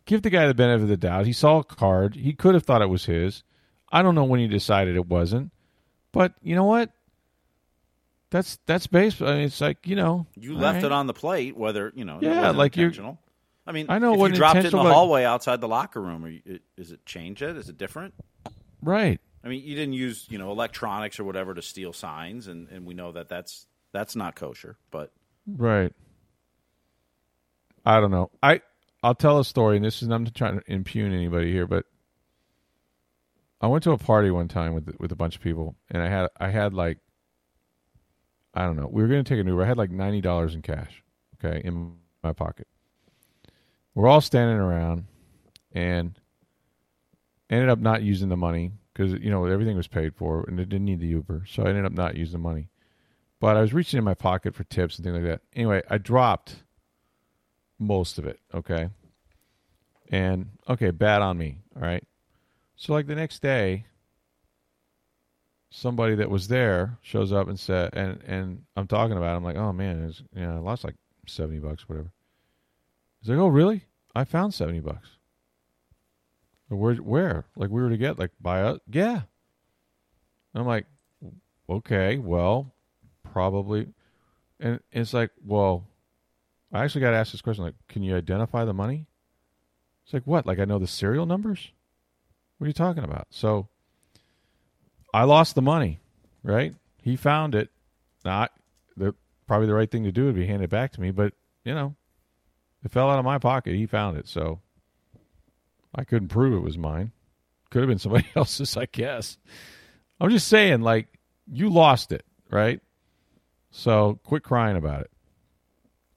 give 0.06 0.22
the 0.22 0.30
guy 0.30 0.48
the 0.48 0.54
benefit 0.54 0.84
of 0.84 0.90
the 0.90 0.98
doubt. 0.98 1.26
He 1.26 1.34
saw 1.34 1.60
a 1.60 1.64
card. 1.64 2.16
He 2.16 2.34
could 2.34 2.54
have 2.54 2.64
thought 2.64 2.82
it 2.82 2.90
was 2.90 3.06
his. 3.06 3.44
I 3.92 4.02
don't 4.02 4.16
know 4.16 4.24
when 4.24 4.40
he 4.40 4.48
decided 4.48 4.96
it 4.96 5.08
wasn't. 5.08 5.52
But 6.12 6.34
you 6.42 6.56
know 6.56 6.66
what? 6.66 6.92
That's 8.30 8.60
that's 8.66 8.88
baseball. 8.88 9.30
I 9.30 9.36
mean, 9.36 9.44
it's 9.44 9.62
like 9.62 9.88
you 9.88 9.96
know, 9.96 10.26
you 10.36 10.56
left 10.56 10.76
right. 10.76 10.86
it 10.86 10.92
on 10.92 11.08
the 11.08 11.14
plate, 11.14 11.56
whether 11.56 11.92
you 11.96 12.06
know, 12.06 12.20
yeah, 12.22 12.52
like 12.52 12.78
you're. 12.78 12.92
I 13.68 13.74
mean, 13.74 13.88
I 13.90 14.00
know 14.00 14.14
if 14.14 14.32
you 14.32 14.36
dropped 14.36 14.60
it 14.60 14.66
in 14.66 14.72
the 14.72 14.84
hallway 14.84 15.24
outside 15.24 15.62
the 15.62 15.68
locker 15.68 16.02
room. 16.02 16.26
You, 16.28 16.60
is 16.78 16.92
it 16.92 17.06
change 17.06 17.42
it? 17.42 17.58
Is 17.58 17.70
it 17.70 17.78
different? 17.78 18.14
Right. 18.82 19.20
I 19.44 19.48
mean, 19.48 19.64
you 19.64 19.76
didn't 19.76 19.94
use 19.94 20.28
you 20.30 20.38
know 20.38 20.52
electronics 20.52 21.20
or 21.20 21.26
whatever 21.26 21.54
to 21.54 21.62
steal 21.62 21.94
signs, 21.94 22.48
and, 22.48 22.70
and 22.70 22.86
we 22.86 22.94
know 22.94 23.12
that 23.12 23.28
that's 23.28 23.68
that's 23.92 24.16
not 24.16 24.36
kosher. 24.36 24.78
But 24.92 25.12
right. 25.48 25.94
I 27.86 28.00
don't 28.00 28.12
know. 28.12 28.32
I 28.42 28.62
I'll 29.04 29.16
tell 29.16 29.40
a 29.40 29.46
story, 29.46 29.78
and 29.78 29.86
this 29.86 30.02
is 30.02 30.10
I'm 30.10 30.24
not 30.24 30.36
trying 30.36 30.60
to 30.60 30.72
impugn 30.72 31.14
anybody 31.14 31.52
here, 31.52 31.68
but 31.68 31.86
I 33.60 33.68
went 33.68 33.84
to 33.84 33.92
a 33.92 33.98
party 33.98 34.32
one 34.32 34.48
time 34.48 34.74
with 34.74 34.94
with 35.00 35.12
a 35.12 35.16
bunch 35.16 35.36
of 35.36 35.42
people, 35.42 35.76
and 35.90 36.02
I 36.02 36.10
had 36.10 36.30
I 36.40 36.50
had 36.50 36.74
like 36.74 36.98
I 38.54 38.66
don't 38.66 38.76
know. 38.76 38.90
We 38.92 39.02
were 39.02 39.08
going 39.08 39.24
to 39.24 39.30
take 39.30 39.40
an 39.40 39.48
Uber. 39.48 39.64
I 39.64 39.68
had 39.68 39.78
like 39.78 39.92
ninety 39.92 40.22
dollars 40.22 40.56
in 40.56 40.62
cash, 40.62 41.04
okay, 41.44 41.62
in 41.64 41.94
my 42.24 42.34
pocket. 42.34 42.68
We're 43.94 44.08
all 44.08 44.22
standing 44.22 44.58
around, 44.58 45.06
and 45.72 46.18
ended 47.50 47.70
up 47.70 47.80
not 47.80 48.04
using 48.04 48.30
the 48.30 48.38
money 48.38 48.72
because 48.94 49.14
you 49.14 49.30
know 49.30 49.46
everything 49.46 49.78
was 49.78 49.88
paid 49.88 50.16
for, 50.16 50.44
and 50.48 50.60
it 50.60 50.70
didn't 50.70 50.86
need 50.86 51.00
the 51.00 51.08
Uber, 51.08 51.46
so 51.48 51.64
I 51.64 51.70
ended 51.70 51.86
up 51.86 51.94
not 51.94 52.16
using 52.16 52.34
the 52.34 52.48
money. 52.48 52.70
But 53.42 53.58
I 53.58 53.62
was 53.62 53.74
reaching 53.74 53.98
in 53.98 54.04
my 54.04 54.14
pocket 54.14 54.54
for 54.54 54.64
tips 54.64 54.98
and 54.98 55.04
things 55.04 55.16
like 55.16 55.26
that. 55.26 55.42
Anyway, 55.56 55.82
I 55.90 55.98
dropped 55.98 56.58
most 57.80 58.20
of 58.20 58.28
it. 58.28 58.40
Okay. 58.54 58.90
And 60.10 60.52
okay, 60.70 60.92
bad 60.92 61.24
on 61.24 61.40
me. 61.40 61.58
All 61.76 61.82
right. 61.82 62.04
So 62.76 62.94
like 62.94 63.08
the 63.08 63.16
next 63.16 63.42
day, 63.42 63.86
somebody 65.72 66.14
that 66.16 66.30
was 66.30 66.50
there 66.50 67.00
shows 67.02 67.34
up 67.34 67.48
and 67.48 67.60
said, 67.60 67.90
and 67.94 68.22
and 68.28 68.64
I'm 68.76 68.86
talking 68.86 69.18
about. 69.18 69.34
It, 69.34 69.38
I'm 69.38 69.44
like, 69.44 69.58
oh 69.58 69.74
man, 69.74 70.04
it's, 70.08 70.22
you 70.36 70.42
know, 70.44 70.58
I 70.58 70.60
lost 70.60 70.84
like 70.84 70.96
seventy 71.26 71.60
bucks, 71.60 71.90
whatever. 71.90 72.12
He's 73.22 73.30
like, 73.30 73.40
oh 73.40 73.48
really? 73.48 73.86
I 74.14 74.24
found 74.24 74.54
seventy 74.54 74.82
bucks. 74.82 75.08
Where? 76.70 76.94
Where? 76.96 77.46
Like 77.56 77.72
we 77.72 77.82
were 77.82 77.90
to 77.90 77.98
get 77.98 78.20
like 78.20 78.32
buy 78.40 78.60
a 78.60 78.74
uh, 78.74 78.78
yeah. 78.88 79.22
I'm 80.54 80.68
like, 80.68 80.86
okay, 81.68 82.18
well, 82.20 82.72
probably, 83.32 83.88
and 84.60 84.80
it's 84.92 85.14
like, 85.14 85.32
well, 85.46 85.86
I 86.72 86.84
actually 86.84 87.02
got 87.02 87.14
asked 87.14 87.32
this 87.32 87.42
question 87.42 87.64
like, 87.64 87.76
can 87.90 88.04
you 88.04 88.16
identify 88.16 88.66
the 88.66 88.74
money? 88.74 89.08
It's 90.04 90.14
like, 90.14 90.24
what? 90.26 90.46
Like, 90.46 90.60
I 90.60 90.66
know 90.66 90.80
the 90.80 90.88
serial 90.88 91.26
numbers? 91.26 91.72
What 92.58 92.66
are 92.66 92.70
you 92.70 92.74
talking 92.74 93.04
about? 93.04 93.28
So 93.32 93.68
I 95.14 95.24
lost 95.24 95.56
the 95.56 95.62
money, 95.62 96.00
right? 96.44 96.76
He 97.02 97.16
found 97.16 97.56
it. 97.56 97.70
Not 98.24 98.52
the 98.96 99.16
probably 99.48 99.68
the 99.68 99.74
right 99.74 99.90
thing 99.90 100.04
to 100.04 100.12
do 100.12 100.26
would 100.26 100.36
be 100.36 100.46
hand 100.46 100.64
it 100.64 100.70
back 100.70 100.92
to 100.94 101.02
me, 101.02 101.12
but 101.12 101.34
you 101.66 101.74
know, 101.74 101.96
it 102.84 102.92
fell 102.92 103.10
out 103.10 103.20
of 103.20 103.26
my 103.26 103.40
pocket. 103.40 103.76
He 103.76 103.88
found 103.88 104.18
it, 104.18 104.28
so 104.28 104.62
I 105.94 106.04
couldn't 106.04 106.30
prove 106.30 106.54
it 106.54 106.64
was 106.64 106.78
mine. 106.78 107.12
Could 107.72 107.82
have 107.82 107.90
been 107.90 108.00
somebody 108.00 108.28
else's, 108.36 108.78
I 108.78 108.86
guess. 108.86 109.38
I'm 110.20 110.30
just 110.30 110.48
saying, 110.48 110.82
like, 110.82 111.08
you 111.52 111.70
lost 111.70 112.12
it, 112.12 112.26
right? 112.50 112.80
So 113.72 114.20
quit 114.24 114.44
crying 114.44 114.78
about 114.78 115.02
it. 115.02 115.12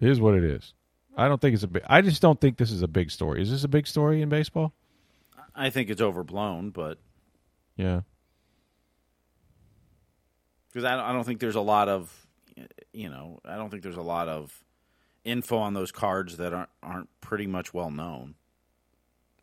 It 0.01 0.09
is 0.11 0.21
what 0.21 0.35
it 0.35 0.45
is. 0.45 0.75
I 1.17 1.29
don't 1.29 1.41
think 1.41 1.55
it's 1.55 1.63
a 1.63 1.69
big. 1.69 1.85
I 1.87 2.01
just 2.01 2.21
don't 2.21 2.41
think 2.41 2.59
this 2.59 2.73
is 2.73 2.83
a 2.83 2.89
big 2.89 3.11
story. 3.11 3.41
Is 3.41 3.51
this 3.51 3.65
a 3.65 3.69
big 3.69 3.87
story 3.87 4.21
in 4.21 4.29
baseball? 4.29 4.73
I 5.55 5.71
think 5.71 5.89
it's 5.89 6.01
overblown, 6.01 6.71
but 6.71 6.99
yeah, 7.77 8.01
because 10.69 10.85
I, 10.85 11.11
I 11.11 11.13
don't 11.13 11.25
think 11.25 11.39
there's 11.39 11.55
a 11.55 11.61
lot 11.61 11.89
of, 11.89 12.27
you 12.93 13.09
know, 13.09 13.41
I 13.45 13.57
don't 13.57 13.71
think 13.71 13.85
there's 13.85 13.97
a 13.97 14.03
lot 14.03 14.29
of 14.29 14.65
info 15.25 15.59
on 15.59 15.75
those 15.75 15.93
cards 15.93 16.37
that 16.39 16.53
aren't 16.53 16.71
aren't 16.83 17.09
pretty 17.21 17.47
much 17.47 17.73
well 17.73 17.93
known. 17.93 18.35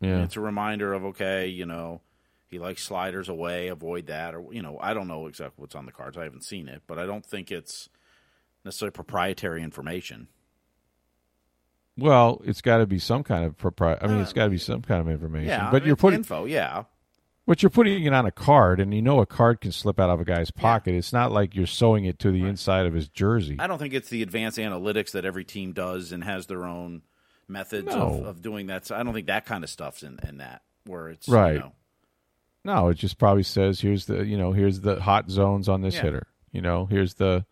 Yeah, 0.00 0.22
it's 0.22 0.36
a 0.36 0.40
reminder 0.40 0.92
of 0.92 1.04
okay, 1.06 1.48
you 1.48 1.64
know, 1.64 2.02
he 2.46 2.58
likes 2.58 2.82
sliders 2.82 3.30
away, 3.30 3.68
avoid 3.68 4.06
that, 4.08 4.34
or 4.34 4.52
you 4.52 4.60
know, 4.60 4.78
I 4.82 4.92
don't 4.92 5.08
know 5.08 5.26
exactly 5.26 5.62
what's 5.62 5.74
on 5.74 5.86
the 5.86 5.92
cards. 5.92 6.18
I 6.18 6.24
haven't 6.24 6.44
seen 6.44 6.68
it, 6.68 6.82
but 6.86 6.98
I 6.98 7.06
don't 7.06 7.24
think 7.24 7.50
it's 7.50 7.88
necessarily 8.64 8.92
proprietary 8.92 9.62
information. 9.62 10.28
Well, 11.98 12.40
it's 12.44 12.62
got 12.62 12.78
to 12.78 12.86
be 12.86 12.98
some 12.98 13.22
kind 13.22 13.44
of 13.44 13.56
proprietary. 13.58 14.08
I 14.08 14.12
mean, 14.12 14.22
it's 14.22 14.30
uh, 14.30 14.34
got 14.34 14.44
to 14.44 14.50
be 14.50 14.58
some 14.58 14.82
kind 14.82 15.00
of 15.00 15.08
information. 15.08 15.48
Yeah, 15.48 15.70
but 15.70 15.84
you're 15.84 15.96
putting 15.96 16.20
info. 16.20 16.46
Yeah, 16.46 16.84
but 17.46 17.62
you're 17.62 17.70
putting 17.70 18.04
it 18.04 18.12
on 18.12 18.24
a 18.24 18.30
card, 18.30 18.80
and 18.80 18.94
you 18.94 19.02
know 19.02 19.20
a 19.20 19.26
card 19.26 19.60
can 19.60 19.72
slip 19.72 19.98
out 19.98 20.10
of 20.10 20.20
a 20.20 20.24
guy's 20.24 20.50
pocket. 20.50 20.92
Yeah. 20.92 20.98
It's 20.98 21.12
not 21.12 21.32
like 21.32 21.54
you're 21.54 21.66
sewing 21.66 22.04
it 22.04 22.18
to 22.20 22.30
the 22.30 22.42
right. 22.42 22.50
inside 22.50 22.86
of 22.86 22.94
his 22.94 23.08
jersey. 23.08 23.56
I 23.58 23.66
don't 23.66 23.78
think 23.78 23.94
it's 23.94 24.08
the 24.08 24.22
advanced 24.22 24.58
analytics 24.58 25.10
that 25.12 25.24
every 25.24 25.44
team 25.44 25.72
does 25.72 26.12
and 26.12 26.22
has 26.22 26.46
their 26.46 26.64
own 26.64 27.02
methods 27.48 27.88
no. 27.88 28.02
of, 28.02 28.26
of, 28.26 28.42
doing 28.42 28.68
that. 28.68 28.86
So 28.86 28.96
I 28.96 29.02
don't 29.02 29.12
think 29.12 29.26
that 29.26 29.44
kind 29.44 29.64
of 29.64 29.70
stuff's 29.70 30.02
in, 30.02 30.18
in 30.26 30.38
that 30.38 30.62
where 30.86 31.08
it's 31.08 31.28
right. 31.28 31.54
You 31.54 31.58
know, 31.58 31.72
no, 32.64 32.88
it 32.88 32.94
just 32.94 33.18
probably 33.18 33.42
says 33.42 33.80
here's 33.80 34.06
the 34.06 34.24
you 34.24 34.38
know 34.38 34.52
here's 34.52 34.80
the 34.80 35.00
hot 35.00 35.28
zones 35.28 35.68
on 35.68 35.82
this 35.82 35.96
yeah. 35.96 36.02
hitter. 36.02 36.26
You 36.52 36.62
know 36.62 36.86
here's 36.86 37.14
the 37.14 37.44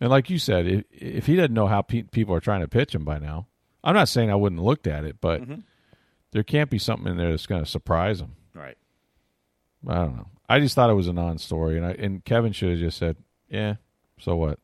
and 0.00 0.10
like 0.10 0.30
you 0.30 0.38
said, 0.38 0.66
if, 0.66 0.84
if 0.90 1.26
he 1.26 1.36
doesn't 1.36 1.54
know 1.54 1.66
how 1.66 1.82
pe- 1.82 2.02
people 2.02 2.34
are 2.34 2.40
trying 2.40 2.62
to 2.62 2.68
pitch 2.68 2.94
him 2.94 3.04
by 3.04 3.18
now, 3.18 3.46
I'm 3.84 3.94
not 3.94 4.08
saying 4.08 4.30
I 4.30 4.34
wouldn't 4.34 4.62
looked 4.62 4.86
at 4.86 5.04
it, 5.04 5.16
but 5.20 5.42
mm-hmm. 5.42 5.60
there 6.32 6.42
can't 6.42 6.70
be 6.70 6.78
something 6.78 7.10
in 7.10 7.16
there 7.16 7.30
that's 7.30 7.46
going 7.46 7.62
to 7.62 7.70
surprise 7.70 8.20
him. 8.20 8.36
Right. 8.54 8.76
I 9.86 9.94
don't 9.94 10.16
know. 10.16 10.28
I 10.48 10.58
just 10.60 10.74
thought 10.74 10.90
it 10.90 10.94
was 10.94 11.08
a 11.08 11.12
non-story, 11.12 11.76
and 11.76 11.86
I 11.86 11.92
and 11.92 12.24
Kevin 12.24 12.52
should 12.52 12.70
have 12.70 12.78
just 12.78 12.98
said, 12.98 13.16
"Yeah, 13.48 13.76
so 14.18 14.34
what." 14.36 14.58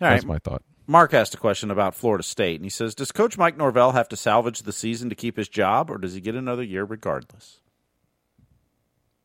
All 0.00 0.08
that's 0.08 0.24
right. 0.24 0.34
my 0.34 0.38
thought. 0.38 0.62
Mark 0.86 1.14
asked 1.14 1.34
a 1.34 1.38
question 1.38 1.70
about 1.70 1.94
Florida 1.94 2.22
State, 2.22 2.56
and 2.56 2.64
he 2.64 2.70
says, 2.70 2.94
"Does 2.94 3.10
Coach 3.10 3.38
Mike 3.38 3.56
Norvell 3.56 3.92
have 3.92 4.08
to 4.10 4.16
salvage 4.16 4.62
the 4.62 4.72
season 4.72 5.08
to 5.08 5.14
keep 5.14 5.38
his 5.38 5.48
job, 5.48 5.90
or 5.90 5.96
does 5.96 6.12
he 6.12 6.20
get 6.20 6.34
another 6.34 6.62
year 6.62 6.84
regardless?" 6.84 7.60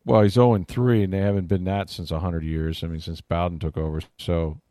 Well, 0.07 0.21
he's 0.21 0.35
0 0.35 0.63
3, 0.65 1.03
and 1.03 1.11
they 1.11 1.19
haven't 1.19 1.49
been 1.49 1.65
that 1.65 1.89
since 1.89 2.11
100 2.11 2.41
years. 2.41 2.81
I 2.81 2.87
mean, 2.87 3.01
since 3.01 3.19
Bowden 3.19 3.59
took 3.59 3.75
over. 3.75 3.99
So 4.17 4.61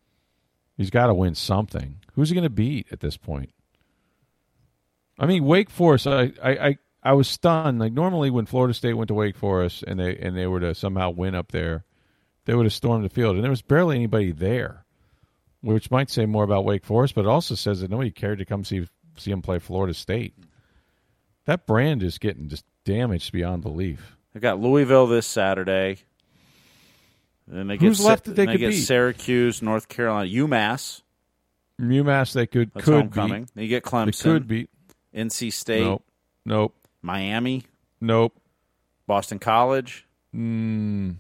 he's 0.79 0.89
got 0.89 1.09
to 1.09 1.15
win 1.15 1.35
something. 1.35 1.99
Who's 2.15 2.31
he 2.31 2.35
going 2.35 2.45
to 2.45 2.51
beat 2.51 2.87
at 2.91 3.01
this 3.01 3.19
point? 3.19 3.51
I 5.19 5.27
mean, 5.27 5.45
Wake 5.45 5.69
Forest. 5.69 6.07
I, 6.07 6.33
I, 6.43 6.51
I, 6.51 6.79
I 7.03 7.13
was 7.13 7.29
stunned. 7.29 7.79
Like 7.79 7.93
normally, 7.93 8.31
when 8.31 8.47
Florida 8.47 8.73
State 8.73 8.95
went 8.95 9.09
to 9.09 9.15
Wake 9.15 9.37
Forest 9.37 9.83
and 9.87 10.01
they 10.01 10.17
and 10.17 10.35
they 10.35 10.47
were 10.47 10.61
to 10.61 10.75
somehow 10.75 11.11
win 11.11 11.35
up 11.35 11.53
there, 11.53 11.85
they 12.47 12.55
would 12.55 12.65
have 12.65 12.73
stormed 12.73 13.05
the 13.05 13.11
field, 13.11 13.35
and 13.35 13.45
there 13.45 13.51
was 13.51 13.61
barely 13.61 13.97
anybody 13.97 14.33
there, 14.33 14.87
which 15.61 15.91
might 15.91 16.09
say 16.09 16.25
more 16.25 16.45
about 16.45 16.65
Wake 16.65 16.87
Forest, 16.87 17.15
but 17.15 17.27
it 17.27 17.29
also 17.29 17.55
says 17.55 17.83
that 17.83 17.91
nobody 17.91 18.11
cared 18.11 18.39
to 18.39 18.47
come 18.47 18.65
see 18.65 18.89
see 19.19 19.31
them 19.31 19.43
play 19.43 19.59
Florida 19.59 19.93
State. 19.93 20.35
That 21.45 21.67
brand 21.67 22.03
is 22.03 22.17
getting 22.17 22.49
just 22.49 22.65
damaged 22.87 23.33
beyond 23.33 23.63
belief. 23.63 24.17
They 24.37 24.41
got 24.41 24.61
Louisville 24.61 25.07
this 25.07 25.27
Saturday. 25.27 25.97
Then 27.49 27.69
they 27.69 27.79
Who's 27.79 28.01
get 28.01 28.05
left 28.05 28.25
that 28.27 28.37
they 28.37 28.45
could 28.45 28.61
get 28.61 28.73
beat? 28.73 28.83
Syracuse, 28.83 29.63
North 29.63 29.89
Carolina, 29.89 30.29
UMass. 30.29 31.01
UMass 31.81 32.35
they 32.35 32.47
could 32.47 32.71
That's 32.75 32.85
could 32.85 32.95
homecoming. 32.97 33.45
beat. 33.45 33.55
They 33.55 33.67
get 33.67 33.83
Clemson. 33.83 34.23
They 34.23 34.31
could 34.31 34.47
beat. 34.47 34.71
NC 35.15 35.55
State. 35.55 35.85
Nope. 35.85 36.05
Nope. 36.45 36.75
Miami. 37.01 37.63
Nope. 37.99 38.39
Boston 39.07 39.39
College. 39.39 40.07
Mm, 40.35 41.17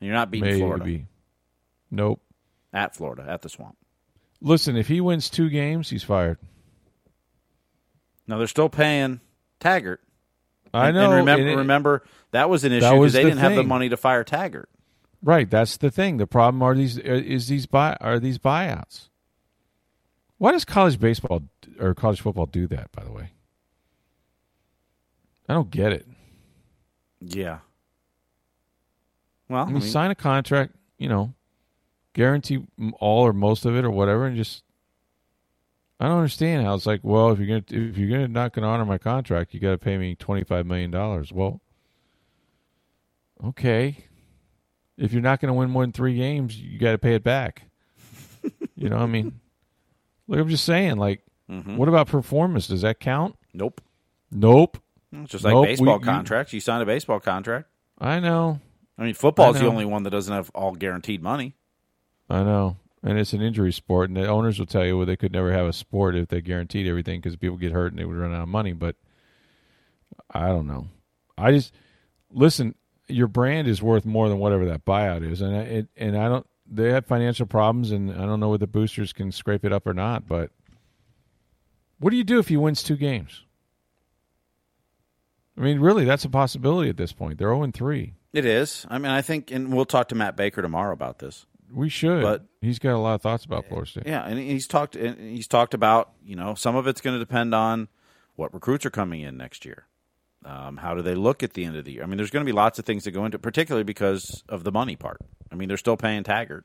you're 0.00 0.12
not 0.12 0.30
beating 0.30 0.50
maybe. 0.50 0.60
Florida. 0.60 1.00
Nope. 1.90 2.20
At 2.74 2.94
Florida, 2.94 3.24
at 3.26 3.40
the 3.40 3.48
Swamp. 3.48 3.78
Listen, 4.42 4.76
if 4.76 4.88
he 4.88 5.00
wins 5.00 5.30
two 5.30 5.48
games, 5.48 5.88
he's 5.88 6.04
fired. 6.04 6.36
Now 8.26 8.36
they're 8.36 8.46
still 8.46 8.68
paying 8.68 9.22
Taggart. 9.58 10.02
I 10.76 10.90
know. 10.90 11.04
And 11.12 11.14
remember, 11.26 11.48
it, 11.48 11.56
remember 11.56 12.04
that 12.32 12.48
was 12.50 12.64
an 12.64 12.72
issue 12.72 12.90
because 12.90 13.12
they 13.12 13.22
the 13.22 13.30
didn't 13.30 13.40
have 13.40 13.54
the 13.54 13.62
money 13.62 13.88
to 13.88 13.96
fire 13.96 14.24
Taggart. 14.24 14.68
right. 15.22 15.48
That's 15.48 15.76
the 15.76 15.90
thing. 15.90 16.16
The 16.18 16.26
problem 16.26 16.62
are 16.62 16.74
these 16.74 16.98
uh, 16.98 17.02
is 17.02 17.48
these 17.48 17.66
buy 17.66 17.96
are 18.00 18.18
these 18.18 18.38
buyouts. 18.38 19.08
Why 20.38 20.52
does 20.52 20.64
college 20.64 21.00
baseball 21.00 21.42
or 21.80 21.94
college 21.94 22.20
football 22.20 22.46
do 22.46 22.66
that? 22.66 22.92
By 22.92 23.04
the 23.04 23.12
way, 23.12 23.30
I 25.48 25.54
don't 25.54 25.70
get 25.70 25.92
it. 25.92 26.06
Yeah. 27.20 27.58
Well, 29.48 29.60
I 29.60 29.62
I 29.62 29.66
mean, 29.66 29.74
mean, 29.74 29.82
sign 29.82 30.10
a 30.10 30.14
contract. 30.14 30.74
You 30.98 31.08
know, 31.08 31.34
guarantee 32.12 32.66
all 33.00 33.22
or 33.26 33.32
most 33.32 33.64
of 33.64 33.76
it 33.76 33.84
or 33.84 33.90
whatever, 33.90 34.26
and 34.26 34.36
just. 34.36 34.62
I 35.98 36.08
don't 36.08 36.18
understand 36.18 36.64
how 36.66 36.74
it's 36.74 36.86
like. 36.86 37.00
Well, 37.02 37.30
if 37.30 37.38
you're 37.38 37.60
gonna 37.60 37.86
if 37.88 37.96
you're 37.96 38.10
gonna 38.10 38.28
not 38.28 38.52
gonna 38.52 38.66
honor 38.68 38.84
my 38.84 38.98
contract, 38.98 39.54
you 39.54 39.60
got 39.60 39.70
to 39.70 39.78
pay 39.78 39.96
me 39.96 40.14
twenty 40.14 40.44
five 40.44 40.66
million 40.66 40.90
dollars. 40.90 41.32
Well, 41.32 41.60
okay. 43.44 43.96
If 44.98 45.12
you're 45.12 45.22
not 45.22 45.40
going 45.40 45.48
to 45.48 45.54
win 45.54 45.70
more 45.70 45.82
than 45.82 45.92
three 45.92 46.16
games, 46.16 46.58
you 46.58 46.78
got 46.78 46.92
to 46.92 46.98
pay 46.98 47.14
it 47.14 47.22
back. 47.22 47.64
you 48.74 48.88
know, 48.88 48.96
what 48.96 49.02
I 49.02 49.06
mean, 49.06 49.40
look, 50.26 50.40
I'm 50.40 50.48
just 50.48 50.64
saying. 50.64 50.96
Like, 50.96 51.22
Mhm. 51.50 51.76
what 51.76 51.88
about 51.88 52.08
performance? 52.08 52.66
Does 52.66 52.82
that 52.82 52.98
count? 53.00 53.36
nope. 53.52 53.80
Nope. 54.32 54.78
It's 55.12 55.30
just 55.32 55.44
like 55.44 55.52
Nope, 55.54 55.66
baseball 55.66 55.98
we- 55.98 56.04
contracts. 56.04 56.52
You 56.52 56.60
sign 56.60 56.80
a 56.80 56.86
baseball 56.86 57.20
contract. 57.20 57.68
I 57.98 58.18
know. 58.20 58.60
I 58.98 59.04
mean, 59.04 59.14
football's 59.14 59.56
I 59.56 59.60
the 59.60 59.66
only 59.68 59.84
one 59.84 60.02
that 60.02 60.10
doesn't 60.10 60.32
have 60.34 60.50
all 60.54 60.74
guaranteed 60.74 61.22
money. 61.22 61.54
I 62.28 62.42
know. 62.42 62.76
And 63.06 63.20
it's 63.20 63.32
an 63.32 63.40
injury 63.40 63.72
sport, 63.72 64.10
and 64.10 64.16
the 64.16 64.26
owners 64.26 64.58
will 64.58 64.66
tell 64.66 64.84
you 64.84 64.96
well, 64.96 65.06
they 65.06 65.16
could 65.16 65.32
never 65.32 65.52
have 65.52 65.66
a 65.66 65.72
sport 65.72 66.16
if 66.16 66.26
they 66.26 66.40
guaranteed 66.40 66.88
everything 66.88 67.20
because 67.20 67.36
people 67.36 67.56
get 67.56 67.70
hurt 67.70 67.92
and 67.92 68.00
they 68.00 68.04
would 68.04 68.16
run 68.16 68.34
out 68.34 68.42
of 68.42 68.48
money. 68.48 68.72
But 68.72 68.96
I 70.28 70.48
don't 70.48 70.66
know. 70.66 70.88
I 71.38 71.52
just 71.52 71.72
listen. 72.32 72.74
Your 73.06 73.28
brand 73.28 73.68
is 73.68 73.80
worth 73.80 74.04
more 74.04 74.28
than 74.28 74.38
whatever 74.38 74.64
that 74.66 74.84
buyout 74.84 75.24
is, 75.24 75.40
and 75.40 75.54
it 75.54 75.88
and 75.96 76.18
I 76.18 76.28
don't. 76.28 76.46
They 76.68 76.90
have 76.90 77.06
financial 77.06 77.46
problems, 77.46 77.92
and 77.92 78.10
I 78.10 78.26
don't 78.26 78.40
know 78.40 78.48
whether 78.48 78.66
the 78.66 78.66
boosters 78.66 79.12
can 79.12 79.30
scrape 79.30 79.64
it 79.64 79.72
up 79.72 79.86
or 79.86 79.94
not. 79.94 80.26
But 80.26 80.50
what 82.00 82.10
do 82.10 82.16
you 82.16 82.24
do 82.24 82.40
if 82.40 82.48
he 82.48 82.56
wins 82.56 82.82
two 82.82 82.96
games? 82.96 83.44
I 85.56 85.60
mean, 85.60 85.78
really, 85.78 86.04
that's 86.04 86.24
a 86.24 86.28
possibility 86.28 86.90
at 86.90 86.96
this 86.96 87.12
point. 87.12 87.38
They're 87.38 87.48
zero 87.48 87.62
and 87.62 87.72
three. 87.72 88.14
It 88.32 88.44
is. 88.44 88.84
I 88.90 88.98
mean, 88.98 89.12
I 89.12 89.22
think, 89.22 89.52
and 89.52 89.72
we'll 89.72 89.86
talk 89.86 90.08
to 90.08 90.16
Matt 90.16 90.36
Baker 90.36 90.60
tomorrow 90.60 90.92
about 90.92 91.20
this. 91.20 91.46
We 91.72 91.88
should. 91.88 92.22
But- 92.22 92.44
he's 92.60 92.78
got 92.78 92.94
a 92.94 92.98
lot 92.98 93.14
of 93.14 93.22
thoughts 93.22 93.44
about 93.44 93.66
Florida 93.68 93.90
State. 93.90 94.06
Yeah, 94.06 94.24
and 94.24 94.38
he's 94.38 94.66
talked. 94.66 94.96
And 94.96 95.18
he's 95.20 95.48
talked 95.48 95.74
about 95.74 96.10
you 96.24 96.36
know 96.36 96.54
some 96.54 96.76
of 96.76 96.86
it's 96.86 97.00
going 97.00 97.14
to 97.14 97.18
depend 97.20 97.54
on 97.54 97.88
what 98.36 98.52
recruits 98.54 98.84
are 98.86 98.90
coming 98.90 99.20
in 99.22 99.36
next 99.36 99.64
year. 99.64 99.86
Um, 100.44 100.76
how 100.76 100.94
do 100.94 101.02
they 101.02 101.14
look 101.14 101.42
at 101.42 101.54
the 101.54 101.64
end 101.64 101.76
of 101.76 101.84
the 101.84 101.92
year? 101.92 102.02
I 102.02 102.06
mean, 102.06 102.18
there's 102.18 102.30
going 102.30 102.44
to 102.44 102.50
be 102.50 102.54
lots 102.54 102.78
of 102.78 102.84
things 102.84 103.02
that 103.04 103.10
go 103.10 103.24
into, 103.24 103.36
it, 103.36 103.42
particularly 103.42 103.82
because 103.84 104.44
of 104.48 104.62
the 104.62 104.70
money 104.70 104.94
part. 104.94 105.18
I 105.50 105.56
mean, 105.56 105.66
they're 105.68 105.76
still 105.76 105.96
paying 105.96 106.22
Taggart. 106.22 106.64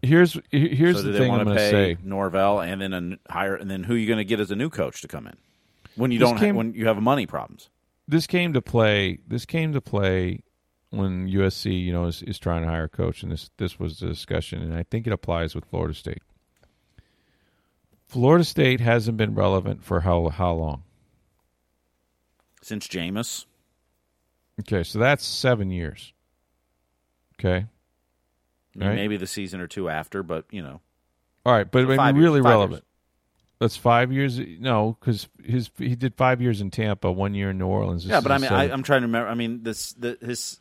Here's 0.00 0.38
here's 0.50 0.96
so 0.96 1.02
the 1.02 1.18
thing 1.18 1.28
want 1.28 1.40
I'm 1.42 1.48
to 1.48 1.54
going 1.54 1.58
to 1.70 1.76
pay 1.76 1.94
say. 1.94 2.00
Norvell 2.04 2.60
and 2.60 2.80
then 2.80 2.92
an 2.92 3.18
hire, 3.28 3.56
and 3.56 3.68
then 3.70 3.82
who 3.84 3.94
are 3.94 3.96
you 3.96 4.06
going 4.06 4.18
to 4.18 4.24
get 4.24 4.38
as 4.40 4.50
a 4.50 4.56
new 4.56 4.70
coach 4.70 5.00
to 5.02 5.08
come 5.08 5.26
in 5.26 5.34
when 5.96 6.12
you 6.12 6.20
This 6.20 6.28
don't 6.28 6.38
came- 6.38 6.54
ha- 6.54 6.58
when 6.58 6.74
you 6.74 6.86
have 6.86 7.02
money 7.02 7.26
problems? 7.26 7.68
this 8.06 8.26
came 8.26 8.52
to 8.54 8.62
play. 8.62 9.18
This 9.26 9.44
came 9.44 9.72
to 9.72 9.80
play 9.80 10.40
when 10.90 11.28
USC, 11.28 11.84
you 11.84 11.92
know, 11.92 12.06
is, 12.06 12.22
is 12.22 12.38
trying 12.38 12.62
to 12.62 12.68
hire 12.68 12.84
a 12.84 12.88
coach, 12.88 13.22
and 13.22 13.30
this 13.32 13.50
this 13.58 13.78
was 13.78 14.00
the 14.00 14.06
discussion, 14.06 14.62
and 14.62 14.74
I 14.74 14.82
think 14.84 15.06
it 15.06 15.12
applies 15.12 15.54
with 15.54 15.64
Florida 15.66 15.94
State. 15.94 16.22
Florida 18.06 18.44
State 18.44 18.80
hasn't 18.80 19.16
been 19.18 19.34
relevant 19.34 19.84
for 19.84 20.00
how 20.00 20.28
how 20.28 20.52
long? 20.52 20.82
Since 22.62 22.88
Jameis, 22.88 23.46
Okay, 24.60 24.82
so 24.82 24.98
that's 24.98 25.24
seven 25.24 25.70
years. 25.70 26.12
Okay, 27.38 27.66
I 28.74 28.78
mean, 28.78 28.88
Right. 28.88 28.94
maybe 28.96 29.16
the 29.16 29.26
season 29.26 29.60
or 29.60 29.66
two 29.68 29.88
after, 29.88 30.22
but 30.22 30.46
you 30.50 30.62
know, 30.62 30.80
all 31.46 31.52
right, 31.52 31.70
but 31.70 31.82
I 31.82 31.86
mean, 31.86 31.96
Five 31.96 32.16
years, 32.16 32.24
really 32.24 32.40
relevant. 32.40 32.72
years. 32.72 32.82
That's 33.60 33.76
five 33.76 34.12
years. 34.12 34.38
No, 34.38 34.96
because 35.00 35.28
his 35.44 35.70
he 35.78 35.94
did 35.96 36.14
five 36.14 36.40
years 36.40 36.60
in 36.60 36.70
Tampa, 36.70 37.10
one 37.10 37.34
year 37.34 37.50
in 37.50 37.58
New 37.58 37.66
Orleans. 37.66 38.04
This 38.04 38.10
yeah. 38.10 38.20
But 38.20 38.32
I 38.32 38.38
mean, 38.38 38.52
I, 38.52 38.70
I'm 38.70 38.82
trying 38.84 39.00
to 39.02 39.06
remember. 39.08 39.28
I 39.28 39.34
mean, 39.34 39.62
this 39.64 39.92
the, 39.94 40.16
his 40.20 40.60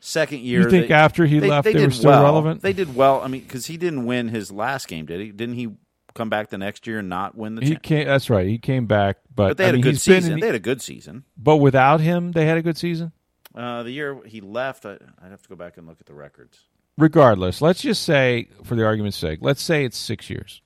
second 0.00 0.40
year. 0.40 0.62
you 0.62 0.70
think 0.70 0.88
they- 0.88 0.94
after 0.94 1.24
he 1.26 1.40
left, 1.40 1.64
they, 1.64 1.74
were 1.74 1.80
did 1.80 1.94
still 1.94 2.10
well. 2.10 2.24
relevant? 2.24 2.62
They 2.62 2.72
did 2.72 2.96
well. 2.96 3.20
I 3.20 3.28
mean, 3.28 3.42
because 3.42 3.66
he 3.66 3.76
didn't 3.76 4.04
win 4.06 4.28
his 4.28 4.50
last 4.50 4.88
game, 4.88 5.06
did 5.06 5.20
he? 5.20 5.30
Didn't 5.30 5.54
he 5.54 5.68
come 6.14 6.28
back 6.28 6.48
the 6.50 6.58
next 6.58 6.86
year 6.86 6.98
and 6.98 7.08
not 7.08 7.36
win 7.36 7.54
the? 7.54 7.64
he 7.64 7.76
came. 7.76 8.06
That's 8.06 8.28
right. 8.28 8.46
He 8.46 8.58
came 8.58 8.86
back, 8.86 9.18
but, 9.34 9.48
but 9.48 9.56
they 9.58 9.64
had 9.66 9.74
I 9.74 9.76
mean, 9.76 9.80
a 9.80 9.84
good 9.84 9.90
he's 9.92 10.08
in 10.08 10.22
season. 10.22 10.40
they 10.40 10.46
had 10.46 10.56
a 10.56 10.58
good 10.58 10.82
season. 10.82 11.24
but 11.36 11.56
without 11.58 12.00
him, 12.00 12.32
they 12.32 12.46
had 12.46 12.58
a 12.58 12.62
good 12.62 12.76
season. 12.76 13.12
Uh, 13.54 13.82
the 13.82 13.90
year 13.90 14.20
he 14.26 14.40
left, 14.40 14.86
I, 14.86 14.98
I'd 15.22 15.30
have 15.30 15.42
to 15.42 15.48
go 15.48 15.56
back 15.56 15.76
and 15.76 15.86
look 15.86 15.98
at 16.00 16.06
the 16.06 16.14
records. 16.14 16.58
regardless, 16.96 17.60
let's 17.60 17.82
just 17.82 18.02
say, 18.02 18.48
for 18.64 18.74
the 18.76 18.84
argument's 18.84 19.16
sake, 19.16 19.40
let's 19.42 19.62
say 19.62 19.84
it's 19.84 19.96
six 19.98 20.30
years. 20.30 20.62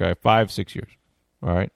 Okay, 0.00 0.14
five, 0.20 0.50
six 0.50 0.74
years. 0.74 0.90
All 1.42 1.54
right. 1.54 1.70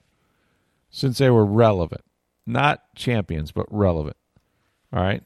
Since 0.90 1.18
they 1.18 1.30
were 1.30 1.46
relevant, 1.46 2.02
not 2.46 2.82
champions, 2.96 3.52
but 3.52 3.66
relevant. 3.70 4.16
All 4.92 5.02
right. 5.02 5.22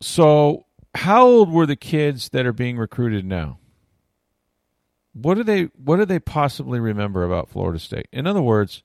So, 0.00 0.66
how 0.94 1.26
old 1.26 1.50
were 1.50 1.66
the 1.66 1.76
kids 1.76 2.28
that 2.30 2.46
are 2.46 2.52
being 2.52 2.78
recruited 2.78 3.24
now? 3.24 3.58
What 5.12 5.34
do 5.34 5.42
they 5.42 5.64
what 5.76 5.96
do 5.96 6.04
they 6.04 6.20
possibly 6.20 6.78
remember 6.78 7.24
about 7.24 7.48
Florida 7.48 7.78
State? 7.78 8.06
In 8.12 8.26
other 8.26 8.42
words, 8.42 8.82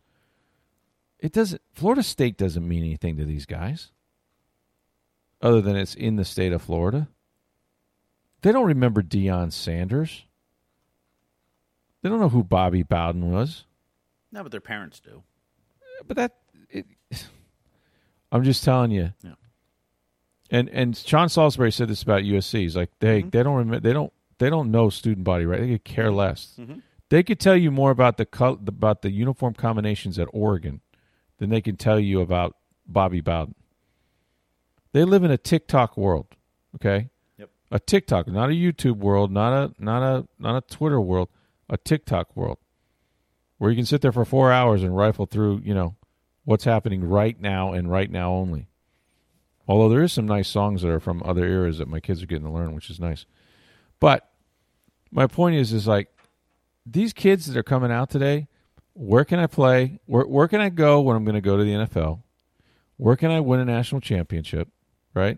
it 1.19 1.31
doesn't 1.31 1.61
Florida 1.73 2.01
State 2.01 2.37
doesn't 2.37 2.67
mean 2.67 2.83
anything 2.83 3.17
to 3.17 3.25
these 3.25 3.45
guys 3.45 3.91
other 5.41 5.61
than 5.61 5.75
it's 5.75 5.93
in 5.93 6.15
the 6.15 6.25
state 6.25 6.53
of 6.53 6.61
Florida. 6.61 7.07
They 8.41 8.51
don't 8.51 8.65
remember 8.65 9.03
Deion 9.03 9.51
Sanders. 9.51 10.23
They 12.01 12.09
don't 12.09 12.19
know 12.19 12.29
who 12.29 12.43
Bobby 12.43 12.83
Bowden 12.83 13.31
was. 13.31 13.65
No, 14.31 14.43
but 14.43 14.51
their 14.51 14.61
parents 14.61 14.99
do. 14.99 15.23
But 16.07 16.17
that 16.17 16.35
it, 16.69 16.87
I'm 18.31 18.43
just 18.43 18.63
telling 18.63 18.91
you. 18.91 19.13
Yeah. 19.23 19.33
And 20.51 20.69
and 20.69 20.95
Sean 20.95 21.29
Salisbury 21.29 21.71
said 21.71 21.87
this 21.87 22.03
about 22.03 22.21
USC. 22.23 22.59
He's 22.59 22.75
like 22.75 22.91
they 22.99 23.21
Mm-hmm. 23.21 23.29
they 23.29 23.43
don't 23.43 23.55
remember 23.55 23.79
they 23.79 23.93
don't 23.93 24.13
they 24.39 24.49
don't 24.49 24.71
know 24.71 24.89
student 24.89 25.23
body 25.23 25.45
right. 25.45 25.59
They 25.61 25.69
could 25.69 25.83
care 25.83 26.11
less. 26.11 26.59
They 27.09 27.23
could 27.23 27.39
tell 27.39 27.55
you 27.55 27.69
more 27.71 27.91
about 27.91 28.17
the 28.17 28.25
col- 28.25 28.59
about 28.67 29.01
the 29.03 29.11
uniform 29.11 29.53
combinations 29.53 30.17
at 30.19 30.27
Oregon 30.33 30.81
than 31.37 31.49
they 31.49 31.61
can 31.61 31.75
tell 31.77 31.99
you 31.99 32.21
about 32.21 32.55
Bobby 32.87 33.21
Bowden. 33.21 33.55
They 34.91 35.03
live 35.03 35.23
in 35.23 35.31
a 35.31 35.37
TikTok 35.37 35.97
world, 35.97 36.27
okay? 36.75 37.09
Yep. 37.37 37.49
A 37.71 37.79
TikTok, 37.79 38.27
not 38.27 38.49
a 38.49 38.53
YouTube 38.53 38.97
world, 38.97 39.31
not 39.31 39.53
a 39.53 39.73
not 39.79 40.03
a 40.03 40.27
not 40.39 40.55
a 40.57 40.61
Twitter 40.75 41.01
world, 41.01 41.29
a 41.69 41.77
TikTok 41.77 42.35
world, 42.35 42.57
where 43.57 43.71
you 43.71 43.75
can 43.77 43.85
sit 43.85 44.01
there 44.01 44.11
for 44.11 44.25
four 44.25 44.51
hours 44.51 44.83
and 44.83 44.95
rifle 44.95 45.25
through, 45.25 45.61
you 45.63 45.73
know, 45.73 45.95
what's 46.45 46.63
happening 46.65 47.03
right 47.03 47.39
now 47.39 47.73
and 47.73 47.89
right 47.89 48.11
now 48.11 48.31
only. 48.33 48.67
Although 49.67 49.89
there 49.89 50.03
is 50.03 50.11
some 50.11 50.25
nice 50.25 50.49
songs 50.49 50.81
that 50.81 50.89
are 50.89 50.99
from 50.99 51.23
other 51.23 51.45
eras 51.45 51.77
that 51.77 51.87
my 51.87 51.99
kids 51.99 52.21
are 52.21 52.25
getting 52.25 52.45
to 52.45 52.51
learn, 52.51 52.75
which 52.75 52.89
is 52.89 52.99
nice. 52.99 53.25
But 53.99 54.29
my 55.11 55.27
point 55.27 55.55
is, 55.55 55.71
is 55.71 55.87
like 55.87 56.09
these 56.85 57.13
kids 57.13 57.45
that 57.45 57.57
are 57.57 57.63
coming 57.63 57.91
out 57.91 58.09
today. 58.09 58.47
Where 58.95 59.25
can 59.25 59.39
I 59.39 59.47
play? 59.47 59.99
Where 60.05 60.27
where 60.27 60.47
can 60.47 60.61
I 60.61 60.69
go 60.69 61.01
when 61.01 61.15
I'm 61.15 61.25
going 61.25 61.35
to 61.35 61.41
go 61.41 61.57
to 61.57 61.63
the 61.63 61.71
NFL? 61.71 62.21
Where 62.97 63.15
can 63.15 63.31
I 63.31 63.39
win 63.39 63.59
a 63.59 63.65
national 63.65 64.01
championship? 64.01 64.69
Right. 65.15 65.37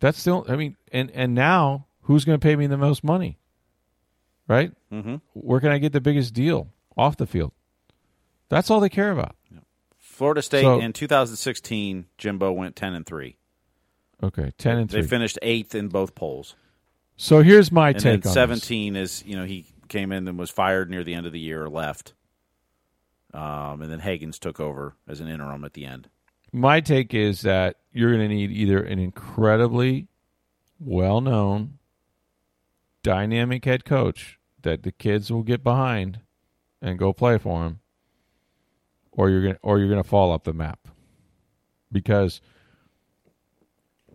That's 0.00 0.18
still. 0.18 0.44
I 0.48 0.56
mean, 0.56 0.76
and 0.92 1.10
and 1.10 1.34
now 1.34 1.86
who's 2.02 2.24
going 2.24 2.38
to 2.38 2.44
pay 2.44 2.54
me 2.54 2.66
the 2.66 2.76
most 2.76 3.02
money? 3.02 3.38
Right. 4.46 4.72
Mm-hmm. 4.92 5.16
Where 5.32 5.60
can 5.60 5.70
I 5.70 5.78
get 5.78 5.92
the 5.92 6.00
biggest 6.00 6.34
deal 6.34 6.68
off 6.96 7.16
the 7.16 7.26
field? 7.26 7.52
That's 8.50 8.70
all 8.70 8.80
they 8.80 8.88
care 8.88 9.10
about. 9.10 9.34
Florida 10.14 10.42
State 10.42 10.62
So- 10.62 10.80
in 10.80 10.92
2016, 10.92 12.06
Jimbo 12.18 12.52
went 12.52 12.76
10 12.76 12.94
and 12.94 13.04
three. 13.04 13.36
Okay, 14.22 14.52
ten 14.56 14.78
and 14.78 14.90
3. 14.90 15.00
They 15.02 15.06
finished 15.06 15.38
eighth 15.42 15.74
in 15.74 15.88
both 15.88 16.14
polls. 16.14 16.54
so 17.16 17.42
here's 17.42 17.70
my 17.72 17.88
And 17.90 17.96
take 17.98 18.02
then 18.02 18.14
on 18.14 18.20
this. 18.20 18.32
17 18.32 18.96
is 18.96 19.22
you 19.26 19.36
know 19.36 19.44
he 19.44 19.66
came 19.88 20.12
in 20.12 20.26
and 20.26 20.38
was 20.38 20.50
fired 20.50 20.88
near 20.88 21.04
the 21.04 21.14
end 21.14 21.26
of 21.26 21.32
the 21.32 21.40
year 21.40 21.62
or 21.64 21.68
left. 21.68 22.14
Um, 23.34 23.82
and 23.82 23.90
then 23.92 23.98
Haggins 23.98 24.38
took 24.38 24.60
over 24.60 24.94
as 25.08 25.20
an 25.20 25.28
interim 25.28 25.64
at 25.64 25.72
the 25.74 25.84
end. 25.84 26.08
my 26.52 26.80
take 26.80 27.12
is 27.12 27.40
that 27.42 27.76
you're 27.92 28.14
going 28.16 28.26
to 28.28 28.34
need 28.34 28.50
either 28.52 28.80
an 28.82 28.98
incredibly 29.00 30.06
well-known 30.78 31.78
dynamic 33.02 33.64
head 33.64 33.84
coach 33.84 34.38
that 34.62 34.82
the 34.84 34.92
kids 34.92 35.30
will 35.32 35.42
get 35.42 35.62
behind 35.64 36.20
and 36.80 36.98
go 36.98 37.12
play 37.12 37.36
for 37.38 37.64
him 37.66 37.80
or 39.16 39.30
you're 39.30 39.42
going 39.42 39.54
to 39.54 39.60
or 39.62 39.78
you're 39.78 39.94
to 39.94 40.02
fall 40.02 40.30
off 40.30 40.44
the 40.44 40.52
map 40.52 40.88
because 41.90 42.40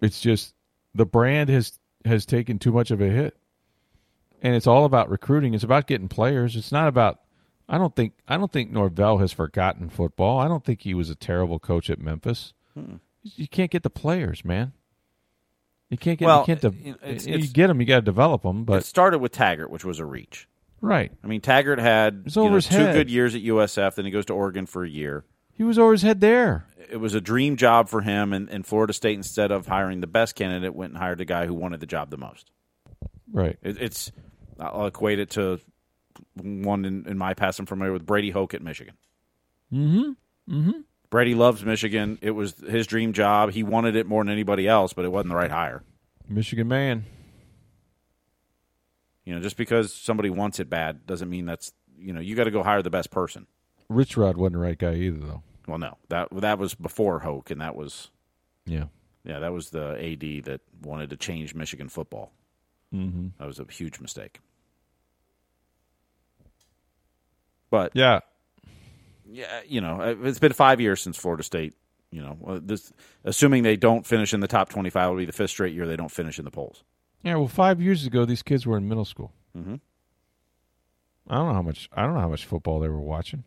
it's 0.02 0.22
just 0.22 0.54
the 0.94 1.06
brand 1.06 1.50
has 1.50 1.80
has 2.06 2.26
taken 2.26 2.60
too 2.60 2.72
much 2.72 2.92
of 2.92 3.02
a 3.02 3.08
hit 3.08 3.40
and 4.42 4.56
it's 4.56 4.68
all 4.68 4.86
about 4.86 5.10
recruiting. 5.10 5.54
It's 5.54 5.64
about 5.64 5.88
getting 5.88 6.08
players. 6.08 6.56
It's 6.56 6.72
not 6.72 6.88
about. 6.88 7.20
I 7.68 7.78
don't 7.78 7.96
think. 7.96 8.14
I 8.28 8.38
don't 8.38 8.52
think 8.52 8.72
Norvell 8.72 9.20
has 9.20 9.32
forgotten 9.32 9.90
football. 9.90 10.40
I 10.40 10.48
don't 10.48 10.64
think 10.64 10.82
he 10.82 10.94
was 10.94 11.10
a 11.10 11.16
terrible 11.16 11.60
coach 11.60 11.90
at 11.90 12.00
Memphis. 12.00 12.54
Hmm. 12.74 12.96
You 13.22 13.48
can't 13.48 13.70
get 13.70 13.84
the 13.84 13.90
players, 13.90 14.46
man. 14.46 14.74
You 15.90 15.98
can't 15.98 16.18
get. 16.18 16.26
Well, 16.26 16.42
you 16.42 16.46
can't. 16.56 16.62
De- 16.62 16.96
it's, 17.04 17.28
you 17.28 17.48
get 17.48 17.68
them. 17.68 17.80
You 17.80 17.88
got 17.88 17.98
to 17.98 18.02
develop 18.02 18.44
them. 18.44 18.64
But 18.64 18.80
it 18.80 18.86
started 18.86 19.20
with 19.20 19.32
Taggart, 19.32 19.70
which 19.70 19.86
was 19.86 20.00
a 20.00 20.06
reach. 20.06 20.48
Right. 20.82 21.12
I 21.24 21.28
mean, 21.28 21.42
Taggart 21.42 21.80
had 21.80 22.24
you 22.26 22.50
know, 22.50 22.60
two 22.60 22.78
head. 22.78 22.94
good 22.94 23.10
years 23.10 23.36
at 23.36 23.42
USF. 23.42 23.96
Then 23.96 24.06
he 24.06 24.12
goes 24.12 24.26
to 24.28 24.34
Oregon 24.34 24.66
for 24.66 24.84
a 24.84 24.90
year. 24.90 25.26
He 25.54 25.64
was 25.64 25.78
over 25.78 25.92
his 25.92 26.02
head 26.02 26.22
there. 26.22 26.66
It 26.90 26.98
was 26.98 27.14
a 27.14 27.22
dream 27.22 27.58
job 27.58 27.90
for 27.90 28.02
him, 28.02 28.32
and, 28.32 28.50
and 28.50 28.66
Florida 28.66 28.94
State, 28.94 29.16
instead 29.16 29.52
of 29.52 29.68
hiring 29.68 30.00
the 30.00 30.08
best 30.08 30.36
candidate, 30.36 30.74
went 30.74 30.94
and 30.94 31.02
hired 31.02 31.18
the 31.18 31.26
guy 31.26 31.46
who 31.46 31.54
wanted 31.54 31.82
the 31.82 31.86
job 31.86 32.10
the 32.10 32.18
most. 32.18 32.50
Right. 33.32 33.58
It, 33.62 33.82
it's 33.82 34.12
I'll 34.60 34.88
equate 34.88 35.20
it 35.20 35.32
to 35.32 35.60
one 36.36 36.86
in, 36.86 37.06
in, 37.08 37.18
my 37.18 37.34
past. 37.34 37.60
I'm 37.60 37.66
familiar 37.66 37.94
with 37.94 38.06
Brady 38.06 38.32
Hoke 38.32 38.54
at 38.54 38.62
Michigan. 38.62 38.96
Mm-hmm. 39.72 40.12
Mm-hmm. 40.54 40.80
Brady 41.10 41.36
loves 41.36 41.64
Michigan. 41.64 42.20
It 42.22 42.32
was 42.32 42.56
his 42.60 42.88
dream 42.88 43.14
job. 43.14 43.52
He 43.52 43.64
wanted 43.64 43.96
it 43.96 44.06
more 44.06 44.24
than 44.24 44.32
anybody 44.32 44.68
else, 44.68 44.94
but 44.94 45.06
it 45.06 45.12
wasn't 45.12 45.30
the 45.30 45.36
right 45.36 45.52
hire. 45.52 45.84
Michigan 46.28 46.68
man. 46.68 47.06
You 49.30 49.36
know, 49.36 49.42
just 49.42 49.58
because 49.58 49.94
somebody 49.94 50.32
wants 50.32 50.60
it 50.60 50.72
bad 50.72 51.06
doesn't 51.06 51.30
mean 51.30 51.46
that's 51.46 51.72
you 52.00 52.14
know 52.14 52.20
you 52.20 52.34
got 52.36 52.46
to 52.46 52.52
go 52.52 52.64
hire 52.64 52.82
the 52.82 52.90
best 52.90 53.12
person. 53.12 53.46
Rich 53.88 54.18
Rod 54.18 54.38
wasn't 54.38 54.54
the 54.54 54.60
right 54.60 54.76
guy 54.76 54.96
either, 54.96 55.20
though. 55.20 55.44
Well, 55.68 55.78
no 55.78 56.00
that 56.08 56.30
that 56.32 56.58
was 56.58 56.74
before 56.74 57.20
Hoke, 57.20 57.52
and 57.52 57.62
that 57.62 57.76
was 57.76 58.10
yeah, 58.66 58.86
yeah, 59.24 59.38
that 59.38 59.54
was 59.54 59.70
the 59.70 59.92
AD 59.92 60.46
that 60.46 60.62
wanted 60.82 61.12
to 61.12 61.16
change 61.16 61.54
Michigan 61.54 61.90
football. 61.90 62.32
Mm-hmm. 62.92 63.28
That 63.38 63.46
was 63.46 63.60
a 63.60 63.66
huge 63.70 64.00
mistake. 64.00 64.40
But 67.70 67.92
yeah, 67.94 68.22
yeah, 69.30 69.62
you 69.68 69.80
know, 69.80 70.02
uh, 70.02 70.16
it's 70.24 70.40
been 70.40 70.54
five 70.54 70.82
years 70.82 71.04
since 71.04 71.18
Florida 71.18 71.44
State. 71.44 71.76
You 72.10 72.24
know, 72.24 72.60
this 72.64 72.92
assuming 73.24 73.62
they 73.62 73.76
don't 73.76 74.08
finish 74.08 74.34
in 74.34 74.40
the 74.40 74.48
top 74.48 74.70
twenty-five 74.70 75.08
will 75.08 75.18
be 75.18 75.26
the 75.26 75.34
fifth 75.34 75.52
straight 75.52 75.76
year 75.76 75.86
they 75.86 75.98
don't 75.98 76.10
finish 76.10 76.40
in 76.40 76.46
the 76.46 76.52
polls. 76.52 76.84
Yeah, 77.24 77.36
well, 77.36 77.48
five 77.48 77.82
years 77.82 78.06
ago, 78.06 78.26
these 78.26 78.44
kids 78.44 78.66
were 78.66 78.78
in 78.78 78.88
middle 78.88 79.06
school. 79.06 79.34
Mm-hmm. 79.58 79.76
I 81.28 81.36
don't 81.36 81.48
know 81.48 81.54
how 81.54 81.62
much. 81.62 81.90
I 81.94 82.04
don't 82.04 82.16
know 82.16 82.22
how 82.22 82.30
much 82.30 82.46
football 82.46 82.80
they 82.80 82.88
were 82.88 83.00
watching. 83.00 83.44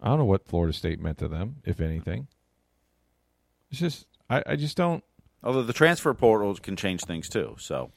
I 0.00 0.08
don't 0.08 0.18
know 0.18 0.24
what 0.24 0.46
Florida 0.46 0.72
State 0.72 1.00
meant 1.00 1.18
to 1.18 1.28
them, 1.28 1.56
if 1.64 1.80
anything. 1.80 2.26
It's 3.70 3.80
just 3.80 4.06
I, 4.28 4.42
I 4.46 4.56
just 4.56 4.76
don't. 4.76 5.04
Although 5.42 5.62
the 5.62 5.72
transfer 5.72 6.12
portal 6.14 6.54
can 6.56 6.76
change 6.76 7.04
things 7.04 7.28
too, 7.28 7.56
so 7.58 7.92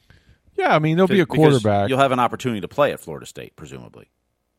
yeah, 0.54 0.74
I 0.74 0.78
mean 0.78 0.96
there'll 0.96 1.08
be 1.08 1.20
a 1.20 1.26
quarterback. 1.26 1.88
You'll 1.88 1.98
have 1.98 2.12
an 2.12 2.20
opportunity 2.20 2.60
to 2.60 2.68
play 2.68 2.92
at 2.92 3.00
Florida 3.00 3.26
State, 3.26 3.56
presumably. 3.56 4.10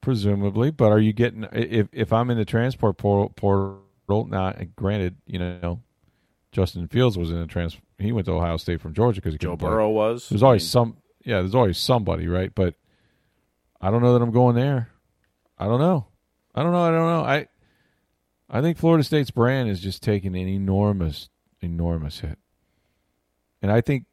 Presumably, 0.02 0.72
but 0.72 0.92
are 0.92 1.00
you 1.00 1.14
getting 1.14 1.48
if 1.54 1.88
if 1.92 2.12
I'm 2.12 2.30
in 2.30 2.38
the 2.38 2.46
transport 2.46 2.98
portal, 2.98 3.30
portal 3.30 4.28
now? 4.28 4.54
Granted, 4.76 5.16
you 5.26 5.40
know, 5.40 5.82
Justin 6.56 6.88
Fields 6.88 7.18
was 7.18 7.32
in 7.32 7.38
a 7.38 7.46
trans. 7.46 7.78
He 7.98 8.14
went 8.14 8.28
to 8.28 8.32
Ohio 8.32 8.56
State 8.56 8.80
from 8.80 8.94
Georgia 8.94 9.20
because 9.20 9.38
Joe 9.38 9.58
Burrow 9.58 9.88
play. 9.88 9.94
was. 9.94 10.30
There's 10.30 10.42
always 10.42 10.66
some. 10.66 10.96
Yeah, 11.26 11.42
there's 11.42 11.54
always 11.54 11.78
somebody, 11.78 12.30
right? 12.30 12.54
But 12.56 12.76
I 13.82 13.92
don't 13.92 14.02
know 14.02 14.14
that 14.14 14.22
I'm 14.22 14.32
going 14.32 14.56
there. 14.56 14.88
I 15.58 15.66
don't 15.66 15.82
know. 15.82 16.08
I 16.56 16.64
don't 16.64 16.72
know. 16.72 16.82
I 16.82 16.92
don't 16.92 17.08
know. 17.08 17.24
I 17.24 17.48
I 18.50 18.62
think 18.62 18.78
Florida 18.78 19.04
State's 19.04 19.32
brand 19.32 19.70
is 19.70 19.82
just 19.82 20.02
taking 20.02 20.34
an 20.34 20.48
enormous, 20.48 21.28
enormous 21.60 22.22
hit. 22.22 22.40
And 23.62 23.70
I 23.70 23.82
think, 23.82 24.06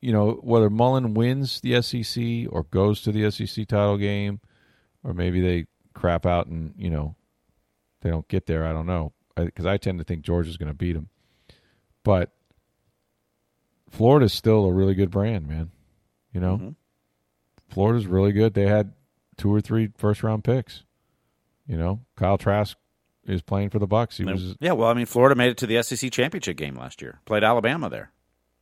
you 0.00 0.12
know, 0.12 0.38
whether 0.42 0.70
Mullen 0.70 1.14
wins 1.14 1.60
the 1.60 1.82
SEC 1.82 2.46
or 2.52 2.62
goes 2.70 3.02
to 3.02 3.10
the 3.10 3.28
SEC 3.32 3.66
title 3.66 3.96
game, 3.96 4.38
or 5.02 5.14
maybe 5.14 5.40
they 5.40 5.66
crap 5.94 6.26
out 6.26 6.46
and, 6.46 6.74
you 6.76 6.90
know, 6.90 7.16
they 8.02 8.10
don't 8.10 8.28
get 8.28 8.46
there. 8.46 8.64
I 8.64 8.72
don't 8.72 8.86
know. 8.86 9.14
Because 9.34 9.66
I, 9.66 9.72
I, 9.72 9.76
tend 9.78 9.98
to 9.98 10.04
think 10.04 10.22
Georgia's 10.22 10.56
going 10.56 10.68
to 10.68 10.74
beat 10.74 10.92
them. 10.92 11.08
But 12.08 12.30
Florida's 13.90 14.32
still 14.32 14.64
a 14.64 14.72
really 14.72 14.94
good 14.94 15.10
brand, 15.10 15.46
man. 15.46 15.70
You 16.32 16.40
know, 16.40 16.56
mm-hmm. 16.56 16.68
Florida's 17.68 18.06
really 18.06 18.32
good. 18.32 18.54
They 18.54 18.66
had 18.66 18.94
two 19.36 19.54
or 19.54 19.60
three 19.60 19.90
first 19.98 20.22
round 20.22 20.42
picks. 20.42 20.84
You 21.66 21.76
know, 21.76 22.00
Kyle 22.16 22.38
Trask 22.38 22.78
is 23.26 23.42
playing 23.42 23.68
for 23.68 23.78
the 23.78 23.86
Bucs. 23.86 24.16
He 24.16 24.24
was 24.24 24.56
yeah. 24.58 24.72
Well, 24.72 24.88
I 24.88 24.94
mean, 24.94 25.04
Florida 25.04 25.34
made 25.34 25.50
it 25.50 25.58
to 25.58 25.66
the 25.66 25.82
SEC 25.82 26.10
championship 26.10 26.56
game 26.56 26.76
last 26.76 27.02
year. 27.02 27.20
Played 27.26 27.44
Alabama 27.44 27.90
there. 27.90 28.10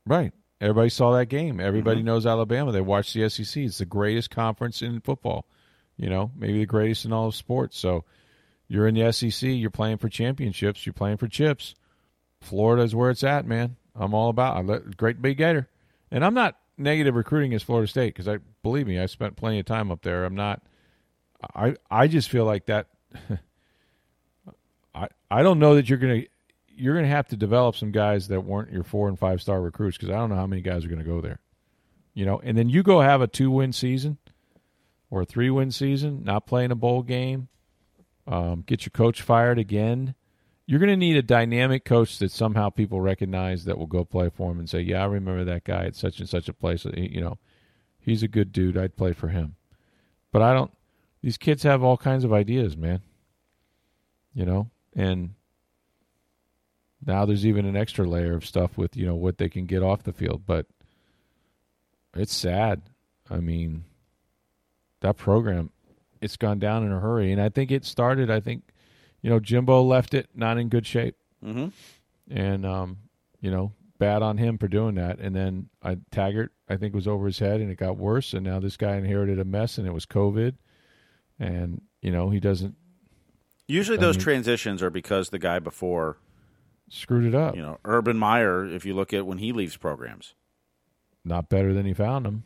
Right. 0.05 0.32
Everybody 0.61 0.88
saw 0.88 1.12
that 1.12 1.26
game. 1.26 1.61
Everybody 1.61 1.99
mm-hmm. 1.99 2.07
knows 2.07 2.26
Alabama. 2.26 2.72
They 2.72 2.80
watched 2.80 3.14
the 3.14 3.30
SEC. 3.30 3.62
It's 3.62 3.78
the 3.78 3.84
greatest 3.84 4.28
conference 4.28 4.82
in 4.82 5.01
football. 5.03 5.47
You 5.97 6.11
know, 6.11 6.32
maybe 6.36 6.59
the 6.59 6.66
greatest 6.66 7.05
in 7.05 7.12
all 7.12 7.28
of 7.28 7.36
sports. 7.36 7.78
So 7.78 8.03
you're 8.66 8.88
in 8.88 8.97
the 8.97 9.12
SEC. 9.12 9.51
You're 9.51 9.70
playing 9.70 9.99
for 9.99 10.09
championships. 10.09 10.84
You're 10.84 10.94
playing 10.94 11.18
for 11.18 11.28
chips. 11.28 11.76
Florida 12.47 12.82
is 12.82 12.94
where 12.94 13.11
it's 13.11 13.24
at, 13.24 13.47
man. 13.47 13.76
I'm 13.94 14.14
all 14.14 14.28
about. 14.28 14.57
I 14.57 14.78
great 14.97 15.20
big 15.20 15.38
gator, 15.38 15.68
and 16.11 16.24
I'm 16.24 16.34
not 16.34 16.57
negative 16.78 17.14
recruiting 17.14 17.55
as 17.55 17.62
Florida 17.62 17.88
State 17.88 18.14
because 18.14 18.28
I 18.28 18.38
believe 18.62 18.86
me, 18.86 18.99
I 18.99 19.07
spent 19.07 19.36
plenty 19.36 19.59
of 19.59 19.66
time 19.66 19.90
up 19.90 20.03
there. 20.03 20.24
I'm 20.24 20.34
not. 20.34 20.62
I 21.55 21.76
I 21.90 22.07
just 22.07 22.28
feel 22.28 22.44
like 22.44 22.66
that 22.66 22.86
I 24.94 25.09
I 25.30 25.42
don't 25.42 25.59
know 25.59 25.74
that 25.74 25.88
you're 25.88 25.99
gonna 25.99 26.22
you're 26.68 26.94
gonna 26.94 27.09
have 27.09 27.28
to 27.28 27.36
develop 27.36 27.76
some 27.76 27.90
guys 27.90 28.28
that 28.28 28.40
weren't 28.42 28.72
your 28.72 28.84
four 28.84 29.09
and 29.09 29.18
five 29.18 29.42
star 29.42 29.61
recruits 29.61 29.97
because 29.97 30.11
I 30.11 30.16
don't 30.16 30.30
know 30.30 30.36
how 30.36 30.47
many 30.47 30.62
guys 30.62 30.84
are 30.84 30.88
gonna 30.88 31.05
go 31.05 31.20
there. 31.20 31.40
You 32.14 32.24
know, 32.24 32.40
and 32.42 32.57
then 32.57 32.68
you 32.68 32.82
go 32.82 33.01
have 33.01 33.20
a 33.20 33.26
two 33.26 33.51
win 33.51 33.72
season 33.72 34.18
or 35.11 35.22
a 35.22 35.26
three 35.26 35.51
win 35.51 35.70
season, 35.70 36.24
not 36.24 36.47
playing 36.47 36.70
a 36.70 36.76
bowl 36.76 37.03
game, 37.03 37.49
um, 38.26 38.62
get 38.66 38.86
your 38.86 38.90
coach 38.90 39.22
fired 39.22 39.59
again. 39.59 40.14
You're 40.66 40.80
going 40.80 40.90
to 40.90 40.96
need 40.96 41.16
a 41.16 41.22
dynamic 41.22 41.84
coach 41.84 42.18
that 42.18 42.32
somehow 42.32 42.70
people 42.70 43.00
recognize 43.00 43.64
that 43.64 43.78
will 43.78 43.86
go 43.86 44.04
play 44.04 44.30
for 44.30 44.50
him 44.50 44.58
and 44.58 44.68
say, 44.68 44.80
"Yeah, 44.80 45.02
I 45.02 45.06
remember 45.06 45.44
that 45.44 45.64
guy 45.64 45.84
at 45.84 45.94
such 45.94 46.18
and 46.18 46.28
such 46.28 46.48
a 46.48 46.52
place. 46.52 46.84
You 46.84 47.20
know, 47.20 47.38
he's 48.00 48.22
a 48.22 48.28
good 48.28 48.52
dude. 48.52 48.76
I'd 48.76 48.96
play 48.96 49.12
for 49.12 49.28
him." 49.28 49.54
But 50.32 50.42
I 50.42 50.52
don't. 50.52 50.72
These 51.22 51.38
kids 51.38 51.62
have 51.62 51.82
all 51.82 51.96
kinds 51.96 52.24
of 52.24 52.32
ideas, 52.32 52.76
man 52.76 53.00
you 54.36 54.44
know, 54.44 54.68
and 54.94 55.30
now 57.04 57.24
there's 57.24 57.46
even 57.46 57.64
an 57.64 57.74
extra 57.74 58.06
layer 58.06 58.34
of 58.34 58.44
stuff 58.44 58.76
with 58.76 58.94
you 58.94 59.06
know 59.06 59.16
what 59.16 59.38
they 59.38 59.48
can 59.48 59.64
get 59.64 59.82
off 59.82 60.02
the 60.02 60.12
field, 60.12 60.42
but 60.46 60.66
it's 62.14 62.34
sad. 62.34 62.82
I 63.30 63.38
mean, 63.38 63.84
that 65.00 65.16
program, 65.16 65.70
it's 66.20 66.36
gone 66.36 66.58
down 66.58 66.84
in 66.84 66.92
a 66.92 67.00
hurry, 67.00 67.32
and 67.32 67.41
I 67.41 67.49
think 67.49 67.70
it 67.70 67.86
started. 67.86 68.30
I 68.30 68.41
think, 68.41 68.62
you 69.26 69.32
know, 69.32 69.40
Jimbo 69.40 69.82
left 69.82 70.14
it 70.14 70.28
not 70.36 70.57
in 70.57 70.68
good 70.68 70.86
shape, 70.86 71.16
mm-hmm. 71.44 71.66
and 72.30 72.64
um, 72.64 72.98
you 73.40 73.50
know, 73.50 73.72
bad 73.98 74.22
on 74.22 74.38
him 74.38 74.57
for 74.57 74.68
doing 74.68 74.94
that. 74.94 75.18
And 75.18 75.34
then 75.34 75.68
I, 75.82 75.96
Taggart, 76.12 76.53
I 76.68 76.76
think, 76.76 76.94
was 76.94 77.08
over 77.08 77.26
his 77.26 77.40
head, 77.40 77.61
and 77.61 77.68
it 77.68 77.74
got 77.74 77.96
worse. 77.96 78.34
And 78.34 78.44
now 78.44 78.61
this 78.61 78.76
guy 78.76 78.94
inherited 78.94 79.40
a 79.40 79.44
mess, 79.44 79.78
and 79.78 79.86
it 79.88 79.90
was 79.90 80.07
COVID, 80.07 80.54
and 81.40 81.80
you 82.03 82.12
know, 82.12 82.30
he 82.30 82.38
doesn't 82.38 82.76
Usually, 83.66 83.98
those 83.98 84.14
I 84.14 84.18
mean, 84.18 84.22
transitions 84.22 84.80
are 84.80 84.90
because 84.90 85.30
the 85.30 85.40
guy 85.40 85.58
before 85.58 86.18
screwed 86.88 87.24
it 87.24 87.34
up. 87.34 87.57
You 87.57 87.62
know, 87.62 87.78
Urban 87.84 88.16
Meyer. 88.16 88.64
If 88.64 88.86
you 88.86 88.94
look 88.94 89.12
at 89.12 89.26
when 89.26 89.38
he 89.38 89.50
leaves 89.50 89.76
programs, 89.76 90.34
not 91.24 91.48
better 91.48 91.74
than 91.74 91.84
he 91.84 91.94
found 91.94 92.26
them. 92.26 92.44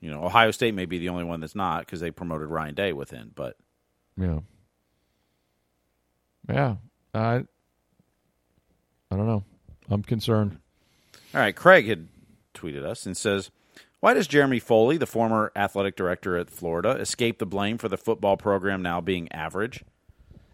You 0.00 0.10
know, 0.10 0.24
Ohio 0.24 0.50
State 0.50 0.74
may 0.74 0.86
be 0.86 0.98
the 0.98 1.08
only 1.08 1.22
one 1.22 1.38
that's 1.38 1.54
not 1.54 1.86
because 1.86 2.00
they 2.00 2.10
promoted 2.10 2.48
Ryan 2.48 2.74
Day 2.74 2.92
within, 2.92 3.30
but 3.32 3.56
yeah, 4.16 4.40
yeah. 6.48 6.76
I 7.14 7.44
I 9.10 9.16
don't 9.16 9.26
know. 9.26 9.44
I'm 9.90 10.02
concerned. 10.02 10.58
All 11.34 11.40
right, 11.40 11.54
Craig 11.54 11.86
had 11.86 12.08
tweeted 12.54 12.84
us 12.84 13.06
and 13.06 13.16
says 13.16 13.50
why 14.02 14.14
does 14.14 14.26
Jeremy 14.26 14.58
Foley, 14.58 14.96
the 14.96 15.06
former 15.06 15.52
athletic 15.54 15.94
director 15.94 16.36
at 16.36 16.50
Florida, 16.50 16.90
escape 16.90 17.38
the 17.38 17.46
blame 17.46 17.78
for 17.78 17.88
the 17.88 17.96
football 17.96 18.36
program 18.36 18.82
now 18.82 19.00
being 19.00 19.30
average? 19.30 19.84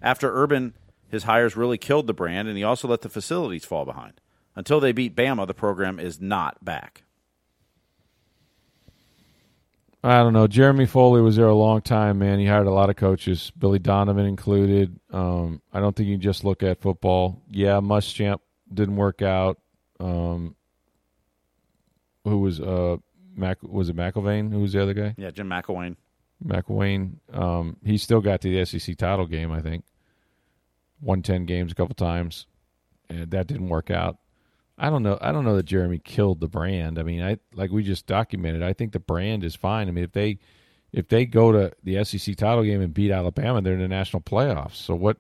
After 0.03 0.31
Urban, 0.31 0.75
his 1.09 1.23
hires 1.23 1.57
really 1.57 1.79
killed 1.79 2.07
the 2.07 2.13
brand, 2.13 2.47
and 2.47 2.59
he 2.59 2.63
also 2.63 2.89
let 2.89 3.01
the 3.01 3.09
facilities 3.09 3.65
fall 3.65 3.87
behind. 3.87 4.21
Until 4.55 4.81
they 4.81 4.93
beat 4.93 5.17
Bama, 5.17 5.47
the 5.47 5.55
program 5.55 5.99
is 5.99 6.21
not 6.21 6.63
back. 6.63 7.05
I 10.03 10.19
don't 10.19 10.33
know. 10.33 10.47
Jeremy 10.47 10.87
Foley 10.87 11.21
was 11.21 11.37
there 11.37 11.49
a 11.49 11.55
long 11.55 11.83
time, 11.83 12.21
man. 12.21 12.39
He 12.39 12.47
hired 12.47 12.69
a 12.69 12.73
lot 12.73 12.89
of 12.89 12.97
coaches, 12.97 13.51
Billy 13.59 13.81
Donovan 13.81 14.27
included. 14.27 14.99
Um, 15.11 15.61
I 15.73 15.81
don't 15.81 15.95
think 15.97 16.09
you 16.09 16.17
just 16.17 16.45
look 16.45 16.63
at 16.63 16.81
football. 16.81 17.43
Yeah, 17.51 17.81
Muschamp 17.81 18.39
didn't 18.73 18.97
work 18.97 19.23
out. 19.23 19.59
Um, 19.99 20.55
who 22.25 22.39
was 22.39 22.61
uh, 22.61 22.99
Mac 23.35 23.59
was 23.63 23.89
it 23.89 23.97
McElwain? 23.97 24.53
Who 24.53 24.61
was 24.61 24.73
the 24.73 24.83
other 24.83 24.95
guy? 24.95 25.15
Yeah, 25.17 25.31
Jim 25.31 25.49
McElwain. 25.49 25.97
McElwain. 26.45 27.15
Um, 27.33 27.77
he 27.85 27.99
still 27.99 28.21
got 28.21 28.41
to 28.43 28.49
the 28.49 28.65
SEC 28.65 28.97
title 28.97 29.27
game, 29.27 29.51
I 29.51 29.61
think. 29.61 29.85
Won 31.01 31.23
ten 31.23 31.45
games 31.45 31.73
a 31.73 31.75
couple 31.75 31.95
times, 31.95 32.47
and 33.09 33.31
that 33.33 33.49
didn't 33.49 33.69
work 33.69 33.91
out. 33.91 34.19
I 34.79 34.91
don't 34.91 35.03
know. 35.03 35.19
I 35.21 35.33
don't 35.33 35.45
know 35.45 35.57
that 35.57 35.67
Jeremy 35.67 35.99
killed 35.99 36.41
the 36.41 36.49
brand. 36.49 36.99
I 36.99 37.03
mean, 37.03 37.23
I 37.23 37.39
like 37.53 37.71
we 37.71 37.83
just 37.83 38.07
documented. 38.07 38.63
I 38.63 38.73
think 38.73 38.93
the 38.93 39.01
brand 39.01 39.43
is 39.43 39.57
fine. 39.57 39.89
I 39.89 39.91
mean, 39.91 40.05
if 40.05 40.13
they 40.13 40.39
if 40.93 41.09
they 41.09 41.27
go 41.27 41.53
to 41.53 41.73
the 41.83 42.05
SEC 42.05 42.37
title 42.37 42.63
game 42.63 42.81
and 42.81 42.95
beat 42.95 43.11
Alabama, 43.11 43.61
they're 43.61 43.75
in 43.75 43.81
the 43.81 43.89
national 43.89 44.23
playoffs. 44.23 44.77
So 44.77 44.95
what 44.95 45.19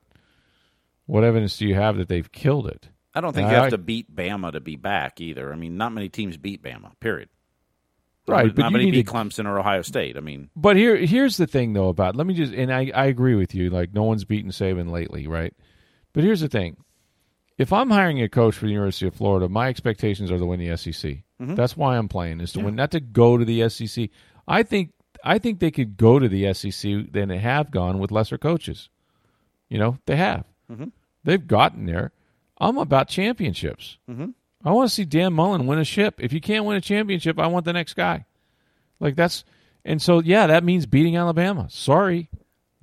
what 1.06 1.24
evidence 1.24 1.56
do 1.56 1.66
you 1.66 1.74
have 1.74 1.97
that 1.97 2.09
they've 2.09 2.30
killed 2.30 2.68
it? 2.68 2.89
I 3.14 3.20
don't 3.20 3.32
think 3.32 3.47
and 3.47 3.52
you 3.52 3.59
I, 3.59 3.62
have 3.62 3.70
to 3.70 3.78
beat 3.78 4.14
Bama 4.14 4.52
to 4.52 4.60
be 4.60 4.76
back 4.76 5.20
either. 5.20 5.52
I 5.52 5.56
mean, 5.56 5.76
not 5.76 5.93
many 5.93 6.09
teams 6.09 6.36
beat 6.36 6.62
Bama. 6.62 6.93
Period. 7.01 7.28
Right, 8.28 8.47
not, 8.47 8.55
but 8.55 8.62
not 8.62 8.72
many 8.72 8.90
beat 8.90 9.06
to, 9.06 9.12
Clemson 9.12 9.47
or 9.47 9.59
Ohio 9.59 9.82
State. 9.82 10.16
I 10.16 10.20
mean, 10.20 10.51
but 10.55 10.76
here 10.76 10.94
here's 10.97 11.36
the 11.36 11.47
thing 11.47 11.72
though 11.72 11.89
about 11.89 12.14
let 12.14 12.26
me 12.26 12.35
just 12.35 12.52
and 12.52 12.72
I 12.72 12.93
I 12.94 13.06
agree 13.06 13.35
with 13.35 13.55
you. 13.55 13.70
Like 13.70 13.93
no 13.93 14.05
one's 14.05 14.24
beaten 14.24 14.51
Saban 14.51 14.90
lately, 14.90 15.26
right? 15.26 15.52
But 16.12 16.24
here's 16.24 16.40
the 16.40 16.48
thing: 16.48 16.76
if 17.59 17.72
I'm 17.72 17.90
hiring 17.90 18.22
a 18.22 18.28
coach 18.28 18.55
for 18.55 18.66
the 18.66 18.72
University 18.72 19.06
of 19.09 19.14
Florida, 19.14 19.48
my 19.48 19.68
expectations 19.68 20.30
are 20.30 20.39
to 20.39 20.47
win 20.47 20.60
the 20.60 20.76
SEC. 20.76 21.24
Mm-hmm. 21.40 21.55
That's 21.56 21.76
why 21.76 21.98
I'm 21.98 22.09
playing 22.09 22.40
is 22.40 22.52
to 22.52 22.60
yeah. 22.60 22.66
win, 22.66 22.76
not 22.76 22.93
to 22.93 23.01
go 23.01 23.36
to 23.36 23.44
the 23.44 23.68
SEC. 23.68 24.10
I 24.47 24.62
think 24.62 24.93
I 25.24 25.39
think 25.39 25.59
they 25.59 25.72
could 25.72 25.97
go 25.97 26.18
to 26.18 26.28
the 26.28 26.55
SEC 26.55 27.12
than 27.12 27.28
they 27.28 27.39
have 27.39 27.70
gone 27.70 27.98
with 27.98 28.12
lesser 28.12 28.39
coaches. 28.39 28.89
You 29.68 29.78
know, 29.78 29.98
they 30.06 30.16
have. 30.16 30.44
Mm-hmm. 30.70 30.89
They've 31.24 31.47
gotten 31.47 31.86
there. 31.86 32.12
I'm 32.59 32.78
about 32.78 33.09
championships. 33.09 33.98
Mm-hmm. 34.09 34.30
I 34.64 34.72
want 34.72 34.89
to 34.89 34.94
see 34.94 35.05
Dan 35.05 35.32
Mullen 35.32 35.66
win 35.66 35.78
a 35.78 35.85
ship. 35.85 36.20
If 36.20 36.32
you 36.32 36.40
can't 36.40 36.64
win 36.64 36.76
a 36.76 36.80
championship, 36.80 37.39
I 37.39 37.47
want 37.48 37.64
the 37.64 37.72
next 37.72 37.94
guy. 37.94 38.24
Like 39.01 39.16
that's 39.16 39.44
and 39.85 40.01
so 40.01 40.20
yeah, 40.20 40.47
that 40.47 40.64
means 40.64 40.86
beating 40.86 41.16
Alabama. 41.16 41.68
Sorry, 41.70 42.30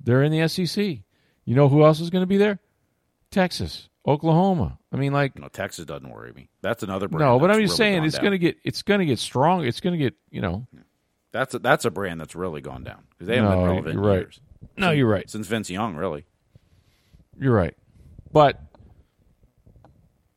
they're 0.00 0.22
in 0.22 0.32
the 0.32 0.48
SEC. 0.48 0.98
You 1.44 1.54
know 1.54 1.68
who 1.68 1.84
else 1.84 2.00
is 2.00 2.10
going 2.10 2.22
to 2.22 2.26
be 2.26 2.38
there? 2.38 2.58
Texas, 3.30 3.88
Oklahoma. 4.06 4.78
I 4.92 4.96
mean, 4.96 5.12
like 5.12 5.38
no, 5.38 5.48
Texas 5.48 5.84
doesn't 5.84 6.08
worry 6.08 6.32
me. 6.32 6.48
That's 6.62 6.82
another 6.82 7.08
brand. 7.08 7.20
No, 7.20 7.38
but 7.38 7.50
I'm 7.50 7.60
just 7.60 7.78
really 7.78 7.92
saying 7.92 8.04
it's 8.04 8.18
going 8.18 8.32
to 8.32 8.38
get 8.38 8.56
it's 8.64 8.82
going 8.82 9.00
to 9.00 9.06
get 9.06 9.18
strong. 9.18 9.64
It's 9.64 9.80
going 9.80 9.92
to 9.92 9.98
get 9.98 10.14
you 10.30 10.40
know. 10.40 10.66
That's 11.32 11.54
a, 11.54 11.58
that's 11.58 11.84
a 11.84 11.90
brand 11.90 12.20
that's 12.20 12.34
really 12.34 12.60
gone 12.60 12.84
down 12.84 13.02
because 13.10 13.26
they 13.26 13.36
haven't 13.36 13.50
no, 13.50 13.56
been 13.56 13.68
relevant. 13.68 13.94
You're 13.94 14.02
right. 14.04 14.18
Years. 14.20 14.40
No, 14.76 14.90
you're 14.90 15.08
right. 15.08 15.28
Since 15.28 15.46
Vince 15.48 15.68
Young, 15.68 15.96
really. 15.96 16.24
You're 17.38 17.54
right, 17.54 17.76
but 18.32 18.60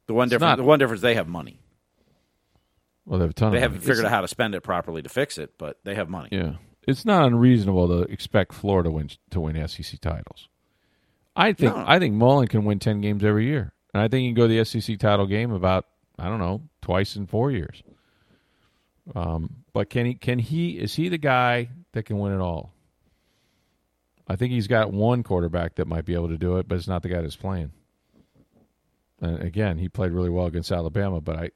the 0.07 0.13
one 0.13 0.27
difference. 0.27 0.49
Not, 0.49 0.57
the 0.57 0.63
one 0.63 0.79
difference 0.79 1.01
they 1.01 1.15
have 1.15 1.27
money. 1.27 1.61
Well, 3.05 3.19
they 3.19 3.23
have 3.23 3.31
a 3.31 3.33
ton. 3.33 3.51
They 3.53 3.59
haven't 3.61 3.81
figured 3.81 4.05
out 4.05 4.11
how 4.11 4.21
to 4.21 4.27
spend 4.27 4.55
it 4.55 4.61
properly 4.61 5.01
to 5.01 5.09
fix 5.09 5.37
it, 5.37 5.53
but 5.57 5.79
they 5.85 5.95
have 5.95 6.09
money. 6.09 6.29
Yeah, 6.31 6.55
it's 6.85 7.05
not 7.05 7.25
unreasonable 7.25 7.87
to 7.87 8.11
expect 8.11 8.53
Florida 8.53 8.91
win 8.91 9.09
to 9.29 9.39
win 9.39 9.67
SEC 9.67 10.01
titles. 10.01 10.49
I 11.39 11.53
think 11.53 11.73
no. 11.73 11.83
I 11.87 11.99
think 11.99 12.15
Mullen 12.15 12.47
can 12.47 12.65
win 12.65 12.79
ten 12.79 12.99
games 12.99 13.23
every 13.23 13.45
year, 13.45 13.71
and 13.93 14.03
I 14.03 14.09
think 14.09 14.21
he 14.23 14.27
can 14.27 14.35
go 14.35 14.47
to 14.47 14.53
the 14.53 14.65
SEC 14.65 14.99
title 14.99 15.25
game 15.25 15.51
about 15.51 15.85
I 16.17 16.27
don't 16.27 16.39
know 16.39 16.63
twice 16.81 17.15
in 17.15 17.27
four 17.27 17.49
years. 17.49 17.81
Um, 19.15 19.63
but 19.73 19.89
can 19.89 20.05
he? 20.05 20.15
Can 20.15 20.37
he? 20.39 20.77
Is 20.77 20.95
he 20.95 21.07
the 21.07 21.17
guy 21.17 21.69
that 21.93 22.03
can 22.03 22.19
win 22.19 22.33
it 22.33 22.41
all? 22.41 22.73
I 24.27 24.35
think 24.35 24.51
he's 24.51 24.67
got 24.67 24.91
one 24.91 25.23
quarterback 25.23 25.75
that 25.75 25.87
might 25.87 26.05
be 26.05 26.13
able 26.13 26.27
to 26.27 26.37
do 26.37 26.57
it, 26.57 26.67
but 26.67 26.77
it's 26.77 26.87
not 26.87 27.03
the 27.03 27.09
guy 27.09 27.21
that's 27.21 27.37
playing. 27.37 27.71
And 29.21 29.41
again, 29.41 29.77
he 29.77 29.89
played 29.89 30.11
really 30.11 30.29
well 30.29 30.45
against 30.45 30.71
Alabama, 30.71 31.19
but 31.19 31.35
I, 31.35 31.49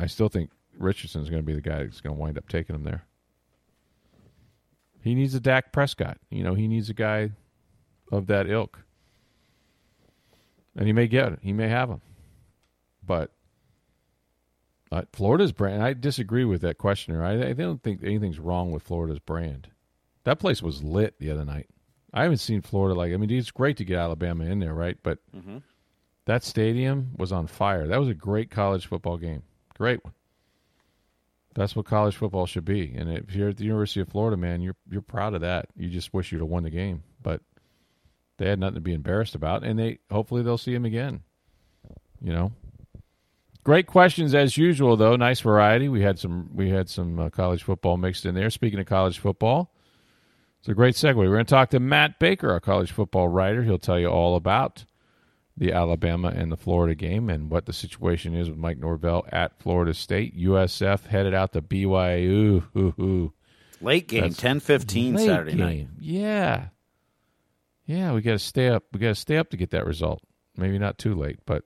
I 0.00 0.06
still 0.06 0.28
think 0.28 0.50
Richardson's 0.78 1.28
going 1.28 1.42
to 1.42 1.46
be 1.46 1.54
the 1.54 1.60
guy 1.60 1.84
that's 1.84 2.00
going 2.00 2.16
to 2.16 2.20
wind 2.20 2.38
up 2.38 2.48
taking 2.48 2.74
him 2.74 2.84
there. 2.84 3.04
He 5.02 5.14
needs 5.14 5.34
a 5.34 5.40
Dak 5.40 5.70
Prescott. 5.70 6.16
You 6.30 6.42
know, 6.42 6.54
he 6.54 6.66
needs 6.66 6.88
a 6.88 6.94
guy 6.94 7.32
of 8.14 8.26
that 8.28 8.48
ilk. 8.48 8.80
And 10.76 10.86
he 10.86 10.92
may 10.92 11.06
get 11.06 11.32
it. 11.32 11.38
He 11.42 11.52
may 11.52 11.68
have 11.68 11.88
them. 11.88 12.00
But 13.06 13.30
uh, 14.90 15.02
Florida's 15.12 15.52
brand, 15.52 15.82
I 15.82 15.92
disagree 15.92 16.44
with 16.44 16.62
that 16.62 16.78
questioner. 16.78 17.24
I, 17.24 17.48
I 17.48 17.52
don't 17.52 17.82
think 17.82 18.02
anything's 18.02 18.38
wrong 18.38 18.70
with 18.70 18.82
Florida's 18.82 19.18
brand. 19.18 19.68
That 20.24 20.38
place 20.38 20.62
was 20.62 20.82
lit 20.82 21.18
the 21.18 21.30
other 21.30 21.44
night. 21.44 21.68
I 22.12 22.22
haven't 22.22 22.38
seen 22.38 22.62
Florida 22.62 22.94
like. 22.94 23.12
I 23.12 23.16
mean, 23.16 23.30
it's 23.30 23.50
great 23.50 23.76
to 23.78 23.84
get 23.84 23.98
Alabama 23.98 24.44
in 24.44 24.60
there, 24.60 24.72
right? 24.72 24.96
But 25.02 25.18
mm-hmm. 25.36 25.58
that 26.26 26.44
stadium 26.44 27.10
was 27.16 27.32
on 27.32 27.48
fire. 27.48 27.88
That 27.88 27.98
was 28.00 28.08
a 28.08 28.14
great 28.14 28.50
college 28.50 28.86
football 28.86 29.16
game. 29.16 29.42
Great 29.76 30.04
one. 30.04 30.14
That's 31.54 31.76
what 31.76 31.86
college 31.86 32.16
football 32.16 32.46
should 32.46 32.64
be. 32.64 32.94
And 32.96 33.10
if 33.10 33.34
you're 33.34 33.48
at 33.48 33.56
the 33.56 33.64
University 33.64 34.00
of 34.00 34.08
Florida, 34.08 34.36
man, 34.36 34.60
you're 34.60 34.76
you're 34.90 35.02
proud 35.02 35.34
of 35.34 35.40
that. 35.40 35.66
You 35.76 35.88
just 35.88 36.14
wish 36.14 36.32
you'd 36.32 36.40
have 36.40 36.48
won 36.48 36.62
the 36.62 36.70
game, 36.70 37.02
but 37.22 37.42
they 38.38 38.48
had 38.48 38.58
nothing 38.58 38.76
to 38.76 38.80
be 38.80 38.94
embarrassed 38.94 39.34
about, 39.34 39.64
and 39.64 39.78
they 39.78 39.98
hopefully 40.10 40.42
they'll 40.42 40.58
see 40.58 40.74
him 40.74 40.84
again. 40.84 41.22
You 42.20 42.32
know, 42.32 42.52
great 43.64 43.86
questions 43.86 44.34
as 44.34 44.56
usual, 44.56 44.96
though. 44.96 45.16
Nice 45.16 45.40
variety. 45.40 45.88
We 45.88 46.02
had 46.02 46.18
some 46.18 46.50
we 46.54 46.70
had 46.70 46.88
some 46.88 47.18
uh, 47.18 47.30
college 47.30 47.62
football 47.62 47.96
mixed 47.96 48.24
in 48.26 48.34
there. 48.34 48.50
Speaking 48.50 48.78
of 48.78 48.86
college 48.86 49.18
football, 49.18 49.74
it's 50.60 50.68
a 50.68 50.74
great 50.74 50.94
segue. 50.94 51.16
We're 51.16 51.26
going 51.26 51.44
to 51.44 51.50
talk 51.50 51.70
to 51.70 51.80
Matt 51.80 52.18
Baker, 52.18 52.50
our 52.50 52.60
college 52.60 52.92
football 52.92 53.28
writer. 53.28 53.62
He'll 53.62 53.78
tell 53.78 53.98
you 53.98 54.08
all 54.08 54.36
about 54.36 54.84
the 55.56 55.72
Alabama 55.72 56.32
and 56.34 56.50
the 56.50 56.56
Florida 56.56 56.94
game 56.94 57.28
and 57.28 57.50
what 57.50 57.66
the 57.66 57.72
situation 57.72 58.34
is 58.34 58.48
with 58.48 58.58
Mike 58.58 58.78
Norvell 58.78 59.24
at 59.30 59.58
Florida 59.60 59.94
State. 59.94 60.36
USF 60.36 61.06
headed 61.06 61.34
out 61.34 61.52
to 61.52 61.62
BYU. 61.62 63.32
Late 63.80 64.08
game, 64.08 64.32
ten 64.32 64.60
fifteen 64.60 65.18
Saturday 65.18 65.52
game. 65.52 65.60
night. 65.60 65.88
Yeah, 66.00 66.68
yeah. 67.86 68.12
We 68.12 68.22
got 68.22 68.32
to 68.32 68.38
stay 68.38 68.68
up. 68.68 68.84
We 68.92 69.00
got 69.00 69.08
to 69.08 69.14
stay 69.14 69.36
up 69.36 69.50
to 69.50 69.56
get 69.56 69.70
that 69.70 69.86
result. 69.86 70.22
Maybe 70.56 70.78
not 70.78 70.98
too 70.98 71.14
late, 71.14 71.40
but 71.46 71.64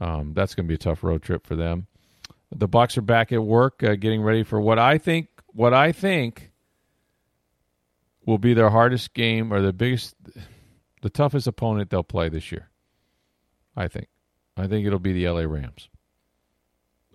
um, 0.00 0.32
that's 0.34 0.54
going 0.54 0.66
to 0.66 0.68
be 0.68 0.74
a 0.74 0.78
tough 0.78 1.02
road 1.02 1.22
trip 1.22 1.46
for 1.46 1.56
them. 1.56 1.86
The 2.54 2.68
Bucs 2.68 2.96
are 2.96 3.02
back 3.02 3.32
at 3.32 3.42
work, 3.42 3.82
uh, 3.82 3.96
getting 3.96 4.22
ready 4.22 4.44
for 4.44 4.60
what 4.60 4.78
I 4.78 4.98
think. 4.98 5.28
What 5.48 5.74
I 5.74 5.90
think 5.90 6.52
will 8.24 8.38
be 8.38 8.54
their 8.54 8.70
hardest 8.70 9.14
game 9.14 9.52
or 9.52 9.60
the 9.60 9.72
biggest, 9.72 10.14
the 11.02 11.10
toughest 11.10 11.46
opponent 11.46 11.90
they'll 11.90 12.04
play 12.04 12.28
this 12.28 12.52
year. 12.52 12.70
I 13.76 13.88
think. 13.88 14.08
I 14.56 14.66
think 14.66 14.86
it'll 14.86 14.98
be 14.98 15.12
the 15.12 15.28
LA 15.28 15.42
Rams. 15.42 15.88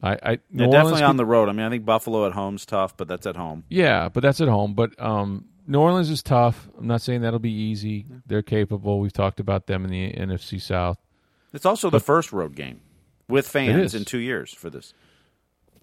I, 0.03 0.13
I 0.13 0.39
yeah, 0.51 0.67
definitely 0.67 1.03
on 1.03 1.17
the 1.17 1.25
road. 1.25 1.47
I 1.47 1.51
mean, 1.51 1.65
I 1.65 1.69
think 1.69 1.85
Buffalo 1.85 2.25
at 2.25 2.33
home's 2.33 2.65
tough, 2.65 2.97
but 2.97 3.07
that's 3.07 3.27
at 3.27 3.35
home. 3.35 3.63
Yeah, 3.69 4.09
but 4.09 4.21
that's 4.21 4.41
at 4.41 4.47
home. 4.47 4.73
But 4.73 4.99
um, 4.99 5.45
New 5.71 5.79
Orleans 5.79 6.09
is 6.09 6.21
tough. 6.21 6.67
I'm 6.77 6.85
not 6.85 7.01
saying 7.01 7.21
that'll 7.21 7.39
be 7.39 7.49
easy. 7.49 8.05
They're 8.25 8.41
capable. 8.41 8.99
We've 8.99 9.13
talked 9.13 9.39
about 9.39 9.67
them 9.67 9.85
in 9.85 9.91
the 9.91 10.11
NFC 10.11 10.61
South. 10.61 10.97
It's 11.53 11.65
also 11.65 11.89
but, 11.89 11.99
the 11.99 12.03
first 12.03 12.33
road 12.33 12.55
game 12.55 12.81
with 13.29 13.47
fans 13.47 13.95
in 13.95 14.03
two 14.03 14.17
years 14.17 14.53
for 14.53 14.69
this. 14.69 14.93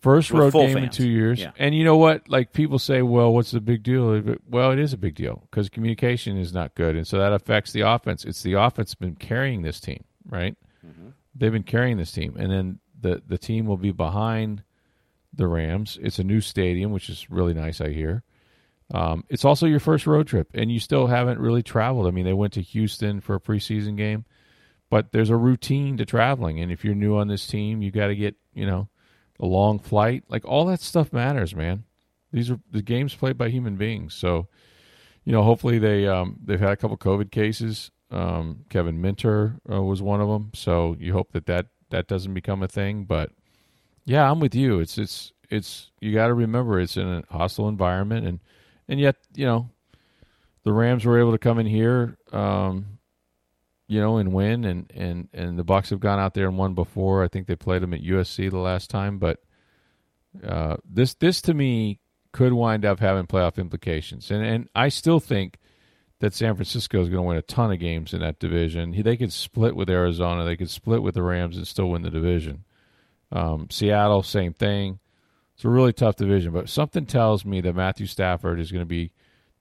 First 0.03 0.31
road 0.31 0.53
game 0.53 0.75
fans. 0.75 0.85
in 0.85 0.91
two 0.91 1.09
years. 1.09 1.41
Yeah. 1.41 1.53
And 1.57 1.75
you 1.75 1.85
know 1.85 1.97
what? 1.97 2.29
Like 2.29 2.53
people 2.53 2.79
say, 2.79 3.01
well, 3.01 3.33
what's 3.33 3.51
the 3.51 3.63
big 3.63 3.83
deal? 3.83 4.23
Well, 4.47 4.73
it 4.73 4.79
is 4.79 4.93
a 4.93 4.99
big 4.99 5.15
deal 5.15 5.45
because 5.51 5.71
communication 5.71 6.37
is 6.37 6.53
not 6.53 6.75
good. 6.75 6.95
And 6.95 7.07
so 7.07 7.19
that 7.19 7.33
affects 7.33 7.73
the 7.73 7.81
offense. 7.81 8.27
It's 8.27 8.43
the 8.43 8.53
offense 8.53 8.95
been 8.95 9.17
carrying 9.17 9.63
this 9.63 9.81
team, 9.81 10.05
right? 10.29 10.55
Mm-hmm. 10.87 11.09
They've 11.35 11.51
been 11.51 11.63
carrying 11.63 11.97
this 11.97 12.13
team. 12.13 12.37
And 12.39 12.53
then 12.53 12.81
the, 13.01 13.23
the 13.27 13.39
team 13.39 13.65
will 13.65 13.79
be 13.79 13.93
behind 13.93 14.65
the 15.33 15.47
Rams. 15.47 15.99
It's 16.03 16.19
a 16.19 16.25
new 16.25 16.43
stadium, 16.43 16.93
which 16.93 17.09
is 17.09 17.31
really 17.31 17.55
nice, 17.55 17.81
I 17.81 17.89
hear. 17.89 18.23
Um, 18.93 19.25
it's 19.29 19.45
also 19.45 19.67
your 19.67 19.81
first 19.81 20.07
road 20.07 20.27
trip, 20.27 20.49
and 20.55 20.73
you 20.73 20.81
still 20.81 21.07
haven't 21.07 21.41
really 21.41 21.63
traveled. 21.63 22.07
I 22.07 22.11
mean, 22.11 22.25
they 22.25 22.33
went 22.33 22.55
to 22.55 22.63
Houston 22.63 23.21
for 23.21 23.35
a 23.35 23.41
preseason 23.41 23.97
game, 23.97 24.25
but 24.89 25.13
there's 25.13 25.31
a 25.31 25.37
routine 25.37 25.99
to 25.99 26.07
traveling. 26.07 26.61
And 26.61 26.73
if 26.73 26.85
you're 26.85 26.95
new 26.95 27.17
on 27.17 27.29
this 27.29 27.47
team, 27.47 27.83
you 27.83 27.91
got 27.91 28.07
to 28.07 28.17
get, 28.17 28.37
you 28.55 28.67
know, 28.67 28.89
a 29.39 29.47
long 29.47 29.79
flight, 29.79 30.25
like 30.29 30.45
all 30.45 30.65
that 30.67 30.81
stuff 30.81 31.13
matters, 31.13 31.55
man. 31.55 31.85
These 32.33 32.51
are 32.51 32.61
the 32.71 32.83
games 32.83 33.15
played 33.15 33.39
by 33.39 33.51
human 33.51 33.77
beings. 33.77 34.15
So, 34.15 34.49
you 35.25 35.33
know, 35.33 35.43
hopefully 35.43 35.79
they 35.79 36.07
um, 36.07 36.39
they've 36.45 36.61
had 36.61 36.73
a 36.73 36.77
couple 36.77 36.97
COVID 36.97 37.31
cases. 37.31 37.91
Um, 38.11 38.65
Kevin 38.71 39.01
Minter 39.01 39.61
uh, 39.71 39.83
was 39.83 40.03
one 40.03 40.21
of 40.21 40.29
them. 40.29 40.51
So 40.55 40.97
you 40.99 41.13
hope 41.13 41.33
that 41.33 41.47
that 41.47 41.67
that 41.91 42.07
doesn't 42.07 42.35
become 42.35 42.63
a 42.63 42.69
thing. 42.69 43.05
But 43.05 43.31
yeah, 44.05 44.31
I'm 44.31 44.41
with 44.41 44.55
you. 44.55 44.81
It's 44.81 44.99
it's 44.99 45.33
it's 45.51 45.91
you 46.01 46.15
got 46.15 46.29
to 46.29 46.35
remember 46.35 46.81
it's 46.81 46.97
in 46.97 47.07
a 47.07 47.25
hostile 47.31 47.69
environment, 47.69 48.27
and 48.27 48.41
and 48.89 48.99
yet 48.99 49.17
you 49.35 49.47
know 49.47 49.71
the 50.65 50.73
Rams 50.73 51.05
were 51.05 51.19
able 51.19 51.33
to 51.33 51.39
come 51.39 51.59
in 51.59 51.67
here. 51.67 52.17
Um, 52.33 52.99
you 53.89 54.01
know, 54.01 54.19
and 54.19 54.33
win. 54.33 54.65
And, 54.65 54.93
and, 54.95 55.29
and 55.33 55.59
the 55.59 55.65
Bucs 55.65 55.91
have 55.91 56.01
gone 56.01 56.21
out 56.21 56.35
there 56.35 56.47
and 56.47 56.59
won 56.59 56.75
before. 56.75 57.25
I 57.25 57.29
think 57.29 57.47
they 57.47 57.57
played 57.57 57.83
them 57.83 57.95
at 57.95 58.03
USC 58.03 58.51
the 58.51 58.59
last 58.59 58.91
time. 58.91 59.19
But 59.19 59.43
uh, 60.47 60.77
this 60.85 61.15
this 61.15 61.41
to 61.43 61.55
me 61.55 61.99
could 62.33 62.53
wind 62.53 62.85
up 62.85 63.01
having 63.01 63.27
playoff 63.27 63.57
implications. 63.57 64.31
And 64.31 64.45
and 64.45 64.69
I 64.75 64.91
still 64.91 65.21
think 65.21 65.59
that 66.21 66.35
San 66.35 66.55
Francisco 66.55 67.01
is 67.01 67.09
going 67.09 67.23
to 67.23 67.29
win 67.29 67.37
a 67.37 67.43
ton 67.43 67.73
of 67.73 67.79
games 67.79 68.13
in 68.13 68.21
that 68.21 68.39
division. 68.39 69.03
They 69.03 69.17
could 69.17 69.33
split 69.33 69.75
with 69.75 69.89
Arizona. 69.89 70.45
They 70.45 70.57
could 70.57 70.71
split 70.71 71.03
with 71.03 71.15
the 71.15 71.23
Rams 71.23 71.57
and 71.57 71.67
still 71.67 71.91
win 71.91 72.03
the 72.03 72.11
division. 72.11 72.65
Um, 73.31 73.69
Seattle, 73.71 74.23
same 74.23 74.53
thing. 74.53 74.99
It's 75.59 75.65
a 75.65 75.69
really 75.69 75.93
tough 75.93 76.15
division, 76.15 76.53
but 76.53 76.69
something 76.69 77.05
tells 77.05 77.45
me 77.45 77.61
that 77.63 77.75
Matthew 77.75 78.07
Stafford 78.07 78.61
is 78.61 78.71
going 78.71 78.83
to 78.83 78.87
be 78.87 79.11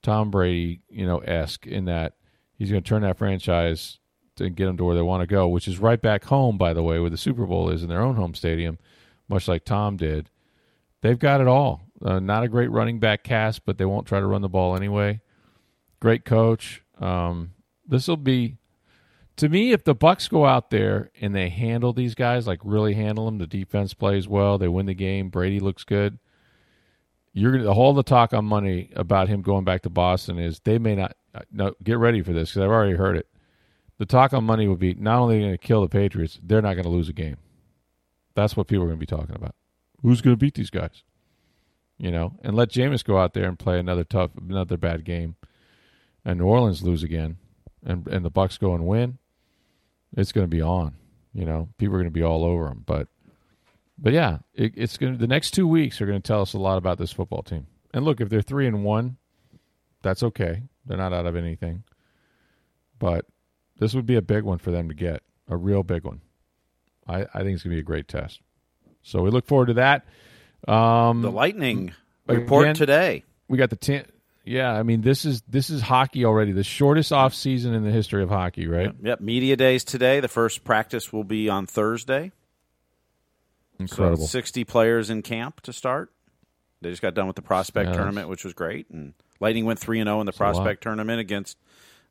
Tom 0.03 0.29
Brady, 0.29 0.81
you 0.91 1.07
know, 1.07 1.17
esque 1.17 1.65
in 1.65 1.85
that 1.85 2.13
he's 2.53 2.69
going 2.69 2.83
to 2.83 2.87
turn 2.87 3.01
that 3.01 3.17
franchise 3.17 3.97
and 4.39 4.55
get 4.55 4.67
them 4.67 4.77
to 4.77 4.83
where 4.83 4.93
they 4.93 5.01
want 5.01 5.21
to 5.21 5.27
go, 5.27 5.47
which 5.47 5.67
is 5.67 5.79
right 5.79 5.99
back 5.99 6.25
home, 6.25 6.55
by 6.55 6.71
the 6.71 6.83
way, 6.83 6.99
where 6.99 7.09
the 7.09 7.17
Super 7.17 7.47
Bowl 7.47 7.71
is 7.71 7.81
in 7.81 7.89
their 7.89 8.03
own 8.03 8.15
home 8.15 8.35
stadium, 8.35 8.77
much 9.27 9.47
like 9.47 9.65
Tom 9.65 9.97
did. 9.97 10.29
They've 11.01 11.17
got 11.17 11.41
it 11.41 11.47
all. 11.47 11.81
Uh, 11.99 12.19
not 12.19 12.43
a 12.43 12.47
great 12.47 12.69
running 12.69 12.99
back 12.99 13.23
cast, 13.23 13.65
but 13.65 13.79
they 13.79 13.85
won't 13.85 14.05
try 14.05 14.19
to 14.19 14.27
run 14.27 14.43
the 14.43 14.49
ball 14.49 14.75
anyway. 14.75 15.21
Great 15.99 16.25
coach. 16.25 16.83
Um, 16.99 17.53
this 17.87 18.07
will 18.07 18.17
be, 18.17 18.57
to 19.37 19.49
me, 19.49 19.71
if 19.71 19.83
the 19.83 19.95
Bucs 19.95 20.29
go 20.29 20.45
out 20.45 20.71
there 20.71 21.11
and 21.21 21.33
they 21.33 21.49
handle 21.49 21.93
these 21.93 22.15
guys, 22.15 22.47
like 22.47 22.59
really 22.63 22.95
handle 22.95 23.25
them, 23.25 23.37
the 23.37 23.47
defense 23.47 23.93
plays 23.93 24.27
well, 24.27 24.57
they 24.57 24.67
win 24.67 24.87
the 24.87 24.93
game, 24.93 25.29
Brady 25.29 25.59
looks 25.59 25.83
good. 25.83 26.17
You're 27.33 27.51
gonna 27.51 27.71
all 27.71 27.93
the 27.93 28.03
talk 28.03 28.33
on 28.33 28.45
money 28.45 28.89
about 28.95 29.27
him 29.27 29.43
going 29.43 29.63
back 29.63 29.83
to 29.83 29.91
Boston 29.91 30.39
is 30.39 30.59
they 30.61 30.79
may 30.79 30.95
not. 30.95 31.15
Uh, 31.35 31.41
no, 31.51 31.75
get 31.83 31.99
ready 31.99 32.23
for 32.23 32.33
this 32.33 32.49
because 32.49 32.63
I've 32.63 32.71
already 32.71 32.97
heard 32.97 33.15
it. 33.15 33.27
The 33.99 34.07
talk 34.07 34.33
on 34.33 34.43
money 34.43 34.67
would 34.67 34.79
be 34.79 34.95
not 34.95 35.19
only 35.19 35.39
going 35.39 35.51
to 35.51 35.57
kill 35.57 35.81
the 35.81 35.89
Patriots, 35.89 36.39
they're 36.41 36.61
not 36.63 36.73
going 36.73 36.85
to 36.85 36.89
lose 36.89 37.09
a 37.09 37.13
game. 37.13 37.37
That's 38.33 38.57
what 38.57 38.67
people 38.67 38.83
are 38.83 38.87
going 38.87 38.99
to 38.99 39.05
be 39.05 39.05
talking 39.05 39.35
about. 39.35 39.55
Who's 40.01 40.21
going 40.21 40.35
to 40.35 40.39
beat 40.39 40.55
these 40.55 40.69
guys? 40.69 41.03
You 41.99 42.11
know, 42.11 42.33
and 42.43 42.55
let 42.55 42.69
Jameis 42.69 43.03
go 43.03 43.17
out 43.17 43.33
there 43.33 43.47
and 43.47 43.57
play 43.57 43.79
another 43.79 44.03
tough, 44.03 44.31
another 44.37 44.77
bad 44.77 45.03
game, 45.03 45.35
and 46.25 46.39
New 46.39 46.45
Orleans 46.45 46.81
lose 46.81 47.03
again, 47.03 47.37
and 47.85 48.07
and 48.07 48.25
the 48.25 48.31
Bucs 48.31 48.59
go 48.59 48.73
and 48.73 48.87
win. 48.87 49.19
It's 50.17 50.33
going 50.33 50.43
to 50.43 50.49
be 50.49 50.61
on. 50.61 50.95
You 51.33 51.45
know, 51.45 51.69
people 51.77 51.95
are 51.95 51.99
going 51.99 52.09
to 52.09 52.11
be 52.11 52.23
all 52.23 52.43
over 52.43 52.65
them. 52.65 52.83
But, 52.85 53.07
but 53.97 54.11
yeah, 54.11 54.39
it, 54.53 54.73
it's 54.75 54.97
going. 54.97 55.13
to 55.13 55.19
The 55.19 55.27
next 55.27 55.51
two 55.51 55.67
weeks 55.67 56.01
are 56.01 56.05
going 56.05 56.21
to 56.21 56.27
tell 56.27 56.41
us 56.41 56.53
a 56.53 56.59
lot 56.59 56.77
about 56.77 56.97
this 56.97 57.11
football 57.13 57.43
team. 57.43 57.67
And 57.93 58.03
look, 58.03 58.19
if 58.19 58.27
they're 58.27 58.41
three 58.41 58.67
and 58.67 58.83
one, 58.83 59.17
that's 60.01 60.23
okay. 60.23 60.63
They're 60.85 60.97
not 60.97 61.13
out 61.13 61.25
of 61.25 61.35
anything. 61.35 61.83
But 62.99 63.25
this 63.77 63.93
would 63.93 64.07
be 64.07 64.15
a 64.15 64.21
big 64.21 64.43
one 64.43 64.57
for 64.57 64.71
them 64.71 64.89
to 64.89 64.95
get, 64.95 65.21
a 65.47 65.55
real 65.55 65.83
big 65.83 66.03
one. 66.03 66.21
I, 67.07 67.21
I 67.33 67.43
think 67.43 67.53
it's 67.53 67.63
going 67.63 67.71
to 67.71 67.75
be 67.75 67.79
a 67.79 67.83
great 67.83 68.07
test. 68.07 68.41
So 69.03 69.21
we 69.21 69.29
look 69.29 69.45
forward 69.45 69.67
to 69.67 69.73
that. 69.75 70.05
Um, 70.67 71.21
the 71.21 71.31
Lightning 71.31 71.93
report 72.25 72.65
again, 72.65 72.75
today. 72.75 73.23
We 73.47 73.57
got 73.57 73.69
the 73.69 73.75
ten. 73.75 74.05
Yeah, 74.47 74.71
I 74.71 74.83
mean 74.83 75.01
this 75.01 75.25
is 75.25 75.41
this 75.41 75.69
is 75.69 75.81
hockey 75.81 76.23
already. 76.23 76.53
The 76.53 76.63
shortest 76.63 77.11
off 77.11 77.33
season 77.33 77.73
in 77.73 77.83
the 77.83 77.91
history 77.91 78.23
of 78.23 78.29
hockey, 78.29 78.65
right? 78.67 78.85
Yep, 78.85 78.95
yep. 79.03 79.19
Media 79.19 79.57
days 79.57 79.83
today. 79.83 80.21
The 80.21 80.29
first 80.29 80.63
practice 80.63 81.11
will 81.11 81.25
be 81.25 81.49
on 81.49 81.65
Thursday. 81.67 82.31
Incredible. 83.77 84.25
So 84.25 84.27
Sixty 84.27 84.63
players 84.63 85.09
in 85.09 85.21
camp 85.21 85.61
to 85.61 85.73
start. 85.73 86.11
They 86.81 86.89
just 86.89 87.01
got 87.01 87.13
done 87.13 87.27
with 87.27 87.35
the 87.35 87.41
prospect 87.41 87.93
tournament, 87.93 88.29
which 88.29 88.45
was 88.45 88.53
great, 88.53 88.89
and 88.89 89.13
Lightning 89.39 89.65
went 89.65 89.79
three 89.79 89.99
and 89.99 90.07
zero 90.07 90.17
oh 90.17 90.19
in 90.21 90.25
the 90.25 90.31
prospect 90.31 90.81
tournament 90.83 91.19
against 91.19 91.57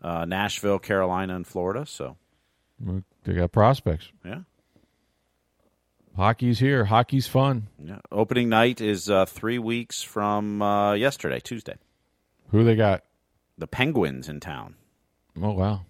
uh, 0.03 0.25
Nashville, 0.27 0.79
Carolina, 0.79 1.37
and 1.37 1.47
Florida. 1.47 1.87
So 1.87 2.17
they 3.25 3.33
got 3.33 3.51
prospects. 3.53 4.11
Yeah. 4.25 4.41
Hockey's 6.17 6.59
here. 6.59 6.85
Hockey's 6.85 7.27
fun. 7.27 7.69
Yeah. 7.83 8.01
Opening 8.11 8.49
night 8.49 8.81
is 8.81 9.09
uh, 9.09 9.27
three 9.27 9.59
weeks 9.59 10.03
from 10.03 10.61
uh, 10.61 10.95
yesterday, 10.95 11.41
Tuesday. 11.41 11.77
Who 12.51 12.65
they 12.65 12.77
got? 12.77 13.05
The 13.59 13.67
Penguins 13.67 14.29
in 14.29 14.41
town. 14.41 14.75
Oh 15.41 15.53
wow! 15.53 15.83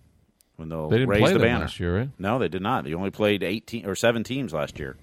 When 0.56 0.68
they'll 0.68 0.88
they 0.88 0.98
didn't 0.98 1.10
raise 1.10 1.20
play 1.20 1.32
the 1.32 1.38
them 1.38 1.48
banner. 1.48 1.60
last 1.60 1.80
year, 1.80 1.98
right? 1.98 2.10
No, 2.18 2.38
they 2.38 2.48
did 2.48 2.62
not. 2.62 2.84
They 2.84 2.94
only 2.94 3.10
played 3.10 3.42
eighteen 3.42 3.86
or 3.86 3.94
seven 3.94 4.24
teams 4.24 4.52
last 4.52 4.78
year. 4.78 4.96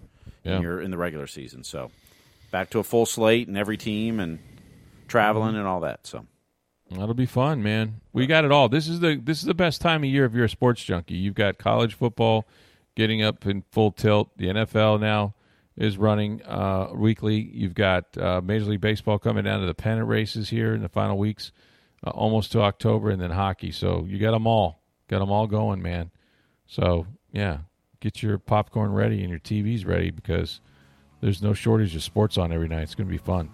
Yeah. 0.44 0.58
In, 0.58 0.82
in 0.82 0.92
the 0.92 0.98
regular 0.98 1.28
season, 1.28 1.64
so 1.64 1.90
back 2.52 2.70
to 2.72 2.80
a 2.80 2.84
full 2.84 3.06
slate 3.06 3.48
and 3.48 3.58
every 3.58 3.78
team 3.78 4.20
and 4.20 4.40
traveling 5.08 5.50
mm-hmm. 5.50 5.60
and 5.60 5.68
all 5.68 5.80
that. 5.82 6.06
So 6.06 6.26
that'll 6.92 7.14
be 7.14 7.26
fun, 7.26 7.64
man. 7.64 8.02
We 8.12 8.28
got 8.28 8.44
it 8.44 8.52
all. 8.52 8.68
This 8.68 8.88
is 8.88 9.00
the 9.00 9.16
this 9.16 9.40
is 9.40 9.46
the 9.46 9.54
best 9.54 9.80
time 9.80 10.04
of 10.04 10.10
year 10.10 10.26
if 10.26 10.34
you're 10.34 10.46
a 10.46 10.50
sports 10.50 10.84
junkie. 10.84 11.16
You've 11.16 11.36
got 11.36 11.58
college 11.58 11.94
football 11.94 12.46
getting 12.96 13.22
up 13.22 13.46
in 13.46 13.64
full 13.72 13.92
tilt. 13.92 14.38
The 14.38 14.48
NFL 14.48 15.00
now 15.00 15.34
is 15.78 15.98
running 15.98 16.42
uh, 16.44 16.90
weekly. 16.94 17.50
You've 17.54 17.74
got 17.74 18.18
uh, 18.18 18.42
Major 18.44 18.66
League 18.66 18.82
Baseball 18.82 19.20
coming 19.20 19.44
down 19.44 19.62
to 19.62 19.66
the 19.66 19.74
pennant 19.74 20.08
races 20.08 20.50
here 20.50 20.74
in 20.74 20.82
the 20.82 20.90
final 20.90 21.18
weeks, 21.18 21.52
uh, 22.06 22.12
almost 22.12 22.52
to 22.52 22.62
October, 22.62 23.10
and 23.10 23.22
then 23.22 23.32
hockey. 23.32 23.72
So 23.72 24.06
you 24.08 24.20
got 24.20 24.32
them 24.32 24.48
all, 24.48 24.82
got 25.08 25.20
them 25.20 25.32
all 25.32 25.48
going, 25.48 25.82
man. 25.82 26.12
So 26.68 27.08
yeah, 27.32 27.60
get 28.00 28.22
your 28.22 28.38
popcorn 28.38 28.94
ready 28.94 29.22
and 29.22 29.30
your 29.30 29.40
TVs 29.40 29.86
ready 29.88 30.12
because 30.12 30.62
there's 31.22 31.42
no 31.42 31.54
shortage 31.54 31.96
of 31.96 32.04
sports 32.04 32.38
on 32.38 32.52
every 32.52 32.68
night. 32.68 32.84
It's 32.84 32.96
going 32.96 33.08
to 33.08 33.12
be 33.12 33.18
fun. 33.18 33.50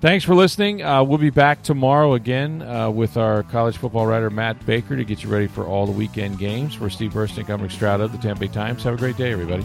Thanks 0.00 0.24
for 0.24 0.34
listening. 0.34 0.82
Uh, 0.82 1.04
we'll 1.04 1.18
be 1.18 1.28
back 1.28 1.62
tomorrow 1.62 2.14
again 2.14 2.62
uh, 2.62 2.90
with 2.90 3.18
our 3.18 3.42
college 3.44 3.76
football 3.76 4.06
writer 4.06 4.30
Matt 4.30 4.64
Baker 4.64 4.96
to 4.96 5.04
get 5.04 5.22
you 5.22 5.28
ready 5.28 5.46
for 5.46 5.66
all 5.66 5.84
the 5.84 5.92
weekend 5.92 6.38
games. 6.38 6.74
For 6.74 6.88
Steve 6.88 7.12
Burstyn, 7.12 7.48
I'm 7.50 7.60
Rick 7.60 7.70
Stroud 7.70 8.00
of 8.00 8.10
the 8.10 8.18
Tampa 8.18 8.40
Bay 8.40 8.48
Times. 8.48 8.82
Have 8.82 8.94
a 8.94 8.96
great 8.96 9.18
day, 9.18 9.30
everybody. 9.30 9.64